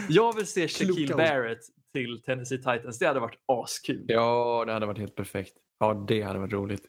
Jag 0.08 0.36
vill 0.36 0.46
se 0.46 0.68
Shaquille. 0.68 1.14
Barrett 1.16 1.58
till 1.94 2.22
Tennessee 2.22 2.58
Titans. 2.58 2.98
Det 2.98 3.06
hade 3.06 3.20
varit 3.20 3.38
askul. 3.46 4.04
Ja, 4.08 4.64
det 4.66 4.72
hade 4.72 4.86
varit 4.86 4.98
helt 4.98 5.14
perfekt. 5.14 5.52
Ja, 5.78 6.04
det 6.08 6.22
hade 6.22 6.38
varit 6.38 6.52
roligt. 6.52 6.82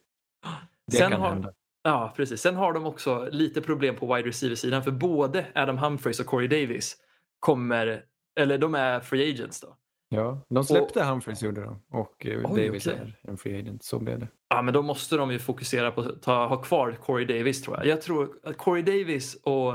Det 0.92 0.98
Sen 0.98 1.12
kan 1.12 1.22
har- 1.22 1.30
hända. 1.30 1.54
Ja, 1.84 2.14
precis. 2.16 2.42
Sen 2.42 2.56
har 2.56 2.74
de 2.74 2.86
också 2.86 3.30
lite 3.32 3.62
problem 3.62 3.96
på 3.96 4.16
wide 4.16 4.28
receiver-sidan 4.30 4.84
för 4.84 4.92
både 4.92 5.46
Adam 5.56 5.78
Humphries 5.78 6.20
och 6.20 6.26
Corey 6.26 6.48
Davis 6.48 6.98
kommer, 7.40 8.04
eller 8.40 8.58
de 8.58 8.76
är 8.76 9.00
free 9.00 9.32
agents 9.34 9.62
då. 9.62 9.78
Ja, 10.10 10.42
de 10.50 10.64
släppte 10.64 11.04
Humphries 11.04 11.42
gjorde 11.44 11.62
de 11.62 11.82
och 11.92 12.26
eh, 12.26 12.38
Oj, 12.52 12.66
Davis 12.66 12.88
okej. 12.88 13.00
är 13.24 13.30
en 13.30 13.38
free 13.38 13.60
agent. 13.60 13.84
Så 13.84 14.00
blev 14.00 14.20
det. 14.20 14.28
Ja, 14.50 14.62
men 14.62 14.74
då 14.74 14.82
måste 14.82 15.16
de 15.18 15.32
ju 15.32 15.40
fokusera 15.40 15.92
på 15.92 16.02
att 16.02 16.22
ta, 16.22 16.48
ha 16.48 16.62
kvar 16.62 16.92
Corey 17.02 17.26
Davis 17.26 17.62
tror 17.62 17.78
jag. 17.78 17.86
Jag 17.86 18.02
tror 18.02 18.30
att 18.44 18.58
Corey 18.58 18.84
Davis 18.84 19.36
och 19.44 19.74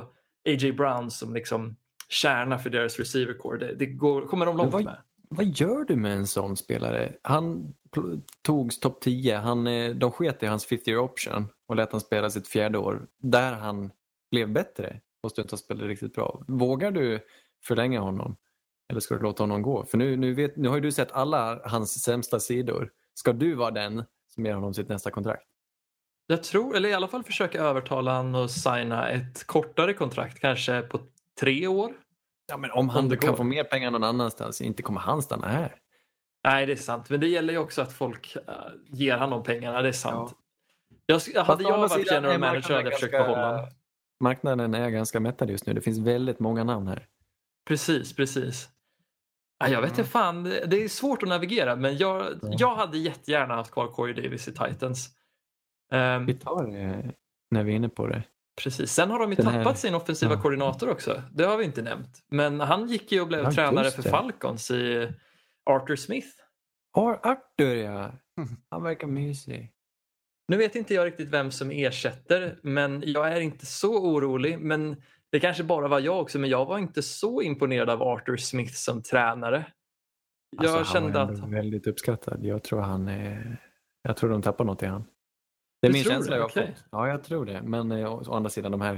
A.J. 0.48 0.72
Brown 0.72 1.10
som 1.10 1.34
liksom 1.34 1.76
kärna 2.08 2.58
för 2.58 2.70
deras 2.70 2.98
receiver 2.98 3.34
core, 3.34 3.58
det, 3.58 3.74
det 3.74 3.86
går, 3.86 4.26
kommer 4.26 4.46
de 4.46 4.56
långt 4.56 4.72
vad- 4.72 4.84
med. 4.84 4.96
Vad 5.34 5.46
gör 5.46 5.84
du 5.84 5.96
med 5.96 6.12
en 6.16 6.26
sån 6.26 6.56
spelare? 6.56 7.12
Han 7.22 7.74
togs 8.42 8.80
topp 8.80 9.00
10. 9.00 9.36
Han, 9.36 9.66
eh, 9.66 9.90
de 9.94 10.10
sket 10.12 10.42
i 10.42 10.46
hans 10.46 10.66
50 10.66 10.90
year 10.90 11.00
option 11.02 11.46
och 11.68 11.76
lät 11.76 11.92
han 11.92 12.00
spela 12.00 12.30
sitt 12.30 12.48
fjärde 12.48 12.78
år. 12.78 13.06
Där 13.22 13.52
han 13.52 13.90
blev 14.30 14.52
bättre. 14.52 15.00
Måste 15.22 15.40
inte 15.40 15.52
ha 15.52 15.58
spelat 15.58 15.82
riktigt 15.82 16.14
bra. 16.14 16.42
Vågar 16.48 16.90
du 16.90 17.20
förlänga 17.64 18.00
honom? 18.00 18.36
Eller 18.92 19.00
ska 19.00 19.14
du 19.14 19.22
låta 19.22 19.42
honom 19.42 19.62
gå? 19.62 19.84
För 19.84 19.98
nu, 19.98 20.16
nu, 20.16 20.34
vet, 20.34 20.56
nu 20.56 20.68
har 20.68 20.74
ju 20.76 20.80
du 20.80 20.92
sett 20.92 21.12
alla 21.12 21.60
hans 21.64 22.02
sämsta 22.02 22.40
sidor. 22.40 22.90
Ska 23.14 23.32
du 23.32 23.54
vara 23.54 23.70
den 23.70 24.04
som 24.34 24.46
ger 24.46 24.54
honom 24.54 24.74
sitt 24.74 24.88
nästa 24.88 25.10
kontrakt? 25.10 25.42
Jag 26.26 26.42
tror, 26.42 26.76
eller 26.76 26.88
i 26.88 26.92
alla 26.94 27.08
fall 27.08 27.22
försöka 27.22 27.60
övertala 27.62 28.16
honom 28.16 28.44
att 28.44 28.50
signa 28.50 29.08
ett 29.08 29.46
kortare 29.46 29.94
kontrakt, 29.94 30.40
kanske 30.40 30.82
på 30.82 31.00
tre 31.40 31.66
år. 31.66 31.92
Ja, 32.46 32.56
men 32.56 32.70
om 32.70 32.88
han 32.88 33.08
det 33.08 33.16
kan 33.16 33.30
går. 33.30 33.36
få 33.36 33.44
mer 33.44 33.64
pengar 33.64 33.90
någon 33.90 34.04
annanstans, 34.04 34.60
inte 34.60 34.82
kommer 34.82 35.00
han 35.00 35.22
stanna 35.22 35.48
här. 35.48 35.74
Nej, 36.44 36.66
det 36.66 36.72
är 36.72 36.76
sant. 36.76 37.10
Men 37.10 37.20
det 37.20 37.28
gäller 37.28 37.52
ju 37.52 37.58
också 37.58 37.82
att 37.82 37.92
folk 37.92 38.36
äh, 38.36 38.54
ger 38.88 39.18
de 39.18 39.42
pengarna. 39.42 39.82
Det 39.82 39.88
är 39.88 39.92
sant. 39.92 40.34
Jag, 41.06 41.18
sk- 41.18 41.42
hade 41.42 41.62
jag 41.62 41.78
varit 41.88 42.10
general 42.10 42.38
manager 42.40 42.74
hade 42.74 42.84
jag 42.84 42.94
försökt 42.94 43.12
behålla 43.12 43.46
honom. 43.52 43.70
Marknaden 44.20 44.74
är 44.74 44.90
ganska 44.90 45.20
mättad 45.20 45.50
just 45.50 45.66
nu. 45.66 45.72
Det 45.72 45.80
finns 45.80 45.98
väldigt 45.98 46.38
många 46.40 46.64
namn 46.64 46.86
här. 46.88 47.06
Precis, 47.68 48.16
precis. 48.16 48.68
Ja, 49.62 49.68
jag 49.72 49.80
vet 49.82 49.90
inte 49.98 50.04
fan, 50.10 50.44
det 50.44 50.84
är 50.84 50.88
svårt 50.88 51.22
att 51.22 51.28
navigera 51.28 51.76
men 51.76 51.96
jag, 51.96 52.26
Ja. 52.42 52.48
jag 52.58 52.74
hade 52.76 52.98
jättegärna 52.98 53.54
haft 53.54 53.70
kvar 53.72 53.86
Corey 53.88 54.14
Davis 54.14 54.48
i 54.48 54.52
Titans. 54.54 55.08
Ehm, 55.92 56.26
Vi 56.26 56.34
tar 56.34 56.66
det 56.66 57.12
när 57.50 57.64
vi 57.64 57.72
är 57.72 57.76
inne 57.76 57.88
på 57.88 58.06
det. 58.06 58.22
precis. 58.62 58.92
Sen 58.92 59.10
har 59.10 59.18
de 59.18 59.30
ju 59.30 59.36
Den 59.36 59.46
här- 59.46 59.64
tappat 59.64 59.78
sin 59.78 59.94
offensiva 59.94 60.32
Ja. 60.34 60.40
koordinator 60.42 60.88
också. 60.90 61.22
Det 61.32 61.44
har 61.44 61.56
vi 61.56 61.64
inte 61.64 61.82
nämnt. 61.82 62.24
Men 62.30 62.60
han 62.60 62.86
gick 62.88 63.12
ju 63.12 63.20
och 63.20 63.28
blev 63.28 63.44
Ja, 63.44 63.52
tränare 63.52 63.90
för. 63.90 64.02
Falcons 64.02 64.70
i 64.70 65.12
Arthur 65.70 65.96
Smith. 65.96 66.28
Ar- 66.96 67.20
Arthur 67.22 67.74
ja. 67.74 68.12
Han 68.70 68.82
verkar 68.82 69.06
mysig. 69.06 69.72
Nu 70.48 70.56
vet 70.56 70.74
inte 70.76 70.94
jag 70.94 71.06
riktigt 71.06 71.28
vem 71.28 71.50
som 71.50 71.70
ersätter 71.70 72.58
men 72.62 73.02
jag 73.06 73.32
är 73.32 73.40
inte 73.40 73.66
så 73.66 74.04
orolig. 74.04 74.58
Men 74.58 75.02
det 75.32 75.40
kanske 75.40 75.64
bara 75.64 75.88
var 75.88 76.00
jag 76.00 76.20
också 76.20 76.38
men 76.38 76.50
jag 76.50 76.66
var 76.66 76.78
inte 76.78 77.02
så 77.02 77.42
imponerad 77.42 77.90
av 77.90 78.02
Arthur 78.02 78.36
Smith 78.36 78.72
som 78.72 79.02
tränare. 79.02 79.66
Jag 80.56 80.66
Alltså, 80.66 80.76
han 80.76 80.84
kände 80.84 81.24
var 81.24 81.32
att 81.32 81.48
väldigt 81.52 81.86
uppskattad. 81.86 82.44
Jag 82.44 82.62
tror 82.64 82.80
han 82.80 83.08
är... 83.08 83.60
Jag 84.02 84.16
tror 84.16 84.30
de 84.30 84.42
tappar 84.42 84.64
något 84.64 84.82
i 84.82 84.86
han. 84.86 85.04
Det 85.80 85.88
är 85.88 85.92
Du 85.92 85.98
min 85.98 86.04
känsla 86.04 86.30
det? 86.30 86.36
jag 86.36 86.42
har 86.42 86.48
Okej. 86.50 86.74
fått. 86.76 86.84
Ja, 86.90 87.08
jag 87.08 87.24
tror 87.24 87.46
det. 87.46 87.62
Men 87.62 87.92
eh, 87.92 88.12
å 88.12 88.22
å 88.26 88.34
andra 88.34 88.50
sidan, 88.50 88.72
de 88.72 88.80
här... 88.80 88.92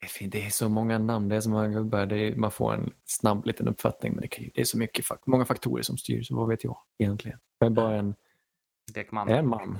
det 0.00 0.06
är 0.06 0.08
fint, 0.08 0.32
Det 0.32 0.46
är 0.46 0.50
så 0.50 0.68
många 0.68 0.98
namn, 0.98 1.28
det 1.28 1.36
är 1.36 1.40
så 1.40 1.50
många 1.50 1.68
gubbar. 1.68 2.06
Det 2.06 2.16
är, 2.16 2.36
man 2.36 2.50
får 2.50 2.74
en 2.74 2.92
snabb 3.04 3.46
liten 3.46 3.68
uppfattning. 3.68 4.12
Men 4.12 4.22
det, 4.22 4.28
kan, 4.28 4.44
det 4.54 4.60
är 4.60 4.64
så 4.64 4.78
mycket, 4.78 5.06
många 5.26 5.44
faktorer 5.44 5.82
som 5.82 5.96
styr, 5.96 6.22
så 6.22 6.36
vad 6.36 6.48
vet 6.48 6.64
jag 6.64 6.76
egentligen? 6.98 7.38
Jag 7.58 7.66
är 7.66 7.70
bara 7.70 7.96
en, 7.96 8.14
Lekman. 8.94 9.28
en 9.28 9.48
man. 9.48 9.78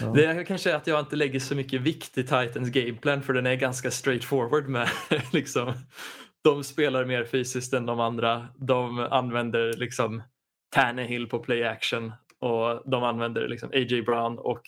Ja. 0.00 0.06
Det 0.06 0.24
är 0.24 0.44
kanske 0.44 0.76
att 0.76 0.86
jag 0.86 1.00
inte 1.00 1.16
lägger 1.16 1.40
så 1.40 1.54
mycket 1.54 1.80
vikt 1.80 2.18
i 2.18 2.22
Titans 2.22 2.70
gameplan 2.70 3.22
för 3.22 3.32
den 3.32 3.46
är 3.46 3.54
ganska 3.54 3.90
straightforward 3.90 4.68
med 4.68 4.88
liksom 5.32 5.74
de 6.42 6.64
spelar 6.64 7.04
mer 7.04 7.24
fysiskt 7.24 7.72
än 7.72 7.86
de 7.86 8.00
andra. 8.00 8.48
De 8.56 8.98
använder 8.98 9.72
liksom 9.72 10.22
Tannehill 10.70 11.28
på 11.28 11.38
play 11.38 11.64
action 11.64 12.12
och 12.38 12.90
de 12.90 13.02
använder 13.02 13.48
liksom 13.48 13.68
A.J. 13.68 14.02
Brown 14.02 14.38
och 14.38 14.62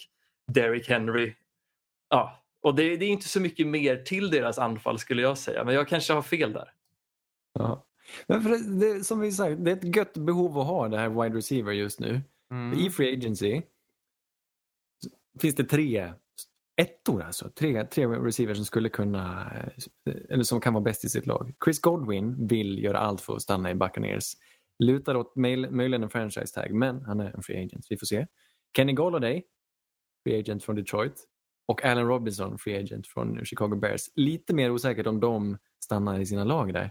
Derrick 0.52 0.88
Henry. 0.88 1.34
Ja, 2.08 2.42
och 2.62 2.74
det, 2.74 2.96
det 2.96 3.04
är 3.04 3.10
inte 3.10 3.28
så 3.28 3.40
mycket 3.40 3.66
mer 3.66 3.96
till 3.96 4.30
deras 4.30 4.58
anfall 4.58 4.98
skulle 4.98 5.22
jag 5.22 5.38
säga, 5.38 5.64
men 5.64 5.74
jag 5.74 5.88
kanske 5.88 6.12
har 6.12 6.22
fel 6.22 6.52
där. 6.52 6.68
Ja. 7.52 7.86
Men 8.26 8.42
för 8.42 8.50
det, 8.50 8.94
det, 8.94 9.04
som 9.04 9.20
vi 9.20 9.32
sagt, 9.32 9.64
det 9.64 9.70
är 9.70 9.76
ett 9.76 9.96
gött 9.96 10.16
behov 10.16 10.58
att 10.58 10.66
ha 10.66 10.88
det 10.88 10.98
här 10.98 11.08
wide 11.08 11.38
receiver 11.38 11.72
just 11.72 12.00
nu. 12.00 12.20
Mm. 12.50 12.78
I 12.78 12.90
Free 12.90 13.16
Agency 13.16 13.62
finns 15.40 15.54
det 15.54 15.64
tre 15.64 16.12
ettor 16.76 17.22
alltså. 17.22 17.48
Tre, 17.48 17.84
tre 17.84 18.06
receivers 18.06 18.56
som 18.56 18.66
skulle 18.66 18.88
kunna, 18.88 19.52
eh, 20.06 20.14
eller 20.28 20.44
som 20.44 20.60
kan 20.60 20.74
vara 20.74 20.84
bäst 20.84 21.04
i 21.04 21.08
sitt 21.08 21.26
lag. 21.26 21.54
Chris 21.64 21.80
Godwin 21.80 22.46
vill 22.46 22.84
göra 22.84 22.98
allt 22.98 23.20
för 23.20 23.36
att 23.36 23.42
stanna 23.42 23.70
i 23.70 23.74
Buccaneers. 23.74 24.32
Lutar 24.78 25.14
åt 25.14 25.36
möjligen 25.36 26.02
en 26.02 26.10
franchise 26.10 26.54
tag, 26.54 26.74
men 26.74 27.04
han 27.04 27.20
är 27.20 27.36
en 27.36 27.42
free 27.42 27.64
agent. 27.64 27.86
Vi 27.90 27.96
får 27.96 28.06
se. 28.06 28.26
Kenny 28.76 28.92
Galladay, 28.92 29.42
free 30.24 30.40
agent 30.40 30.64
från 30.64 30.76
Detroit. 30.76 31.24
Och 31.66 31.84
Allen 31.84 32.06
Robinson, 32.06 32.58
free 32.58 32.78
agent 32.78 33.06
från 33.06 33.44
Chicago 33.44 33.76
Bears. 33.76 34.10
Lite 34.14 34.54
mer 34.54 34.70
osäkert 34.70 35.06
om 35.06 35.20
de 35.20 35.58
stannar 35.84 36.20
i 36.20 36.26
sina 36.26 36.44
lag 36.44 36.72
där. 36.72 36.90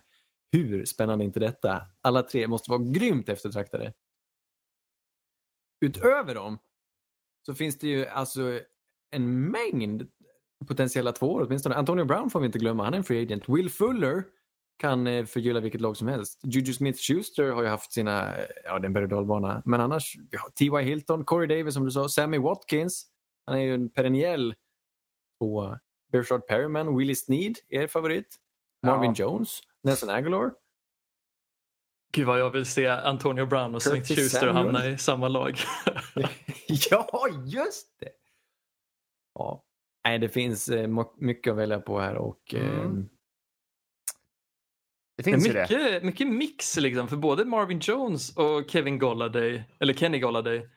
Hur 0.52 0.86
spännande 0.86 1.24
är 1.24 1.26
inte 1.26 1.40
detta? 1.40 1.82
Alla 2.02 2.24
tre 2.24 2.48
måste 2.48 2.72
vara 2.72 2.84
grymt 2.84 3.30
eftertraktade. 3.30 3.94
Utöver 5.82 6.36
dem 6.36 6.60
så 7.46 7.54
finns 7.54 7.78
det 7.78 7.88
ju 7.88 8.06
alltså 8.08 8.60
en 9.12 9.52
mängd 9.52 10.08
potentiella 10.68 11.12
tvåor 11.12 11.42
åtminstone. 11.42 11.76
Antonio 11.76 12.06
Brown 12.06 12.30
får 12.30 12.40
vi 12.40 12.46
inte 12.46 12.60
glömma, 12.60 12.84
han 12.84 12.94
är 12.94 12.98
en 12.98 13.04
free 13.04 13.22
agent. 13.22 13.50
Will 13.50 13.70
Fuller 13.70 14.24
kan 14.78 15.08
eh, 15.08 15.26
förgylla 15.26 15.60
vilket 15.60 15.82
lag 15.82 15.98
som 15.98 16.08
helst. 16.08 16.40
Juju 16.44 16.74
Smith-Schuster 16.74 17.52
har 17.52 17.62
ju 17.62 17.68
haft 17.68 17.94
sina, 17.94 18.38
eh, 18.38 18.46
ja 18.64 18.80
det 18.80 18.86
är 18.86 18.86
en 18.86 18.94
berg 18.94 19.08
dalbana. 19.08 19.62
Men 19.66 19.82
annars, 19.82 20.18
har 20.38 20.50
T.Y. 20.50 20.90
Hilton, 20.90 21.26
Corey 21.26 21.48
Davis 21.58 21.74
som 21.74 21.86
du 21.86 21.92
sa, 21.92 22.10
Sammy 22.10 22.38
Watkins. 22.38 23.06
Han 23.46 23.56
är 23.58 23.62
ju 23.62 23.74
en 23.74 23.90
perenniell 23.90 24.56
tvåa. 25.40 25.80
Bershard 26.12 26.48
Perryman, 26.48 26.98
Willie 26.98 27.16
Sneed, 27.16 27.56
er 27.70 27.88
favorit. 27.88 28.36
Marvin 28.86 29.14
Ja. 29.18 29.26
Jones, 29.26 29.60
Nelson 29.84 30.10
Aguilar. 30.10 30.52
Gud 32.16 32.28
vad 32.28 32.40
jag 32.40 32.50
vill 32.50 32.66
se 32.66 32.88
Antonio 32.88 33.46
Brown 33.46 33.76
och 33.76 33.82
Curtis 33.82 34.08
Smith 34.08 34.22
Schuster 34.22 34.40
Samuel. 34.40 34.56
hamna 34.56 34.88
i 34.88 34.98
samma 34.98 35.28
lag. 35.28 35.58
ja, 36.90 37.28
just 37.46 38.00
det! 38.00 38.10
Ja. 39.36 39.64
Nej, 40.06 40.20
det 40.20 40.30
finns 40.30 40.70
eh, 40.70 40.88
mycket 41.18 41.52
att 41.52 41.58
välja 41.58 41.80
på 41.80 42.00
här 42.00 42.16
och 42.16 42.54
Mm. 42.54 42.98
eh, 43.00 43.06
Det 45.18 45.24
finns 45.24 45.48
ju 45.48 45.54
det. 45.54 45.62
mycket, 45.70 46.04
mycket 46.04 46.28
mix 46.28 46.78
liksom 46.78 47.08
för 47.08 47.18
både 47.18 47.46
Marvin 47.46 47.80
Jones 47.80 48.36
och 48.38 48.70
Kevin 48.70 49.00
Golladay, 49.00 49.64
eller 49.80 49.94
Kenny 49.94 50.20
Golladay. 50.20 50.70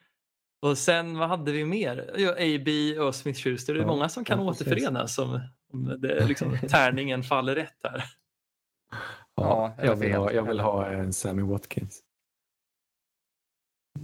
Och 0.62 0.78
sen 0.78 1.18
vad 1.18 1.28
hade 1.28 1.52
vi 1.52 1.64
mer? 1.64 2.14
Ja, 2.18 2.30
AB 2.38 2.98
och 3.06 3.14
Smith 3.14 3.40
Schuster. 3.40 3.74
Det 3.74 3.80
är 3.80 3.82
Ja, 3.82 3.86
många 3.86 4.08
som 4.08 4.24
kan 4.24 4.38
ja, 4.38 4.44
återförenas 4.44 5.18
om, 5.18 5.40
om 5.72 6.00
det, 6.00 6.26
liksom, 6.26 6.58
tärningen 6.68 7.22
faller 7.22 7.54
rätt 7.54 7.80
här. 7.82 8.04
Ja, 9.36 9.74
eller 9.78 9.88
jag, 9.88 9.96
vill 9.96 10.14
ha, 10.14 10.32
jag 10.32 10.42
vill 10.42 10.60
ha 10.60 10.86
en 10.86 11.12
Sammy 11.12 11.42
Watkins. 11.42 12.02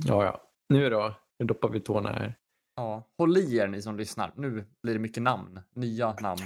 Ja, 0.04 0.24
ja. 0.24 0.42
Nu 0.68 0.90
då? 0.90 1.14
Nu 1.38 1.46
doppar 1.46 1.68
vi 1.68 1.80
tårna 1.80 2.12
här. 2.12 2.34
Ja. 2.76 3.08
Håll 3.18 3.36
i 3.36 3.56
er 3.56 3.66
ni 3.66 3.82
som 3.82 3.96
lyssnar. 3.96 4.32
Nu 4.36 4.66
blir 4.82 4.94
det 4.94 5.00
mycket 5.00 5.22
namn. 5.22 5.60
Nya 5.74 6.12
namn. 6.12 6.40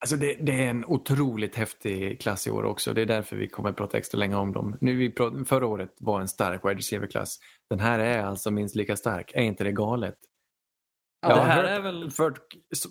Alltså 0.00 0.16
det, 0.16 0.34
det 0.34 0.64
är 0.64 0.70
en 0.70 0.84
otroligt 0.84 1.56
häftig 1.56 2.20
klass 2.20 2.46
i 2.46 2.50
år 2.50 2.64
också. 2.64 2.94
Det 2.94 3.02
är 3.02 3.06
därför 3.06 3.36
vi 3.36 3.48
kommer 3.48 3.70
att 3.70 3.76
prata 3.76 3.98
extra 3.98 4.18
länge 4.18 4.36
om 4.36 4.52
dem. 4.52 4.76
Nu 4.80 4.96
vi 4.96 5.14
förra 5.46 5.66
året 5.66 5.94
var 5.98 6.20
en 6.20 6.28
stark 6.28 6.64
wide 6.64 6.74
receiver-klass. 6.74 7.38
Den 7.70 7.80
här 7.80 7.98
är 7.98 8.22
alltså 8.22 8.50
minst 8.50 8.76
lika 8.76 8.96
stark. 8.96 9.32
Är 9.34 9.42
inte 9.42 9.64
det 9.64 9.72
galet? 9.72 10.16
Ja, 11.20 11.34
det 11.34 11.40
här 11.42 11.64
är 11.64 11.80
väl... 11.80 12.10
Folk, 12.10 12.42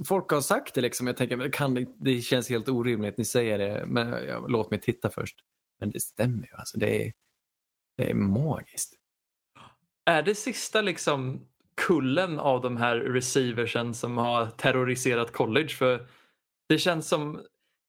folk 0.07 0.31
har 0.31 0.41
sagt 0.41 0.75
det 0.75 0.81
liksom. 0.81 1.07
Jag 1.07 1.17
tänker, 1.17 1.51
kan 1.51 1.73
det, 1.73 1.85
det 1.99 2.21
känns 2.21 2.49
helt 2.49 2.69
orimligt. 2.69 3.17
Ni 3.17 3.25
säger 3.25 3.57
det, 3.57 3.85
men 3.87 4.27
ja, 4.27 4.45
låt 4.47 4.71
mig 4.71 4.81
titta 4.81 5.09
först. 5.09 5.35
Men 5.79 5.91
det 5.91 5.99
stämmer 5.99 6.47
ju. 6.47 6.53
Alltså 6.53 6.79
det, 6.79 7.05
är, 7.05 7.13
det 7.97 8.09
är 8.09 8.13
magiskt. 8.13 8.93
Är 10.05 10.23
det 10.23 10.35
sista 10.35 10.81
liksom 10.81 11.47
kullen 11.81 12.39
av 12.39 12.61
de 12.61 12.77
här 12.77 12.95
receiversen 12.95 13.93
som 13.93 14.17
har 14.17 14.45
terroriserat 14.45 15.31
college? 15.31 15.69
För 15.69 16.07
det 16.69 16.77
känns 16.77 17.07
som 17.07 17.41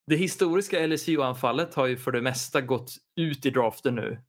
det 0.07 0.15
historiska 0.15 0.87
LSU-anfallet 0.87 1.73
har 1.73 1.85
ju 1.87 1.97
för 1.97 2.11
det 2.11 2.21
mesta 2.21 2.61
gått 2.61 2.91
ut 3.15 3.45
i 3.45 3.49
draften 3.49 3.95
nu. 3.95 4.21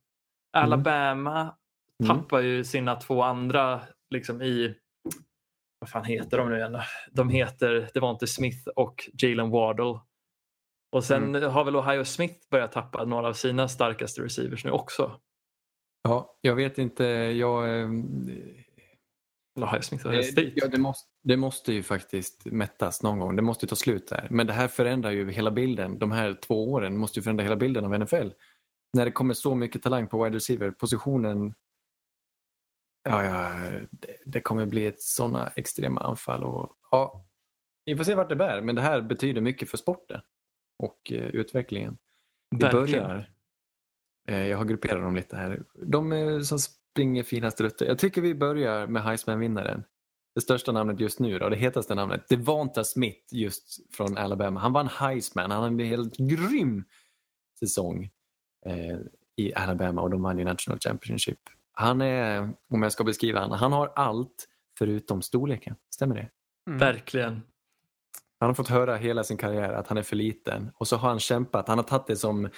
Alabama 0.53 1.55
Mm. 2.03 2.17
tappar 2.17 2.39
ju 2.39 2.63
sina 2.63 2.95
två 2.95 3.23
andra 3.23 3.81
liksom 4.09 4.41
i 4.41 4.75
vad 5.79 5.89
fan 5.89 6.05
heter 6.05 6.37
de 6.37 6.49
nu 6.49 6.57
igen? 6.57 6.77
De 7.11 7.29
heter 7.29 7.89
Devonte 7.93 8.27
Smith 8.27 8.67
och 8.75 9.09
Jalen 9.13 9.49
Waddle. 9.49 9.99
Och 10.91 11.03
sen 11.03 11.35
har 11.35 11.63
väl 11.63 11.75
Ohio 11.75 12.05
Smith 12.05 12.49
börjat 12.51 12.71
tappa 12.71 13.05
några 13.05 13.27
av 13.27 13.33
sina 13.33 13.67
starkaste 13.67 14.21
receivers 14.21 14.65
nu 14.65 14.71
också. 14.71 15.19
Ja, 16.03 16.37
jag 16.41 16.55
vet 16.55 16.77
inte. 16.77 17.03
Jag, 17.03 17.79
eh, 17.81 17.89
Ohio 19.61 19.81
Smith 19.81 20.05
och 20.05 20.13
Eh. 20.13 20.49
Ja, 20.55 20.67
det, 20.67 20.79
måste, 20.79 21.09
det 21.23 21.37
måste 21.37 21.73
ju 21.73 21.83
faktiskt 21.83 22.45
mättas 22.45 23.03
någon 23.03 23.19
gång. 23.19 23.35
Det 23.35 23.41
måste 23.41 23.65
ju 23.65 23.67
ta 23.67 23.75
slut 23.75 24.07
där. 24.07 24.27
Men 24.29 24.47
det 24.47 24.53
här 24.53 24.67
förändrar 24.67 25.11
ju 25.11 25.31
hela 25.31 25.51
bilden. 25.51 25.99
De 25.99 26.11
här 26.11 26.37
två 26.47 26.71
åren 26.71 26.97
måste 26.97 27.19
ju 27.19 27.23
förändra 27.23 27.43
hela 27.43 27.55
bilden 27.55 27.85
av 27.85 27.99
NFL. 27.99 28.29
När 28.93 29.05
det 29.05 29.11
kommer 29.11 29.33
så 29.33 29.55
mycket 29.55 29.83
talang 29.83 30.07
på 30.07 30.23
wide 30.23 30.35
receiver, 30.35 30.71
positionen 30.71 31.53
Ja, 33.03 33.23
ja 33.23 33.69
det, 33.91 34.17
det 34.25 34.41
kommer 34.41 34.65
bli 34.65 34.85
ett 34.85 35.01
sådana 35.01 35.51
extrema 35.55 36.01
anfall. 36.01 36.43
Och, 36.43 36.71
ja, 36.91 37.25
vi 37.85 37.95
får 37.95 38.03
se 38.03 38.15
vart 38.15 38.29
det 38.29 38.35
bär, 38.35 38.61
men 38.61 38.75
det 38.75 38.81
här 38.81 39.01
betyder 39.01 39.41
mycket 39.41 39.69
för 39.69 39.77
sporten 39.77 40.21
och 40.77 41.11
eh, 41.11 41.27
utvecklingen. 41.27 41.97
Vi 42.51 42.57
Verkligen. 42.57 43.03
börjar. 43.03 43.29
Eh, 44.27 44.47
jag 44.47 44.57
har 44.57 44.65
grupperat 44.65 45.01
dem 45.01 45.15
lite 45.15 45.35
här. 45.35 45.63
De 45.73 46.11
eh, 46.11 46.39
som 46.39 46.59
springer 46.59 47.23
finast 47.23 47.61
rutter. 47.61 47.85
Jag 47.85 47.99
tycker 47.99 48.21
vi 48.21 48.35
börjar 48.35 48.87
med 48.87 49.03
Heisman-vinnaren. 49.03 49.83
Det 50.35 50.41
största 50.41 50.71
namnet 50.71 50.99
just 50.99 51.19
nu, 51.19 51.39
då, 51.39 51.49
det 51.49 51.55
hetaste 51.55 51.95
namnet. 51.95 52.29
Devonta 52.29 52.83
Smith 52.83 53.35
just 53.35 53.95
från 53.95 54.17
Alabama. 54.17 54.59
Han 54.59 54.73
vann 54.73 54.87
Heisman. 54.87 55.51
Han 55.51 55.63
hade 55.63 55.83
en 55.83 55.89
helt 55.89 56.17
grym 56.17 56.83
säsong 57.59 58.09
eh, 58.65 58.97
i 59.35 59.53
Alabama 59.53 60.01
och 60.01 60.09
de 60.09 60.21
vann 60.21 60.39
ju 60.39 60.45
National 60.45 60.79
Championship. 60.79 61.39
Han 61.79 62.01
är, 62.01 62.53
om 62.69 62.83
jag 62.83 62.91
ska 62.91 63.03
beskriva 63.03 63.39
honom, 63.39 63.59
han 63.59 63.71
har 63.71 63.91
allt 63.95 64.47
förutom 64.77 65.21
storleken. 65.21 65.75
Stämmer 65.89 66.15
det? 66.15 66.29
Mm. 66.67 66.79
Verkligen. 66.79 67.41
Han 68.39 68.49
har 68.49 68.53
fått 68.53 68.67
höra 68.67 68.95
hela 68.95 69.23
sin 69.23 69.37
karriär 69.37 69.73
att 69.73 69.87
han 69.87 69.97
är 69.97 70.03
för 70.03 70.15
liten 70.15 70.71
och 70.75 70.87
så 70.87 70.97
har 70.97 71.09
han 71.09 71.19
kämpat. 71.19 71.67
Han 71.67 71.77
har 71.77 71.83
tagit 71.83 72.07
det 72.07 72.15
som, 72.15 72.49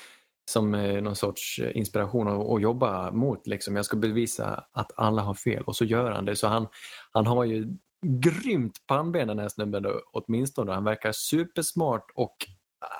som 0.52 0.76
eh, 0.76 1.02
någon 1.02 1.16
sorts 1.16 1.60
eh, 1.60 1.78
inspiration 1.78 2.28
och, 2.28 2.52
och 2.52 2.62
jobba 2.62 3.12
mot. 3.12 3.48
Liksom. 3.48 3.76
Jag 3.76 3.86
ska 3.86 3.98
bevisa 3.98 4.66
att 4.72 4.92
alla 4.96 5.22
har 5.22 5.34
fel 5.34 5.64
och 5.64 5.76
så 5.76 5.86
gör 5.86 6.12
han 6.12 6.26
det. 6.26 6.36
Så 6.36 6.48
han, 6.48 6.68
han 7.12 7.28
har 7.28 7.44
ju 7.44 7.78
grymt 8.06 8.88
pannben 8.88 9.28
den 9.28 9.40
här 9.40 9.50
snubben 9.50 9.84
då, 9.84 10.02
åtminstone. 10.12 10.72
Han 10.72 10.84
verkar 10.84 11.12
supersmart 11.12 12.12
och 12.16 12.36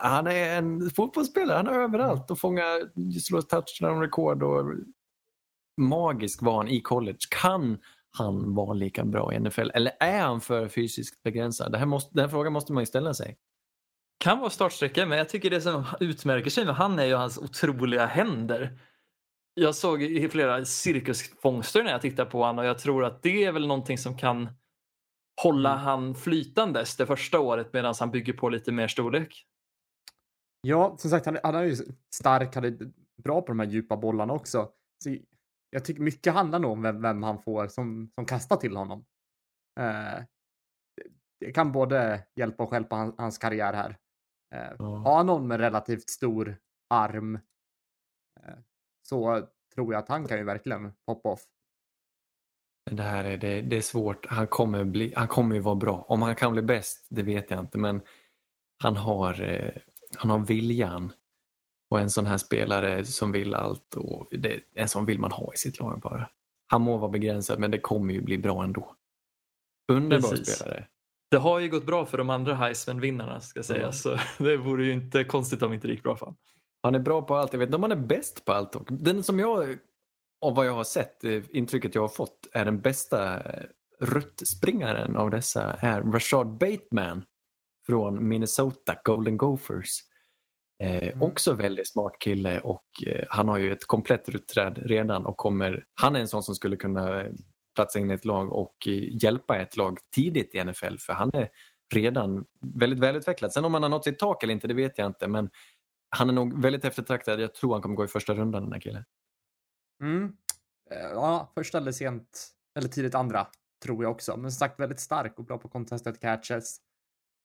han 0.02 0.28
är 0.28 0.58
en 0.58 0.90
fotbollsspelare. 0.90 1.58
Han 1.58 1.68
är 1.68 1.80
överallt 1.80 2.32
och 2.32 2.40
fångar, 2.40 3.10
slår 3.20 3.42
touchdown-rekord 3.42 4.44
och 4.44 4.74
magisk 5.78 6.42
var 6.42 6.58
han 6.58 6.68
i 6.68 6.82
college. 6.82 7.18
Kan 7.30 7.78
han 8.18 8.56
vara 8.56 8.74
lika 8.74 9.06
bra 9.06 9.34
i 9.34 9.40
NFL? 9.40 9.70
Eller 9.74 9.94
är 10.00 10.22
han 10.22 10.42
för 10.42 10.68
fysiskt 10.68 11.24
begränsad? 11.24 11.72
Det 11.72 11.78
här 11.78 11.86
måste, 11.86 12.10
den 12.14 12.22
här 12.24 12.30
frågan 12.30 12.54
måste 12.54 12.74
man 12.74 12.82
ju 12.82 12.86
ställa 12.86 13.14
sig. 13.14 13.38
Kan 14.20 14.40
vara 14.40 14.50
startsträcka 14.50 15.06
men 15.06 15.18
jag 15.18 15.30
tycker 15.30 15.50
det 15.50 15.62
som 15.62 15.86
utmärker 16.00 16.50
sig 16.50 16.66
med 16.66 16.76
han 16.76 17.00
är 17.00 17.06
ju 17.06 17.16
hans 17.16 17.38
otroliga 17.38 18.06
händer. 18.06 18.80
Jag 19.54 19.76
såg 19.76 20.04
i 20.04 20.30
flera 20.30 20.66
cirkusfångster 20.66 21.84
när 21.84 21.92
jag 21.92 22.02
tittar 22.02 22.26
på 22.26 22.40
honom 22.44 22.60
och 22.60 22.66
jag 22.66 22.80
tror 22.80 23.06
att 23.06 23.24
det 23.24 23.44
är 23.44 23.52
väl 23.52 23.68
någonting 23.68 23.98
som 23.98 24.18
kan 24.18 24.50
hålla 25.42 25.76
han 25.76 26.16
flytandes 26.16 26.98
det 26.98 27.06
första 27.06 27.40
året 27.40 27.74
medan 27.74 27.96
han 28.00 28.12
bygger 28.12 28.34
på 28.34 28.50
lite 28.50 28.72
mer 28.72 28.88
storlek. 28.88 29.46
Ja, 30.62 30.96
som 30.98 31.10
sagt, 31.10 31.26
han, 31.26 31.38
han 31.44 31.56
är 31.56 31.64
ju 31.64 31.76
stark, 32.16 32.56
han 32.56 32.66
är 32.66 32.78
bra 33.24 33.42
på 33.42 33.48
de 33.48 33.60
här 33.60 33.68
djupa 33.68 33.98
bollarna 33.98 34.34
också. 34.34 34.70
Så 35.04 35.18
jag 35.72 35.86
tycker 35.86 36.02
mycket 36.02 36.34
handlar 36.34 36.60
nog 36.60 36.72
om 36.72 36.82
vem, 36.82 37.02
vem 37.02 37.24
han 37.24 37.42
får 37.42 37.68
som, 37.68 38.12
som 38.16 38.26
kastar 38.26 38.58
till 38.58 38.76
honom. 38.76 39.06
Eh, 39.80 40.24
det- 41.40 41.52
kan 41.52 41.72
både 41.72 42.24
hjälpa 42.36 42.64
och 42.64 42.70
stjälpa 42.70 42.96
hans, 42.96 43.16
hans 43.18 43.38
karriär 43.38 43.74
här. 43.74 43.98
Eh, 44.56 44.76
Ja. 44.80 44.86
Har 44.98 45.24
någon 45.24 45.48
med 45.48 45.60
relativt 45.60 46.10
stor 46.10 46.58
arm 46.90 47.36
eh, 48.42 48.56
så 49.08 49.48
tror 49.76 49.94
jag 49.94 50.00
att 50.04 50.10
han 50.10 50.28
kan 50.28 50.38
ju 50.38 50.44
verkligen 50.44 50.94
poppa 51.06 51.30
off. 51.30 51.44
Det 52.92 53.04
här 53.04 53.24
är, 53.24 53.38
det, 53.38 53.62
det 53.62 53.78
är 53.78 53.82
svårt. 53.82 54.26
Han 54.26 54.48
kommer, 54.48 54.84
bli, 54.84 55.14
han 55.16 55.28
kommer 55.28 55.56
ju 55.56 55.62
vara 55.62 55.76
bra. 55.76 56.06
Om 56.08 56.22
han 56.22 56.36
kan 56.36 56.52
bli 56.54 56.62
bäst, 56.62 57.08
det 57.10 57.24
vet 57.24 57.52
jag 57.52 57.60
inte. 57.60 57.78
Men 57.78 58.02
han 58.84 58.96
har, 58.96 59.42
eh, 59.42 59.72
han 60.18 60.30
har 60.32 60.40
viljan. 60.40 61.14
Och 61.92 62.00
en 62.00 62.10
sån 62.10 62.26
här 62.26 62.38
spelare 62.38 63.06
som 63.06 63.32
vill 63.32 63.54
allt. 63.54 63.96
Och 63.96 64.28
det, 64.32 64.60
en 64.76 64.88
sån 64.88 65.06
vill 65.06 65.20
man 65.20 65.32
ha 65.32 65.54
i 65.54 65.58
sitt 65.58 65.80
lag 65.80 66.00
bara. 66.00 66.30
Han 66.68 66.82
må 66.82 66.98
vara 66.98 67.12
begränsad, 67.12 67.60
men 67.60 67.72
det 67.72 67.80
kommer 67.80 68.14
ju 68.14 68.22
bli 68.22 68.38
bra 68.38 68.64
ändå. 68.64 68.96
Underbar 69.92 70.30
Precis. 70.30 70.56
spelare. 70.56 70.88
Det 71.32 71.38
har 71.38 71.60
ju 71.60 71.70
gått 71.70 71.86
bra 71.86 72.06
för 72.06 72.18
de 72.18 72.30
andra 72.30 72.54
Heisman-vinnarna 72.54 73.42
ska 73.42 73.64
sägas. 73.64 74.02
Så 74.02 74.18
det 74.38 74.58
vore 74.58 74.86
ju 74.86 74.94
inte 74.94 75.24
konstigt 75.24 75.62
om 75.62 75.74
inte 75.74 75.88
det 75.88 75.94
gick 75.94 76.04
bra 76.04 76.16
för 76.16 76.26
honom. 76.26 76.38
Han 76.84 76.96
är 76.96 77.00
bra 77.00 77.22
på 77.22 77.36
allt. 77.36 77.54
Jag 77.54 77.60
vet 77.60 77.68
inte 77.68 77.76
om 77.76 77.84
han 77.84 77.92
är 77.92 77.96
bäst 77.96 78.46
på 78.46 78.52
allt. 78.54 78.72
dock. 78.72 78.88
Den 78.90 79.24
som 79.24 79.40
jag, 79.40 79.78
av 80.42 80.56
vad 80.56 80.68
jag 80.68 80.74
har 80.74 80.84
sett, 80.84 81.24
eh, 81.24 81.44
intrycket 81.50 81.96
jag 81.96 82.02
har 82.02 82.10
fått, 82.10 82.48
är 82.54 82.66
den 82.66 82.82
bästa 82.82 83.40
eh, 83.40 83.64
ruttspringaren 84.00 85.16
av 85.18 85.30
dessa 85.30 85.74
är 85.74 86.02
Rashad 86.02 86.48
Bateman 86.48 87.24
från 87.86 88.28
Minnesota 88.28 88.96
Golden 89.04 89.38
Gophers. 89.38 90.11
Eh, 90.82 91.04
Mm. 91.04 91.22
Också 91.22 91.54
väldigt 91.54 91.88
smart 91.88 92.20
kille 92.20 92.60
och 92.60 92.86
eh, 93.08 93.26
han 93.30 93.48
har 93.48 93.58
ju 93.58 93.72
ett 93.72 93.86
komplett 93.86 94.30
rutträd 94.30 94.78
redan 94.78 95.26
och 95.26 95.38
kommer, 95.38 95.86
han 96.02 96.16
är 96.16 96.20
en 96.20 96.28
sån 96.28 96.44
som 96.44 96.56
skulle 96.56 96.76
kunna 96.76 97.22
eh, 97.22 97.32
platsa 97.76 98.00
in 98.00 98.12
i 98.12 98.14
ett 98.14 98.26
lag 98.26 98.54
och 98.54 98.76
eh, 98.88 99.24
hjälpa 99.24 99.58
ett 99.58 99.78
lag 99.78 100.00
tidigt 100.16 100.56
i 100.56 100.64
NFL 100.64 100.98
för 101.00 101.14
han 101.14 101.30
är 101.34 101.50
redan 101.94 102.46
väldigt 102.62 103.00
välutvecklad. 103.00 103.54
Sen 103.54 103.66
om 103.66 103.74
han 103.74 103.84
har 103.84 103.90
nått 103.90 104.04
sitt 104.04 104.20
tak 104.20 104.44
eller 104.44 104.54
inte, 104.54 104.68
det 104.68 104.74
vet 104.74 104.98
jag 104.98 105.08
inte 105.08 105.28
men 105.28 105.50
han 106.10 106.30
är 106.30 106.34
nog 106.34 106.62
väldigt 106.62 106.86
eftertraktad. 106.86 107.42
Jag 107.42 107.54
tror 107.54 107.74
han 107.74 107.82
kommer 107.82 107.96
gå 107.96 108.06
i 108.06 108.08
första 108.08 108.34
rundan 108.34 108.64
den 108.64 108.74
här 108.74 108.80
killen. 108.80 109.04
Mm. 110.04 110.36
Ja, 110.90 111.52
första 111.56 111.78
eller 111.78 111.92
sent, 111.92 112.48
eller 112.80 112.90
tidigt 112.90 113.16
andra, 113.16 113.48
tror 113.84 114.04
jag 114.04 114.12
också. 114.12 114.38
Men 114.38 114.52
som 114.52 114.60
sagt, 114.60 114.80
väldigt 114.80 115.00
stark 115.00 115.40
och 115.40 115.46
bra 115.46 115.58
på 115.58 115.70
contested 115.70 116.20
catches. 116.20 116.78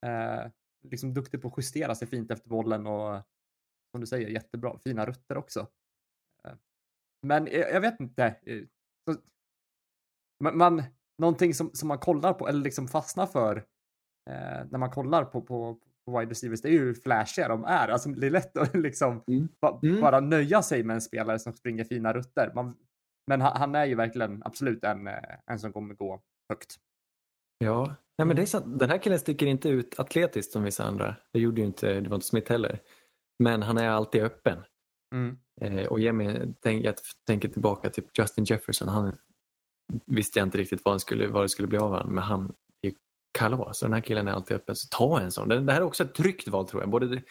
Eh, 0.06 0.50
liksom 0.90 1.14
duktig 1.14 1.42
på 1.42 1.48
att 1.48 1.54
justera 1.58 1.94
sig 1.94 2.08
fint 2.08 2.30
efter 2.30 2.48
bollen 2.48 2.86
och 2.86 3.22
som 3.90 4.00
du 4.00 4.06
säger, 4.06 4.28
jättebra. 4.28 4.78
Fina 4.78 5.06
rutter 5.06 5.36
också. 5.36 5.60
Eh, 6.44 6.54
men 7.26 7.46
jag, 7.52 7.80
vet 7.80 8.00
inte. 8.00 8.24
eh, 8.24 8.62
Så, 9.10 9.20
man, 10.52 10.82
någonting 11.18 11.54
som, 11.54 11.70
som 11.74 11.88
man 11.88 11.98
kollar 11.98 12.34
på 12.34 12.48
eller 12.48 12.60
liksom 12.60 12.88
fastnar 12.88 13.26
för 13.26 13.56
eh, 14.30 14.66
när 14.70 14.78
man 14.78 14.90
kollar 14.90 15.24
på, 15.24 15.40
på, 15.42 15.80
wide 16.06 16.30
receivers, 16.30 16.60
det 16.62 16.68
är 16.68 16.72
ju 16.72 16.94
flashiga 16.94 17.48
de 17.48 17.64
är. 17.64 17.88
Alltså, 17.88 18.08
det 18.08 18.26
är 18.26 18.30
lätt 18.30 18.56
att 18.56 18.74
liksom 18.88 19.22
Mm. 19.28 19.48
ba- 19.60 19.80
Mm. 19.82 20.00
bara 20.00 20.20
nöja 20.20 20.62
sig 20.62 20.82
med 20.84 20.94
en 20.94 21.00
spelare 21.00 21.38
som 21.38 21.52
springer 21.52 21.84
fina 21.84 22.12
rutter. 22.12 22.52
Man, 22.54 22.76
men 23.26 23.40
han, 23.40 23.56
han 23.56 23.74
är 23.74 23.84
ju 23.84 23.94
verkligen 23.94 24.42
absolut 24.44 24.84
en, 24.84 25.06
eh, 25.06 25.38
en 25.46 25.58
som 25.58 25.72
kommer 25.72 25.94
gå 25.94 26.22
högt. 26.52 26.76
Ja, 27.58 27.96
Nej, 28.18 28.26
men 28.26 28.36
det 28.36 28.42
är 28.42 28.46
sant. 28.46 28.78
den 28.78 28.90
här 28.90 28.98
killen 28.98 29.18
sticker 29.18 29.46
inte 29.46 29.68
ut 29.68 30.00
atletiskt 30.00 30.52
som 30.52 30.62
vissa 30.62 30.84
andra. 30.84 31.16
Det 31.32 31.38
gjorde 31.40 31.60
ju 31.60 31.66
inte 31.66 32.00
Devonta 32.00 32.24
Smith 32.24 32.52
heller. 32.52 32.80
Men 33.38 33.62
han 33.62 33.78
är 33.78 33.88
alltid 33.88 34.22
öppen. 34.22 34.58
Mm. 35.14 35.38
Eh, 35.60 35.86
och 35.86 35.98
tänk, 36.62 36.84
jag 36.84 36.94
tänker 37.26 37.48
tillbaka 37.48 37.90
till 37.90 38.04
Justin 38.18 38.44
Jefferson. 38.44 38.88
Han 38.88 39.16
visste 40.06 40.38
jag 40.38 40.46
inte 40.46 40.58
riktigt 40.58 40.84
vad, 40.84 40.92
han 40.92 41.00
skulle, 41.00 41.28
vad 41.28 41.44
det 41.44 41.48
skulle 41.48 41.68
bli 41.68 41.78
av 41.78 41.90
honom, 41.90 42.14
men 42.14 42.24
han 42.24 42.54
är 42.82 42.92
kalas. 43.38 43.78
Så 43.78 43.84
den 43.84 43.92
här 43.92 44.00
killen 44.00 44.28
är 44.28 44.32
alltid 44.32 44.56
öppen. 44.56 44.76
Så 44.76 44.88
ta 44.90 45.20
en 45.20 45.30
sån. 45.32 45.48
Det, 45.48 45.60
det 45.60 45.72
här 45.72 45.80
är 45.80 45.84
också 45.84 46.04
ett 46.04 46.14
tryggt 46.14 46.48
val 46.48 46.68
tror 46.68 46.82
jag. 46.82 46.90
Både 46.90 47.22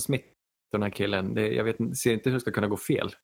Smith 0.00 0.24
och 0.72 0.78
den 0.78 0.82
här 0.82 0.90
killen. 0.90 1.34
Det, 1.34 1.48
jag 1.54 1.64
vet, 1.64 1.80
inte- 1.80 1.96
ser 1.96 2.12
inte 2.12 2.30
hur 2.30 2.34
det 2.34 2.40
ska 2.40 2.50
kunna 2.52 2.68
gå 2.68 2.76
fel. 2.76 3.14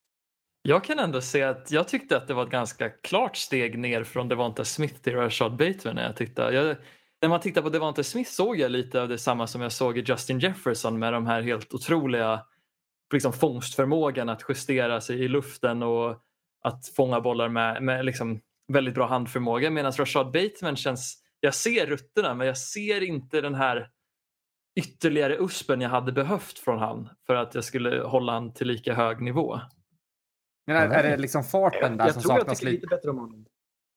Jag 0.63 0.85
kan 0.85 0.99
ändå 0.99 1.21
se 1.21 1.43
att 1.43 1.71
jag 1.71 1.89
tyckte 1.89 2.17
att 2.17 2.29
det 2.29 2.35
var 2.35 2.43
ett 2.43 2.51
ganska 2.51 2.89
klart 2.89 3.37
steg 3.37 3.79
ner 3.79 4.05
från 4.05 4.29
Devonta 4.29 4.65
Smith 4.65 4.95
till 4.95 5.15
Rashad 5.15 5.57
Bateman 5.57 5.95
när 5.95 6.03
jag 6.03 6.17
tittade. 6.17 6.55
Jag, 6.55 6.77
när 7.23 7.29
man 7.29 7.41
tittar 7.41 7.63
på 7.63 7.69
Devonta 7.69 8.03
Smith 8.03 8.31
såg 8.31 8.59
jag 8.59 8.71
lite 8.71 9.03
av 9.03 9.09
detsamma 9.09 9.47
som 9.47 9.61
jag 9.61 9.73
såg 9.73 9.99
i 9.99 10.05
Justin 10.07 10.39
Jefferson 10.39 10.99
med 10.99 11.13
de 11.13 11.27
här 11.27 11.43
helt 11.43 11.75
otroliga 11.75 12.45
liksom, 13.13 13.33
fångstförmågan 13.33 14.29
att 14.29 14.45
justera 14.49 15.01
sig 15.01 15.25
i 15.25 15.29
luften 15.29 15.83
och 15.83 16.17
att 16.63 16.89
fånga 16.97 17.21
bollar 17.21 17.49
med, 17.49 17.83
med 17.83 18.05
liksom, 18.05 18.41
väldigt 18.73 18.95
bra 18.95 19.07
handförmåga 19.07 19.71
medan 19.71 19.93
Rashad 19.93 20.33
Bateman 20.33 20.77
känns, 20.77 21.23
jag 21.41 21.55
ser 21.55 21.87
rutterna 21.87 22.35
men 22.35 22.47
jag 22.47 22.59
ser 22.59 23.01
inte 23.01 23.41
den 23.41 23.55
här 23.55 23.89
ytterligare 24.81 25.37
uspen 25.37 25.81
jag 25.81 25.91
hade 25.91 26.13
behövt 26.13 26.59
från 26.59 26.79
han 26.79 27.09
för 27.27 27.35
att 27.35 27.55
jag 27.55 27.65
skulle 27.65 28.03
hålla 28.03 28.33
han 28.33 28.55
till 28.55 28.67
lika 28.67 28.95
hög 28.95 29.21
nivå. 29.21 29.61
Men 30.67 30.77
är, 30.77 30.87
Ja, 30.87 30.95
är 30.95 31.03
det 31.03 31.17
liksom 31.17 31.45
farten 31.45 31.97
där 31.97 32.05
jag 32.05 32.15
som 32.15 32.23
tror 32.23 32.35
jag 32.35 32.41
saknas 32.41 32.59
tycker 32.59 32.73
lite? 32.73 32.87
bättre 32.87 33.11
om 33.11 33.19
honom. 33.19 33.47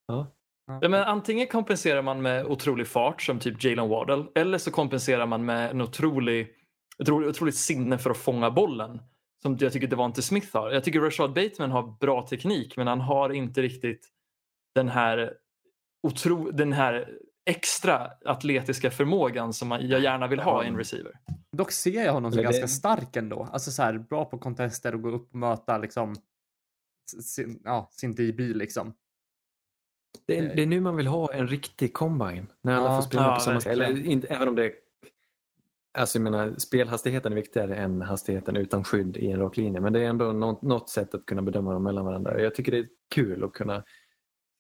Ja. 0.08 0.28
Ja, 0.66 0.90
men 0.90 1.04
antingen 1.04 1.48
kompenserar 1.48 2.02
man 2.02 2.22
med 2.22 2.46
otrolig 2.46 2.88
fart 2.88 3.22
som 3.22 3.40
typ 3.40 3.64
Jalen 3.64 3.90
Waddell 3.90 4.26
eller 4.36 4.58
så 4.58 4.72
kompenserar 4.72 5.26
man 5.26 5.46
med 5.46 5.72
en 5.72 5.82
otrolig, 5.82 6.42
ett 6.42 7.10
otroligt, 7.10 7.30
otroligt 7.30 7.56
sinne 7.56 7.98
för 7.98 8.10
att 8.10 8.18
fånga 8.18 8.52
bollen 8.52 9.02
som 9.42 9.58
jag 9.60 9.74
tycker 9.74 9.88
Devonte 9.88 10.22
Smith 10.22 10.48
har. 10.54 10.72
Jag 10.72 10.84
tycker 10.84 11.02
Rashad 11.02 11.34
Bateman 11.34 11.72
har 11.72 11.98
bra 12.00 12.28
teknik 12.28 12.78
men 12.78 12.88
han 12.88 13.02
har 13.02 13.30
inte 13.30 13.62
riktigt 13.62 14.10
den 14.76 14.90
här, 14.90 15.34
otro, 16.08 16.52
den 16.52 16.74
här 16.74 17.10
extra 17.46 18.12
atletiska 18.26 18.92
förmågan 18.92 19.54
som 19.54 19.68
man, 19.68 19.88
jag 19.88 20.02
gärna 20.02 20.28
vill 20.28 20.40
ha 20.40 20.64
i 20.64 20.68
en 20.68 20.78
receiver. 20.78 21.12
Dock 21.52 21.72
ser 21.72 22.06
jag 22.06 22.14
honom 22.14 22.32
som 22.32 22.44
ganska 22.44 22.68
stark 22.68 23.16
ändå. 23.16 23.48
Alltså 23.52 23.72
så 23.72 23.84
här, 23.84 23.98
bra 23.98 24.26
på 24.26 24.38
contester 24.38 24.96
och 24.96 25.02
gå 25.02 25.10
upp 25.10 25.30
och 25.30 25.40
möta 25.40 25.78
liksom 25.78 26.16
sin, 27.06 27.62
ja, 27.64 27.90
sin 27.92 28.16
DB 28.16 28.40
liksom. 28.40 28.94
Det, 30.28 30.38
är, 30.38 30.56
det 30.56 30.62
är 30.62 30.66
nu 30.66 30.82
man 30.82 30.96
vill 30.96 31.08
ha 31.08 31.34
en 31.34 31.48
riktig 31.48 31.94
combine. 31.94 32.48
När 32.62 32.76
alla 32.76 32.86
Ja. 32.86 32.96
får 33.02 33.08
springa 33.08 33.24
Ja, 33.24 33.36
på 33.36 33.60
samma 33.60 33.90
inte, 33.90 34.28
även 34.28 34.48
om 34.48 34.56
det 34.56 34.74
Alltså 35.98 36.18
jag 36.18 36.24
menar, 36.24 36.56
spelhastigheten 36.58 37.32
är 37.32 37.36
viktigare 37.36 37.76
än 37.76 38.02
hastigheten 38.02 38.56
utan 38.56 38.84
skydd 38.84 39.18
i 39.18 39.32
en 39.32 39.40
rak 39.40 39.58
linje. 39.58 39.82
Men 39.82 39.94
det 39.94 40.00
är 40.00 40.10
ändå 40.10 40.32
något, 40.32 40.62
något 40.62 40.90
sätt 40.90 41.16
att 41.16 41.26
kunna 41.26 41.42
bedöma 41.42 41.74
dem 41.74 41.84
mellan 41.84 42.06
varandra. 42.06 42.42
Jag 42.42 42.56
tycker 42.56 42.72
det 42.72 42.78
är 42.78 42.88
kul 43.16 43.44
att 43.44 43.54
kunna 43.54 43.84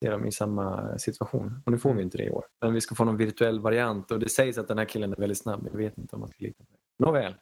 se 0.03 0.09
dem 0.09 0.25
i 0.25 0.31
samma 0.31 0.97
situation. 0.97 1.61
Och 1.65 1.71
nu 1.71 1.77
får 1.77 1.93
vi 1.93 2.03
inte 2.03 2.17
det 2.17 2.23
i 2.23 2.29
år. 2.29 2.45
Men 2.61 2.73
vi 2.73 2.81
ska 2.81 2.95
få 2.95 3.05
någon 3.05 3.17
virtuell 3.17 3.59
variant 3.59 4.11
och 4.11 4.19
det 4.19 4.29
sägs 4.29 4.57
att 4.57 4.67
den 4.67 4.77
här 4.77 4.85
killen 4.85 5.11
är 5.13 5.17
väldigt 5.17 5.37
snabb. 5.37 5.67
Jag 5.71 5.77
vet 5.77 5.97
inte 5.97 6.15
om 6.15 6.19
man 6.19 6.29
ska 6.29 6.37
lita 6.39 6.63
på 6.63 6.71
det. 6.73 7.05
Nåväl. 7.05 7.35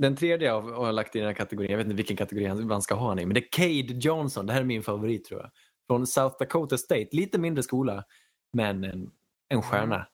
Den 0.00 0.16
tredje 0.16 0.48
jag 0.48 0.62
har 0.62 0.92
lagt 0.92 1.16
i 1.16 1.18
den 1.18 1.28
här 1.28 1.34
kategorin, 1.34 1.70
jag 1.70 1.78
vet 1.78 1.84
inte 1.84 1.96
vilken 1.96 2.16
kategori 2.16 2.64
man 2.64 2.82
ska 2.82 2.94
ha 2.94 3.08
han 3.08 3.18
i, 3.18 3.26
men 3.26 3.34
det 3.34 3.40
är 3.40 3.48
Cade 3.52 3.98
Johnson. 4.00 4.46
Det 4.46 4.52
här 4.52 4.60
är 4.60 4.64
min 4.64 4.82
favorit 4.82 5.24
tror 5.24 5.40
jag. 5.40 5.50
Från 5.86 6.06
South 6.06 6.36
Dakota 6.38 6.78
State, 6.78 7.08
lite 7.12 7.38
mindre 7.38 7.62
skola, 7.62 8.04
men 8.52 8.84
en, 8.84 9.10
en 9.48 9.62
stjärna. 9.62 10.06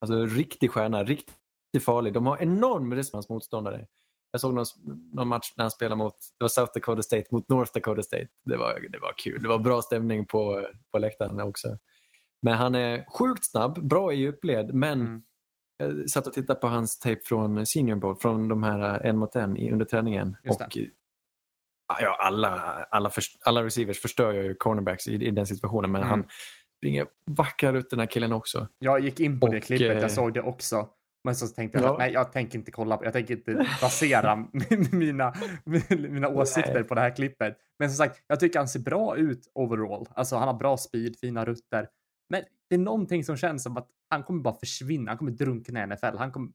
Alltså 0.00 0.16
en 0.16 0.28
riktig 0.28 0.70
stjärna, 0.70 1.04
riktigt 1.04 1.84
farlig. 1.84 2.12
De 2.12 2.26
har 2.26 2.42
enorm 2.42 2.94
respons 2.94 3.28
motståndare. 3.28 3.86
Jag 4.30 4.40
såg 4.40 4.54
någon, 4.54 4.66
någon 5.12 5.28
match 5.28 5.52
när 5.56 5.64
han 5.64 5.70
spelade 5.70 5.96
mot 5.96 6.14
det 6.38 6.44
var 6.44 6.48
South 6.48 6.72
Dakota 6.74 7.02
State 7.02 7.24
mot 7.30 7.48
North 7.48 7.72
Dakota 7.74 8.02
State. 8.02 8.28
Det 8.44 8.56
var, 8.56 8.80
det 8.90 8.98
var 8.98 9.12
kul. 9.16 9.42
Det 9.42 9.48
var 9.48 9.58
bra 9.58 9.82
stämning 9.82 10.26
på, 10.26 10.66
på 10.92 10.98
läktaren 10.98 11.40
också. 11.40 11.78
Men 12.42 12.54
han 12.54 12.74
är 12.74 13.04
sjukt 13.18 13.44
snabb, 13.50 13.88
bra 13.88 14.12
i 14.12 14.16
djupled, 14.16 14.74
men 14.74 15.00
Mm. 15.00 15.22
Jag 15.80 16.10
satt 16.10 16.26
och 16.26 16.32
tittade 16.32 16.60
på 16.60 16.66
hans 16.66 16.98
tape 16.98 17.20
från 17.24 17.66
Senior 17.66 17.96
Bowl, 17.96 18.16
från 18.16 18.48
de 18.48 18.62
här 18.62 19.06
en 19.06 19.16
mot 19.16 19.36
en 19.36 19.56
i- 19.56 19.72
under 19.72 19.84
träningen. 19.84 20.36
Och 20.48 20.76
ja, 22.00 22.16
alla, 22.20 22.48
alla, 22.90 23.10
för, 23.10 23.22
alla 23.44 23.64
receivers 23.64 24.00
förstör 24.00 24.32
ju 24.32 24.54
cornerbacks 24.54 25.08
i, 25.08 25.14
i 25.14 25.30
den 25.30 25.46
situationen, 25.46 25.92
men 25.92 26.02
Mm. 26.02 26.10
han 26.10 26.24
springer 26.78 27.06
vackra 27.26 27.70
ut 27.70 27.90
den 27.90 27.98
här 27.98 28.06
killen 28.06 28.32
också. 28.32 28.68
Jag 28.78 29.00
gick 29.00 29.20
in 29.20 29.40
på 29.40 29.46
det 29.48 29.56
Och, 29.56 29.62
klippet, 29.62 29.96
eh, 29.96 29.98
jag 30.02 30.10
såg 30.10 30.34
det 30.34 30.42
också. 30.42 30.88
Men 31.24 31.34
så 31.36 31.46
tänkte 31.48 31.78
jag 31.78 31.86
Ja. 31.86 31.92
att 31.92 31.98
nej, 31.98 32.12
jag 32.12 32.32
tänker 32.32 32.58
inte 32.58 32.70
kolla 32.70 32.96
på, 32.96 33.04
jag 33.04 33.12
tänker 33.12 33.36
inte 33.36 33.66
basera 33.80 34.46
mina, 34.92 35.34
mina 36.08 36.28
åsikter 36.28 36.74
Nej. 36.74 36.84
på 36.84 36.94
det 36.94 37.00
här 37.00 37.16
klippet. 37.16 37.56
Men 37.78 37.90
som 37.90 37.96
sagt, 38.06 38.24
jag 38.26 38.40
tycker 38.40 38.58
han 38.58 38.68
ser 38.68 38.80
bra 38.80 39.16
ut 39.16 39.50
overall. 39.54 40.06
Alltså 40.14 40.36
han 40.36 40.48
har 40.48 40.54
bra 40.54 40.76
speed, 40.76 41.16
fina 41.20 41.44
rutter. 41.44 41.88
Men 42.30 42.42
det 42.68 42.74
är 42.74 42.78
någonting 42.78 43.24
som 43.24 43.36
känns 43.36 43.62
som 43.62 43.76
att 43.76 43.88
han 44.08 44.22
kommer 44.22 44.42
bara 44.42 44.54
försvinna, 44.54 45.10
han 45.10 45.18
kommer 45.18 45.30
drunkna 45.32 45.82
i 45.82 45.86
NFL. 45.86 46.16
Han 46.18 46.32
kommer, 46.32 46.50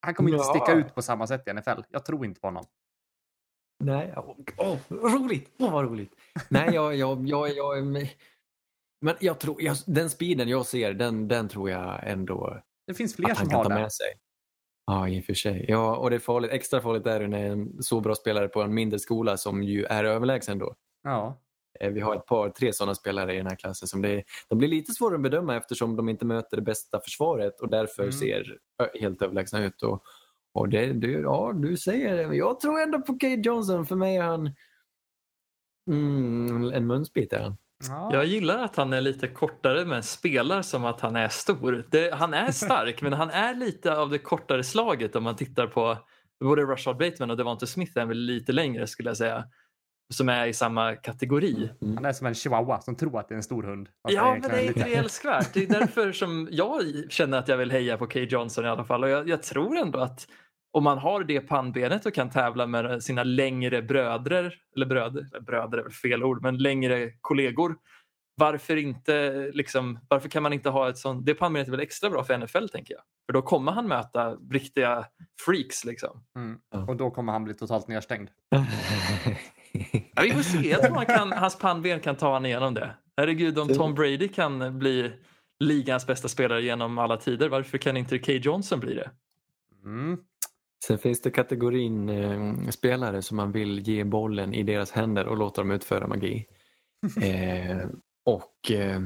han 0.00 0.14
kommer 0.14 0.30
inte 0.30 0.44
Ja. 0.46 0.54
sticka 0.54 0.72
ut 0.78 0.94
på 0.94 1.02
samma 1.02 1.26
sätt 1.26 1.48
i 1.48 1.52
NFL. 1.52 1.80
Jag 1.90 2.04
tror 2.04 2.24
inte 2.24 2.40
på 2.40 2.46
honom. 2.46 2.64
Nej, 3.84 4.14
åh, 4.16 4.36
åh, 4.56 4.78
roligt! 4.90 5.50
Åh, 5.58 5.72
vad 5.72 5.84
roligt! 5.84 6.12
Nej, 6.48 6.74
jag, 6.74 6.94
jag, 6.96 7.28
jag, 7.28 7.50
jag, 7.56 7.84
men 9.00 9.14
jag 9.20 9.38
tror, 9.38 9.62
jag, 9.62 9.76
den 9.86 10.10
speeden 10.10 10.48
jag 10.48 10.66
ser, 10.66 10.92
den, 10.92 11.28
den 11.28 11.48
tror 11.48 11.70
jag 11.70 12.00
ändå 12.10 12.62
Det 12.86 12.94
finns 12.94 13.16
fler 13.16 13.30
att 13.30 13.38
han 13.38 13.46
som 13.46 13.50
kan 13.50 13.56
har 13.56 13.64
ta 13.64 13.68
det. 13.68 13.80
med 13.80 13.92
sig. 13.92 14.06
Ja, 14.86 15.08
i 15.08 15.20
och 15.20 15.24
för 15.24 15.34
sig. 15.34 15.64
Ja, 15.68 15.96
och 15.96 16.10
det 16.10 16.16
är 16.16 16.20
farligt. 16.20 16.50
Extra 16.50 16.80
farligt 16.80 17.06
är 17.06 17.20
det 17.20 17.28
när 17.28 17.44
en 17.50 17.82
så 17.82 18.00
bra 18.00 18.14
spelare 18.14 18.48
på 18.48 18.62
en 18.62 18.74
mindre 18.74 18.98
skola 18.98 19.36
som 19.36 19.62
ju 19.62 19.84
är 19.84 20.04
överlägsen 20.04 20.58
då. 20.58 20.74
Ja. 21.02 21.40
Eh, 21.80 21.90
Vi 21.90 22.00
har 22.00 22.16
ett 22.16 22.26
par, 22.26 22.50
tre 22.50 22.72
sådana 22.72 22.94
spelare 22.94 23.34
i 23.34 23.36
den 23.36 23.46
här 23.46 23.56
klassen 23.56 23.88
som 23.88 24.02
det, 24.02 24.22
de 24.48 24.58
blir 24.58 24.68
lite 24.68 24.92
svårare 24.92 25.14
att 25.16 25.22
bedöma 25.22 25.56
eftersom 25.56 25.96
de 25.96 26.08
inte 26.08 26.24
möter 26.24 26.56
det 26.56 26.62
bästa 26.62 27.00
försvaret 27.00 27.60
och 27.60 27.70
därför 27.70 28.02
Mm. 28.02 28.12
ser 28.12 28.58
helt 29.00 29.22
överlägsna 29.22 29.64
ut. 29.64 29.82
Och, 29.82 30.02
och 30.54 30.68
det, 30.68 30.92
du, 30.92 31.12
ja, 31.20 31.52
du 31.54 31.76
säger 31.76 32.16
det. 32.28 32.36
Jag 32.36 32.60
tror 32.60 32.80
ändå 32.80 33.02
på 33.02 33.14
Cade 33.18 33.42
Johnson. 33.44 33.86
För 33.86 33.96
mig 33.96 34.16
är 34.16 34.22
han 34.22 34.50
mm, 35.90 36.72
en 36.72 36.86
munsbit. 36.86 37.32
Är 37.32 37.40
han. 37.40 37.56
Ja. 37.88 38.10
Jag 38.12 38.24
gillar 38.26 38.58
att 38.64 38.76
han 38.76 38.92
är 38.92 39.00
lite 39.00 39.28
kortare 39.28 39.84
men 39.84 40.02
spelar 40.02 40.62
som 40.62 40.84
att 40.84 41.00
han 41.00 41.16
är 41.16 41.28
stor. 41.28 41.86
Det, 41.90 42.14
han 42.14 42.34
är 42.34 42.50
stark 42.52 43.02
men 43.02 43.12
han 43.12 43.30
är 43.30 43.54
lite 43.54 43.96
av 43.96 44.10
det 44.10 44.18
kortare 44.18 44.64
slaget 44.64 45.16
om 45.16 45.24
man 45.24 45.36
tittar 45.36 45.66
på 45.66 45.98
både 46.40 46.62
Rashad 46.62 46.96
Bateman 46.98 47.30
och 47.30 47.36
Devonta 47.36 47.66
Smith 47.66 47.98
är 47.98 48.06
väl 48.06 48.18
lite 48.18 48.52
längre 48.52 48.86
skulle 48.86 49.10
jag 49.10 49.16
säga. 49.16 49.44
Som 50.14 50.28
är 50.28 50.46
i 50.46 50.52
samma 50.52 50.96
kategori. 50.96 51.70
Han 51.80 52.04
är 52.04 52.12
som 52.12 52.26
en 52.26 52.34
chihuahua 52.34 52.80
som 52.80 52.96
tror 52.96 53.20
att 53.20 53.28
det 53.28 53.34
är 53.34 53.36
en 53.36 53.42
stor 53.42 53.62
hund. 53.62 53.88
Ja, 54.08 54.38
men 54.40 54.50
det 54.50 54.60
är 54.60 54.66
inte 54.66 54.84
älskvärt. 54.84 55.54
Det 55.54 55.62
är 55.62 55.66
därför 55.66 56.12
som 56.22 56.48
jag 56.50 56.82
känner 57.08 57.38
att 57.38 57.48
jag 57.48 57.56
vill 57.56 57.70
heja 57.70 57.98
på 57.98 58.06
Kay 58.06 58.24
Johnson 58.24 58.64
i 58.64 58.68
alla 58.68 58.84
fall. 58.84 59.04
Och 59.04 59.10
jag, 59.10 59.28
jag 59.28 59.42
tror 59.42 59.76
ändå 59.76 59.98
att 59.98 60.28
om 60.72 60.84
man 60.84 60.98
har 60.98 61.24
det 61.24 61.40
pannbenet 61.40 62.06
och 62.06 62.14
kan 62.14 62.30
tävla 62.30 62.66
med 62.66 63.02
sina 63.02 63.24
längre 63.24 63.82
bröder, 63.82 64.54
eller 64.76 64.86
bröder, 64.86 65.26
eller 65.32 65.40
bröder 65.40 65.78
är 65.78 65.82
väl 65.82 65.92
fel 65.92 66.24
ord, 66.24 66.42
men 66.42 66.58
längre 66.58 67.12
kollegor. 67.20 67.76
Varför 68.36 68.76
inte 68.76 69.50
liksom, 69.54 69.98
varför 70.08 70.28
kan 70.28 70.42
man 70.42 70.52
inte 70.52 70.70
ha 70.70 70.88
ett 70.88 70.98
sånt, 70.98 71.26
det 71.26 71.34
pannbenet 71.34 71.68
är 71.68 71.72
väl 71.72 71.80
extra 71.80 72.10
bra 72.10 72.24
för 72.24 72.38
NFL 72.38 72.68
tänker 72.68 72.94
jag. 72.94 73.02
För 73.26 73.32
då 73.32 73.42
kommer 73.42 73.72
han 73.72 73.88
möta 73.88 74.36
riktiga 74.50 75.04
freaks 75.44 75.84
liksom. 75.84 76.24
Mm. 76.36 76.88
Och 76.88 76.96
då 76.96 77.10
kommer 77.10 77.32
han 77.32 77.44
bli 77.44 77.54
totalt 77.54 77.88
nedstängd. 77.88 78.30
Ja, 80.14 80.22
vi 80.22 80.30
får 80.30 80.42
se, 80.42 80.68
jag 80.70 80.82
tror 80.82 80.96
han 80.96 81.06
kan, 81.06 81.32
hans 81.32 81.58
pannben 81.58 82.00
kan 82.00 82.16
ta 82.16 82.32
han 82.32 82.46
igenom 82.46 82.74
det. 82.74 82.94
Herregud, 83.16 83.58
om 83.58 83.68
Tom 83.68 83.94
Brady 83.94 84.28
kan 84.28 84.78
bli 84.78 85.12
ligans 85.60 86.06
bästa 86.06 86.28
spelare 86.28 86.62
genom 86.62 86.98
alla 86.98 87.16
tider, 87.16 87.48
varför 87.48 87.78
kan 87.78 87.96
inte 87.96 88.18
Kay 88.18 88.38
Johnson 88.38 88.80
bli 88.80 88.94
det? 88.94 89.10
Mm. 89.84 90.18
Sen 90.84 90.98
finns 90.98 91.20
det 91.22 91.30
kategorin 91.30 92.08
eh, 92.08 92.70
spelare 92.70 93.22
som 93.22 93.36
man 93.36 93.52
vill 93.52 93.78
ge 93.78 94.04
bollen 94.04 94.54
i 94.54 94.62
deras 94.62 94.90
händer 94.90 95.26
och 95.26 95.36
låta 95.36 95.60
dem 95.60 95.70
utföra 95.70 96.06
magi. 96.06 96.46
eh, 97.22 97.88
och 98.24 98.70
eh, 98.70 99.00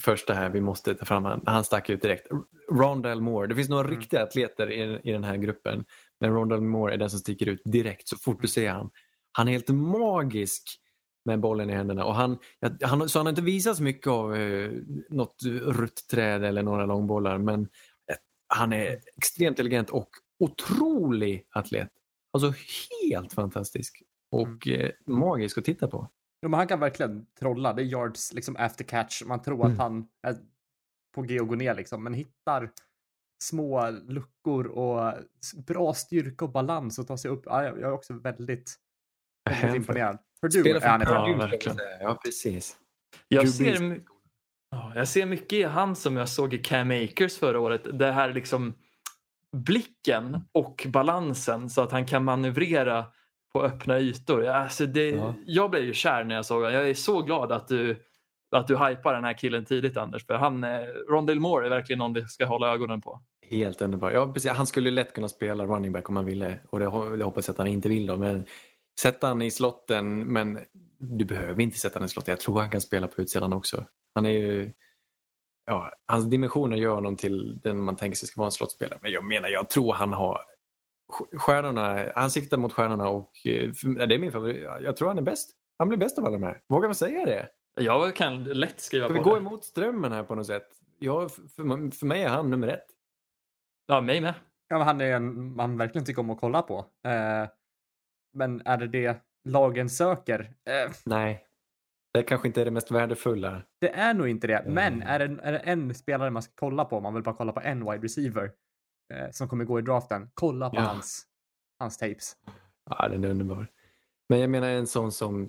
första 0.00 0.34
här, 0.34 0.50
vi 0.50 0.60
måste 0.60 0.94
ta 0.94 1.04
fram 1.04 1.24
han, 1.24 1.42
han 1.46 1.64
stack 1.64 1.90
ut 1.90 2.02
direkt. 2.02 2.26
Rondell 2.70 3.20
Moore, 3.20 3.46
det 3.46 3.54
finns 3.54 3.68
några 3.68 3.88
Mm. 3.88 4.00
riktiga 4.00 4.22
atleter 4.22 4.70
i, 4.72 5.00
i 5.04 5.12
den 5.12 5.24
här 5.24 5.36
gruppen. 5.36 5.84
Men 6.20 6.32
Rondell 6.32 6.60
Moore 6.60 6.94
är 6.94 6.98
den 6.98 7.10
som 7.10 7.18
sticker 7.18 7.48
ut 7.48 7.62
direkt 7.64 8.08
så 8.08 8.16
fort 8.16 8.42
du 8.42 8.48
ser 8.48 8.70
han. 8.70 8.90
Han 9.32 9.48
är 9.48 9.52
helt 9.52 9.68
magisk 9.68 10.78
med 11.24 11.40
bollen 11.40 11.70
i 11.70 11.72
händerna. 11.72 12.04
Och 12.04 12.14
han, 12.14 12.38
han, 12.82 13.08
så 13.08 13.18
han 13.18 13.26
har 13.26 13.30
inte 13.30 13.42
visat 13.42 13.76
så 13.76 13.82
mycket 13.82 14.06
av 14.06 14.36
eh, 14.36 14.70
något 15.08 15.42
ruttträd 15.66 16.44
eller 16.44 16.62
några 16.62 16.86
långbollar. 16.86 17.38
Men 17.38 17.68
han 18.54 18.72
är 18.72 19.00
extremt 19.16 19.50
intelligent 19.58 19.90
och 19.90 20.08
otrolig 20.38 21.46
atlet. 21.50 21.90
Alltså 22.32 22.52
helt 23.02 23.32
fantastisk 23.32 24.02
och 24.30 24.66
Mm. 24.66 24.80
eh, 24.80 24.90
magisk 25.06 25.58
att 25.58 25.64
titta 25.64 25.88
på. 25.88 26.08
Jo, 26.42 26.48
men 26.48 26.58
han 26.58 26.68
kan 26.68 26.80
verkligen 26.80 27.26
trolla. 27.38 27.72
Det 27.72 27.82
är 27.82 27.86
yards 27.86 28.32
liksom 28.32 28.56
after 28.56 28.84
catch. 28.84 29.22
Man 29.24 29.42
tror 29.42 29.60
Mm. 29.60 29.72
att 29.72 29.78
han 29.78 30.08
är 30.22 30.36
på 31.14 31.22
G 31.22 31.40
och 31.40 31.48
går 31.48 31.56
ner 31.56 31.74
liksom, 31.74 32.04
men 32.04 32.14
hittar 32.14 32.70
små 33.42 33.90
luckor 33.90 34.66
och 34.66 35.14
bra 35.66 35.94
styrka 35.94 36.44
och 36.44 36.50
balans 36.52 36.98
och 36.98 37.06
ta 37.06 37.16
sig 37.16 37.30
upp. 37.30 37.42
Ja, 37.46 37.64
jag 37.64 37.78
är 37.80 37.92
också 37.92 38.14
väldigt, 38.14 38.74
väldigt 39.44 39.62
Hänför. 39.62 39.76
imponerad. 39.76 40.18
Spelar 40.50 40.80
är 40.80 40.88
han 40.88 41.00
för. 41.00 41.14
Ja, 41.14 41.24
ska 41.26 41.36
verkligen. 41.36 41.78
jag. 42.00 42.10
Ja, 42.10 42.20
precis. 42.24 42.76
Jag 43.28 43.48
ser, 43.48 44.00
ja, 44.70 44.92
jag 44.94 45.08
ser 45.08 45.26
mycket 45.26 45.52
i 45.52 45.62
han 45.62 45.96
som 45.96 46.16
jag 46.16 46.28
såg 46.28 46.54
i 46.54 46.58
Cam 46.58 46.90
Akers 46.90 47.38
förra 47.38 47.60
året. 47.60 47.98
Det 47.98 48.12
här 48.12 48.32
liksom 48.32 48.74
blicken 49.56 50.40
och 50.52 50.86
balansen 50.88 51.70
så 51.70 51.82
att 51.82 51.92
han 51.92 52.06
kan 52.06 52.24
manövrera 52.24 53.04
på 53.52 53.62
öppna 53.62 53.98
ytor. 54.00 54.46
Alltså 54.46 54.86
det, 54.86 55.10
Ja. 55.10 55.34
Jag 55.46 55.70
blev 55.70 55.84
ju 55.84 55.92
kär 55.92 56.24
när 56.24 56.34
jag 56.34 56.46
såg 56.46 56.56
honom. 56.62 56.72
Jag 56.74 56.88
är 56.90 56.94
så 56.94 57.22
glad 57.22 57.52
att 57.52 57.68
du, 57.68 58.02
att 58.50 58.68
du 58.68 58.76
hypar 58.76 59.14
den 59.14 59.24
här 59.24 59.38
killen 59.38 59.64
tidigt 59.64 59.96
Anders. 59.96 60.26
För 60.26 60.34
han, 60.34 60.64
eh, 60.64 60.80
Rondell 61.08 61.40
Moore 61.40 61.66
är 61.66 61.70
verkligen 61.70 61.98
någon 61.98 62.12
vi 62.12 62.24
ska 62.26 62.46
hålla 62.46 62.72
ögonen 62.72 63.00
på. 63.00 63.20
Helt 63.50 63.82
underbar. 63.82 64.10
Ja, 64.10 64.32
precis. 64.32 64.50
Han 64.50 64.66
skulle 64.66 64.90
lätt 64.90 65.12
kunna 65.14 65.28
spela 65.28 65.64
running 65.66 65.92
back 65.92 66.08
om 66.08 66.16
han 66.16 66.24
ville 66.24 66.58
och 66.70 66.78
det 66.78 66.86
hoppas 67.24 67.48
jag 67.48 67.52
att 67.54 67.58
han 67.58 67.66
inte 67.66 67.88
vill. 67.88 68.06
Då. 68.06 68.16
Men 68.16 68.44
sätta 69.00 69.26
han 69.26 69.42
i 69.42 69.50
slotten, 69.50 70.18
men 70.32 70.58
du 70.98 71.24
behöver 71.24 71.62
inte 71.62 71.78
sätta 71.78 71.98
han 71.98 72.06
i 72.06 72.08
slotten. 72.08 72.32
Jag 72.32 72.40
tror 72.40 72.60
han 72.60 72.70
kan 72.70 72.80
spela 72.80 73.06
på 73.08 73.22
utsidan 73.22 73.52
också. 73.52 73.84
Han 74.14 74.26
är 74.26 74.30
ju, 74.30 74.72
ja, 75.66 75.92
hans 76.06 76.30
dimensioner 76.30 76.76
gör 76.76 76.94
honom 76.94 77.16
till 77.16 77.60
den 77.60 77.84
man 77.84 77.96
tänker 77.96 78.16
sig 78.16 78.28
ska 78.28 78.40
vara 78.40 78.46
en 78.48 78.52
slottspelare. 78.52 78.98
Men 79.02 79.12
jag 79.12 79.24
menar, 79.24 79.48
jag 79.48 79.70
tror 79.70 79.92
han 79.92 80.12
har 80.12 80.40
stjärnorna, 81.36 82.12
han 82.14 82.30
siktar 82.30 82.56
mot 82.56 82.72
stjärnorna 82.72 83.08
och 83.08 83.32
eh, 83.46 83.72
för- 83.72 84.06
det 84.06 84.14
är 84.14 84.18
min 84.18 84.32
favorit. 84.32 84.62
Jag 84.62 84.96
tror 84.96 85.08
han 85.08 85.18
är 85.18 85.22
bäst. 85.22 85.50
Han 85.78 85.88
blir 85.88 85.98
bäst 85.98 86.18
av 86.18 86.24
alla 86.24 86.32
de 86.38 86.42
här. 86.42 86.60
Vågar 86.68 86.88
man 86.88 86.94
säga 86.94 87.26
det? 87.26 87.48
Jag 87.74 88.16
kan 88.16 88.44
lätt 88.44 88.80
skriva 88.80 89.08
vi 89.08 89.20
på 89.20 89.34
det. 89.34 89.40
emot 89.40 89.64
strömmen 89.64 90.12
här 90.12 90.22
på 90.24 90.34
något 90.34 90.46
sätt? 90.46 90.68
Ja, 90.98 91.28
för, 91.28 91.42
för- 91.42 91.90
för 91.98 92.06
mig 92.06 92.22
är 92.22 92.28
han 92.28 92.50
nummer 92.50 92.68
ett. 92.68 92.86
Ja, 93.86 94.00
mig 94.00 94.20
med. 94.20 94.34
Ja, 94.68 94.78
men 94.78 94.86
han 94.86 95.00
är 95.00 95.12
en 95.16 95.56
man 95.56 95.78
verkligen 95.78 96.04
tycker 96.04 96.20
om 96.20 96.30
att 96.30 96.40
kolla 96.40 96.62
på. 96.62 96.78
Eh, 97.04 97.48
men 98.32 98.62
är 98.64 98.76
det 98.78 98.86
det 98.88 99.22
lagen 99.44 99.88
söker? 99.90 100.40
Eh, 100.64 100.92
Nej, 101.06 101.46
det 102.14 102.22
kanske 102.22 102.48
inte 102.48 102.60
är 102.60 102.64
det 102.64 102.70
mest 102.70 102.90
värdefulla. 102.90 103.62
det 103.78 103.88
är 103.94 104.14
nog 104.14 104.28
inte 104.28 104.46
det. 104.46 104.64
Men 104.66 104.94
Mm. 104.94 105.08
är 105.08 105.18
det, 105.18 105.42
är 105.42 105.52
det 105.52 105.58
en 105.58 105.94
spelare 105.94 106.30
man 106.30 106.42
ska 106.42 106.52
kolla 106.56 106.84
på, 106.84 107.00
man 107.00 107.14
vill 107.14 107.22
bara 107.22 107.34
kolla 107.34 107.52
på 107.52 107.60
en 107.60 107.84
wide 107.90 108.04
receiver 108.04 108.52
eh, 109.14 109.30
som 109.30 109.48
kommer 109.48 109.64
gå 109.64 109.78
i 109.78 109.82
draften, 109.82 110.30
kolla 110.34 110.70
på 110.70 110.76
Ja. 110.76 110.80
hans, 110.82 111.26
hans 111.78 111.98
tapes. 111.98 112.36
Ja, 112.90 113.08
den 113.08 113.24
är 113.24 113.28
underbar. 113.30 113.66
Men 114.28 114.40
jag 114.40 114.50
menar 114.50 114.68
en 114.68 114.86
sån 114.86 115.12
som, 115.12 115.48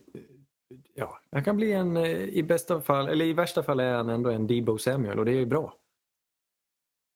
ja, 0.95 1.19
han 1.31 1.43
kan 1.43 1.57
bli 1.57 1.73
en, 1.73 1.97
eh, 1.97 2.11
i 2.11 2.43
bästa 2.43 2.81
fall, 2.81 3.07
eller 3.07 3.25
i 3.25 3.33
värsta 3.33 3.63
fall 3.63 3.79
är 3.79 3.93
han 3.93 4.09
ändå 4.09 4.29
en 4.29 4.47
Debo 4.47 4.77
Samuel 4.77 5.19
och 5.19 5.25
det 5.25 5.31
är 5.31 5.39
ju 5.39 5.45
bra. 5.45 5.73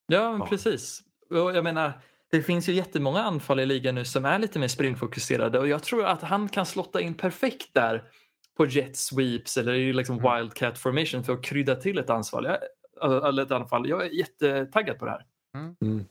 Ja, 0.06 0.30
men 0.32 0.40
Ja. 0.40 0.46
precis. 0.46 1.00
Och 1.30 1.36
jag 1.36 1.64
menar, 1.64 1.92
det 2.30 2.42
finns 2.42 2.68
ju 2.68 2.72
jättemånga 2.72 3.22
anfall 3.22 3.60
i 3.60 3.66
ligan 3.66 3.94
nu 3.94 4.04
som 4.04 4.24
är 4.24 4.38
lite 4.38 4.58
mer 4.58 4.68
springfokuserade 4.68 5.58
och 5.58 5.68
jag 5.68 5.82
tror 5.82 6.04
att 6.04 6.22
han 6.22 6.48
kan 6.48 6.66
slotta 6.66 7.00
in 7.00 7.14
perfekt 7.14 7.74
där 7.74 8.04
på 8.56 8.66
jet 8.66 8.96
sweeps 8.96 9.56
eller 9.56 9.74
i 9.74 9.92
liksom 9.92 10.18
Mm. 10.18 10.36
wildcat 10.36 10.78
formation 10.78 11.24
för 11.24 11.32
att 11.32 11.44
krydda 11.44 11.74
till 11.74 11.98
ett 11.98 12.10
anfall. 12.10 12.44
Jag, 12.44 13.28
eller 13.28 13.42
ett 13.42 13.50
anfall. 13.50 13.88
Jag 13.88 14.06
är 14.06 14.10
jättetaggad 14.10 14.98
på 14.98 15.04
det 15.04 15.10
här. 15.10 15.24
Mm. 15.82 16.04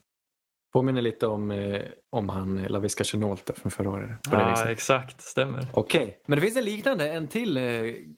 Påminner 0.74 1.02
lite 1.02 1.28
om, 1.28 1.52
eh, 1.52 1.82
om 2.10 2.30
han 2.30 2.58
eh, 2.58 2.70
Laviska 2.70 3.04
Chenault 3.04 3.52
från 3.60 3.72
förra 3.72 3.90
året. 3.90 4.20
Viset. 4.52 4.68
exakt. 4.68 5.22
Stämmer. 5.22 5.68
Okej, 5.74 6.22
men 6.28 6.36
det 6.38 6.42
finns 6.42 6.58
en 6.58 6.66
liknande, 6.66 7.12
en 7.12 7.28
till 7.28 7.58
eh, 7.58 7.64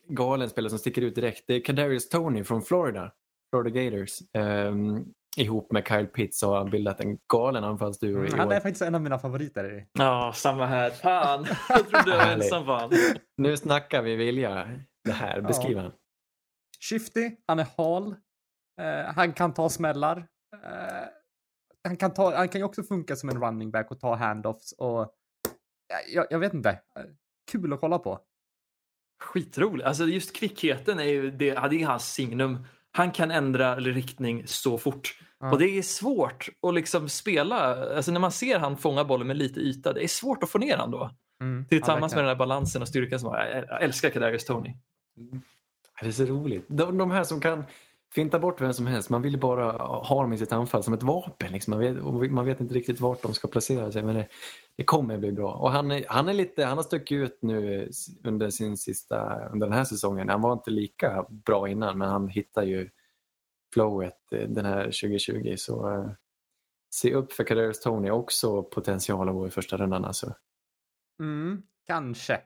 galen 0.07 0.49
spelare 0.49 0.69
som 0.69 0.79
sticker 0.79 1.01
ut 1.01 1.15
direkt. 1.15 1.43
Det 1.47 1.53
är 1.55 1.61
Kadarius 1.61 2.09
Tony 2.09 2.43
från 2.43 2.61
Florida, 2.61 3.11
Florida 3.53 3.81
Gators. 3.81 4.19
Ehm, 4.33 5.05
ihop 5.38 5.71
med 5.71 5.88
Kyle 5.88 6.05
Pitts 6.07 6.41
har 6.41 6.57
han 6.57 6.69
bildat 6.69 6.99
en 6.99 7.17
galen 7.34 7.63
anfallsduo 7.63 8.23
i 8.23 8.27
Mm, 8.27 8.39
han 8.39 8.47
år. 8.47 8.53
är 8.53 8.59
faktiskt 8.59 8.82
en 8.82 8.95
av 8.95 9.01
mina 9.01 9.19
favoriter. 9.19 9.77
i- 9.77 9.88
Ja, 9.93 10.32
samma 10.36 10.65
här. 10.65 10.89
Fan, 10.89 11.45
jag 11.69 11.89
trodde 11.89 12.09
jag 12.11 12.17
var 12.25 12.34
ensam 12.34 12.65
fan. 12.65 12.91
Nu 13.38 13.57
snackar 13.57 14.01
vi 14.01 14.15
vilja. 14.15 14.80
Det 15.03 15.11
här, 15.11 15.41
beskriv 15.41 15.77
han. 15.77 15.91
Shifty, 16.89 17.32
han 17.47 17.59
är 17.59 17.67
hal. 17.77 18.15
Eh, 18.82 19.13
han 19.15 19.34
kan 19.34 19.53
ta 19.53 19.69
smällar. 19.69 20.17
Eh, 20.63 21.07
han, 21.84 21.97
kan 21.97 22.13
ta, 22.13 22.36
han 22.36 22.49
kan 22.49 22.61
ju 22.61 22.65
också 22.65 22.84
funka 22.84 23.15
som 23.15 23.30
en 23.30 23.41
running 23.41 23.71
back 23.71 23.91
och 23.91 23.99
ta 23.99 24.15
handoffs 24.15 24.71
och 24.71 25.13
ja, 25.88 25.97
jag, 26.13 26.25
jag 26.30 26.39
vet 26.39 26.53
inte. 26.53 26.82
Kul 27.51 27.73
att 27.73 27.80
kolla 27.80 27.99
på. 27.99 28.19
Skitroligt. 29.23 29.88
Alltså 29.88 30.03
just 30.05 30.36
kvickheten 30.36 30.99
är 30.99 31.03
ju 31.03 31.32
det, 31.32 31.45
ja, 31.45 31.67
det 31.67 31.82
är 31.82 31.86
hans 31.88 32.13
signum. 32.13 32.65
Han 32.99 33.11
kan 33.11 33.31
ändra 33.31 33.75
riktning 33.75 34.43
så 34.45 34.77
fort. 34.77 35.19
Ja. 35.39 35.51
Och 35.51 35.59
det 35.59 35.77
är 35.77 35.81
svårt 35.81 36.49
att 36.61 36.73
liksom 36.73 37.09
spela. 37.09 37.55
Alltså 37.95 38.11
när 38.11 38.19
man 38.19 38.31
ser 38.31 38.59
han 38.59 38.77
fånga 38.77 39.03
bollen 39.03 39.27
med 39.27 39.37
lite 39.37 39.59
yta, 39.59 39.93
det 39.93 40.03
är 40.03 40.07
svårt 40.07 40.43
att 40.43 40.49
få 40.49 40.57
ner 40.57 40.77
han 40.77 40.91
då. 40.91 41.11
Mm, 41.41 41.65
Tillsammans 41.65 42.11
ja, 42.11 42.15
med 42.15 42.23
den 42.23 42.29
här 42.29 42.35
balansen 42.35 42.81
och 42.81 42.87
styrkan 42.87 43.19
som. 43.19 43.33
Jag 43.33 43.65
jag 43.69 43.83
älskar 43.83 44.09
Kadarius 44.09 44.45
Tony. 44.45 44.73
Det 46.01 46.07
är 46.07 46.11
så 46.11 46.25
roligt. 46.25 46.65
De, 46.67 46.97
de 46.97 47.11
här 47.11 47.23
som 47.23 47.41
kan 47.41 47.63
finta 48.14 48.39
bort 48.39 48.62
vem 48.62 48.74
som 48.74 48.88
helst. 48.88 49.10
Man 49.10 49.22
vill 49.22 49.39
bara 49.39 49.72
ha 49.88 50.22
dem 50.22 50.34
i 50.34 50.38
sitt 50.38 50.51
anfall 50.51 50.84
som 50.84 50.93
ett 50.93 51.03
vapen. 51.03 51.51
Liksom. 51.51 51.72
Man, 51.72 51.80
vet, 51.80 52.32
man 52.32 52.45
vet 52.45 52.62
inte 52.62 52.74
riktigt 52.74 52.99
vart 52.99 53.22
de 53.22 53.34
ska 53.34 53.47
placera 53.47 53.91
sig. 53.91 54.03
Men 54.03 54.16
det, 54.16 54.28
det 54.76 54.84
kommer 54.84 55.18
bli 55.18 55.32
bra. 55.32 55.53
Och 55.53 55.72
han, 55.72 55.91
är, 55.91 56.05
han, 56.07 56.30
är 56.30 56.34
lite, 56.34 56.66
han 56.66 56.78
har 56.78 56.84
stuckit 56.84 57.16
ut 57.16 57.38
nu 57.41 57.89
under 58.24 58.49
sin 58.49 58.78
sista, 58.78 59.49
under 59.49 59.68
den 59.68 59.78
här 59.78 59.84
säsongen. 59.84 60.30
Han 60.30 60.41
var 60.41 60.53
inte 60.53 60.72
lika 60.72 61.26
bra 61.30 61.70
innan 61.70 61.97
men 61.97 62.10
han 62.10 62.28
hittar 62.28 62.64
ju 62.64 62.89
flowet 63.74 64.34
eh, 64.34 64.49
den 64.49 64.66
här 64.66 64.84
2020. 64.84 65.55
Så 65.57 65.93
eh, 65.93 66.12
se 66.89 67.14
upp 67.14 67.34
för 67.34 67.43
Kadarius 67.43 67.80
Tony. 67.80 68.10
Också 68.10 68.64
potential 68.64 69.30
att 69.30 69.36
gå 69.36 69.47
i 69.47 69.51
första 69.51 69.78
rundan 69.78 70.05
alltså. 70.05 70.34
Mm, 71.20 71.64
kanske. 71.88 72.41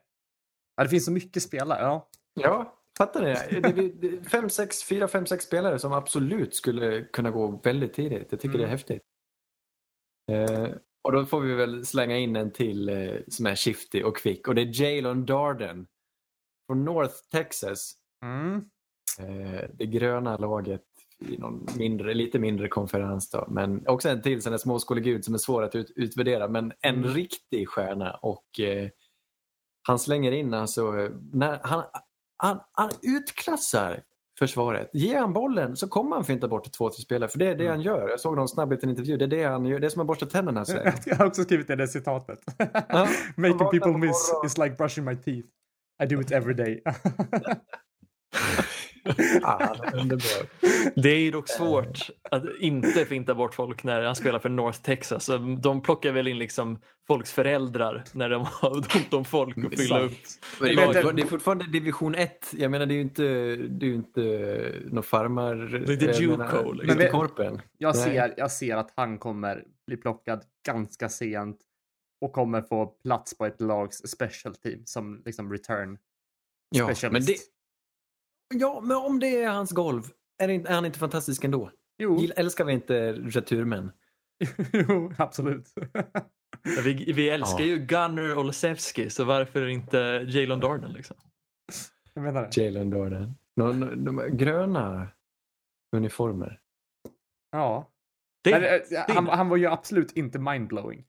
Ja, 0.76 0.84
det 0.84 0.90
finns 0.90 1.06
så 1.06 1.12
mycket 1.12 1.44
spelare. 1.44 1.82
Ja. 1.82 2.10
Ja, 2.34 2.83
fattar 2.98 3.22
ni? 3.22 3.92
Det 4.02 4.30
fem, 4.30 4.50
sex, 4.50 4.84
fyra, 4.84 5.08
fem, 5.08 5.26
sex 5.26 5.46
spelare 5.46 5.80
som 5.80 5.94
absolut 5.94 6.56
skulle 6.56 7.02
kunna 7.04 7.32
gå 7.32 7.60
väldigt 7.64 7.94
tidigt. 7.94 8.28
Jag 8.32 8.40
tycker 8.40 8.56
Mm. 8.56 8.62
det 8.62 8.68
är 8.68 8.72
häftigt. 8.72 9.02
Eh, 10.32 10.70
och 11.02 11.12
då 11.12 11.26
får 11.26 11.42
vi 11.42 11.54
väl 11.54 11.86
slänga 11.86 12.18
in 12.18 12.36
en 12.36 12.52
till 12.52 12.90
eh, 12.90 13.16
som 13.28 13.46
är 13.46 13.56
shifty 13.56 14.04
och 14.04 14.18
kvick 14.18 14.48
och 14.48 14.56
det 14.56 14.62
är 14.62 14.82
Jalen 14.82 15.26
Darden 15.26 15.88
från 16.68 16.86
North 16.86 17.16
Texas. 17.32 17.94
Mm. 18.26 18.56
Eh, 19.20 19.70
det 19.74 19.86
gröna 19.86 20.38
laget 20.38 20.84
i 21.20 21.38
någon 21.38 21.68
mindre, 21.78 22.14
lite 22.14 22.40
mindre 22.40 22.68
konferens 22.68 23.30
då. 23.30 23.48
Men 23.50 23.88
också 23.88 24.10
en 24.10 24.22
till 24.22 24.42
där 24.42 24.58
småskolegud 24.58 25.26
som 25.26 25.34
är 25.34 25.38
svår 25.38 25.64
att 25.64 25.76
ut, 25.76 25.92
utvärdera. 25.96 26.48
Men 26.48 26.74
en 26.82 26.96
Mm. 26.96 27.10
riktig 27.14 27.70
stjärna 27.70 28.14
och 28.14 28.60
eh, 28.60 28.90
han 29.88 30.00
slänger 30.00 30.32
in 30.32 30.54
alltså, 30.54 30.92
när 31.34 31.60
han, 31.64 31.84
han, 32.48 32.60
han 32.72 32.90
utklassar 33.02 34.04
försvaret. 34.40 34.90
Ger 34.94 35.20
han 35.20 35.34
bollen 35.34 35.76
så 35.76 35.88
kommer 35.88 36.16
han 36.16 36.26
finta 36.26 36.48
bort 36.48 36.72
två, 36.72 36.90
tre 36.90 37.02
spelare. 37.04 37.30
För 37.30 37.40
det 37.40 37.46
är 37.48 37.56
det 37.56 37.64
Mm. 37.66 37.72
han 37.72 37.82
gör. 37.82 38.10
Jag 38.10 38.20
såg 38.20 38.36
någon 38.36 38.48
snabb 38.48 38.72
liten 38.72 38.90
intervju. 38.90 39.18
Det 39.18 39.26
är 39.26 39.30
det 39.30 39.44
han 39.44 39.66
gör. 39.66 39.80
Det 39.80 39.88
är 39.88 39.90
som 39.90 40.02
att 40.02 40.08
borsta 40.08 40.26
tänderna. 40.26 40.66
Så. 40.66 40.78
Jag 41.06 41.16
har 41.16 41.26
också 41.26 41.44
skrivit 41.44 41.68
det 41.68 41.76
där 41.76 41.88
citatet. 41.88 42.40
Making 43.38 43.70
people 43.72 43.98
miss 43.98 44.32
is 44.46 44.58
like 44.58 44.76
brushing 44.76 45.06
my 45.06 45.16
teeth. 45.16 45.48
I 46.04 46.06
do 46.06 46.22
it 46.22 46.32
every 46.32 46.54
day. 46.54 46.84
Ah. 49.44 49.76
Det 50.96 51.10
är 51.10 51.20
ju 51.20 51.32
dock 51.32 51.50
svårt 51.50 52.10
att 52.32 52.44
inte 52.60 53.06
finta 53.06 53.36
bort 53.36 53.56
folk 53.56 53.84
när 53.84 54.02
han 54.04 54.16
spelar 54.16 54.40
för 54.40 54.50
North 54.50 54.82
Texas. 54.82 55.26
Så 55.26 55.38
De 55.38 55.82
plockar 55.82 56.12
väl 56.12 56.28
in 56.28 56.38
liksom 56.38 56.80
folks 57.08 57.32
föräldrar 57.32 58.04
när 58.14 58.30
de 58.30 58.46
har 58.52 58.72
ont 58.98 59.14
om 59.14 59.26
folk 59.26 59.58
att 59.58 59.80
fylla 59.80 60.00
upp. 60.00 60.12
Men 60.60 60.76
det, 60.76 60.82
är, 60.84 60.94
det- 61.04 61.12
det 61.12 61.22
är 61.22 61.26
fortfarande 61.28 61.66
division 61.72 62.16
1. 62.16 62.54
Jag 62.58 62.72
menar 62.72 62.86
det 62.86 62.94
är 62.94 62.96
ju 62.96 63.02
inte, 63.02 63.24
det 63.56 63.86
är 63.86 63.90
ju 63.90 63.96
inte 63.96 64.74
någon 64.92 65.04
farmar... 65.04 65.56
Det 65.56 65.94
är 65.94 66.10
inte 66.10 66.22
Juco, 66.24 66.38
menar, 66.38 66.64
liksom. 66.74 66.82
inte 66.82 66.96
Men- 66.96 67.12
korpen. 67.12 67.62
Jag 67.78 67.96
ser, 67.96 68.34
jag 68.38 68.52
ser 68.52 68.76
att 68.78 68.94
han 68.96 69.18
kommer 69.18 69.64
bli 69.88 69.98
plockad 69.98 70.44
ganska 70.66 71.10
sent 71.10 71.58
och 72.22 72.34
kommer 72.34 72.62
få 72.62 72.86
plats 72.86 73.38
på 73.38 73.46
ett 73.46 73.62
lags 73.62 73.98
special 73.98 74.56
team 74.56 74.82
som 74.86 75.22
liksom 75.26 75.52
return 75.52 75.98
Ja, 76.76 76.86
specialist. 76.86 77.14
men 77.14 77.26
det, 77.26 77.36
ja, 78.60 78.82
men 78.84 78.98
om 78.98 79.20
det 79.20 79.44
är 79.44 79.50
hans 79.50 79.72
golv, 79.72 80.04
är, 80.44 80.48
det 80.48 80.54
inte, 80.54 80.70
är 80.70 80.76
han 80.76 80.86
inte 80.86 81.00
fantastisk 81.00 81.44
ändå? 81.44 81.72
Jo, 81.98 82.18
Gill- 82.18 82.34
Älskar 82.36 82.66
vi 82.66 82.74
inte 82.74 83.14
returmän? 83.14 83.92
jo 84.74 85.14
absolut. 85.18 85.74
Vi, 86.84 87.14
vi 87.14 87.30
älskar 87.30 87.60
Ja. 87.60 87.66
ju 87.66 87.78
Gunnar 87.78 88.38
Olszewski 88.38 89.10
så 89.10 89.24
varför 89.24 89.68
inte 89.68 89.98
Jalen 90.28 90.60
Darden? 90.60 90.92
Liksom? 90.94 91.18
jag 92.14 92.24
menar 92.24 92.42
det. 92.42 92.62
Jalen 92.62 92.90
Darden. 92.90 93.36
De, 93.56 93.80
de, 93.80 94.06
de 94.06 94.38
gröna 94.38 95.08
uniformer. 95.96 96.60
Ja. 97.52 97.90
Det, 98.44 98.52
Men, 98.52 98.64
eh, 98.64 98.70
det- 98.90 99.06
han, 99.14 99.28
han 99.28 99.50
var 99.50 99.58
ju 99.58 99.66
absolut 99.68 100.12
inte 100.12 100.40
mindblowing. 100.40 101.06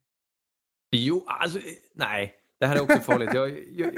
Jo, 0.96 1.24
alltså 1.26 1.58
nej. 1.94 2.34
Det 2.60 2.66
här 2.66 2.76
är 2.76 2.82
också 2.82 2.98
farligt. 2.98 3.34
Jag, 3.34 3.64
jag, 3.72 3.92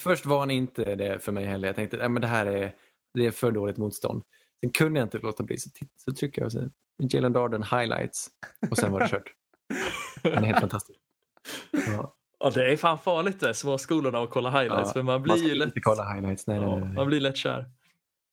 först 0.00 0.26
var 0.26 0.38
han 0.40 0.50
inte 0.50 0.94
det 0.94 1.18
för 1.18 1.32
mig 1.32 1.44
heller. 1.44 1.68
Jag 1.68 1.76
tänkte 1.76 2.04
att 2.04 2.10
men 2.10 2.22
det 2.22 2.28
här 2.28 2.46
är, 2.46 2.74
det 3.14 3.26
är 3.26 3.30
för 3.30 3.52
dåligt 3.52 3.76
motstånd. 3.76 4.22
Sen 4.60 4.70
kunde 4.70 5.00
jag 5.00 5.06
inte 5.06 5.18
låta 5.18 5.42
bli, 5.42 5.58
så, 5.58 5.70
så 5.96 6.12
trycker 6.12 6.42
jag 6.42 6.46
och 6.46 6.52
så, 6.52 6.70
Jalen 6.98 7.32
Darden 7.32 7.62
highlights 7.62 8.28
och 8.70 8.78
sen 8.78 8.92
var 8.92 9.00
det 9.00 9.08
kört. 9.08 9.32
Han 10.22 10.32
är 10.32 10.46
helt 10.46 10.60
fantastisk. 10.60 10.98
Ja, 11.72 12.14
ja, 12.38 12.50
det 12.50 12.72
är 12.72 12.76
fan 12.76 12.98
farligt 12.98 13.40
det, 13.40 13.54
småskolorna 13.54 14.18
att 14.18 14.30
kolla 14.30 14.50
highlights. 14.50 14.88
Ja, 14.88 14.92
för 14.92 15.02
man 15.02 15.12
man 15.12 15.22
blir 15.22 15.34
ska 15.34 15.48
ju 15.48 15.54
lätt, 15.54 15.66
inte 15.66 15.80
kolla 15.80 16.12
highlights. 16.12 16.46
Nej, 16.46 16.56
ja, 16.56 16.76
nej, 16.76 16.84
nej. 16.84 16.94
man 16.94 17.06
blir 17.06 17.20
lätt 17.20 17.36
kär. 17.36 17.70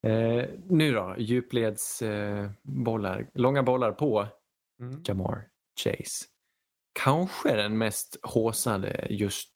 Eh, 0.07 0.45
nu 0.69 0.93
då, 0.93 1.15
djupledsbollar. 1.17 2.43
Eh, 2.43 2.49
bollar. 2.63 3.29
Långa 3.33 3.63
bollar 3.63 3.91
på 3.91 4.27
Mm. 4.79 5.01
Jamar 5.05 5.47
Chase. 5.83 6.25
Kanske 6.93 7.55
den 7.55 7.77
mest 7.77 8.17
håsade 8.23 9.07
just... 9.09 9.49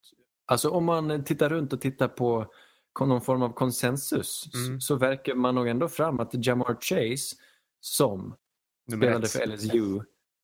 Alltså 0.45 0.69
om 0.69 0.85
man 0.85 1.23
tittar 1.23 1.49
runt 1.49 1.73
och 1.73 1.81
tittar 1.81 2.07
på 2.07 2.53
någon 2.99 3.21
form 3.21 3.41
av 3.41 3.53
konsensus 3.53 4.43
Mm. 4.67 4.81
så 4.81 4.95
verkar 4.95 5.35
man 5.35 5.55
nog 5.55 5.67
ändå 5.67 5.87
fram 5.87 6.19
att 6.19 6.45
Jamar 6.45 6.77
Chase 6.81 7.35
som 7.79 8.35
Nummer 8.87 9.05
spelade 9.05 9.25
ett. 9.25 9.31
för 9.31 9.47
LSU 9.47 9.99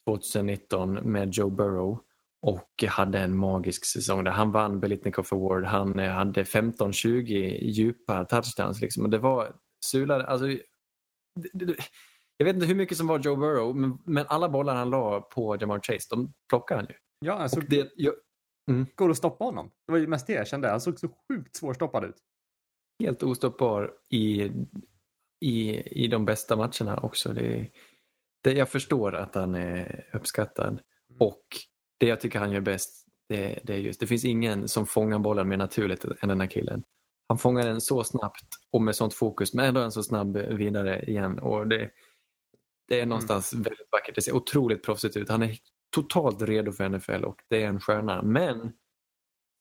2019 0.10 0.94
med 0.94 1.34
Joe 1.34 1.50
Burrow 1.50 2.00
och 2.42 2.84
hade 2.88 3.20
en 3.20 3.38
magisk 3.38 3.86
säsong 3.86 4.24
där 4.24 4.32
han 4.32 4.52
vann 4.52 4.80
Belitnikov 4.80 5.26
Award. 5.32 5.66
Han 5.66 6.00
eh, 6.00 6.12
hade 6.12 6.44
15-20 6.44 7.24
djupa 7.62 8.26
touchdowns. 8.26 8.82
Liksom. 8.82 9.04
Och 9.04 9.10
det 9.10 9.18
var 9.18 9.56
sulade. 9.86 10.26
Alltså, 10.28 10.48
jag 12.38 12.46
vet 12.46 12.56
inte 12.56 12.66
hur 12.68 12.76
mycket 12.76 12.98
som 12.98 13.08
var 13.08 13.20
Joe 13.20 13.36
Burrow 13.36 13.76
men, 13.76 13.98
men 14.06 14.26
alla 14.28 14.50
bollar 14.50 14.76
han 14.76 14.90
la 14.90 15.22
på 15.22 15.58
Jamar 15.60 15.80
Chase, 15.80 16.08
de 16.10 16.34
plockade 16.50 16.80
han 16.82 16.88
ju. 16.90 16.96
Ja, 17.26 17.34
alltså, 17.34 17.58
Och 17.60 17.66
det, 17.70 17.92
jag, 17.96 18.14
går 18.96 19.08
det 19.08 19.12
att 19.12 19.18
stoppa 19.18 19.44
honom? 19.44 19.72
Det 19.86 19.92
var 19.92 20.00
ju 20.00 20.08
mest 20.08 20.28
det 20.28 20.34
jag 20.34 20.48
kände. 20.48 20.70
Han 20.70 20.82
såg 20.82 21.00
så 21.00 21.08
sjukt 21.08 21.56
svårstoppad 21.56 22.04
ut. 22.06 22.16
Helt 23.00 23.24
ostoppbar 23.24 23.92
i, 24.10 24.52
i, 25.42 25.82
i 26.04 26.08
de 26.08 26.26
bästa 26.26 26.56
matcherna 26.56 27.00
också. 27.04 27.34
Det, 27.34 27.70
det, 28.44 28.54
jag 28.54 28.70
förstår 28.70 29.16
att 29.16 29.36
han 29.36 29.56
är 29.56 30.10
uppskattad. 30.14 30.82
Och 31.20 31.44
det 32.00 32.08
jag 32.08 32.22
tycker 32.22 32.40
han 32.40 32.52
gör 32.52 32.62
bäst, 32.62 33.06
det, 33.30 33.60
det 33.64 33.74
är 33.74 33.78
just, 33.78 34.00
det 34.00 34.08
finns 34.08 34.26
ingen 34.26 34.68
som 34.68 34.86
fångar 34.86 35.20
bollen 35.20 35.48
mer 35.48 35.58
naturligt 35.58 36.06
än 36.06 36.30
den 36.30 36.42
här 36.42 36.48
killen. 36.48 36.84
Han 37.28 37.38
fångar 37.38 37.66
den 37.66 37.82
så 37.82 38.04
snabbt 38.04 38.48
och 38.72 38.82
med 38.82 38.96
sånt 38.96 39.14
fokus, 39.14 39.54
men 39.54 39.66
ändå 39.66 39.82
en 39.82 39.92
så 39.92 40.04
snabb 40.04 40.38
vidare 40.38 41.04
igen. 41.04 41.40
Och 41.40 41.68
det, 41.68 41.92
det 42.88 43.00
är 43.02 43.06
någonstans 43.06 43.54
väldigt 43.54 43.88
vackert. 43.92 44.16
Det 44.16 44.22
ser 44.22 44.36
otroligt 44.36 44.84
proffsigt 44.84 45.18
ut. 45.18 45.30
Han 45.30 45.44
är 45.44 45.58
totalt 45.96 46.42
redo 46.42 46.72
för 46.72 46.90
NFL 46.90 47.24
och 47.26 47.42
det 47.50 47.64
är 47.64 47.68
en 47.68 47.80
stjärna. 47.80 48.22
Men 48.22 48.74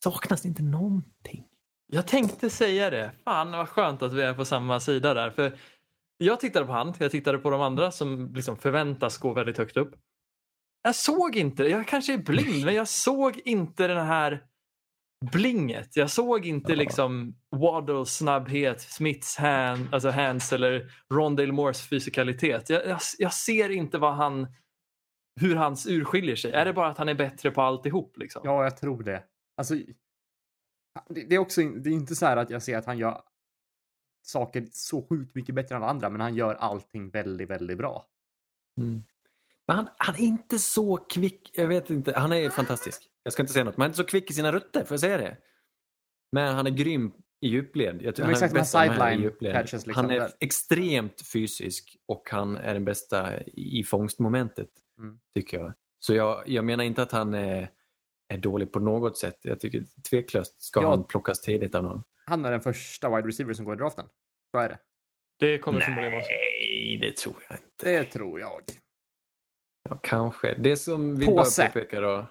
saknas 0.05 0.47
inte 0.47 0.62
någonting. 0.62 1.45
Jag 1.93 2.07
tänkte 2.07 2.51
säga 2.51 2.91
det. 2.91 3.12
Fan 3.24 3.51
vad 3.53 3.68
skönt 3.68 4.03
att 4.03 4.12
vi 4.12 4.22
är 4.22 4.34
på 4.34 4.45
samma 4.45 4.80
sida 4.80 5.14
där. 5.14 5.30
För 5.30 5.59
jag 6.18 6.41
tittade 6.41 6.66
på 6.66 6.72
han, 6.72 6.95
jag 6.99 7.11
tittade 7.11 7.39
på 7.39 7.51
de 7.51 7.61
andra 7.61 7.91
som 7.91 8.34
liksom 8.34 8.57
förväntas 8.57 9.18
gå 9.18 9.32
väldigt 9.32 9.59
högt 9.59 9.76
upp. 9.76 9.95
Jag 10.82 10.95
såg 10.95 11.37
inte, 11.37 11.64
jag 11.64 11.89
kanske 11.89 12.14
är 12.14 12.18
blind, 12.18 12.64
men 12.64 12.74
jag 12.74 12.89
såg 12.89 13.41
inte 13.45 13.87
den 13.87 14.07
här 14.07 14.45
blinget. 15.32 15.97
Jag 15.97 16.11
såg 16.11 16.47
inte 16.47 16.72
Ja. 16.72 16.76
liksom 16.78 17.34
Waddles 17.57 18.16
snabbhet, 18.16 18.80
Smiths 18.80 19.37
hand, 19.37 19.95
alltså 19.95 20.11
hands 20.11 20.53
eller 20.53 20.93
Rondale 21.14 21.53
Moores 21.53 21.89
fysikalitet. 21.89 22.70
Jag, 22.70 22.87
jag, 22.87 23.01
jag 23.18 23.34
ser 23.34 23.70
inte 23.70 23.99
vad 23.99 24.14
han, 24.14 24.47
hur 25.41 25.57
hans 25.57 25.87
urskiljer 25.87 26.37
sig. 26.37 26.53
Är 26.53 26.64
det 26.64 26.72
bara 26.72 26.89
att 26.89 26.99
han 26.99 27.09
är 27.09 27.14
bättre 27.14 27.51
på 27.51 27.62
alltihop? 27.62 28.16
Liksom? 28.18 28.43
Ja, 28.45 28.62
jag 28.64 28.76
tror 28.76 29.03
det. 29.03 29.22
Alltså, 29.57 29.74
det, 31.09 31.34
är 31.34 31.38
också 31.38 31.62
det 31.62 31.90
är 31.90 31.94
inte 31.94 32.16
så 32.16 32.26
här 32.26 32.36
att 32.36 32.51
jag 32.51 32.62
ser 32.62 32.78
att 32.78 32.86
han 32.86 32.99
gör 32.99 33.22
saker 34.22 34.66
så 34.72 35.03
sjukt 35.03 35.34
mycket 35.34 35.55
bättre 35.55 35.74
än 35.74 35.82
alla 35.82 35.90
andra, 35.90 36.11
men 36.11 36.20
han 36.20 36.34
gör 36.34 36.55
allting 36.55 37.11
väldigt, 37.11 37.51
väldigt 37.51 37.78
bra. 37.78 38.07
Mm. 38.80 39.03
Men 39.66 39.76
han, 39.76 39.88
han 39.97 40.14
är 40.14 40.20
inte 40.20 40.59
så 40.59 40.97
kvick. 40.97 41.51
Jag 41.55 41.66
vet 41.66 41.90
inte. 41.90 42.18
Han 42.18 42.32
är 42.32 42.51
fantastisk. 42.51 43.11
Jag 43.22 43.32
ska 43.32 43.42
inte 43.42 43.53
säga 43.53 43.64
något. 43.64 43.76
Men 43.76 43.82
han 43.82 43.86
är 43.86 43.90
inte 43.90 43.97
så 43.97 44.05
kvick 44.05 44.30
i 44.30 44.34
sina 44.34 44.53
rutter, 44.53 44.84
får 44.84 44.92
jag 44.94 45.01
säga 45.01 45.16
det? 45.16 45.36
Men 46.32 46.55
han 46.55 46.66
är 46.66 46.70
grym 46.70 47.12
i 47.40 47.49
djupled. 47.49 48.03
Jag 48.03 48.14
tror 48.14 48.24
han 48.24 48.34
är 48.34 48.36
exakt, 48.36 48.55
de 48.55 48.59
här 48.59 48.62
bäst 48.62 48.74
av 48.74 48.82
de 48.84 48.88
här 48.90 49.12
i 49.12 49.16
sideline 49.16 49.53
catches 49.53 49.86
liksom 49.86 50.05
han 50.05 50.11
är 50.11 50.30
extremt 50.40 51.22
fysisk 51.32 51.97
och 52.07 52.28
han 52.30 52.57
är 52.57 52.74
den 52.74 52.84
bästa 52.84 53.42
i 53.44 53.84
fångstmomentet, 53.84 54.70
Mm. 54.99 55.18
tycker 55.34 55.59
jag. 55.59 55.72
Så 55.99 56.14
jag, 56.14 56.49
jag 56.49 56.64
menar 56.64 56.84
inte 56.84 57.03
att 57.03 57.12
han 57.12 57.34
är, 57.34 57.70
är 58.29 58.39
dålig 58.39 58.72
på 58.72 58.81
något 58.81 59.18
sätt. 59.18 59.39
Jag 59.43 59.61
tycker 59.61 59.85
tveklöst 60.11 60.62
ska 60.62 60.83
Ja. 60.83 60.91
han 60.91 61.05
plockas 61.05 61.41
tidigt 61.41 61.74
av 61.74 61.83
någon. 61.85 62.03
Han 62.24 62.45
är 62.45 62.51
den 62.51 62.61
första 62.61 63.16
wide 63.16 63.29
receiver 63.29 63.53
som 63.55 63.64
går 63.64 63.74
i 63.74 63.79
draften. 63.79 64.07
Så 64.51 64.59
är 64.59 64.68
det. 64.68 64.79
Det 65.39 65.59
kommer 65.59 65.81
förmodligen 65.81 66.12
vara. 66.12 66.22
Nej, 66.22 66.99
det 67.03 67.16
tror 67.16 67.37
jag 67.49 67.59
inte. 67.59 67.91
Det 67.91 68.05
tror 68.05 68.41
jag. 68.41 68.61
Ja, 69.89 69.99
kanske. 70.03 70.55
Det 70.59 70.77
som 70.77 71.16
vi 71.16 71.27
Påse. 71.27 71.62
bör 71.62 71.68
påpeka 71.68 72.01
då. 72.01 72.27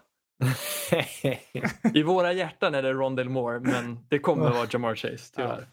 I 1.93 2.03
våra 2.03 2.33
hjärtan 2.33 2.75
är 2.75 2.81
det 2.83 2.93
Rondell 2.93 3.29
Moore, 3.29 3.59
men 3.59 3.99
det 4.09 4.19
kommer 4.19 4.51
vara 4.51 4.67
Jamar 4.71 4.95
Chase, 4.95 5.33
tyvärr. 5.35 5.67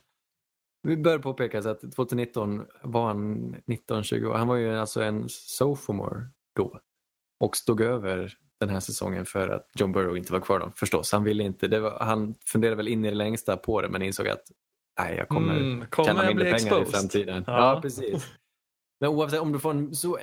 Vi 0.83 0.97
bör 0.97 1.19
påpeka 1.19 1.63
så 1.63 1.69
att 1.69 1.81
2019 1.81 2.67
var 2.83 3.07
han 3.07 3.55
19-20 3.67 4.25
år. 4.27 4.35
Han 4.35 4.49
var 4.49 4.57
ju 4.57 4.77
alltså 4.79 5.03
en 5.03 5.25
sophomore 5.29 6.27
då 6.57 6.81
och 7.41 7.57
stod 7.57 7.81
över 7.81 8.39
den 8.67 8.75
här 8.75 8.81
säsongen 8.81 9.27
för 9.27 9.49
att 9.49 9.69
John 9.75 9.93
Burrow 9.93 10.17
inte 10.17 10.33
var 10.33 10.41
kvar 10.41 10.61
då, 10.61 10.71
förstås. 10.77 11.13
Han 11.13 11.25
ville 11.25 11.43
inte, 11.43 11.81
var, 11.81 11.99
han 12.01 12.35
funderade 12.47 12.77
väl 12.77 12.89
in 12.89 13.05
i 13.05 13.09
det 13.09 13.15
längsta 13.17 13.57
på 13.57 13.83
det 13.83 13.89
men 13.89 14.03
insåg 14.03 14.29
att 14.29 14.43
nej, 14.99 15.17
jag 15.17 15.29
kommer 15.29 15.57
Mm, 15.57 15.87
kommer 15.91 16.09
tjäna 16.09 16.27
mindre 16.27 16.45
pengar 16.45 16.59
i 16.59 16.81
exposed? 16.81 16.89
framtiden. 16.89 17.45
Ja. 17.47 17.75
Ja, 17.75 17.81
precis. 17.81 18.27
Men 19.01 19.11
oavsett 19.11 19.41
om 19.41 19.53
du 19.53 19.59
får 19.59 19.71
en, 19.71 19.95
så, 19.95 20.19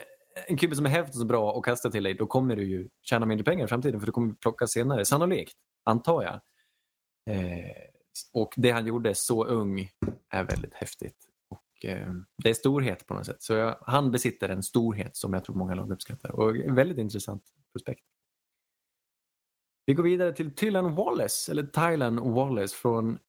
en 0.47 0.57
kubbe 0.57 0.75
som 0.75 0.85
är 0.85 0.89
hälften 0.89 1.19
så 1.19 1.25
bra 1.25 1.51
och 1.51 1.65
kastar 1.65 1.89
till 1.89 2.03
dig, 2.03 2.13
då 2.13 2.25
kommer 2.27 2.55
du 2.55 2.63
ju 2.63 2.89
tjäna 3.01 3.25
mindre 3.25 3.43
pengar 3.43 3.65
i 3.65 3.67
framtiden 3.67 3.99
för 3.99 4.05
du 4.05 4.11
kommer 4.11 4.33
plocka 4.33 4.67
senare, 4.67 5.05
sannolikt, 5.05 5.53
antar 5.85 6.23
jag. 6.23 6.33
Eh, 7.35 7.71
och 8.33 8.53
det 8.57 8.71
han 8.71 8.87
gjorde 8.87 9.11
så 9.15 9.45
ung 9.45 9.89
är 10.29 10.43
väldigt 10.43 10.73
häftigt. 10.73 11.15
Och, 11.49 11.85
eh, 11.85 12.13
det 12.43 12.49
är 12.49 12.53
storhet 12.53 13.07
på 13.07 13.13
något 13.13 13.25
sätt. 13.25 13.41
Så 13.43 13.53
jag, 13.53 13.77
han 13.81 14.11
besitter 14.11 14.49
en 14.49 14.63
storhet 14.63 15.15
som 15.15 15.33
jag 15.33 15.43
tror 15.43 15.55
många 15.55 15.75
lag 15.75 15.91
uppskattar 15.91 16.31
och 16.31 16.55
väldigt 16.55 16.97
intressant 16.97 17.43
prospekt. 17.73 18.03
Vi 19.89 19.93
går 19.93 20.03
vidare 20.03 20.33
till 20.33 20.55
Tylan 20.55 20.95
Wallace, 20.95 21.51
eller 21.51 21.63
Tylan 21.63 22.33
Wallace 22.33 22.75
från 22.75 23.19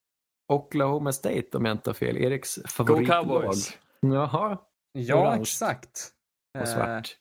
Oklahoma 0.52 1.12
State 1.12 1.44
om 1.54 1.64
jag 1.64 1.74
inte 1.74 1.90
har 1.90 1.94
fel. 1.94 2.16
Eriks 2.16 2.56
Go 2.56 2.62
favoritlag. 2.68 3.24
Cowboys! 3.24 3.78
Jaha, 4.00 4.58
Ja, 4.92 5.20
Orange. 5.22 5.40
exakt. 5.42 6.08
och 6.54 6.60
Eh, 6.60 6.66
svart. 6.66 7.16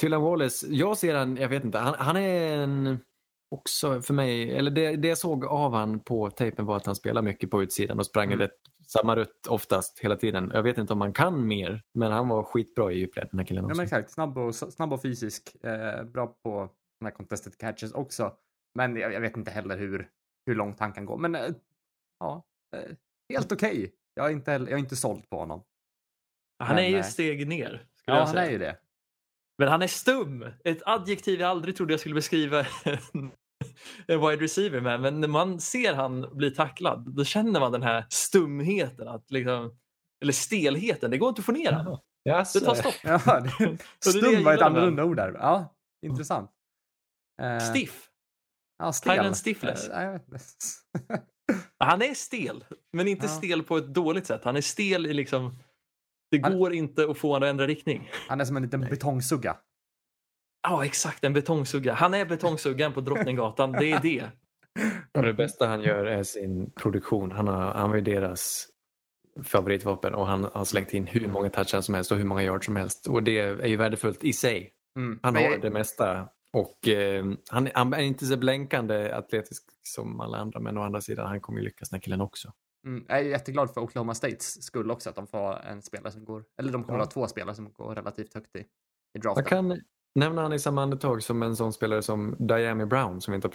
Tylan 0.00 0.22
Wallace, 0.22 0.66
jag 0.70 0.98
ser 0.98 1.14
han, 1.14 1.36
jag 1.36 1.48
vet 1.48 1.64
inte, 1.64 1.78
han, 1.78 1.94
han 1.98 2.16
är 2.16 2.58
en 2.58 2.98
också 3.50 4.02
för 4.02 4.14
mig, 4.14 4.56
eller 4.56 4.70
det, 4.70 4.96
det 4.96 5.08
jag 5.08 5.18
såg 5.18 5.44
av 5.44 5.74
han 5.74 6.00
på 6.00 6.30
tejpen 6.30 6.66
var 6.66 6.76
att 6.76 6.86
han 6.86 6.96
spelar 6.96 7.22
mycket 7.22 7.50
på 7.50 7.62
utsidan 7.62 7.98
och 7.98 8.06
sprang 8.06 8.26
Mm. 8.26 8.38
rätt, 8.38 8.56
samma 8.86 9.16
rutt 9.16 9.46
oftast 9.48 9.98
hela 9.98 10.16
tiden. 10.16 10.50
Jag 10.54 10.62
vet 10.62 10.78
inte 10.78 10.92
om 10.92 11.00
han 11.00 11.12
kan 11.12 11.46
mer, 11.46 11.82
men 11.94 12.12
han 12.12 12.28
var 12.28 12.42
skitbra 12.42 12.92
i 12.92 12.98
djupled 12.98 13.28
den 13.30 13.38
här 13.40 13.46
killen 13.46 13.64
Ja, 13.64 13.66
också. 13.66 13.76
men 13.76 13.84
exakt. 13.84 14.10
Snabb 14.10 14.38
och, 14.38 14.54
snabb 14.54 14.92
och 14.92 15.02
fysisk. 15.02 15.64
Eh, 15.64 16.04
bra 16.04 16.26
på 16.26 16.68
de 17.00 17.04
här 17.06 17.12
contested 17.12 17.58
catches 17.58 17.92
också. 17.92 18.32
Men 18.76 18.96
jag, 18.96 19.12
jag 19.12 19.20
vet 19.20 19.36
inte 19.36 19.50
heller 19.50 19.76
hur, 19.78 20.10
hur 20.46 20.54
långt 20.54 20.80
han 20.80 20.92
kan 20.92 21.04
gå. 21.04 21.16
Men 21.16 21.34
eh, 21.34 21.54
ja, 22.18 22.44
eh, 22.76 22.92
helt 23.32 23.52
okej. 23.52 23.94
Jag, 24.14 24.26
är 24.26 24.30
inte, 24.30 24.50
jag 24.50 24.68
är 24.72 24.76
inte 24.76 24.96
såld 24.96 25.30
på 25.30 25.38
honom. 25.38 25.64
Han 26.58 26.78
är 26.78 26.82
Men, 26.82 26.90
ju 26.90 26.96
eh, 26.96 27.02
steg 27.04 27.48
ner. 27.48 27.86
Ja, 28.04 28.14
jag 28.14 28.24
han 28.24 28.34
säga. 28.34 28.46
är 28.46 28.50
ju 28.50 28.58
det. 28.58 28.78
Men 29.58 29.68
han 29.68 29.82
är 29.82 29.86
stum. 29.86 30.46
Ett 30.64 30.82
adjektiv 30.86 31.40
jag 31.40 31.50
aldrig 31.50 31.76
trodde 31.76 31.92
jag 31.92 32.00
skulle 32.00 32.14
beskriva 32.14 32.66
en- 32.84 32.98
en 34.06 34.20
wide 34.20 34.44
receiver 34.44 34.80
med. 34.80 35.00
Men 35.00 35.20
när 35.20 35.28
man 35.28 35.60
ser 35.60 35.94
han 35.94 36.36
bli 36.36 36.50
tacklad, 36.50 37.14
då 37.16 37.24
känner 37.24 37.60
man 37.60 37.72
den 37.72 37.82
här 37.82 38.06
stumheten. 38.08 39.08
Att 39.08 39.30
liksom, 39.30 39.78
eller 40.22 40.32
stelheten. 40.32 41.10
Det 41.10 41.18
går 41.18 41.28
inte 41.28 41.40
att 41.40 41.46
få 41.46 41.52
ner 41.52 41.72
han. 41.72 41.98
Jaså? 42.22 42.58
Det 42.58 42.64
tar 42.64 42.74
stopp. 42.74 42.94
Ja, 43.04 43.40
det, 43.40 43.64
är 43.64 44.10
stum 44.10 44.44
var 44.44 44.54
ett 44.54 44.62
annorlunda 44.62 45.04
ord 45.04 45.16
där. 45.16 45.32
Ja, 45.32 45.74
intressant. 46.06 46.50
Stiff. 47.70 48.05
Ja, 48.78 48.92
stel. 48.92 49.10
Thailand 49.10 49.36
stiffness. 49.36 49.88
Eh. 49.88 50.20
Han 51.78 52.02
är 52.02 52.14
stel, 52.14 52.64
men 52.92 53.08
inte 53.08 53.26
Ja. 53.26 53.30
stel 53.30 53.62
på 53.62 53.76
ett 53.76 53.94
dåligt 53.94 54.26
sätt. 54.26 54.40
Han 54.44 54.56
är 54.56 54.60
stel 54.60 55.06
i 55.06 55.12
liksom... 55.14 55.56
Det 56.30 56.40
Han- 56.42 56.58
går 56.58 56.72
inte 56.74 57.10
att 57.10 57.18
få 57.18 57.28
honom 57.28 57.42
att 57.42 57.50
ändra 57.50 57.66
riktning. 57.66 58.10
Han 58.28 58.40
är 58.40 58.44
som 58.44 58.56
en 58.56 58.62
liten 58.62 58.80
betongsugga. 58.80 59.56
Ja, 60.68 60.84
exakt. 60.84 61.24
En 61.24 61.32
betongsugga. 61.32 61.94
Han 61.94 62.14
är 62.14 62.24
betongsuggan 62.26 62.92
på 62.92 63.00
Drottninggatan. 63.00 63.72
Det 63.72 63.92
är 63.92 64.00
det. 64.02 64.24
Och 65.18 65.22
det 65.22 65.32
bästa 65.34 65.66
han 65.66 65.82
gör 65.82 66.06
är 66.06 66.22
sin 66.22 66.70
produktion. 66.70 67.32
Han, 67.32 67.48
har, 67.48 67.72
han 67.74 67.88
var 67.90 67.96
ju 67.96 68.02
deras 68.02 68.66
favoritvapen 69.44 70.14
och 70.14 70.26
han 70.26 70.44
har 70.44 70.64
slängt 70.64 70.94
in 70.94 71.06
hur 71.06 71.28
många 71.28 71.50
touchdowns 71.50 71.86
som 71.86 71.94
helst 71.94 72.12
och 72.12 72.18
hur 72.18 72.24
många 72.24 72.42
yards 72.42 72.66
som 72.66 72.76
helst. 72.76 73.06
Och 73.06 73.22
det 73.22 73.38
är 73.38 73.66
ju 73.66 73.76
värdefullt 73.76 74.24
i 74.24 74.32
sig. 74.32 74.72
Mm. 74.98 75.18
Han 75.22 75.34
har 75.34 75.42
jag- 75.42 75.60
det 75.62 75.70
mesta. 75.70 76.28
Och 76.56 76.88
eh, 76.88 77.24
han, 77.50 77.68
han 77.74 77.92
är 77.94 77.98
inte 78.02 78.26
så 78.26 78.36
blänkande 78.36 79.12
atletisk 79.12 79.62
som 79.82 80.20
alla 80.20 80.38
andra, 80.38 80.60
men 80.60 80.78
å 80.78 80.82
andra 80.82 81.00
sidan, 81.00 81.26
han 81.26 81.40
kommer 81.40 81.58
ju 81.58 81.64
lyckas 81.64 81.90
den 81.90 81.96
här 81.96 82.02
killen 82.02 82.20
också. 82.20 82.52
Mm, 82.86 83.04
jag 83.08 83.18
är 83.18 83.22
jätteglad 83.22 83.74
för 83.74 83.80
Oklahoma 83.80 84.14
States 84.14 84.62
skull 84.62 84.90
också 84.90 85.10
att 85.10 85.16
de 85.16 85.26
får 85.26 85.54
en 85.60 85.82
spelare 85.82 86.12
som 86.12 86.24
går, 86.24 86.44
eller 86.60 86.72
de 86.72 86.84
kommer 86.84 86.98
Ja. 86.98 87.04
ha 87.04 87.10
två 87.10 87.26
spelare 87.26 87.54
som 87.54 87.72
går 87.72 87.94
relativt 87.94 88.34
högt 88.34 88.56
i, 88.56 88.58
i 88.58 88.64
Jag 89.12 89.22
draften. 89.22 89.44
kan 89.44 89.80
nämna 90.14 90.42
han 90.42 90.52
i 90.52 90.58
samma 90.58 90.82
andetag 90.82 91.22
som 91.22 91.42
en 91.42 91.56
sån 91.56 91.72
spelare 91.72 92.02
som 92.02 92.36
Diami 92.38 92.86
Brown 92.86 93.20
som 93.20 93.32
vi 93.32 93.36
inte 93.36 93.50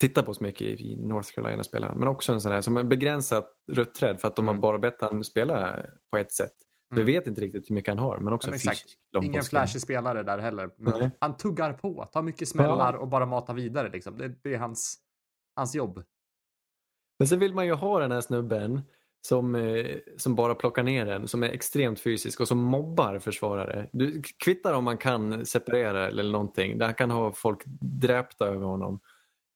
tittat 0.00 0.26
på 0.26 0.34
så 0.34 0.42
mycket 0.44 0.62
i- 0.80 0.96
North 0.96 1.30
Carolina-spelaren. 1.34 1.98
Men 1.98 2.08
också 2.08 2.32
en 2.32 2.40
sån 2.40 2.52
här 2.52 2.60
som 2.60 2.76
är 2.76 2.84
begränsat 2.84 3.50
rött 3.72 3.94
träd 3.94 4.20
för 4.20 4.28
att 4.28 4.36
de 4.36 4.46
har 4.46 4.54
Mm. 4.54 4.60
bara 4.60 4.78
bett 4.78 4.96
han 5.00 5.24
spela 5.24 5.76
på 6.10 6.18
ett 6.18 6.32
sätt. 6.32 6.52
Så 6.94 7.00
Mm. 7.00 7.06
Vi 7.06 7.12
vet 7.12 7.26
inte 7.26 7.40
riktigt 7.40 7.70
hur 7.70 7.74
mycket 7.74 7.88
han 7.88 7.98
har, 7.98 8.18
men 8.18 8.32
också 8.32 8.50
Ja, 8.50 8.54
exakt. 8.54 8.84
Ingen 9.22 9.42
flashig 9.42 9.80
spelare 9.80 10.22
där 10.22 10.38
heller. 10.38 10.70
Men 10.76 11.00
Nej. 11.00 11.10
han 11.20 11.36
tuggar 11.36 11.72
på, 11.72 12.04
tar 12.12 12.22
mycket 12.22 12.48
smällar 12.48 12.92
och 12.92 13.08
bara 13.08 13.26
matar 13.26 13.54
vidare. 13.54 13.90
Liksom. 13.90 14.18
Det, 14.18 14.34
det 14.42 14.54
är 14.54 14.58
hans, 14.58 14.98
hans 15.56 15.74
jobb. 15.74 16.02
Men 17.18 17.28
sen 17.28 17.38
vill 17.38 17.54
man 17.54 17.66
ju 17.66 17.72
ha 17.72 17.98
den 17.98 18.12
här 18.12 18.20
snubben 18.20 18.82
som, 19.26 19.54
eh, 19.54 19.96
som 20.16 20.34
bara 20.34 20.54
plockar 20.54 20.82
ner 20.82 21.06
den, 21.06 21.28
som 21.28 21.42
är 21.42 21.48
extremt 21.48 22.00
fysisk 22.00 22.40
och 22.40 22.48
som 22.48 22.58
mobbar 22.58 23.18
försvarare. 23.18 23.88
Du 23.92 24.22
kvittar 24.22 24.72
om 24.72 24.84
man 24.84 24.98
kan 24.98 25.46
separera 25.46 26.08
eller 26.08 26.32
någonting. 26.32 26.78
Där 26.78 26.92
kan 26.92 27.10
ha 27.10 27.32
folk 27.32 27.62
dräpta 27.80 28.46
över 28.46 28.66
honom 28.66 29.00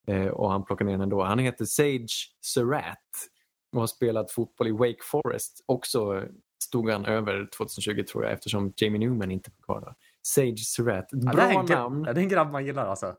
eh, 0.07 0.27
och 0.27 0.51
han 0.51 0.65
plockar 0.65 0.85
ner 0.85 0.93
den 0.93 1.01
ändå. 1.01 1.23
Han 1.23 1.39
heter 1.39 1.65
Sage 1.65 2.37
Surratt 2.41 3.29
och 3.73 3.81
har 3.81 3.87
spelat 3.87 4.31
fotboll 4.31 4.69
i 4.69 4.73
Wake 4.73 5.03
Forest. 5.03 5.65
Också 5.67 6.25
stod 6.63 6.91
han 6.91 7.05
över 7.05 7.49
2020 7.57 8.03
tror 8.03 8.25
jag 8.25 8.33
eftersom 8.33 8.73
Jamie 8.77 8.99
Newman 8.99 9.31
inte 9.31 9.51
var 9.57 9.65
kvar 9.65 9.81
där. 9.81 9.95
Sage 10.23 10.59
Surratt. 10.59 11.09
Ja, 11.11 11.33
Bra 11.33 11.33
det, 11.33 11.43
är 11.53 11.59
en, 11.61 11.67
namn. 11.67 12.05
ja, 12.07 12.13
det 12.13 12.21
är 12.21 12.23
en 12.23 12.29
grabb 12.29 12.53
man 12.53 12.67
gillar 12.67 12.87
alltså. 12.87 13.17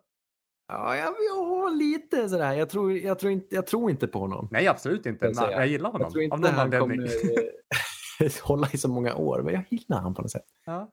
Ja, 0.67 0.95
jag, 0.97 1.13
jag 1.29 1.77
lite 1.77 2.29
sådär. 2.29 2.53
Jag 2.53 2.69
tror, 2.69 2.93
jag, 2.97 3.19
tror 3.19 3.31
inte, 3.31 3.55
jag 3.55 3.67
tror 3.67 3.89
inte 3.91 4.07
på 4.07 4.19
honom. 4.19 4.47
Nej, 4.51 4.67
absolut 4.67 5.05
inte. 5.05 5.25
Jag 5.25 5.35
säga. 5.35 5.51
jag 5.51 5.67
gillar 5.67 5.91
honom. 5.91 6.05
Jag 6.05 6.11
tror 6.11 6.21
av 6.21 6.23
inte 6.23 6.37
någon 6.37 6.45
han 6.59 6.73
anledning. 6.73 7.07
kommer 7.07 8.25
eh, 8.25 8.31
hålla 8.43 8.69
i 8.73 8.77
så 8.77 8.87
många 8.89 9.15
år, 9.15 9.41
men 9.41 9.53
jag 9.53 9.63
gillar 9.69 9.99
han 10.01 10.13
på 10.13 10.21
något 10.21 10.31
sätt. 10.31 10.45
Ja. 10.65 10.91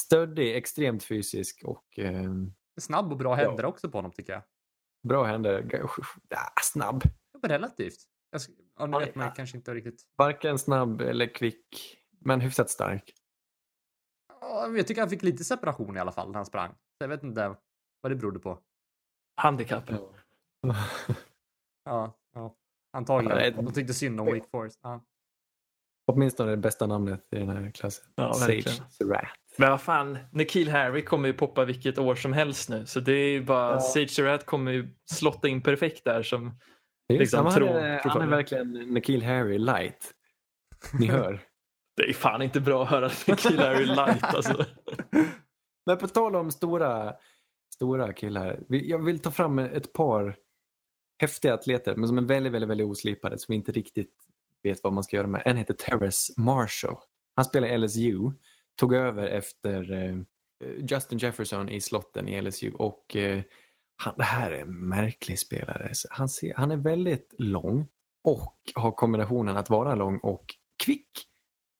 Stöddig, 0.00 0.56
extremt 0.56 1.04
fysisk 1.04 1.62
och 1.64 1.98
eh, 1.98 2.30
Snabb 2.80 3.12
och 3.12 3.18
bra 3.18 3.40
Ja. 3.40 3.48
händer 3.48 3.64
också 3.64 3.88
på 3.90 3.98
honom 3.98 4.12
tycker 4.12 4.32
jag. 4.32 4.42
bra 5.08 5.24
händer. 5.24 5.66
Ja, 6.28 6.38
snabb. 6.62 7.02
Ja, 7.32 7.38
men 7.42 7.50
Relativt. 7.50 7.96
Jag, 8.30 8.40
ja, 8.82 8.98
nu 8.98 9.04
vet 9.06 9.14
man 9.14 9.26
ja. 9.26 9.32
kanske 9.32 9.56
inte 9.56 9.74
riktigt. 9.74 10.02
Varken 10.16 10.58
snabb 10.58 11.00
eller 11.00 11.34
kvick, 11.34 11.96
men 12.20 12.40
hyfsat 12.40 12.70
stark. 12.70 13.12
Ja, 14.40 14.68
Jag 14.68 14.86
tycker 14.86 15.00
han 15.02 15.10
fick 15.10 15.22
lite 15.22 15.44
separation 15.44 15.96
i 15.96 16.00
alla 16.00 16.12
fall 16.12 16.28
när 16.28 16.34
han 16.36 16.46
sprang. 16.46 16.70
Så 16.70 16.76
jag 16.98 17.08
vet 17.08 17.22
inte 17.22 17.56
vad 18.00 18.12
det 18.12 18.16
berodde 18.16 18.38
på. 18.38 18.58
Handikapp. 19.36 19.90
Ja, 21.84 22.18
ja. 22.34 22.56
Antagligen. 22.92 23.38
Ja, 23.38 23.44
det- 23.50 23.50
De 23.62 23.72
tyckte 23.72 23.94
synd 23.94 24.20
om 24.20 24.26
Wake 24.26 24.46
Forest. 24.50 24.80
Ja. 24.82 25.04
Åtminstone 26.06 26.50
det 26.50 26.56
bästa 26.56 26.86
namnet 26.86 27.28
i 27.32 27.36
den 27.38 27.48
här 27.48 27.70
klassen. 27.70 28.04
Ja, 28.14 28.36
verkligen. 28.40 28.76
Sage. 28.90 29.28
Men 29.58 29.70
vad 29.70 29.80
fan, 29.80 30.18
Nikhil 30.32 30.68
Harry 30.70 31.04
kommer 31.04 31.28
ju 31.28 31.34
poppa 31.34 31.64
vilket 31.64 31.98
år 31.98 32.14
som 32.14 32.32
helst 32.32 32.68
nu. 32.68 32.86
Så 32.86 33.00
det 33.00 33.12
är 33.12 33.30
ju 33.30 33.44
bara, 33.44 33.72
Ja. 33.72 33.80
Sage 33.80 34.10
Surratt 34.10 34.46
kommer 34.46 34.72
ju 34.72 34.88
slotta 35.10 35.48
in 35.48 35.62
perfekt 35.62 36.04
där 36.04 36.22
som 36.22 36.58
Liksom, 37.08 37.46
han, 37.46 37.54
tro- 37.54 37.66
är, 37.66 37.98
tro 37.98 38.10
han 38.10 38.22
är 38.22 38.26
verkligen 38.26 38.72
Nikhil 38.72 39.22
Harry 39.22 39.58
light. 39.58 40.14
Ni 40.98 41.06
hör. 41.10 41.40
Det 41.96 42.02
är 42.02 42.12
fan 42.12 42.42
inte 42.42 42.60
bra 42.60 42.82
att 42.82 42.90
höra 42.90 43.10
Nikhil 43.28 43.58
Harry 43.58 43.84
light 43.86 44.24
alltså. 44.24 44.66
Men 45.86 45.98
på 45.98 46.08
tal 46.08 46.36
om 46.36 46.50
stora, 46.50 47.14
stora 47.74 48.12
killar. 48.12 48.60
Jag 48.68 48.98
vill 49.04 49.18
ta 49.18 49.30
fram 49.30 49.58
ett 49.58 49.92
par 49.92 50.36
häftiga 51.20 51.54
atleter 51.54 51.96
men 51.96 52.08
som 52.08 52.18
är 52.18 52.22
väldigt, 52.22 52.52
väldigt, 52.52 52.70
väldigt 52.70 52.86
oslipade 52.86 53.38
som 53.38 53.54
inte 53.54 53.72
riktigt 53.72 54.14
vet 54.62 54.82
vad 54.82 54.92
man 54.92 55.04
ska 55.04 55.16
göra 55.16 55.26
med. 55.26 55.42
En 55.44 55.56
heter 55.56 55.74
Terrace 55.74 56.32
Marshall. 56.36 56.96
Han 57.34 57.44
spelar 57.44 57.68
i 57.68 57.78
LSU. 57.78 58.30
Tog 58.76 58.94
över 58.94 59.26
efter 59.26 59.92
eh, 59.92 60.16
Justin 60.90 61.18
Jefferson 61.18 61.68
i 61.68 61.80
slotten 61.80 62.28
i 62.28 62.42
LSU 62.42 62.72
och 62.72 63.16
eh, 63.16 63.42
han, 64.02 64.14
det 64.16 64.24
här 64.24 64.50
är 64.50 64.60
en 64.60 64.88
märklig 64.88 65.38
spelare. 65.38 65.92
Han, 66.10 66.28
ser, 66.28 66.54
han 66.54 66.70
är 66.70 66.76
väldigt 66.76 67.34
lång 67.38 67.88
och 68.24 68.54
har 68.74 68.92
kombinationen 68.92 69.56
att 69.56 69.70
vara 69.70 69.94
lång 69.94 70.18
och 70.18 70.44
kvick. 70.84 71.08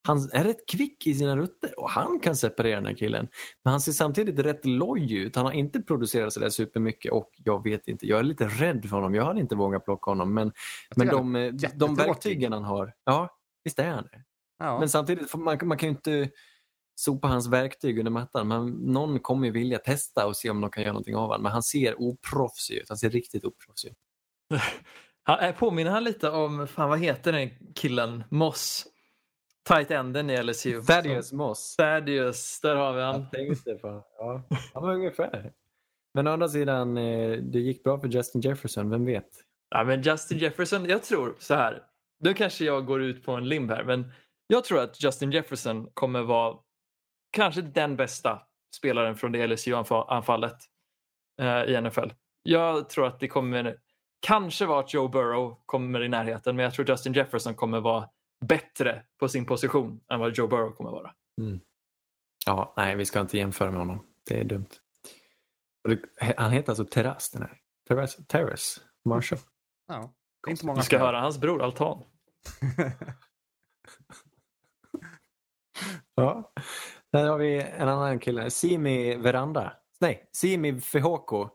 Han 0.08 0.30
är 0.32 0.44
rätt 0.44 0.68
kvick 0.68 1.06
i 1.06 1.14
sina 1.14 1.36
rutter 1.36 1.80
och 1.80 1.90
han 1.90 2.20
kan 2.20 2.36
separera 2.36 2.76
den 2.76 2.86
här 2.86 2.94
killen. 2.94 3.28
Men 3.64 3.70
han 3.70 3.80
ser 3.80 3.92
samtidigt 3.92 4.38
rätt 4.38 4.64
loj 4.64 5.14
ut. 5.14 5.36
Han 5.36 5.44
har 5.44 5.52
inte 5.52 5.80
producerat 5.80 6.32
sådär 6.32 6.48
supermycket 6.48 7.12
och 7.12 7.30
jag 7.36 7.64
vet 7.64 7.88
inte, 7.88 8.06
jag 8.06 8.18
är 8.18 8.22
lite 8.22 8.44
rädd 8.44 8.82
för 8.88 8.96
honom. 8.96 9.14
Jag 9.14 9.24
hade 9.24 9.40
inte 9.40 9.54
vågat 9.54 9.84
plocka 9.84 10.10
honom 10.10 10.34
men, 10.34 10.52
men 10.96 11.06
de, 11.06 11.58
de 11.74 11.94
verktygen 11.94 12.52
han 12.52 12.64
har, 12.64 12.94
ja 13.04 13.28
visst 13.64 13.78
är 13.78 13.88
han 13.88 14.04
det. 14.12 14.24
Ja. 14.58 14.78
Men 14.78 14.88
samtidigt, 14.88 15.34
man, 15.34 15.58
man 15.62 15.78
kan 15.78 15.88
ju 15.88 15.94
inte 15.94 16.30
sopa 17.02 17.28
hans 17.28 17.48
verktyg 17.48 17.98
under 17.98 18.10
mattan. 18.12 18.48
Men 18.48 18.66
någon 18.68 19.20
kommer 19.20 19.46
ju 19.46 19.52
vilja 19.52 19.78
testa 19.78 20.26
och 20.26 20.36
se 20.36 20.50
om 20.50 20.60
de 20.60 20.70
kan 20.70 20.82
göra 20.82 20.92
någonting 20.92 21.16
av 21.16 21.22
honom. 21.22 21.42
Men 21.42 21.52
han 21.52 21.62
ser 21.62 22.02
oproffsig 22.02 22.76
ut. 22.76 22.88
Han 22.88 22.98
ser 22.98 23.10
riktigt 23.10 23.44
oproffsig 23.44 23.90
ut. 23.90 23.96
Han, 25.24 25.38
eh, 25.38 25.54
påminner 25.54 25.90
han 25.90 26.04
lite 26.04 26.30
om, 26.30 26.66
fan 26.66 26.88
vad 26.88 26.98
heter 26.98 27.32
den 27.32 27.50
killen? 27.74 28.24
Moss. 28.30 28.86
Tight 29.68 29.90
enden 29.90 30.30
i 30.30 30.42
LSU. 30.42 30.82
Thaddeus 30.82 31.32
Moss. 31.32 31.76
Thaddeus, 31.76 32.60
där 32.60 32.76
har 32.76 32.92
vi 32.92 33.02
han. 33.02 33.20
Jag 33.20 33.32
tänkte 33.32 33.74
på, 33.74 34.04
ja, 34.18 34.42
han 34.74 34.82
var 34.82 34.94
ungefär. 34.94 35.52
Men 36.14 36.26
å 36.26 36.30
andra 36.30 36.48
sidan, 36.48 36.96
eh, 36.98 37.30
det 37.30 37.58
gick 37.58 37.84
bra 37.84 38.00
för 38.00 38.08
Justin 38.08 38.40
Jefferson, 38.40 38.90
vem 38.90 39.04
vet? 39.04 39.28
Ja, 39.70 39.84
men 39.84 40.02
Justin 40.02 40.38
Jefferson, 40.38 40.84
jag 40.84 41.02
tror 41.02 41.36
så 41.38 41.54
här. 41.54 41.82
Nu 42.20 42.34
kanske 42.34 42.64
jag 42.64 42.86
går 42.86 43.02
ut 43.02 43.24
på 43.24 43.32
en 43.32 43.48
limb 43.48 43.70
här, 43.70 43.84
men 43.84 44.12
jag 44.46 44.64
tror 44.64 44.80
att 44.80 45.04
Justin 45.04 45.30
Jefferson 45.32 45.90
kommer 45.94 46.22
vara 46.22 46.56
kanske 47.32 47.62
den 47.62 47.96
bästa 47.96 48.42
spelaren 48.76 49.16
från 49.16 49.32
det 49.32 49.46
LSU-anfallet 49.46 50.56
eh, 51.40 51.62
i 51.62 51.80
NFL. 51.80 52.10
Jag 52.42 52.88
tror 52.88 53.06
att 53.06 53.20
det 53.20 53.28
kommer 53.28 53.78
kanske 54.20 54.66
vara 54.66 54.80
att 54.80 54.94
Joe 54.94 55.08
Burrow 55.08 55.62
kommer 55.66 56.02
i 56.02 56.08
närheten, 56.08 56.56
men 56.56 56.64
jag 56.64 56.74
tror 56.74 56.90
Justin 56.90 57.12
Jefferson 57.12 57.54
kommer 57.54 57.80
vara 57.80 58.08
bättre 58.44 59.02
på 59.18 59.28
sin 59.28 59.46
position 59.46 60.00
än 60.12 60.20
vad 60.20 60.36
Joe 60.36 60.46
Burrow 60.46 60.72
kommer 60.72 60.90
vara. 60.90 61.14
Ja, 62.46 62.74
nej, 62.76 62.96
vi 62.96 63.04
ska 63.04 63.20
inte 63.20 63.38
jämföra 63.38 63.70
med 63.70 63.80
honom. 63.80 64.06
Det 64.28 64.40
är 64.40 64.44
dumt. 64.44 64.68
Han 66.36 66.50
heter 66.52 66.70
alltså 66.70 66.84
Terrace, 66.84 67.38
den 67.38 67.48
här. 67.48 67.58
Terrace, 67.88 68.22
Terrace 68.28 68.80
Marshall. 69.04 69.38
ja. 69.88 70.14
Det 70.42 70.48
är 70.48 70.50
inte 70.50 70.66
många 70.66 70.78
Vi 70.80 70.84
ska 70.84 70.98
höra 70.98 71.20
hans 71.20 71.38
bror 71.38 71.62
Altan. 71.62 72.04
Ja. 76.14 76.52
Där 77.12 77.28
har 77.28 77.38
vi 77.38 77.60
en 77.60 77.88
annan 77.88 78.18
kille, 78.18 78.50
Simi 78.50 79.16
Veranda. 79.16 79.72
Nej, 80.00 80.28
Simi 80.32 80.80
Fehoko 80.80 81.48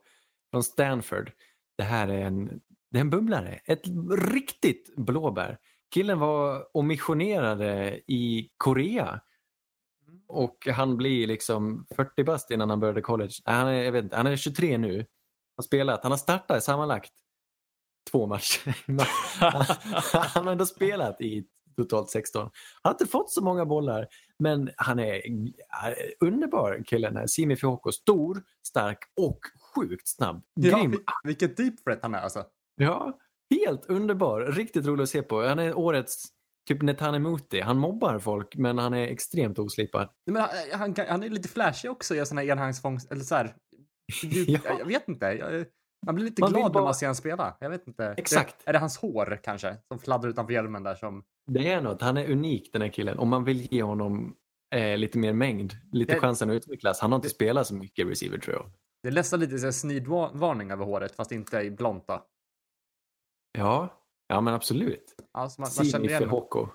från 0.52 0.64
Stanford. 0.64 1.32
Det 1.78 1.84
här 1.84 2.08
är 2.08 2.22
en, 2.22 2.62
det 2.92 2.98
är 2.98 3.02
en 3.02 3.10
bubblare. 3.10 3.60
Ett 3.66 3.82
riktigt 4.32 4.96
blåbär. 4.96 5.58
Killen 5.94 6.20
var 6.20 6.68
och 6.78 6.86
missionerade 6.86 8.02
i 8.08 8.50
Korea. 8.58 9.22
Och 10.28 10.68
han 10.68 10.98
blir 10.98 11.28
liksom 11.28 11.86
40 11.96 12.24
bast 12.24 12.52
innan 12.52 12.70
han 12.70 12.80
började 12.80 13.02
college. 13.02 13.34
Han 13.46 13.68
är, 13.68 13.84
jag 13.84 13.92
vet 13.92 14.04
inte, 14.04 14.18
han 14.18 14.28
är 14.28 14.36
23 14.36 14.78
nu. 14.78 14.96
Han 14.98 15.06
har 15.58 15.64
spelat, 15.64 16.04
han 16.04 16.12
har 16.12 16.18
startat 16.18 16.64
sammanlagt 16.64 17.12
två 18.12 18.28
matcher. 18.28 18.76
han 20.34 20.46
har 20.46 20.52
ändå 20.52 20.66
spelat 20.66 21.22
i 21.22 21.46
totalt 21.78 22.10
16. 22.10 22.42
Han 22.42 22.52
har 22.84 22.92
inte 22.92 23.06
fått 23.06 23.32
så 23.32 23.44
många 23.44 23.66
bollar, 23.66 24.08
men 24.40 24.70
han 24.78 25.00
är 25.00 25.22
ja, 25.26 25.94
underbar 26.20 26.84
killen 26.86 27.18
här. 27.18 27.28
Simi 27.28 27.56
Fihoko, 27.56 27.92
stor, 27.92 28.44
stark 28.68 28.98
och 29.22 29.40
sjukt 29.76 30.08
snabb. 30.08 30.44
Ja, 30.54 30.78
Grym. 30.78 30.92
vil- 30.92 31.04
vilket 31.24 31.58
deep 31.58 31.84
threat 31.84 32.00
han 32.02 32.16
är 32.16 32.20
alltså. 32.20 32.46
Ja, 32.76 33.20
helt 33.56 33.86
underbar. 33.86 34.42
Riktigt 34.42 34.86
rolig 34.86 35.04
att 35.04 35.10
se 35.10 35.22
på. 35.22 35.42
Han 35.42 35.60
är 35.60 35.78
årets 35.78 36.24
typ 36.68 36.82
Netanemuti. 36.82 37.60
Han 37.62 37.78
mobbar 37.78 38.20
folk, 38.20 38.56
men 38.56 38.78
han 38.78 38.94
är 38.94 39.08
extremt 39.08 39.60
oslipad. 39.60 40.10
Men 40.26 40.42
han, 40.42 40.50
han, 40.74 40.94
kan- 40.94 41.08
han 41.08 41.24
är 41.24 41.30
lite 41.30 41.50
flashig 41.50 41.92
också 41.92 42.16
i 42.16 42.20
här 42.38 42.44
enhandsfångst, 42.46 43.12
eller 43.12 43.24
så 43.24 43.36
här. 43.36 43.56
Ja. 44.24 44.60
jag, 44.66 44.80
jag 44.80 44.86
vet 44.86 45.08
inte. 45.08 45.26
Jag, 45.26 45.66
man 46.06 46.16
blir 46.16 46.26
lite 46.26 46.42
Man 46.42 46.50
glad 46.52 46.64
när 46.64 46.70
bara- 46.70 46.84
man 46.84 46.96
ser 46.96 47.06
honom 47.06 47.16
spela. 47.16 47.58
Jag 47.60 47.70
vet 47.70 47.88
inte. 47.88 48.14
Exakt. 48.18 48.56
Det, 48.66 48.70
är 48.70 48.74
det 48.74 48.80
hans 48.80 48.98
hår 48.98 49.40
kanske 49.44 49.78
som 49.88 50.00
fladdrar 50.00 50.30
utanför 50.30 50.54
hjälmen 50.54 50.84
där 50.84 50.96
som... 50.96 51.24
Det 51.48 51.72
är 51.72 51.82
något. 51.82 52.02
Han 52.02 52.18
är 52.18 52.32
unik 52.32 52.74
den 52.74 52.82
här 52.82 52.90
killen. 52.90 53.20
Om 53.20 53.30
man 53.30 53.44
vill 53.44 53.74
ge 53.74 53.84
honom 53.84 54.36
eh, 54.76 54.98
lite 54.98 55.18
mer 55.18 55.34
mängd, 55.34 55.74
lite 55.92 56.14
Det- 56.14 56.20
chansen 56.20 56.50
att 56.50 56.56
utvecklas. 56.56 57.00
Han 57.00 57.12
har 57.12 57.16
inte 57.18 57.30
spelat 57.30 57.68
så 57.68 57.74
mycket 57.76 58.08
receiver 58.08 58.38
tror 58.38 58.56
jag. 58.56 58.72
Det 59.04 59.08
är 59.08 59.14
nästan 59.14 59.40
lite 59.40 59.60
så 59.60 59.72
snidvarning 59.72 60.72
över 60.72 60.86
håret 60.86 61.16
fast 61.16 61.32
inte 61.32 61.58
i 61.60 61.72
blont 61.72 62.08
då. 62.08 62.26
Ja, 63.58 64.02
ja 64.28 64.42
men 64.42 64.54
absolut. 64.54 65.16
Alltså 65.32 65.62
man, 65.62 65.70
man 65.78 65.86
känner 65.86 66.06
igen 66.10 66.24
honom. 66.24 66.30
Fihoko. 66.30 66.68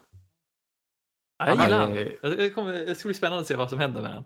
Jag 1.39 1.51
gillar 1.65 1.81
Han 1.87 1.95
Det, 2.37 2.51
kommer, 2.51 2.73
det 2.73 2.95
ska 2.95 3.09
bli 3.09 3.15
spännande 3.15 3.41
att 3.41 3.47
se 3.47 3.57
vad 3.57 3.71
som 3.71 3.79
händer 3.79 4.03
med 4.03 4.11
honom. 4.11 4.25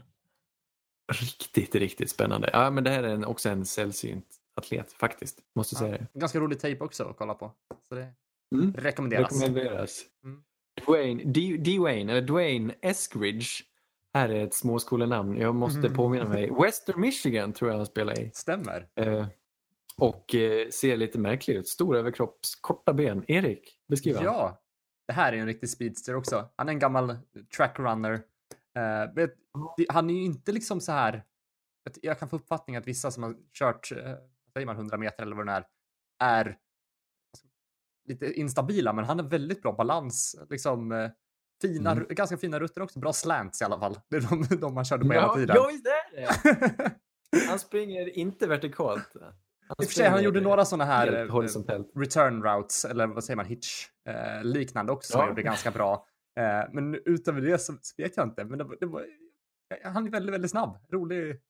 riktigt, 1.12 1.74
riktigt 1.74 2.10
spännande. 2.10 2.50
Ja, 2.52 2.70
men 2.70 2.84
det 2.84 2.90
här 2.90 3.02
är 3.02 3.08
en, 3.14 3.24
också 3.24 3.48
en 3.48 3.64
sällsynt 3.66 4.26
atlet 4.54 4.92
faktiskt. 4.92 5.38
Måste 5.54 5.74
Ja. 5.74 5.78
säga 5.78 5.92
det. 6.12 6.20
Ganska 6.20 6.40
rolig 6.40 6.60
tejp 6.60 6.84
också 6.84 7.04
att 7.04 7.16
kolla 7.16 7.34
på. 7.34 7.52
Så 7.88 7.94
det 7.94 8.12
Mm. 8.54 8.72
rekommenderas. 8.72 9.32
Rekommenderas. 9.32 10.02
Mm. 10.24 10.42
Dwayne, 10.86 11.24
D- 11.24 11.56
Dwayne, 11.56 12.12
eller 12.12 12.22
Dwayne 12.22 12.74
Eskridge. 12.82 13.46
Här 14.14 14.28
är 14.28 14.44
ett 14.44 14.54
småskolenamn. 14.54 15.36
Jag 15.36 15.54
måste 15.54 15.78
Mm. 15.80 15.94
påminna 15.94 16.28
mig. 16.28 16.50
Western 16.62 17.00
Michigan 17.00 17.52
tror 17.52 17.70
jag 17.70 17.76
han 17.76 17.86
spelar 17.86 18.20
i. 18.20 18.30
Stämmer. 18.34 18.88
Eh, 18.94 19.26
och 19.98 20.34
eh, 20.34 20.68
ser 20.68 20.96
lite 20.96 21.18
märklig 21.18 21.54
ut. 21.54 21.68
Stor 21.68 21.96
överkropp, 21.96 22.38
korta 22.60 22.92
ben. 22.92 23.24
Erik, 23.28 23.78
beskriv 23.88 24.16
han. 24.16 24.24
Ja, 24.24 24.62
det 25.06 25.12
här 25.12 25.32
är 25.32 25.36
en 25.36 25.46
riktig 25.46 25.70
speedster 25.70 26.14
också. 26.16 26.48
Han 26.56 26.68
är 26.68 26.72
en 26.72 26.78
gammal 26.78 27.16
trackrunner. 27.56 28.22
Vet, 29.14 29.34
det- 29.76 29.86
han 29.88 30.10
är 30.10 30.14
ju 30.14 30.22
inte 30.24 30.52
liksom 30.52 30.80
så 30.80 30.92
här. 30.92 31.24
vet- 31.84 31.98
Jag 32.02 32.18
kan 32.18 32.28
få 32.28 32.36
uppfattningen 32.36 32.80
att 32.82 32.88
vissa 32.88 33.10
som 33.10 33.22
har 33.22 33.34
kört, 33.52 33.92
eh, 33.92 34.12
säger 34.52 34.66
man, 34.66 34.76
100 34.76 34.96
meter 34.98 35.22
eller 35.22 35.36
vad 35.36 35.46
det 35.46 35.52
är, 35.52 35.64
är 36.20 36.56
lite 38.08 38.32
instabila, 38.32 38.92
men 38.92 39.04
han 39.04 39.18
har 39.18 39.26
väldigt 39.26 39.62
bra 39.62 39.72
balans. 39.72 40.36
Liksom, 40.50 40.92
eh, 40.92 41.10
fina, 41.62 41.92
Mm. 41.92 42.06
ganska 42.10 42.36
fina 42.36 42.58
rutter 42.60 42.80
också. 42.82 42.98
Bra 42.98 43.12
slants 43.12 43.60
i 43.62 43.64
alla 43.64 43.78
fall. 43.78 43.98
Det 44.10 44.16
är 44.16 44.20
de, 44.20 44.56
de 44.60 44.74
man 44.74 44.84
körde 44.84 45.04
på 45.04 45.12
hela 45.12 45.26
Ja, 45.26 45.34
tiden. 45.34 45.56
ja, 45.56 45.68
visst 45.72 45.86
är 45.86 46.20
det. 46.20 46.92
Han 47.48 47.58
springer 47.58 48.18
inte 48.18 48.46
vertikalt. 48.46 49.12
Han 49.68 49.76
I 49.78 49.82
och 49.82 49.84
för 49.88 49.94
sig, 49.94 50.08
han 50.08 50.22
gjorde 50.22 50.40
några 50.40 50.64
sådana 50.64 50.84
här 50.84 51.12
eh, 51.24 51.30
horisontellt. 51.32 51.90
return 51.96 52.42
routes, 52.42 52.84
eller 52.84 53.06
vad 53.06 53.24
säger 53.24 53.36
man, 53.36 53.46
hitch, 53.46 53.86
eh, 54.08 54.44
liknande 54.44 54.92
också, 54.92 55.12
som 55.12 55.18
Ja. 55.18 55.22
han 55.24 55.30
gjorde 55.30 55.42
ganska 55.42 55.70
bra. 55.70 56.06
Eh, 56.40 56.68
men 56.72 56.94
utöver 57.04 57.40
det 57.40 57.58
så, 57.58 57.72
så 57.80 57.94
vet 58.02 58.16
jag 58.16 58.26
inte. 58.26 58.44
Men 58.44 58.58
det, 58.58 58.64
var- 58.64 58.76
det 58.80 58.86
var, 58.86 59.04
han 59.84 60.06
är 60.06 60.10
väldigt, 60.10 60.34
väldigt 60.34 60.50
snabb. 60.50 60.78
Rolig. 60.92 61.40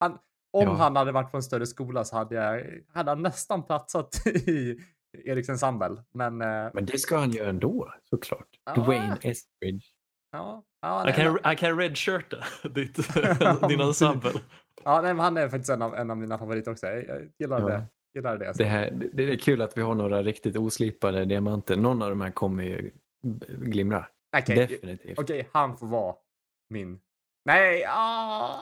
Han, 0.00 0.12
om 0.52 0.62
Ja. 0.62 0.72
han 0.74 0.96
hade 0.96 1.12
varit 1.12 1.30
på 1.30 1.36
en 1.36 1.42
större 1.42 1.66
skola 1.66 2.04
så 2.04 2.16
hade, 2.16 2.34
jag, 2.34 2.80
hade 2.94 3.10
han 3.10 3.22
nästan 3.22 3.62
platsat 3.62 4.26
i 4.26 4.78
Eriks 5.24 5.48
ensemble. 5.48 6.02
Men 6.12 6.40
eh, 6.40 6.70
Men 6.74 6.84
det 6.86 6.98
ska 6.98 7.16
han 7.18 7.30
göra 7.30 7.48
ändå, 7.50 7.94
såklart. 8.10 8.48
Ja. 8.64 8.74
Dwayne 8.74 9.16
Eskridge. 9.22 9.84
ja, 10.32 10.64
ja, 10.82 11.02
nej, 11.04 11.14
kan, 11.14 11.38
han 11.42 11.56
kan 11.56 11.78
redshirta 11.78 12.36
ditt, 12.74 12.96
din 13.68 13.80
ensemble. 13.80 14.30
ja, 14.84 15.00
nej, 15.02 15.14
men 15.14 15.24
han 15.24 15.36
är 15.36 15.48
faktiskt 15.48 15.70
en 15.70 15.82
av, 15.82 15.94
en 15.94 16.10
av 16.10 16.16
mina 16.16 16.38
favoriter 16.38 16.70
också. 16.70 16.86
Jag, 16.86 17.04
jag 17.08 17.30
gillar, 17.38 17.60
Ja. 17.60 17.66
det, 17.68 17.86
gillar 18.14 18.38
det. 18.38 18.52
Det, 18.56 18.64
här, 18.64 18.90
det, 18.90 19.08
det 19.12 19.32
är 19.32 19.36
kul 19.36 19.62
att 19.62 19.76
vi 19.78 19.82
har 19.82 19.94
några 19.94 20.22
riktigt 20.22 20.56
oslipade 20.56 21.24
diamanter. 21.24 21.76
Någon 21.76 22.02
av 22.02 22.10
de 22.10 22.20
här 22.20 22.30
kommer 22.30 22.64
ju 22.64 22.90
glimra. 23.48 24.06
Okej, 24.36 24.56
Definitivt. 24.56 25.18
Okej, 25.18 25.48
han 25.52 25.76
får 25.76 25.86
vara 25.86 26.14
min. 26.70 27.00
Nej, 27.44 27.84
ah. 27.88 28.60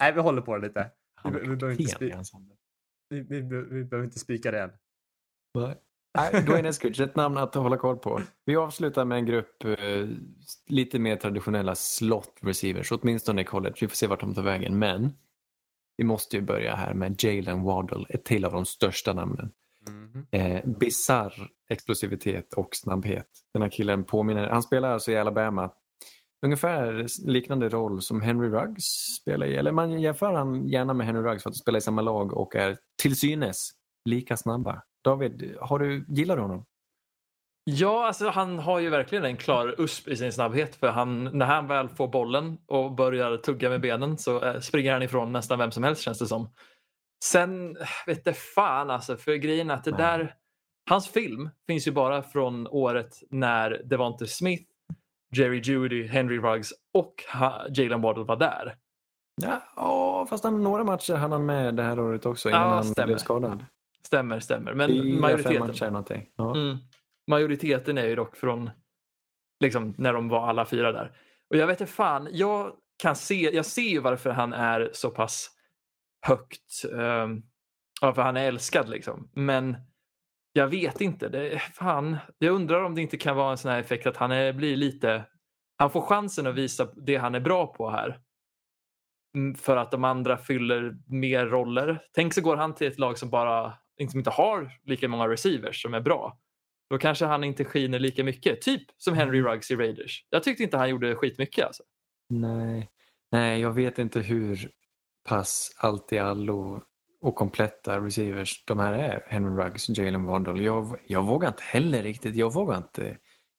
Nej, 0.00 0.12
vi 0.12 0.20
håller 0.20 0.42
på 0.42 0.56
det 0.56 0.66
lite. 0.66 0.90
Vi- 1.24 1.30
vi 1.48 1.56
behöver 1.56 1.80
inte. 1.80 2.16
Vi, 3.08 3.20
vi, 3.20 3.40
vi 3.40 3.84
behöver 3.84 4.04
inte 4.04 4.18
spika 4.18 4.50
det 4.50 4.60
än. 4.60 4.70
Nej. 5.58 5.80
Nej, 6.16 6.42
Dwayne 6.42 6.68
Eskridge, 6.68 7.04
ett 7.04 7.16
namn 7.16 7.36
att 7.36 7.54
hålla 7.54 7.76
koll 7.76 7.96
på. 7.96 8.20
Vi 8.44 8.56
avslutar 8.56 9.04
med 9.04 9.18
en 9.18 9.26
grupp 9.26 9.64
eh, 9.64 10.08
lite 10.66 10.98
mer 10.98 11.16
traditionella 11.16 11.74
slot 11.74 12.38
receivers, 12.40 12.92
åtminstone 12.92 13.42
i 13.42 13.44
college. 13.44 13.74
Vi 13.80 13.88
får 13.88 13.96
se 13.96 14.06
vart 14.06 14.20
de 14.20 14.34
tar 14.34 14.42
vägen. 14.42 14.78
Men 14.78 15.12
vi 15.96 16.04
måste 16.04 16.36
ju 16.36 16.42
börja 16.42 16.76
här 16.76 16.94
med 16.94 17.24
Jalen 17.24 17.62
Waddle, 17.62 18.06
ett 18.08 18.24
till 18.24 18.44
av 18.44 18.52
de 18.52 18.64
största 18.64 19.12
namnen. 19.12 19.50
Mhm. 19.88 20.26
Eh, 20.30 20.64
bizarr 20.66 21.48
explosivitet 21.68 22.54
och 22.54 22.68
snabbhet. 22.72 23.28
Den 23.52 23.62
här 23.62 23.68
killen 23.68 24.04
påminner, 24.04 24.48
han 24.48 24.62
spelar 24.62 24.90
alltså 24.90 25.12
i 25.12 25.16
Alabama. 25.16 25.70
Ungefär 26.42 27.06
liknande 27.26 27.68
roll 27.68 28.02
som 28.02 28.20
Henry 28.20 28.48
Ruggs 28.48 28.84
spelar 29.20 29.46
i, 29.46 29.56
eller 29.56 29.72
man 29.72 30.00
jämför 30.00 30.32
han 30.32 30.68
gärna 30.68 30.94
med 30.94 31.06
Henry 31.06 31.22
Ruggs 31.22 31.42
för 31.42 31.50
att 31.50 31.54
de 31.54 31.58
spelar 31.58 31.78
i 31.78 31.82
samma 31.82 32.02
lag 32.02 32.32
och 32.32 32.56
är 32.56 32.78
till 33.02 33.16
synes 33.16 33.70
lika 34.04 34.36
snabba. 34.36 34.82
David, 35.04 35.56
har 35.60 35.78
du, 35.78 36.04
gillar 36.08 36.36
du 36.36 36.42
honom? 36.42 36.64
Ja, 37.64 38.06
alltså 38.06 38.28
han 38.28 38.58
har 38.58 38.78
ju 38.78 38.90
verkligen 38.90 39.24
en 39.24 39.36
klar 39.36 39.74
USP 39.78 40.08
i 40.08 40.16
sin 40.16 40.32
snabbhet. 40.32 40.76
För 40.76 40.88
han, 40.88 41.24
när 41.38 41.46
han 41.46 41.66
väl 41.66 41.88
får 41.88 42.08
bollen 42.08 42.58
och 42.66 42.94
börjar 42.94 43.36
tugga 43.36 43.68
med 43.70 43.80
benen 43.80 44.18
så 44.18 44.44
eh, 44.44 44.60
springer 44.60 44.92
han 44.92 45.02
ifrån 45.02 45.32
nästan 45.32 45.58
vem 45.58 45.70
som 45.70 45.82
helst 45.84 46.02
känns 46.02 46.18
det 46.18 46.26
som. 46.26 46.48
Sen 47.24 47.76
vet 48.06 48.24
det 48.24 48.32
fan 48.32 48.90
alltså, 48.90 49.16
för 49.16 49.34
grejen 49.34 49.70
är 49.70 49.74
att 49.74 49.84
det 49.84 49.90
där, 49.90 50.34
hans 50.90 51.08
film 51.08 51.50
finns 51.66 51.88
ju 51.88 51.92
bara 51.92 52.22
från 52.22 52.66
året 52.68 53.14
när 53.30 53.82
Devonte 53.84 54.26
Smith, 54.26 54.64
Jerry 55.36 55.60
Judy, 55.64 56.06
Henry 56.06 56.38
Ruggs 56.38 56.72
och 56.94 57.14
Jalen 57.68 58.00
Waddle 58.02 58.24
var 58.24 58.36
där. 58.36 58.76
Ja, 59.42 59.60
åh, 59.76 60.26
fast 60.26 60.44
han, 60.44 60.62
några 60.62 60.84
matcher 60.84 61.14
hann 61.14 61.32
han 61.32 61.46
med 61.46 61.74
det 61.74 61.82
här 61.82 62.00
året 62.00 62.26
också 62.26 62.48
innan 62.48 62.60
Ja, 62.62 62.68
han 62.68 62.84
stämmer. 62.84 63.06
blev 63.06 63.16
skadad. 63.18 63.64
Stämmer, 64.06 64.40
stämmer. 64.40 64.74
Men 64.74 64.90
majoriteten. 65.20 65.56
Ja. 66.36 66.56
mm, 66.56 66.76
majoriteten 67.30 67.98
är 67.98 68.06
ju 68.06 68.14
dock 68.14 68.36
från 68.36 68.70
liksom, 69.60 69.94
när 69.98 70.12
de 70.12 70.28
var 70.28 70.48
alla 70.48 70.66
fyra 70.66 70.92
där. 70.92 71.16
Och 71.50 71.56
jag 71.56 71.66
vet 71.66 71.80
inte 71.80 71.92
fan, 71.92 72.28
jag 72.32 72.72
kan 73.02 73.16
se, 73.16 73.50
jag 73.54 73.66
ser 73.66 73.82
ju 73.82 74.00
varför 74.00 74.30
han 74.30 74.52
är 74.52 74.90
så 74.92 75.10
pass 75.10 75.50
högt, 76.26 76.84
um, 76.90 77.42
varför 78.00 78.22
han 78.22 78.36
är 78.36 78.48
älskad 78.48 78.88
liksom. 78.88 79.30
Men 79.34 79.76
jag 80.52 80.68
vet 80.68 81.00
inte, 81.00 81.28
det, 81.28 81.58
fan, 81.58 82.16
jag 82.38 82.54
undrar 82.54 82.84
om 82.84 82.94
det 82.94 83.02
inte 83.02 83.16
kan 83.16 83.36
vara 83.36 83.50
en 83.50 83.58
sån 83.58 83.70
här 83.70 83.80
effekt 83.80 84.06
att 84.06 84.16
han 84.16 84.32
är, 84.32 84.52
blir 84.52 84.76
lite, 84.76 85.24
han 85.76 85.90
får 85.90 86.00
chansen 86.00 86.46
att 86.46 86.54
visa 86.54 86.88
det 86.96 87.16
han 87.16 87.34
är 87.34 87.40
bra 87.40 87.66
på 87.66 87.90
här. 87.90 88.20
Mm, 89.36 89.54
För 89.54 89.76
att 89.76 89.90
de 89.90 90.04
andra 90.04 90.36
fyller 90.36 90.96
mer 91.06 91.46
roller. 91.46 92.02
Tänk 92.14 92.34
så 92.34 92.40
går 92.40 92.56
han 92.56 92.74
till 92.74 92.86
ett 92.86 92.98
lag 92.98 93.18
som 93.18 93.30
bara 93.30 93.72
som 94.10 94.18
inte 94.18 94.30
har 94.30 94.70
lika 94.84 95.08
många 95.08 95.28
receivers 95.28 95.82
som 95.82 95.94
är 95.94 96.00
bra. 96.00 96.38
Då 96.90 96.98
kanske 96.98 97.24
han 97.24 97.44
inte 97.44 97.64
skiner 97.64 97.98
lika 97.98 98.24
mycket. 98.24 98.62
Typ 98.62 98.82
som 98.96 99.14
Henry 99.14 99.42
Ruggs 99.42 99.70
i 99.70 99.76
Raiders. 99.76 100.26
Jag 100.30 100.42
tyckte 100.42 100.62
inte 100.62 100.76
han 100.76 100.90
gjorde 100.90 101.14
skitmycket 101.16 101.66
alltså. 101.66 101.82
Nej. 102.28 102.90
Nej, 103.32 103.60
jag 103.60 103.72
vet 103.72 103.98
inte 103.98 104.20
hur 104.20 104.70
pass 105.28 105.72
allt 105.78 106.12
i 106.12 106.18
allo 106.18 106.82
och 107.20 107.34
kompletta 107.34 108.00
receivers 108.00 108.64
de 108.66 108.78
här 108.78 108.92
är. 108.92 109.24
Henry 109.26 109.64
Ruggs, 109.64 109.88
Jalen 109.88 110.24
Waddle. 110.24 110.62
Jag, 110.62 110.96
jag 111.06 111.22
vågar 111.26 111.48
inte 111.48 111.62
heller 111.62 112.02
riktigt. 112.02 112.34
Jag 112.36 112.52
vågar 112.52 112.76
inte. 112.76 113.02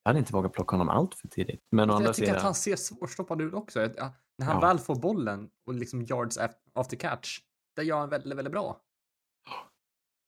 Jag 0.03 0.09
hade 0.09 0.19
inte 0.19 0.33
vågat 0.33 0.53
plocka 0.53 0.71
honom 0.75 0.89
allt 0.89 1.15
för 1.15 1.27
tidigt. 1.27 1.67
Men 1.71 1.89
å 1.89 1.93
andra 1.93 2.07
Jag 2.07 2.15
tycker 2.15 2.25
sidan. 2.25 2.37
att 2.37 2.43
han 2.43 2.55
ser 2.55 2.75
svårstoppad 2.75 3.41
ut 3.41 3.53
också. 3.53 3.79
När 3.79 4.45
han 4.45 4.55
Ja. 4.61 4.67
väl 4.67 4.79
får 4.79 4.95
bollen 4.95 5.49
och 5.65 5.73
liksom 5.73 6.01
yards 6.01 6.37
af- 6.37 6.55
after 6.73 6.97
catch, 6.97 7.39
det 7.75 7.83
gör 7.83 7.97
han 7.97 8.09
väldigt, 8.09 8.37
väldigt 8.37 8.51
bra. 8.51 8.81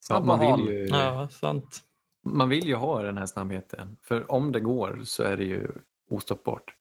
Ja, 0.10 0.16
Snabba 0.16 0.38
man, 0.38 0.66
vill 0.66 0.74
ju, 0.76 0.86
Ja, 0.88 1.28
sant. 1.32 1.80
man 2.26 2.50
vill 2.50 2.68
ju 2.68 2.76
ha 2.76 3.02
den 3.02 3.18
här 3.18 3.26
snabbheten. 3.26 3.98
För 4.04 4.32
om 4.32 4.52
det 4.52 4.60
går 4.60 5.00
så 5.04 5.24
är 5.24 5.38
det 5.38 5.44
ju 5.44 5.68
ostoppbart. 6.10 6.74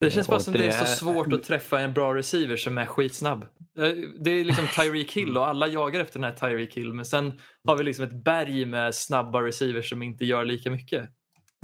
Det 0.00 0.10
känns 0.10 0.28
bara 0.28 0.40
som 0.40 0.52
det 0.52 0.66
är 0.66 0.84
så 0.84 0.86
svårt 0.86 1.32
att 1.32 1.42
träffa 1.42 1.80
en 1.80 1.92
bra 1.92 2.14
receiver 2.14 2.56
som 2.56 2.78
är 2.78 2.86
skitsnabb. 2.86 3.42
Eh, 3.78 3.88
Det 4.20 4.30
är 4.30 4.44
liksom 4.44 4.66
Tyreek 4.66 5.12
Hill 5.12 5.36
och 5.38 5.46
alla 5.48 5.66
jagar 5.66 6.00
efter 6.00 6.20
den 6.20 6.24
här 6.32 6.36
Tyreek 6.48 6.76
Hill. 6.76 6.92
Men 6.92 7.04
sen 7.04 7.40
har 7.64 7.76
vi 7.76 7.84
liksom 7.84 8.04
ett 8.04 8.24
berg 8.24 8.64
med 8.66 8.94
snabba 8.94 9.42
receivers 9.42 9.88
som 9.90 10.02
inte 10.02 10.24
gör 10.24 10.44
lika 10.44 10.70
mycket. 10.70 11.10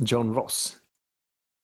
John 0.03 0.35
Ross. 0.35 0.77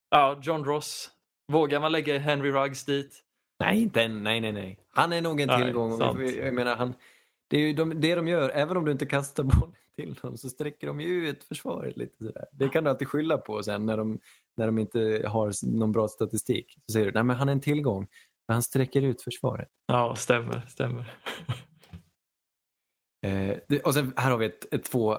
Ja, 0.09 0.39
John 0.43 0.65
Ross. 0.65 1.09
Vågar 1.51 1.79
man 1.79 1.91
lägga 1.91 2.17
Henry 2.19 2.51
Ruggs 2.51 2.85
dit? 2.85 3.21
Nej, 3.59 3.81
inte 3.81 4.03
än. 4.03 4.23
Nej, 4.23 4.41
nej, 4.41 4.51
nej. 4.51 4.79
Han 4.89 5.13
är 5.13 5.21
nog 5.21 5.41
en 5.41 5.47
Nej, 5.47 5.63
tillgång. 5.63 5.97
sant. 5.97 6.19
Jag 6.35 6.53
menar, 6.53 6.75
han, 6.75 6.93
det 7.47 7.57
är 7.57 7.73
de, 7.73 8.01
det 8.01 8.15
de 8.15 8.27
gör, 8.27 8.49
även 8.49 8.77
om 8.77 8.85
du 8.85 8.91
inte 8.91 9.05
kastar 9.05 9.43
bollen 9.43 9.75
till 9.95 10.13
dem 10.13 10.37
så 10.37 10.49
sträcker 10.49 10.87
de 10.87 11.01
ju 11.01 11.29
ut 11.29 11.43
försvaret 11.43 11.97
lite 11.97 12.25
sådär. 12.25 12.45
Det 12.51 12.69
kan 12.69 12.83
du 12.83 12.89
alltid 12.89 13.07
skylla 13.07 13.37
på 13.37 13.63
sen 13.63 13.85
när 13.85 13.97
de, 13.97 14.19
när 14.57 14.65
de 14.65 14.79
inte 14.79 15.23
har 15.27 15.77
någon 15.77 15.91
bra 15.91 16.07
statistik. 16.07 16.77
Så 16.85 16.93
säger 16.93 17.05
du, 17.05 17.11
nej 17.11 17.23
men 17.23 17.35
han 17.35 17.49
är 17.49 17.53
en 17.53 17.61
tillgång, 17.61 18.07
men 18.47 18.53
han 18.53 18.63
sträcker 18.63 19.01
ut 19.01 19.21
försvaret. 19.21 19.69
Ja, 19.87 20.15
stämmer, 20.15 20.61
stämmer. 20.69 21.13
Eh, 23.25 23.57
det, 23.67 23.81
och 23.81 23.93
sen 23.93 24.13
här 24.15 24.31
har 24.31 24.37
vi 24.37 24.45
ett, 24.45 24.73
ett 24.73 24.83
två 24.83 25.17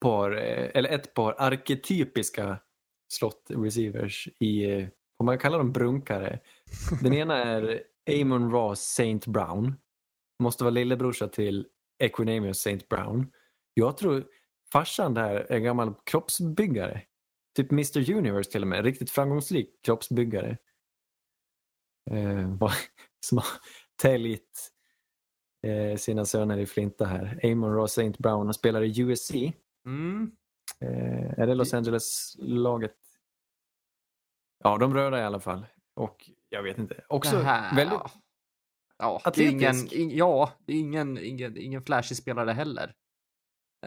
par, 0.00 0.30
eh, 0.32 0.70
eller 0.74 0.90
ett 0.90 1.14
par 1.14 1.34
arketypiska 1.38 2.58
slot 3.12 3.46
receivers 3.48 4.28
i, 4.40 4.64
eh, 4.64 4.88
får 5.18 5.24
man 5.24 5.38
kalla 5.38 5.58
dem 5.58 5.72
brunkare? 5.72 6.40
Den 7.02 7.12
ena 7.12 7.44
är 7.44 7.82
Amon 8.10 8.50
Ross 8.50 8.80
Saint 8.80 9.26
Brown. 9.26 9.74
Måste 10.38 10.64
vara 10.64 10.70
lillebrorsa 10.70 11.28
till 11.28 11.66
Equinemius 11.98 12.60
Saint 12.60 12.88
Brown. 12.88 13.32
Jag 13.74 13.96
tror 13.96 14.26
farsan 14.72 15.14
där 15.14 15.34
är 15.34 15.58
gammal 15.58 15.94
kroppsbyggare. 16.04 17.02
Typ 17.56 17.72
Mr 17.72 18.10
Universe 18.10 18.50
till 18.50 18.62
och 18.62 18.68
med. 18.68 18.84
Riktigt 18.84 19.10
framgångsrik 19.10 19.82
kroppsbyggare. 19.82 20.58
Eh, 22.10 22.50
som 23.26 23.38
har 23.38 23.46
täljt 24.02 24.70
eh, 25.66 25.96
sina 25.96 26.24
söner 26.24 26.58
i 26.58 26.66
flinta 26.66 27.04
här. 27.04 27.40
Amon 27.44 27.74
Ross 27.74 27.92
Saint 27.92 28.18
Brown. 28.18 28.46
Han 28.46 28.54
spelar 28.54 28.82
i 28.82 29.00
USC. 29.00 29.32
Mm. 29.86 30.30
Eh, 30.80 31.38
är 31.38 31.46
det 31.46 31.54
Los 31.54 31.74
Angeles-laget? 31.74 32.96
Ja, 34.64 34.78
de 34.78 34.94
röda 34.94 35.18
i 35.20 35.22
alla 35.22 35.40
fall. 35.40 35.66
Och 35.94 36.30
jag 36.48 36.62
vet 36.62 36.78
inte. 36.78 37.04
Också 37.08 37.38
väldigt... 37.76 38.00
ja. 39.24 39.30
Det 39.34 39.46
är 39.46 39.50
ingen, 39.50 39.76
ja, 40.16 40.52
det 40.66 40.72
är 40.72 40.76
ingen, 40.76 41.18
ingen, 41.18 41.56
ingen 41.56 41.82
flashig 41.82 42.16
spelare 42.16 42.50
heller. 42.50 42.94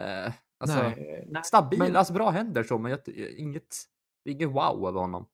Eh, 0.00 0.32
alltså, 0.58 0.82
nej, 0.82 1.26
nej. 1.30 1.44
stabil, 1.44 1.78
men- 1.78 1.96
alltså 1.96 2.12
bra 2.12 2.30
händer 2.30 2.62
så, 2.62 2.78
men 2.78 2.90
jag, 2.90 3.00
inget, 3.36 3.76
det 4.24 4.30
är 4.42 4.46
wow 4.46 4.88
över 4.88 5.00
honom. 5.00 5.26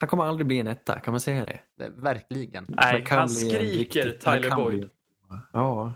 Han 0.00 0.08
kommer 0.08 0.24
aldrig 0.24 0.46
bli 0.46 0.58
en 0.60 0.66
etta, 0.66 1.00
kan 1.00 1.12
man 1.12 1.20
säga 1.20 1.44
det? 1.44 1.60
Det, 1.76 1.88
verkligen. 1.88 2.66
Nej, 2.68 3.04
kan 3.04 3.18
han 3.18 3.28
skriker 3.28 3.60
riktigt- 4.04 4.20
Tyler 4.20 4.56
Boyd. 4.56 4.90
Ja. 5.52 5.92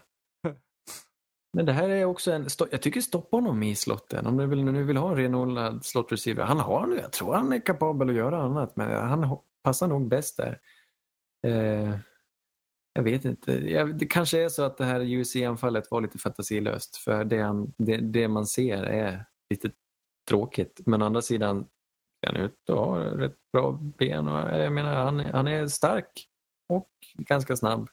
Men 1.53 1.67
det 1.67 1.73
här 1.73 1.89
är 1.89 2.05
också 2.05 2.33
en... 2.33 2.47
Jag 2.71 2.83
tycker 2.83 3.01
stoppa 3.01 3.37
honom 3.37 3.63
i 3.63 3.75
slotten. 3.77 4.27
Om 4.27 4.37
du 4.37 4.47
vill, 4.47 4.65
nu 4.65 4.85
vill 4.85 4.97
ha 4.97 5.11
en 5.11 5.17
renodlad 5.17 5.85
slot 5.85 6.13
receiver. 6.13 6.45
Han 6.45 6.59
har 6.61 6.87
nu, 6.87 6.97
jag 6.97 7.13
tror 7.13 7.35
han 7.35 7.53
är 7.53 7.61
kapabel 7.67 8.09
att 8.09 8.15
göra 8.15 8.43
annat, 8.43 8.77
men 8.77 9.09
han 9.09 9.39
passar 9.63 9.89
nog 9.89 10.09
bäst 10.09 10.37
där. 10.37 10.61
Eh, 11.47 11.95
jag 12.93 13.03
vet 13.03 13.25
inte. 13.25 13.53
Jag, 13.53 13.99
det 13.99 14.07
kanske 14.07 14.45
är 14.45 14.49
så 14.49 14.63
att 14.63 14.77
det 14.77 14.85
här 14.85 15.01
UC-anfallet 15.01 15.91
var 15.91 16.01
lite 16.01 16.19
fantasilöst. 16.19 16.97
För 16.97 17.25
det, 17.25 17.39
han, 17.39 17.75
det, 17.79 17.97
det 17.97 18.29
man 18.29 18.47
ser 18.47 18.83
är 18.83 19.25
lite 19.51 19.71
tråkigt. 20.29 20.81
Men 20.87 21.03
å 21.03 21.07
andra 21.07 21.23
sidan 21.23 21.67
ser 22.21 22.33
han 22.33 22.43
ut 22.43 22.71
att 22.71 22.77
ha 22.77 22.99
rätt 22.99 23.37
bra 23.53 23.79
ben. 23.99 24.29
Och 24.29 24.59
jag 24.59 24.73
menar, 24.73 24.95
han, 24.95 25.21
han 25.21 25.49
är 25.49 25.67
stark 25.67 26.27
och 26.69 26.91
ganska 27.15 27.57
snabb. 27.57 27.89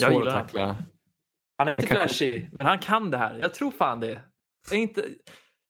Jag 0.00 0.12
Svår 0.12 0.20
att 0.20 0.26
gillar 0.26 0.40
tackla. 0.40 0.76
Han 1.56 1.68
är 1.68 1.74
Jag 1.78 1.88
flashig, 1.88 2.48
men 2.52 2.66
han 2.66 2.78
kan 2.78 3.10
det 3.10 3.18
här. 3.18 3.38
Jag 3.38 3.54
tror 3.54 3.70
fan 3.70 4.00
det. 4.00 4.22
Jag 4.70 4.78
är 4.78 4.82
inte... 4.82 5.04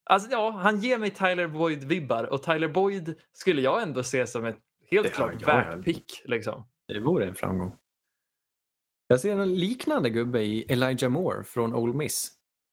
Alltså, 0.05 0.31
ja, 0.31 0.51
han 0.51 0.81
ger 0.81 0.99
mig 0.99 1.11
Tyler 1.11 1.49
Boyd-vibbar 1.49 2.25
och 2.25 2.43
Tyler 2.43 2.69
Boyd 2.69 3.15
skulle 3.33 3.63
jag 3.63 3.83
ändå 3.83 4.03
se 4.03 4.27
som 4.27 4.45
ett 4.45 4.59
helt 4.91 5.13
klart 5.13 5.43
värt 5.43 5.85
pick. 5.85 6.23
Liksom. 6.25 6.69
Det 6.89 7.01
vore 7.01 7.27
en 7.27 7.35
framgång. 7.35 7.77
Jag 9.11 9.21
ser 9.21 9.39
en 9.39 9.55
liknande 9.55 10.11
gubbe 10.11 10.43
i 10.43 10.63
Elijah 10.69 11.11
Moore 11.11 11.45
från 11.45 11.75
Ole 11.75 11.95
Miss. 11.95 12.31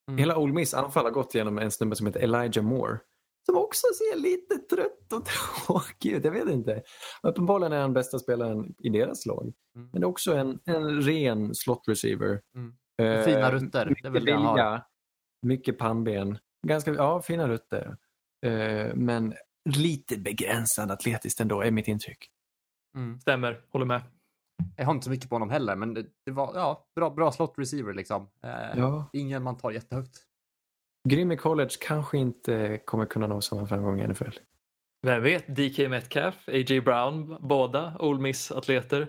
Mm. 0.07 0.17
Hela 0.17 0.37
Ole 0.37 0.53
Miss 0.53 0.73
anfall 0.73 1.03
har 1.03 1.11
gått 1.11 1.35
genom 1.35 1.57
en 1.57 1.71
snubbe 1.71 1.95
som 1.95 2.07
heter 2.07 2.19
Elijah 2.19 2.65
Moore. 2.65 2.99
Som 3.45 3.57
också 3.57 3.87
ser 3.97 4.19
lite 4.19 4.57
trött 4.57 5.13
och 5.13 5.25
tråkig 5.65 6.11
ut. 6.11 6.25
Jag 6.25 6.31
vet 6.31 6.49
inte. 6.49 6.83
Uppenbarligen 7.23 7.73
är 7.73 7.81
han 7.81 7.93
bästa 7.93 8.19
spelaren 8.19 8.75
i 8.83 8.89
deras 8.89 9.25
lag. 9.25 9.53
Mm. 9.75 9.89
Men 9.91 10.01
det 10.01 10.05
är 10.05 10.09
också 10.09 10.33
en, 10.33 10.59
en 10.65 11.01
ren 11.01 11.55
slot 11.55 11.83
receiver. 11.87 12.41
Mm. 12.55 12.73
Eh, 13.01 13.25
Fina 13.25 13.51
rutter, 13.51 13.85
det 13.85 13.89
är 13.89 13.89
mycket 13.89 14.11
väl 14.11 14.25
det 14.25 14.33
han 14.33 14.45
har. 14.45 14.83
Mycket 15.41 15.77
pannben. 15.77 16.37
Ganska, 16.67 16.93
ja, 16.93 17.21
fina 17.21 17.47
rutter. 17.47 17.97
Eh, 18.45 18.95
men 18.95 19.33
lite 19.69 20.17
begränsad 20.17 20.91
atletiskt 20.91 21.39
ändå, 21.39 21.61
är 21.61 21.71
mitt 21.71 21.87
intryck. 21.87 22.27
Mm. 22.95 23.19
Stämmer, 23.19 23.61
håller 23.69 23.85
med. 23.85 24.01
Jag 24.77 24.85
har 24.85 24.93
inte 24.93 25.03
så 25.03 25.09
mycket 25.09 25.29
på 25.29 25.35
honom 25.35 25.49
heller, 25.49 25.75
men 25.75 25.93
det, 25.93 26.05
det 26.25 26.31
var 26.31 26.51
ja, 26.55 26.87
bra, 26.95 27.09
bra 27.09 27.31
slot 27.31 27.53
receiver 27.57 27.93
liksom. 27.93 28.29
Eh, 28.43 28.49
Ja. 28.79 29.09
Ingen 29.13 29.43
man 29.43 29.57
tar 29.57 29.71
jättehögt. 29.71 30.23
Grym 31.09 31.31
i 31.31 31.37
college 31.37 31.69
kanske 31.79 32.17
inte 32.17 32.79
kommer 32.85 33.05
kunna 33.05 33.27
nå 33.27 33.41
samma 33.41 33.67
framgång 33.67 34.01
i 34.01 34.07
NFL. 34.07 34.31
Vem 35.01 35.23
vet? 35.23 35.47
DK 35.47 35.89
Metcalf, 35.89 36.47
A.J. 36.49 36.81
Brown, 36.81 37.37
båda 37.41 37.97
Ole 37.99 38.21
Miss-atleter. 38.21 39.07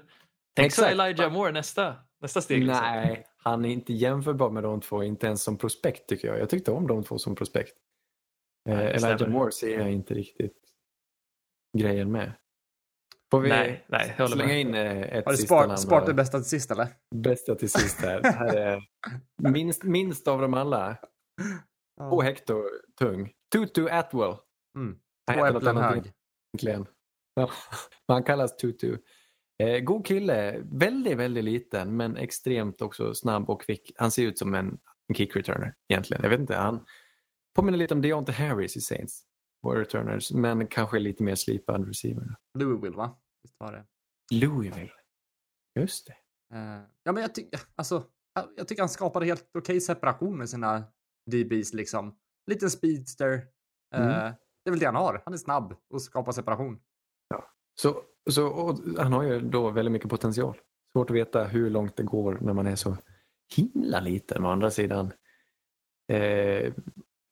Tänk 0.57 0.73
så 0.73 0.83
Exakt. 0.83 0.93
Elijah 0.93 1.33
Moore 1.33 1.53
nästa, 1.53 1.97
nästa 2.21 2.41
steg. 2.41 2.65
liksom. 2.65 2.85
Nej, 2.85 3.27
han 3.37 3.65
är 3.65 3.69
inte 3.69 3.93
jämförbar 3.93 4.51
med 4.51 4.63
de 4.63 4.81
två, 4.81 5.03
inte 5.03 5.27
ens 5.27 5.43
som 5.43 5.57
prospekt 5.57 6.09
tycker 6.09 6.29
jag. 6.29 6.39
Jag 6.39 6.51
tyckte 6.51 6.71
om 6.71 6.87
de 6.87 7.05
två 7.05 7.19
som 7.19 7.35
prospekt. 7.35 7.75
Eh, 8.69 8.79
Elijah. 8.81 9.29
Moore 9.29 9.53
ser 9.53 9.79
jag 9.79 9.93
inte 9.93 10.15
riktigt 10.15 10.57
grejen 11.79 12.13
med. 12.13 12.33
Får 13.31 13.41
vi 13.41 13.49
Nej, 13.49 13.85
nej, 13.89 14.15
slänga 14.17 14.47
med. 14.47 14.61
in 14.61 14.75
eh, 14.75 15.01
ett 15.03 15.25
Har 15.25 15.33
du 15.33 15.37
sista 15.37 15.47
sparat 15.55 15.69
namn? 15.69 15.79
spart 15.79 16.07
det 16.07 16.15
bästa 16.15 16.39
till 16.39 16.49
sist 16.49 16.71
eller? 16.71 16.89
Bästa 17.15 17.55
till 17.55 17.71
sist 17.71 18.01
här. 18.01 18.23
Det 18.23 18.31
här 18.31 18.57
är 18.57 18.83
minst, 19.53 19.83
minst 19.83 20.29
av 20.29 20.41
dem 20.41 20.55
alla. 20.55 20.97
Två 22.01 22.23
hektar 22.23 22.57
tung. 22.99 23.33
Tutu 23.53 23.89
Atwell. 23.91 24.35
Mm. 24.77 24.99
Två 25.35 25.47
äpplen 25.47 25.77
hög. 25.77 26.13
egentligen. 26.63 26.87
Ja, 28.07 28.23
kallas 28.27 28.57
Tutu. 28.57 28.99
Eh, 29.63 29.79
god 29.81 30.07
kille, 30.07 30.59
väldigt, 30.65 31.17
väldigt 31.17 31.45
liten 31.45 31.97
men 31.97 32.17
extremt 32.17 32.83
också 32.83 33.15
snabb 33.15 33.51
och 33.51 33.63
kvick. 33.63 33.93
Han 33.97 34.11
ser 34.11 34.23
ut 34.23 34.39
som 34.39 34.55
en, 34.55 34.79
en 35.09 35.15
kick 35.15 35.37
returner 35.37 35.75
egentligen. 35.89 36.23
Jag 36.23 36.31
vet 36.31 36.41
inte, 36.41 36.57
han 36.57 36.85
påminner 37.57 37.79
lite 37.79 37.95
om 37.95 38.03
Deontay 38.03 38.35
Harris 38.35 38.77
i 38.77 38.81
Saints. 38.81 39.23
Returners, 39.75 40.33
men 40.33 40.67
kanske 40.67 40.99
lite 40.99 41.23
mer 41.23 41.35
slipad 41.35 41.89
receiver. 41.89 42.37
Louisville 42.59 42.97
va? 42.97 43.19
Visst 43.43 43.57
var 43.59 43.73
det? 43.73 43.85
Louisville. 44.37 44.93
Just 45.81 46.07
det. 46.07 46.13
Eh, 46.57 46.83
ja, 47.03 47.13
men 47.13 47.23
jag, 47.23 47.35
ty 47.35 47.47
alltså, 47.77 48.05
jag- 48.57 48.69
tycker 48.69 48.83
han 48.83 48.89
skapade 48.89 49.27
helt 49.27 49.51
okej 49.59 49.81
separation 49.81 50.39
med 50.39 50.51
sina 50.51 50.85
DBs 51.31 51.75
liksom. 51.75 52.17
Liten 52.47 52.71
speedster. 52.71 53.33
Eh, 53.95 54.01
Mm. 54.07 54.35
Det 54.65 54.69
är 54.69 54.71
väl 54.71 54.79
det 54.81 54.87
han 54.87 54.95
har. 54.95 55.23
Han 55.25 55.35
är 55.35 55.39
snabb 55.39 55.75
och 55.91 56.03
skapar 56.03 56.33
separation. 56.33 56.81
Så, 57.81 58.03
så, 58.31 58.47
och 58.47 58.79
han 58.99 59.13
har 59.13 59.23
ju 59.23 59.41
då 59.41 59.71
väldigt 59.71 59.93
mycket 59.93 60.11
potential. 60.11 60.59
Svårt 60.93 61.11
att 61.11 61.17
veta 61.17 61.45
hur 61.45 61.71
långt 61.71 61.97
det 61.97 62.03
går 62.03 62.39
när 62.41 62.53
man 62.53 62.67
är 62.67 62.77
så 62.77 62.97
himla 63.57 64.01
liten. 64.01 64.45
Å 64.45 64.49
andra 64.49 64.71
sidan, 64.71 65.13
eh, 66.13 66.73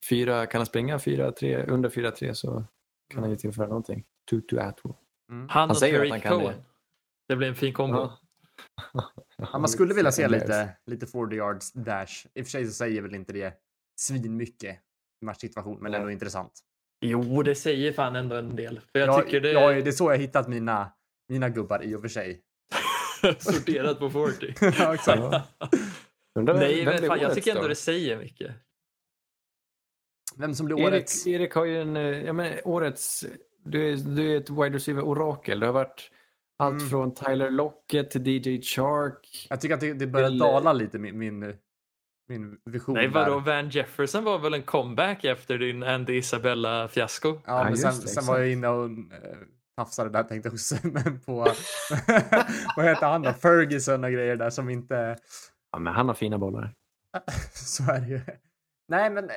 fyra, 0.09 0.47
kan 0.47 0.59
han 0.59 0.67
springa 0.67 0.99
fyra, 0.99 1.33
tre, 1.33 1.65
under 1.65 1.89
4-3 1.89 2.33
så 2.33 2.65
kan 3.15 3.23
han 3.23 3.31
ju 3.31 3.37
tillföra 3.37 3.67
någonting. 3.67 4.05
Tutu 4.31 4.59
Atwell. 4.59 4.95
Mm. 5.31 5.49
Han, 5.49 5.71
och 5.71 5.77
säger 5.77 6.05
att 6.05 6.11
han 6.11 6.21
kan 6.21 6.39
det. 6.39 6.45
Cohen. 6.45 6.63
Det. 7.29 7.37
blir 7.37 7.49
en 7.49 7.55
fin 7.55 7.73
kombo. 7.73 7.97
Ja. 7.97 8.19
Ja, 9.39 9.59
man 9.59 9.69
skulle 9.69 9.95
vilja 9.95 10.13
se 10.13 10.29
lite, 10.29 10.77
lite 10.87 11.07
40 11.07 11.37
yards 11.37 11.73
dash. 11.73 12.27
I 12.35 12.43
och 12.43 12.47
för 12.47 12.51
sig 12.51 12.67
så 12.67 12.73
säger 12.73 13.03
väl 13.03 13.15
inte 13.15 13.33
det 13.33 13.55
svin 14.01 14.37
mycket 14.37 14.77
i 15.23 15.25
matchsituation, 15.25 15.79
men 15.81 15.93
det 15.93 15.99
är 15.99 16.01
ändå 16.01 16.13
intressant. 16.13 16.53
Jo, 17.01 17.43
det 17.43 17.55
säger 17.55 17.93
fan 17.93 18.17
ändå 18.17 18.37
en 18.37 18.57
del. 18.57 18.81
För 18.93 18.99
jag 18.99 19.09
Ja, 19.09 19.23
tycker 19.23 19.41
det 19.41 19.53
ja, 19.53 19.73
är 19.73 19.83
det 19.83 19.91
är 19.91 19.93
så 19.93 20.11
jag 20.11 20.19
hittat 20.19 20.49
mina, 20.49 20.93
mina 21.29 21.49
gubbar 21.49 21.83
i 21.83 21.95
och 21.95 22.01
för 22.01 22.09
sig. 22.09 22.43
sorterat 23.39 23.99
på 23.99 24.11
40. 24.11 24.55
ja, 24.79 24.95
exakt. 24.95 25.23
Nej, 26.35 26.85
men 26.85 27.03
fan, 27.03 27.21
jag 27.21 27.35
tycker 27.35 27.51
ändå 27.51 27.63
då? 27.63 27.69
det 27.69 27.75
säger 27.75 28.19
mycket. 28.19 28.55
Vem 30.39 30.55
som 30.55 30.67
blir 30.67 30.77
Erik, 30.81 30.87
årets... 30.87 31.27
Erik 31.27 31.53
har 31.55 31.65
ju 31.65 31.81
en, 31.83 31.97
eh, 31.97 32.03
ja, 32.03 32.33
men 32.33 32.53
årets, 32.65 33.25
du 33.65 33.93
är, 33.93 33.97
du 33.97 34.33
är 34.33 34.37
ett 34.37 34.51
wide 34.51 34.71
receiver-orakel. 34.77 35.61
Det 35.61 35.67
har 35.67 35.73
varit 35.73 36.11
allt 36.59 36.75
Mm. 36.77 36.89
från 36.91 37.15
Tyler 37.15 37.51
Lockett 37.51 38.11
till 38.11 38.27
DJ 38.27 38.63
Chark. 38.63 39.47
Jag 39.51 39.61
tycker 39.61 39.75
att 39.75 39.81
det, 39.81 39.93
det 39.95 40.07
börjar 40.07 40.27
Eller- 40.27 40.39
dala 40.39 40.73
lite, 40.73 40.99
min, 40.99 41.19
min, 41.19 41.55
min 42.29 42.59
vision. 42.65 42.95
Nej, 42.95 43.09
där. 43.09 43.15
vadå? 43.15 43.39
Van 43.39 43.69
Jefferson 43.71 44.25
var 44.25 44.39
väl 44.39 44.55
en 44.55 44.63
comeback 44.63 45.25
efter 45.25 45.59
din 45.59 45.83
Andy 45.83 46.17
Isabella-fiasko? 46.17 47.29
Ja, 47.29 47.59
Ja, 47.59 47.65
men 47.65 47.77
sen, 47.77 47.91
det, 48.01 48.09
sen 48.09 48.27
var 48.27 48.39
jag 48.39 48.53
inne 48.53 48.69
och 48.69 48.85
äh, 48.91 49.37
tafsade 49.77 50.11
där 50.11 50.23
tänkte 50.23 50.49
också, 50.49 50.77
men 50.83 51.21
på, 51.21 51.35
vad 52.77 52.85
heter 52.87 53.07
han 53.07 53.23
då? 53.23 53.33
Ferguson 53.33 54.05
och 54.05 54.11
grejer 54.13 54.37
där 54.37 54.51
som 54.51 54.71
inte, 54.71 55.17
Ja, 55.73 55.79
men 55.79 55.95
han 55.95 56.09
har 56.09 56.15
fina 56.15 56.39
bollar. 56.39 56.75
så 57.53 57.83
är 57.93 58.01
det 58.01 58.07
ju. 58.09 58.21
Nej, 58.89 59.11
men 59.11 59.31
eh, 59.31 59.37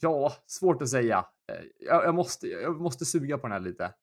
ja, 0.00 0.32
svårt 0.46 0.82
att 0.82 0.88
säga. 0.88 1.26
Eh, 1.52 1.64
Jag, 1.78 2.04
jag, 2.04 2.14
måste, 2.14 2.46
jag 2.48 2.80
måste 2.80 3.04
suga 3.04 3.38
på 3.38 3.46
den 3.46 3.52
här 3.52 3.60
lite. 3.60 3.94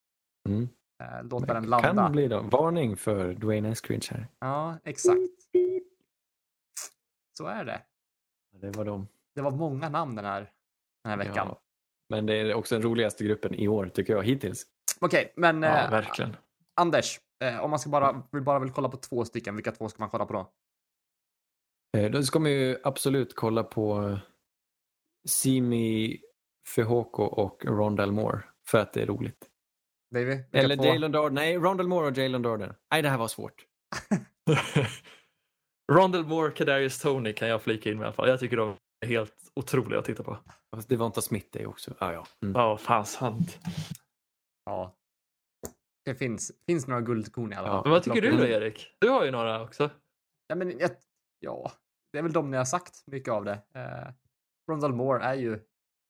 Mm. 0.50 0.70
Eh, 1.04 1.24
Låta 1.24 1.54
Men 1.54 1.70
den 1.70 1.82
Kan 1.82 1.96
landa. 1.96 2.10
bli 2.10 2.28
då. 2.28 2.42
Varning 2.42 2.98
för 2.98 3.34
Dwayne 3.34 3.70
Eskridge 3.70 4.08
här. 4.12 4.28
Ja, 4.40 4.78
exakt. 4.84 5.20
Så 7.38 7.46
är 7.46 7.66
det. 7.66 7.82
Det 8.62 8.78
var 8.78 8.86
de. 8.86 9.08
Det 9.36 9.42
var 9.42 9.52
många 9.52 9.90
namn 9.90 10.16
den 10.16 10.26
här, 10.26 10.52
den 11.04 11.10
här 11.10 11.18
veckan. 11.18 11.48
Ja. 11.48 11.62
Men 12.10 12.26
det 12.26 12.34
är 12.34 12.54
också 12.54 12.76
den 12.76 12.82
roligaste 12.82 13.24
gruppen 13.24 13.54
i 13.54 13.68
år 13.68 13.90
tycker 13.90 14.14
jag 14.14 14.24
hittills. 14.24 14.66
Okej, 15.02 15.34
men 15.36 15.62
Ja, 15.64 15.84
eh, 15.86 15.92
verkligen. 15.92 16.36
Anders, 16.76 17.20
eh, 17.44 17.60
om 17.64 17.70
man 17.70 17.80
ska 17.80 17.90
bara, 17.90 18.24
vill 18.32 18.44
bara 18.44 18.60
vill 18.60 18.72
kolla 18.72 18.90
på 18.90 18.98
två 18.98 19.26
stycken, 19.26 19.56
vilka 19.56 19.72
två 19.72 19.90
ska 19.90 20.04
man 20.04 20.10
kolla 20.10 20.26
på 20.26 20.34
då? 20.34 20.52
Eh, 21.98 22.12
Då 22.12 22.24
ska 22.24 22.40
man 22.40 22.52
ju 22.52 22.78
absolut 22.84 23.36
kolla 23.36 23.64
på 23.64 24.18
Simi 25.28 26.18
Fehoko 26.76 27.24
och 27.24 27.66
Rondell 27.66 28.12
Moore 28.12 28.44
för 28.68 28.78
att 28.78 28.94
det 28.94 29.02
är 29.02 29.06
roligt. 29.06 29.50
Vilka 30.12 30.44
Eller? 30.58 30.86
Jalen 30.86 31.12
Darden. 31.12 31.34
Nej, 31.34 31.58
Rondell 31.58 31.88
Moore 31.88 32.08
och 32.08 32.18
Jalen 32.18 32.42
Darden. 32.42 32.74
Nej, 32.92 33.02
det 33.02 33.10
här 33.10 33.18
var 33.18 33.28
svårt. 33.28 33.66
Rondell 35.92 36.26
Moore, 36.26 36.52
Kadarius 36.52 37.00
Tony 37.00 37.34
kan 37.34 37.48
jag 37.48 37.62
flika 37.62 37.90
in 37.90 37.98
med 37.98 38.04
i 38.04 38.06
alla 38.06 38.14
fall. 38.14 38.30
Jag 38.30 38.40
tycker 38.40 38.58
de 38.58 38.76
är 39.06 39.08
helt 39.08 39.52
otroliga 39.56 40.00
att 40.00 40.06
titta 40.06 40.24
på. 40.24 40.38
Fast 40.76 40.90
Devonta 40.90 41.22
Smith 41.22 41.58
är 41.58 41.68
också. 41.68 41.94
Ah, 42.00 42.12
ja. 42.12 42.26
Mm. 42.44 42.56
Ja, 42.56 42.78
fan 42.78 43.06
sant. 43.06 43.58
Ja. 44.66 44.96
Det 46.06 46.16
finns, 46.16 46.52
finns 46.68 46.88
några 46.88 47.02
guldkorn 47.02 47.54
i 47.54 47.56
alla 47.56 47.68
Ja. 47.68 47.72
fall. 47.74 47.84
Men 47.84 47.92
vad 47.92 48.04
tycker 48.04 48.22
du 48.22 48.32
då. 48.38 48.46
Erik? 48.46 48.88
Du 49.00 49.10
har 49.10 49.26
ju 49.26 49.32
några 49.32 49.62
också. 49.62 49.90
Ja, 50.48 50.56
men 50.56 50.80
jag, 50.80 50.92
ja, 51.40 51.72
det 52.12 52.18
är 52.20 52.24
väl 52.24 52.34
de 52.34 52.52
ni 52.52 52.58
har 52.58 52.66
sagt 52.66 53.04
mycket 53.08 53.34
av 53.34 53.46
det. 53.46 53.62
Eh, 53.74 54.14
Rondell 54.70 54.94
Moore 54.94 55.24
är 55.24 55.34
ju, 55.34 55.60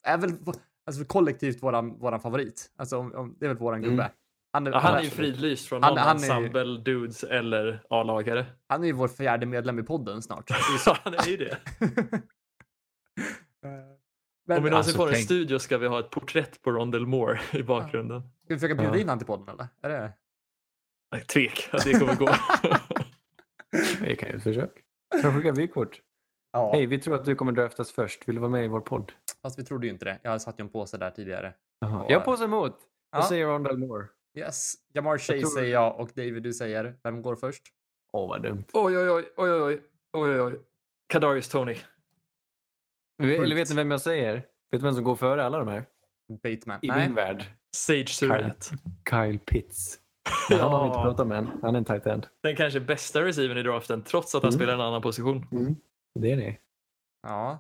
är 0.07 0.17
väl 0.17 0.31
alltså, 0.85 1.05
kollektivt 1.05 1.63
våran, 1.63 1.99
våran 1.99 2.19
favorit. 2.19 2.71
Alltså, 2.77 2.97
om, 2.97 3.13
om, 3.15 3.35
det 3.39 3.45
är 3.45 3.49
väl 3.49 3.57
våran 3.57 3.81
gubbe. 3.81 4.03
Mm. 4.03 4.11
Han 4.53 4.67
är, 4.67 4.71
Ja, 4.71 4.77
han 4.79 4.95
är 4.95 5.01
ju 5.03 5.09
fridlyst 5.09 5.67
från 5.67 5.83
Han- 5.83 5.91
någon 5.95 5.97
han 6.03 6.17
är 6.17 6.19
ju- 6.25 6.25
ensemble, 6.31 6.63
dudes 6.77 7.23
eller 7.23 7.83
A-lagare. 7.89 8.45
han 8.67 8.83
är 8.83 8.87
ju 8.87 8.93
vår 8.93 9.07
fjärde 9.07 9.45
medlem 9.45 9.79
i 9.79 9.83
podden 9.83 10.21
snart. 10.21 10.49
Så 10.79 10.97
han 11.03 11.13
är 11.13 11.27
ju 11.27 11.37
det. 11.37 11.57
Men, 14.47 14.57
Om 14.57 14.63
vi 14.63 14.69
någonsin 14.69 14.73
Alltså, 14.73 14.97
får 14.97 15.07
en 15.07 15.13
tänk- 15.13 15.25
studio 15.25 15.59
ska 15.59 15.77
vi 15.77 15.87
ha 15.87 15.99
ett 15.99 16.09
porträtt 16.09 16.61
på 16.61 16.71
Rondell 16.71 17.05
Moore 17.07 17.39
i 17.53 17.63
bakgrunden. 17.63 18.21
Ska 18.21 18.53
vi 18.53 18.55
försöka 18.55 18.75
bjuda 18.75 18.95
Ja. 18.95 19.01
in 19.01 19.09
han 19.09 19.17
till 19.17 19.27
podden 19.27 19.49
eller? 19.49 19.67
Är 19.81 19.89
det? 19.89 20.13
Nej, 21.11 21.21
Tvek 21.25 21.69
att 21.71 21.83
det 21.85 21.99
kommer 21.99 22.15
gå. 22.15 22.29
Vi 24.01 24.15
kan 24.15 24.29
ju 24.29 24.35
ett 24.35 24.43
försök. 24.43 24.71
Jag 25.23 25.35
skickar 25.35 25.51
vykort. 25.55 26.01
Ja, 26.51 26.71
Hej, 26.73 26.85
vi 26.85 26.99
tror 26.99 27.15
att 27.15 27.25
du 27.25 27.35
kommer 27.35 27.51
draftas 27.51 27.91
först. 27.91 28.27
Vill 28.27 28.35
du 28.35 28.41
vara 28.41 28.51
med 28.51 28.65
i 28.65 28.67
vår 28.67 28.81
podd? 28.81 29.11
fast 29.41 29.59
vi 29.59 29.63
trodde 29.63 29.87
ju 29.87 29.93
inte 29.93 30.05
det. 30.05 30.19
Jag 30.23 30.41
satt 30.41 30.59
ju 30.59 30.61
en 30.61 30.69
påse 30.69 30.97
där 30.97 31.11
tidigare. 31.11 31.53
Jaha. 31.79 32.05
Ja. 32.07 32.13
Jag 32.13 32.25
påsar 32.25 32.45
emot. 32.45 32.77
Ja. 33.11 33.17
Jag 33.17 33.25
säger 33.25 33.45
Rondell 33.45 33.77
Moore. 33.77 34.07
Yes. 34.37 34.73
Jamar 34.93 35.17
Chase 35.17 35.39
tror- 35.39 35.49
säger 35.49 35.73
jag 35.73 35.99
och 35.99 36.09
David 36.15 36.43
du 36.43 36.53
säger. 36.53 36.95
Vem 37.03 37.21
går 37.21 37.35
först? 37.35 37.63
Åh, 38.13 38.29
vad 38.29 38.41
dumt. 38.43 38.63
Oj, 38.73 38.97
oj, 38.97 39.09
oj, 39.09 39.25
oj, 39.37 39.51
oj, 39.61 39.81
oj, 40.13 40.41
oj. 40.41 40.59
Kadarius 41.07 41.49
Tony. 41.49 41.75
Eller 43.21 43.55
vet 43.55 43.69
ni 43.69 43.75
vem 43.75 43.91
jag 43.91 44.01
säger? 44.01 44.33
Vet 44.35 44.45
du 44.71 44.77
vem 44.77 44.93
som 44.93 45.03
går 45.03 45.15
före 45.15 45.43
alla 45.45 45.57
de 45.57 45.67
här? 45.67 45.85
Bateman. 46.43 46.79
I 46.81 46.87
Nej. 46.87 47.07
min 47.07 47.15
värld. 47.15 47.45
Sage 47.75 48.09
Surratt. 48.09 48.71
Kyle 49.09 49.39
Pitts. 49.39 49.99
Men 50.49 50.59
han 50.59 50.71
har 50.71 50.79
vi 50.81 50.85
inte 50.87 50.97
Ja. 50.99 51.03
pratat 51.03 51.27
med 51.27 51.37
än. 51.37 51.49
Han 51.61 51.75
är 51.75 51.77
en 51.79 51.85
tight 51.85 52.05
end. 52.05 52.27
Den 52.43 52.55
kanske 52.55 52.79
bästa 52.79 53.21
receiven 53.25 53.57
i 53.57 53.63
draften 53.63 54.03
trots 54.03 54.35
att 54.35 54.43
han 54.43 54.49
Mm. 54.49 54.59
spelar 54.59 54.73
en 54.73 54.81
annan 54.81 55.01
position. 55.01 55.45
Det 56.15 56.31
är 56.31 56.37
det. 56.37 56.57
Ja. 57.21 57.59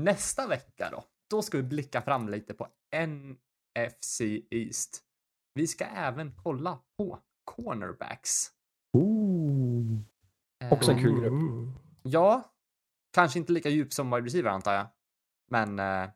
Nästa 0.00 0.46
vecka 0.46 0.88
då? 0.90 1.04
Då 1.30 1.42
ska 1.42 1.56
vi 1.56 1.62
blicka 1.62 2.02
fram 2.02 2.28
lite 2.28 2.54
på 2.54 2.68
NFC 3.06 4.20
East. 4.50 5.02
Vi 5.54 5.66
ska 5.66 5.84
även 5.84 6.32
kolla 6.42 6.78
på 6.98 7.18
cornerbacks. 7.44 8.52
Ooh. 8.92 9.98
Eh, 10.64 10.72
Också 10.72 10.90
en 10.92 10.98
kul 10.98 11.20
grupp. 11.20 11.32
Ja, 12.02 12.54
kanske 13.12 13.38
inte 13.38 13.52
lika 13.52 13.68
djup 13.68 13.92
som 13.92 14.10
wide 14.10 14.26
receiver 14.26 14.50
antar 14.50 14.74
jag. 14.74 14.86
Men 15.50 15.78
eh, 15.78 16.10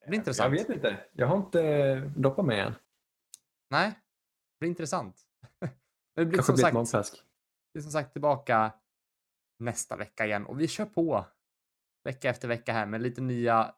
det 0.00 0.08
blir 0.08 0.18
intressant. 0.18 0.52
Jag 0.52 0.58
vet 0.58 0.70
inte. 0.76 1.06
Jag 1.12 1.26
har 1.26 1.36
inte 1.36 1.62
eh, 1.62 2.02
doppat 2.02 2.46
mig 2.46 2.60
än. 2.60 2.74
Nej, 3.70 3.90
det 3.90 4.60
blir 4.60 4.70
intressant. 4.70 5.20
det 6.14 6.24
blir 6.24 6.38
Kanske 6.38 6.56
som 6.56 6.72
blir 6.72 6.84
sagt, 6.84 7.24
vi 7.72 7.78
är 7.78 7.82
som 7.82 7.92
sagt 7.92 8.12
tillbaka 8.12 8.72
nästa 9.58 9.96
vecka 9.96 10.26
igen 10.26 10.46
och 10.46 10.60
vi 10.60 10.68
kör 10.68 10.84
på 10.84 11.26
vecka 12.04 12.30
efter 12.30 12.48
vecka 12.48 12.72
här 12.72 12.86
med 12.86 13.02
lite 13.02 13.20
nya 13.20 13.74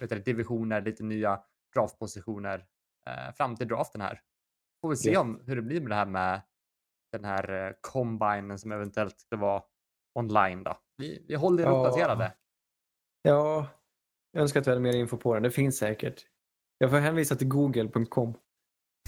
eh, 0.00 0.08
du, 0.08 0.18
divisioner, 0.18 0.80
lite 0.82 1.04
nya 1.04 1.40
draftpositioner 1.74 2.66
eh, 3.10 3.34
fram 3.34 3.56
till 3.56 3.68
draften 3.68 4.00
här. 4.00 4.20
Får 4.80 4.88
vi 4.90 4.96
se 4.96 5.16
om 5.16 5.42
hur 5.46 5.56
det 5.56 5.62
blir 5.62 5.80
med 5.80 5.90
det 5.90 5.94
här 5.94 6.06
med 6.06 6.42
den 7.12 7.24
här 7.24 7.66
eh, 7.66 7.72
combinen 7.80 8.58
som 8.58 8.72
eventuellt 8.72 9.20
ska 9.20 9.36
vara 9.36 9.62
online 10.14 10.62
då. 10.64 10.78
Vi, 10.96 11.24
vi 11.28 11.34
håller 11.34 11.62
er 11.62 11.66
Ja. 11.66 11.78
uppdaterade. 11.86 12.32
Ja, 13.22 13.66
jag 14.32 14.42
önskar 14.42 14.60
att 14.60 14.66
vi 14.66 14.70
hade 14.70 14.80
mer 14.82 14.96
info 14.96 15.16
på 15.16 15.34
den. 15.34 15.42
Det 15.42 15.50
finns 15.50 15.78
säkert. 15.78 16.26
Jag 16.78 16.90
får 16.90 16.98
hänvisa 16.98 17.36
till 17.36 17.48
google.com. 17.48 18.34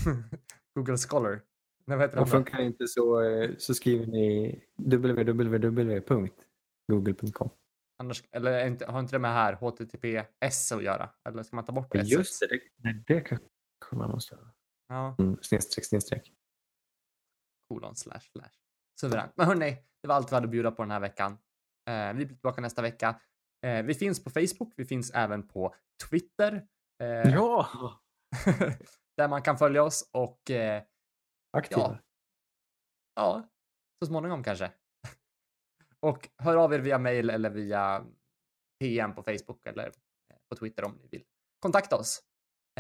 Google 0.75 0.97
Scholar. 0.97 1.41
Nej, 1.87 2.09
Och 2.09 2.29
funkar 2.29 2.59
det 2.59 2.65
inte 2.65 2.89
så, 2.89 3.21
eh, 3.23 3.51
så 3.59 3.75
skriver 3.75 4.07
ni 4.07 4.61
www.google.com. 4.77 7.51
Annars, 7.99 8.25
eller 8.33 8.67
inte, 8.67 8.87
har 8.87 9.01
inte 9.01 9.15
det 9.17 9.19
med 9.19 9.33
här 9.33 9.53
HTTPS 9.53 10.73
att 10.73 10.83
göra? 10.83 11.11
Eller 11.29 11.43
ska 11.43 11.57
man 11.57 11.65
ta 11.65 11.73
bort 11.73 11.95
S? 11.95 12.09
Just 12.09 12.41
det, 12.41 12.49
det, 12.77 13.03
det 13.15 13.21
kanske 13.21 13.47
man 13.93 14.11
måste 14.11 14.35
göra. 14.35 14.51
Ja, 14.89 15.17
Mm, 15.19 15.39
snedstreck, 15.43 15.85
snedstreck. 15.87 16.33
kolon 17.69 17.97
slash 17.97 18.21
slash. 18.21 18.51
Suveränt. 19.01 19.33
Men 19.37 19.47
hörni, 19.47 19.77
det 20.03 20.09
var 20.09 20.15
allt 20.15 20.33
vi 20.33 20.35
hade 20.35 20.45
att 20.45 20.51
bjuda 20.51 20.71
på 20.71 20.83
den 20.83 20.91
här 20.91 21.01
veckan. 21.01 21.39
Eh, 21.91 22.09
vi 22.09 22.15
blir 22.15 22.27
tillbaka 22.27 22.61
nästa 22.61 22.83
vecka. 22.83 23.21
Eh, 23.67 23.83
vi 23.83 23.95
finns 23.95 24.25
på 24.25 24.31
Facebook. 24.31 24.73
Vi 24.77 24.85
finns 24.85 25.11
även 25.11 25.49
på 25.49 25.75
Twitter. 26.11 26.67
Eh, 27.03 27.33
Ja! 27.35 27.69
där 29.17 29.29
man 29.29 29.43
kan 29.43 29.59
följa 29.59 29.83
oss 29.83 30.11
och 30.13 30.51
eh, 30.51 30.83
Aktiva. 31.53 31.81
Ja. 31.81 31.99
ja, 33.15 33.49
så 33.99 34.07
småningom 34.07 34.43
kanske. 34.43 34.73
och 36.01 36.29
hör 36.39 36.57
av 36.57 36.75
er 36.75 36.79
via 36.79 36.99
mail 36.99 37.31
eller 37.31 37.51
via 37.51 38.05
PM 38.81 39.15
på 39.15 39.23
Facebook 39.23 39.67
eller 39.67 39.87
eh, 39.87 40.37
på 40.49 40.57
Twitter 40.57 40.85
om 40.85 40.93
ni 41.03 41.09
vill 41.11 41.25
kontakta 41.59 41.97
oss. 41.97 42.23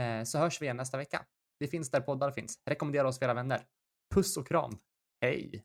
Eh, 0.00 0.22
så 0.22 0.38
hörs 0.38 0.60
vi 0.60 0.66
igen 0.66 0.76
nästa 0.76 0.96
vecka. 0.96 1.26
Vi 1.58 1.66
finns 1.68 1.90
där 1.90 2.00
poddar 2.00 2.30
finns. 2.30 2.58
Rekommendera 2.66 3.08
oss 3.08 3.18
för 3.18 3.26
era 3.26 3.34
vänner. 3.34 3.66
Puss 4.14 4.36
och 4.36 4.46
kram. 4.46 4.78
Hej! 5.20 5.64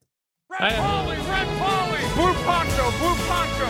Red 0.59 0.77
Polly, 0.77 1.17
Red 1.17 1.47
Polly! 1.59 2.01
Blue 2.15 2.33
Poncho, 2.45 2.85
Blue 2.99 3.15
Poncho! 3.27 3.69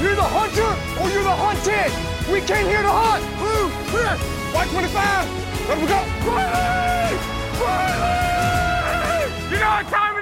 You're 0.00 0.14
the 0.14 0.22
hunter 0.22 0.72
or 1.00 1.08
you're 1.08 1.22
the 1.22 1.30
hunted! 1.30 1.92
We 2.32 2.40
came 2.40 2.66
here 2.66 2.82
to 2.82 2.88
hunt! 2.88 3.24
Blue, 3.38 3.70
clear! 3.90 4.16
White 4.52 4.68
25! 4.70 5.68
Let 5.68 5.78
we 5.78 5.86
go! 5.86 6.75
Riley! 7.66 9.32
You 9.50 9.58
know 9.58 9.70
what 9.70 9.86
time 9.88 10.15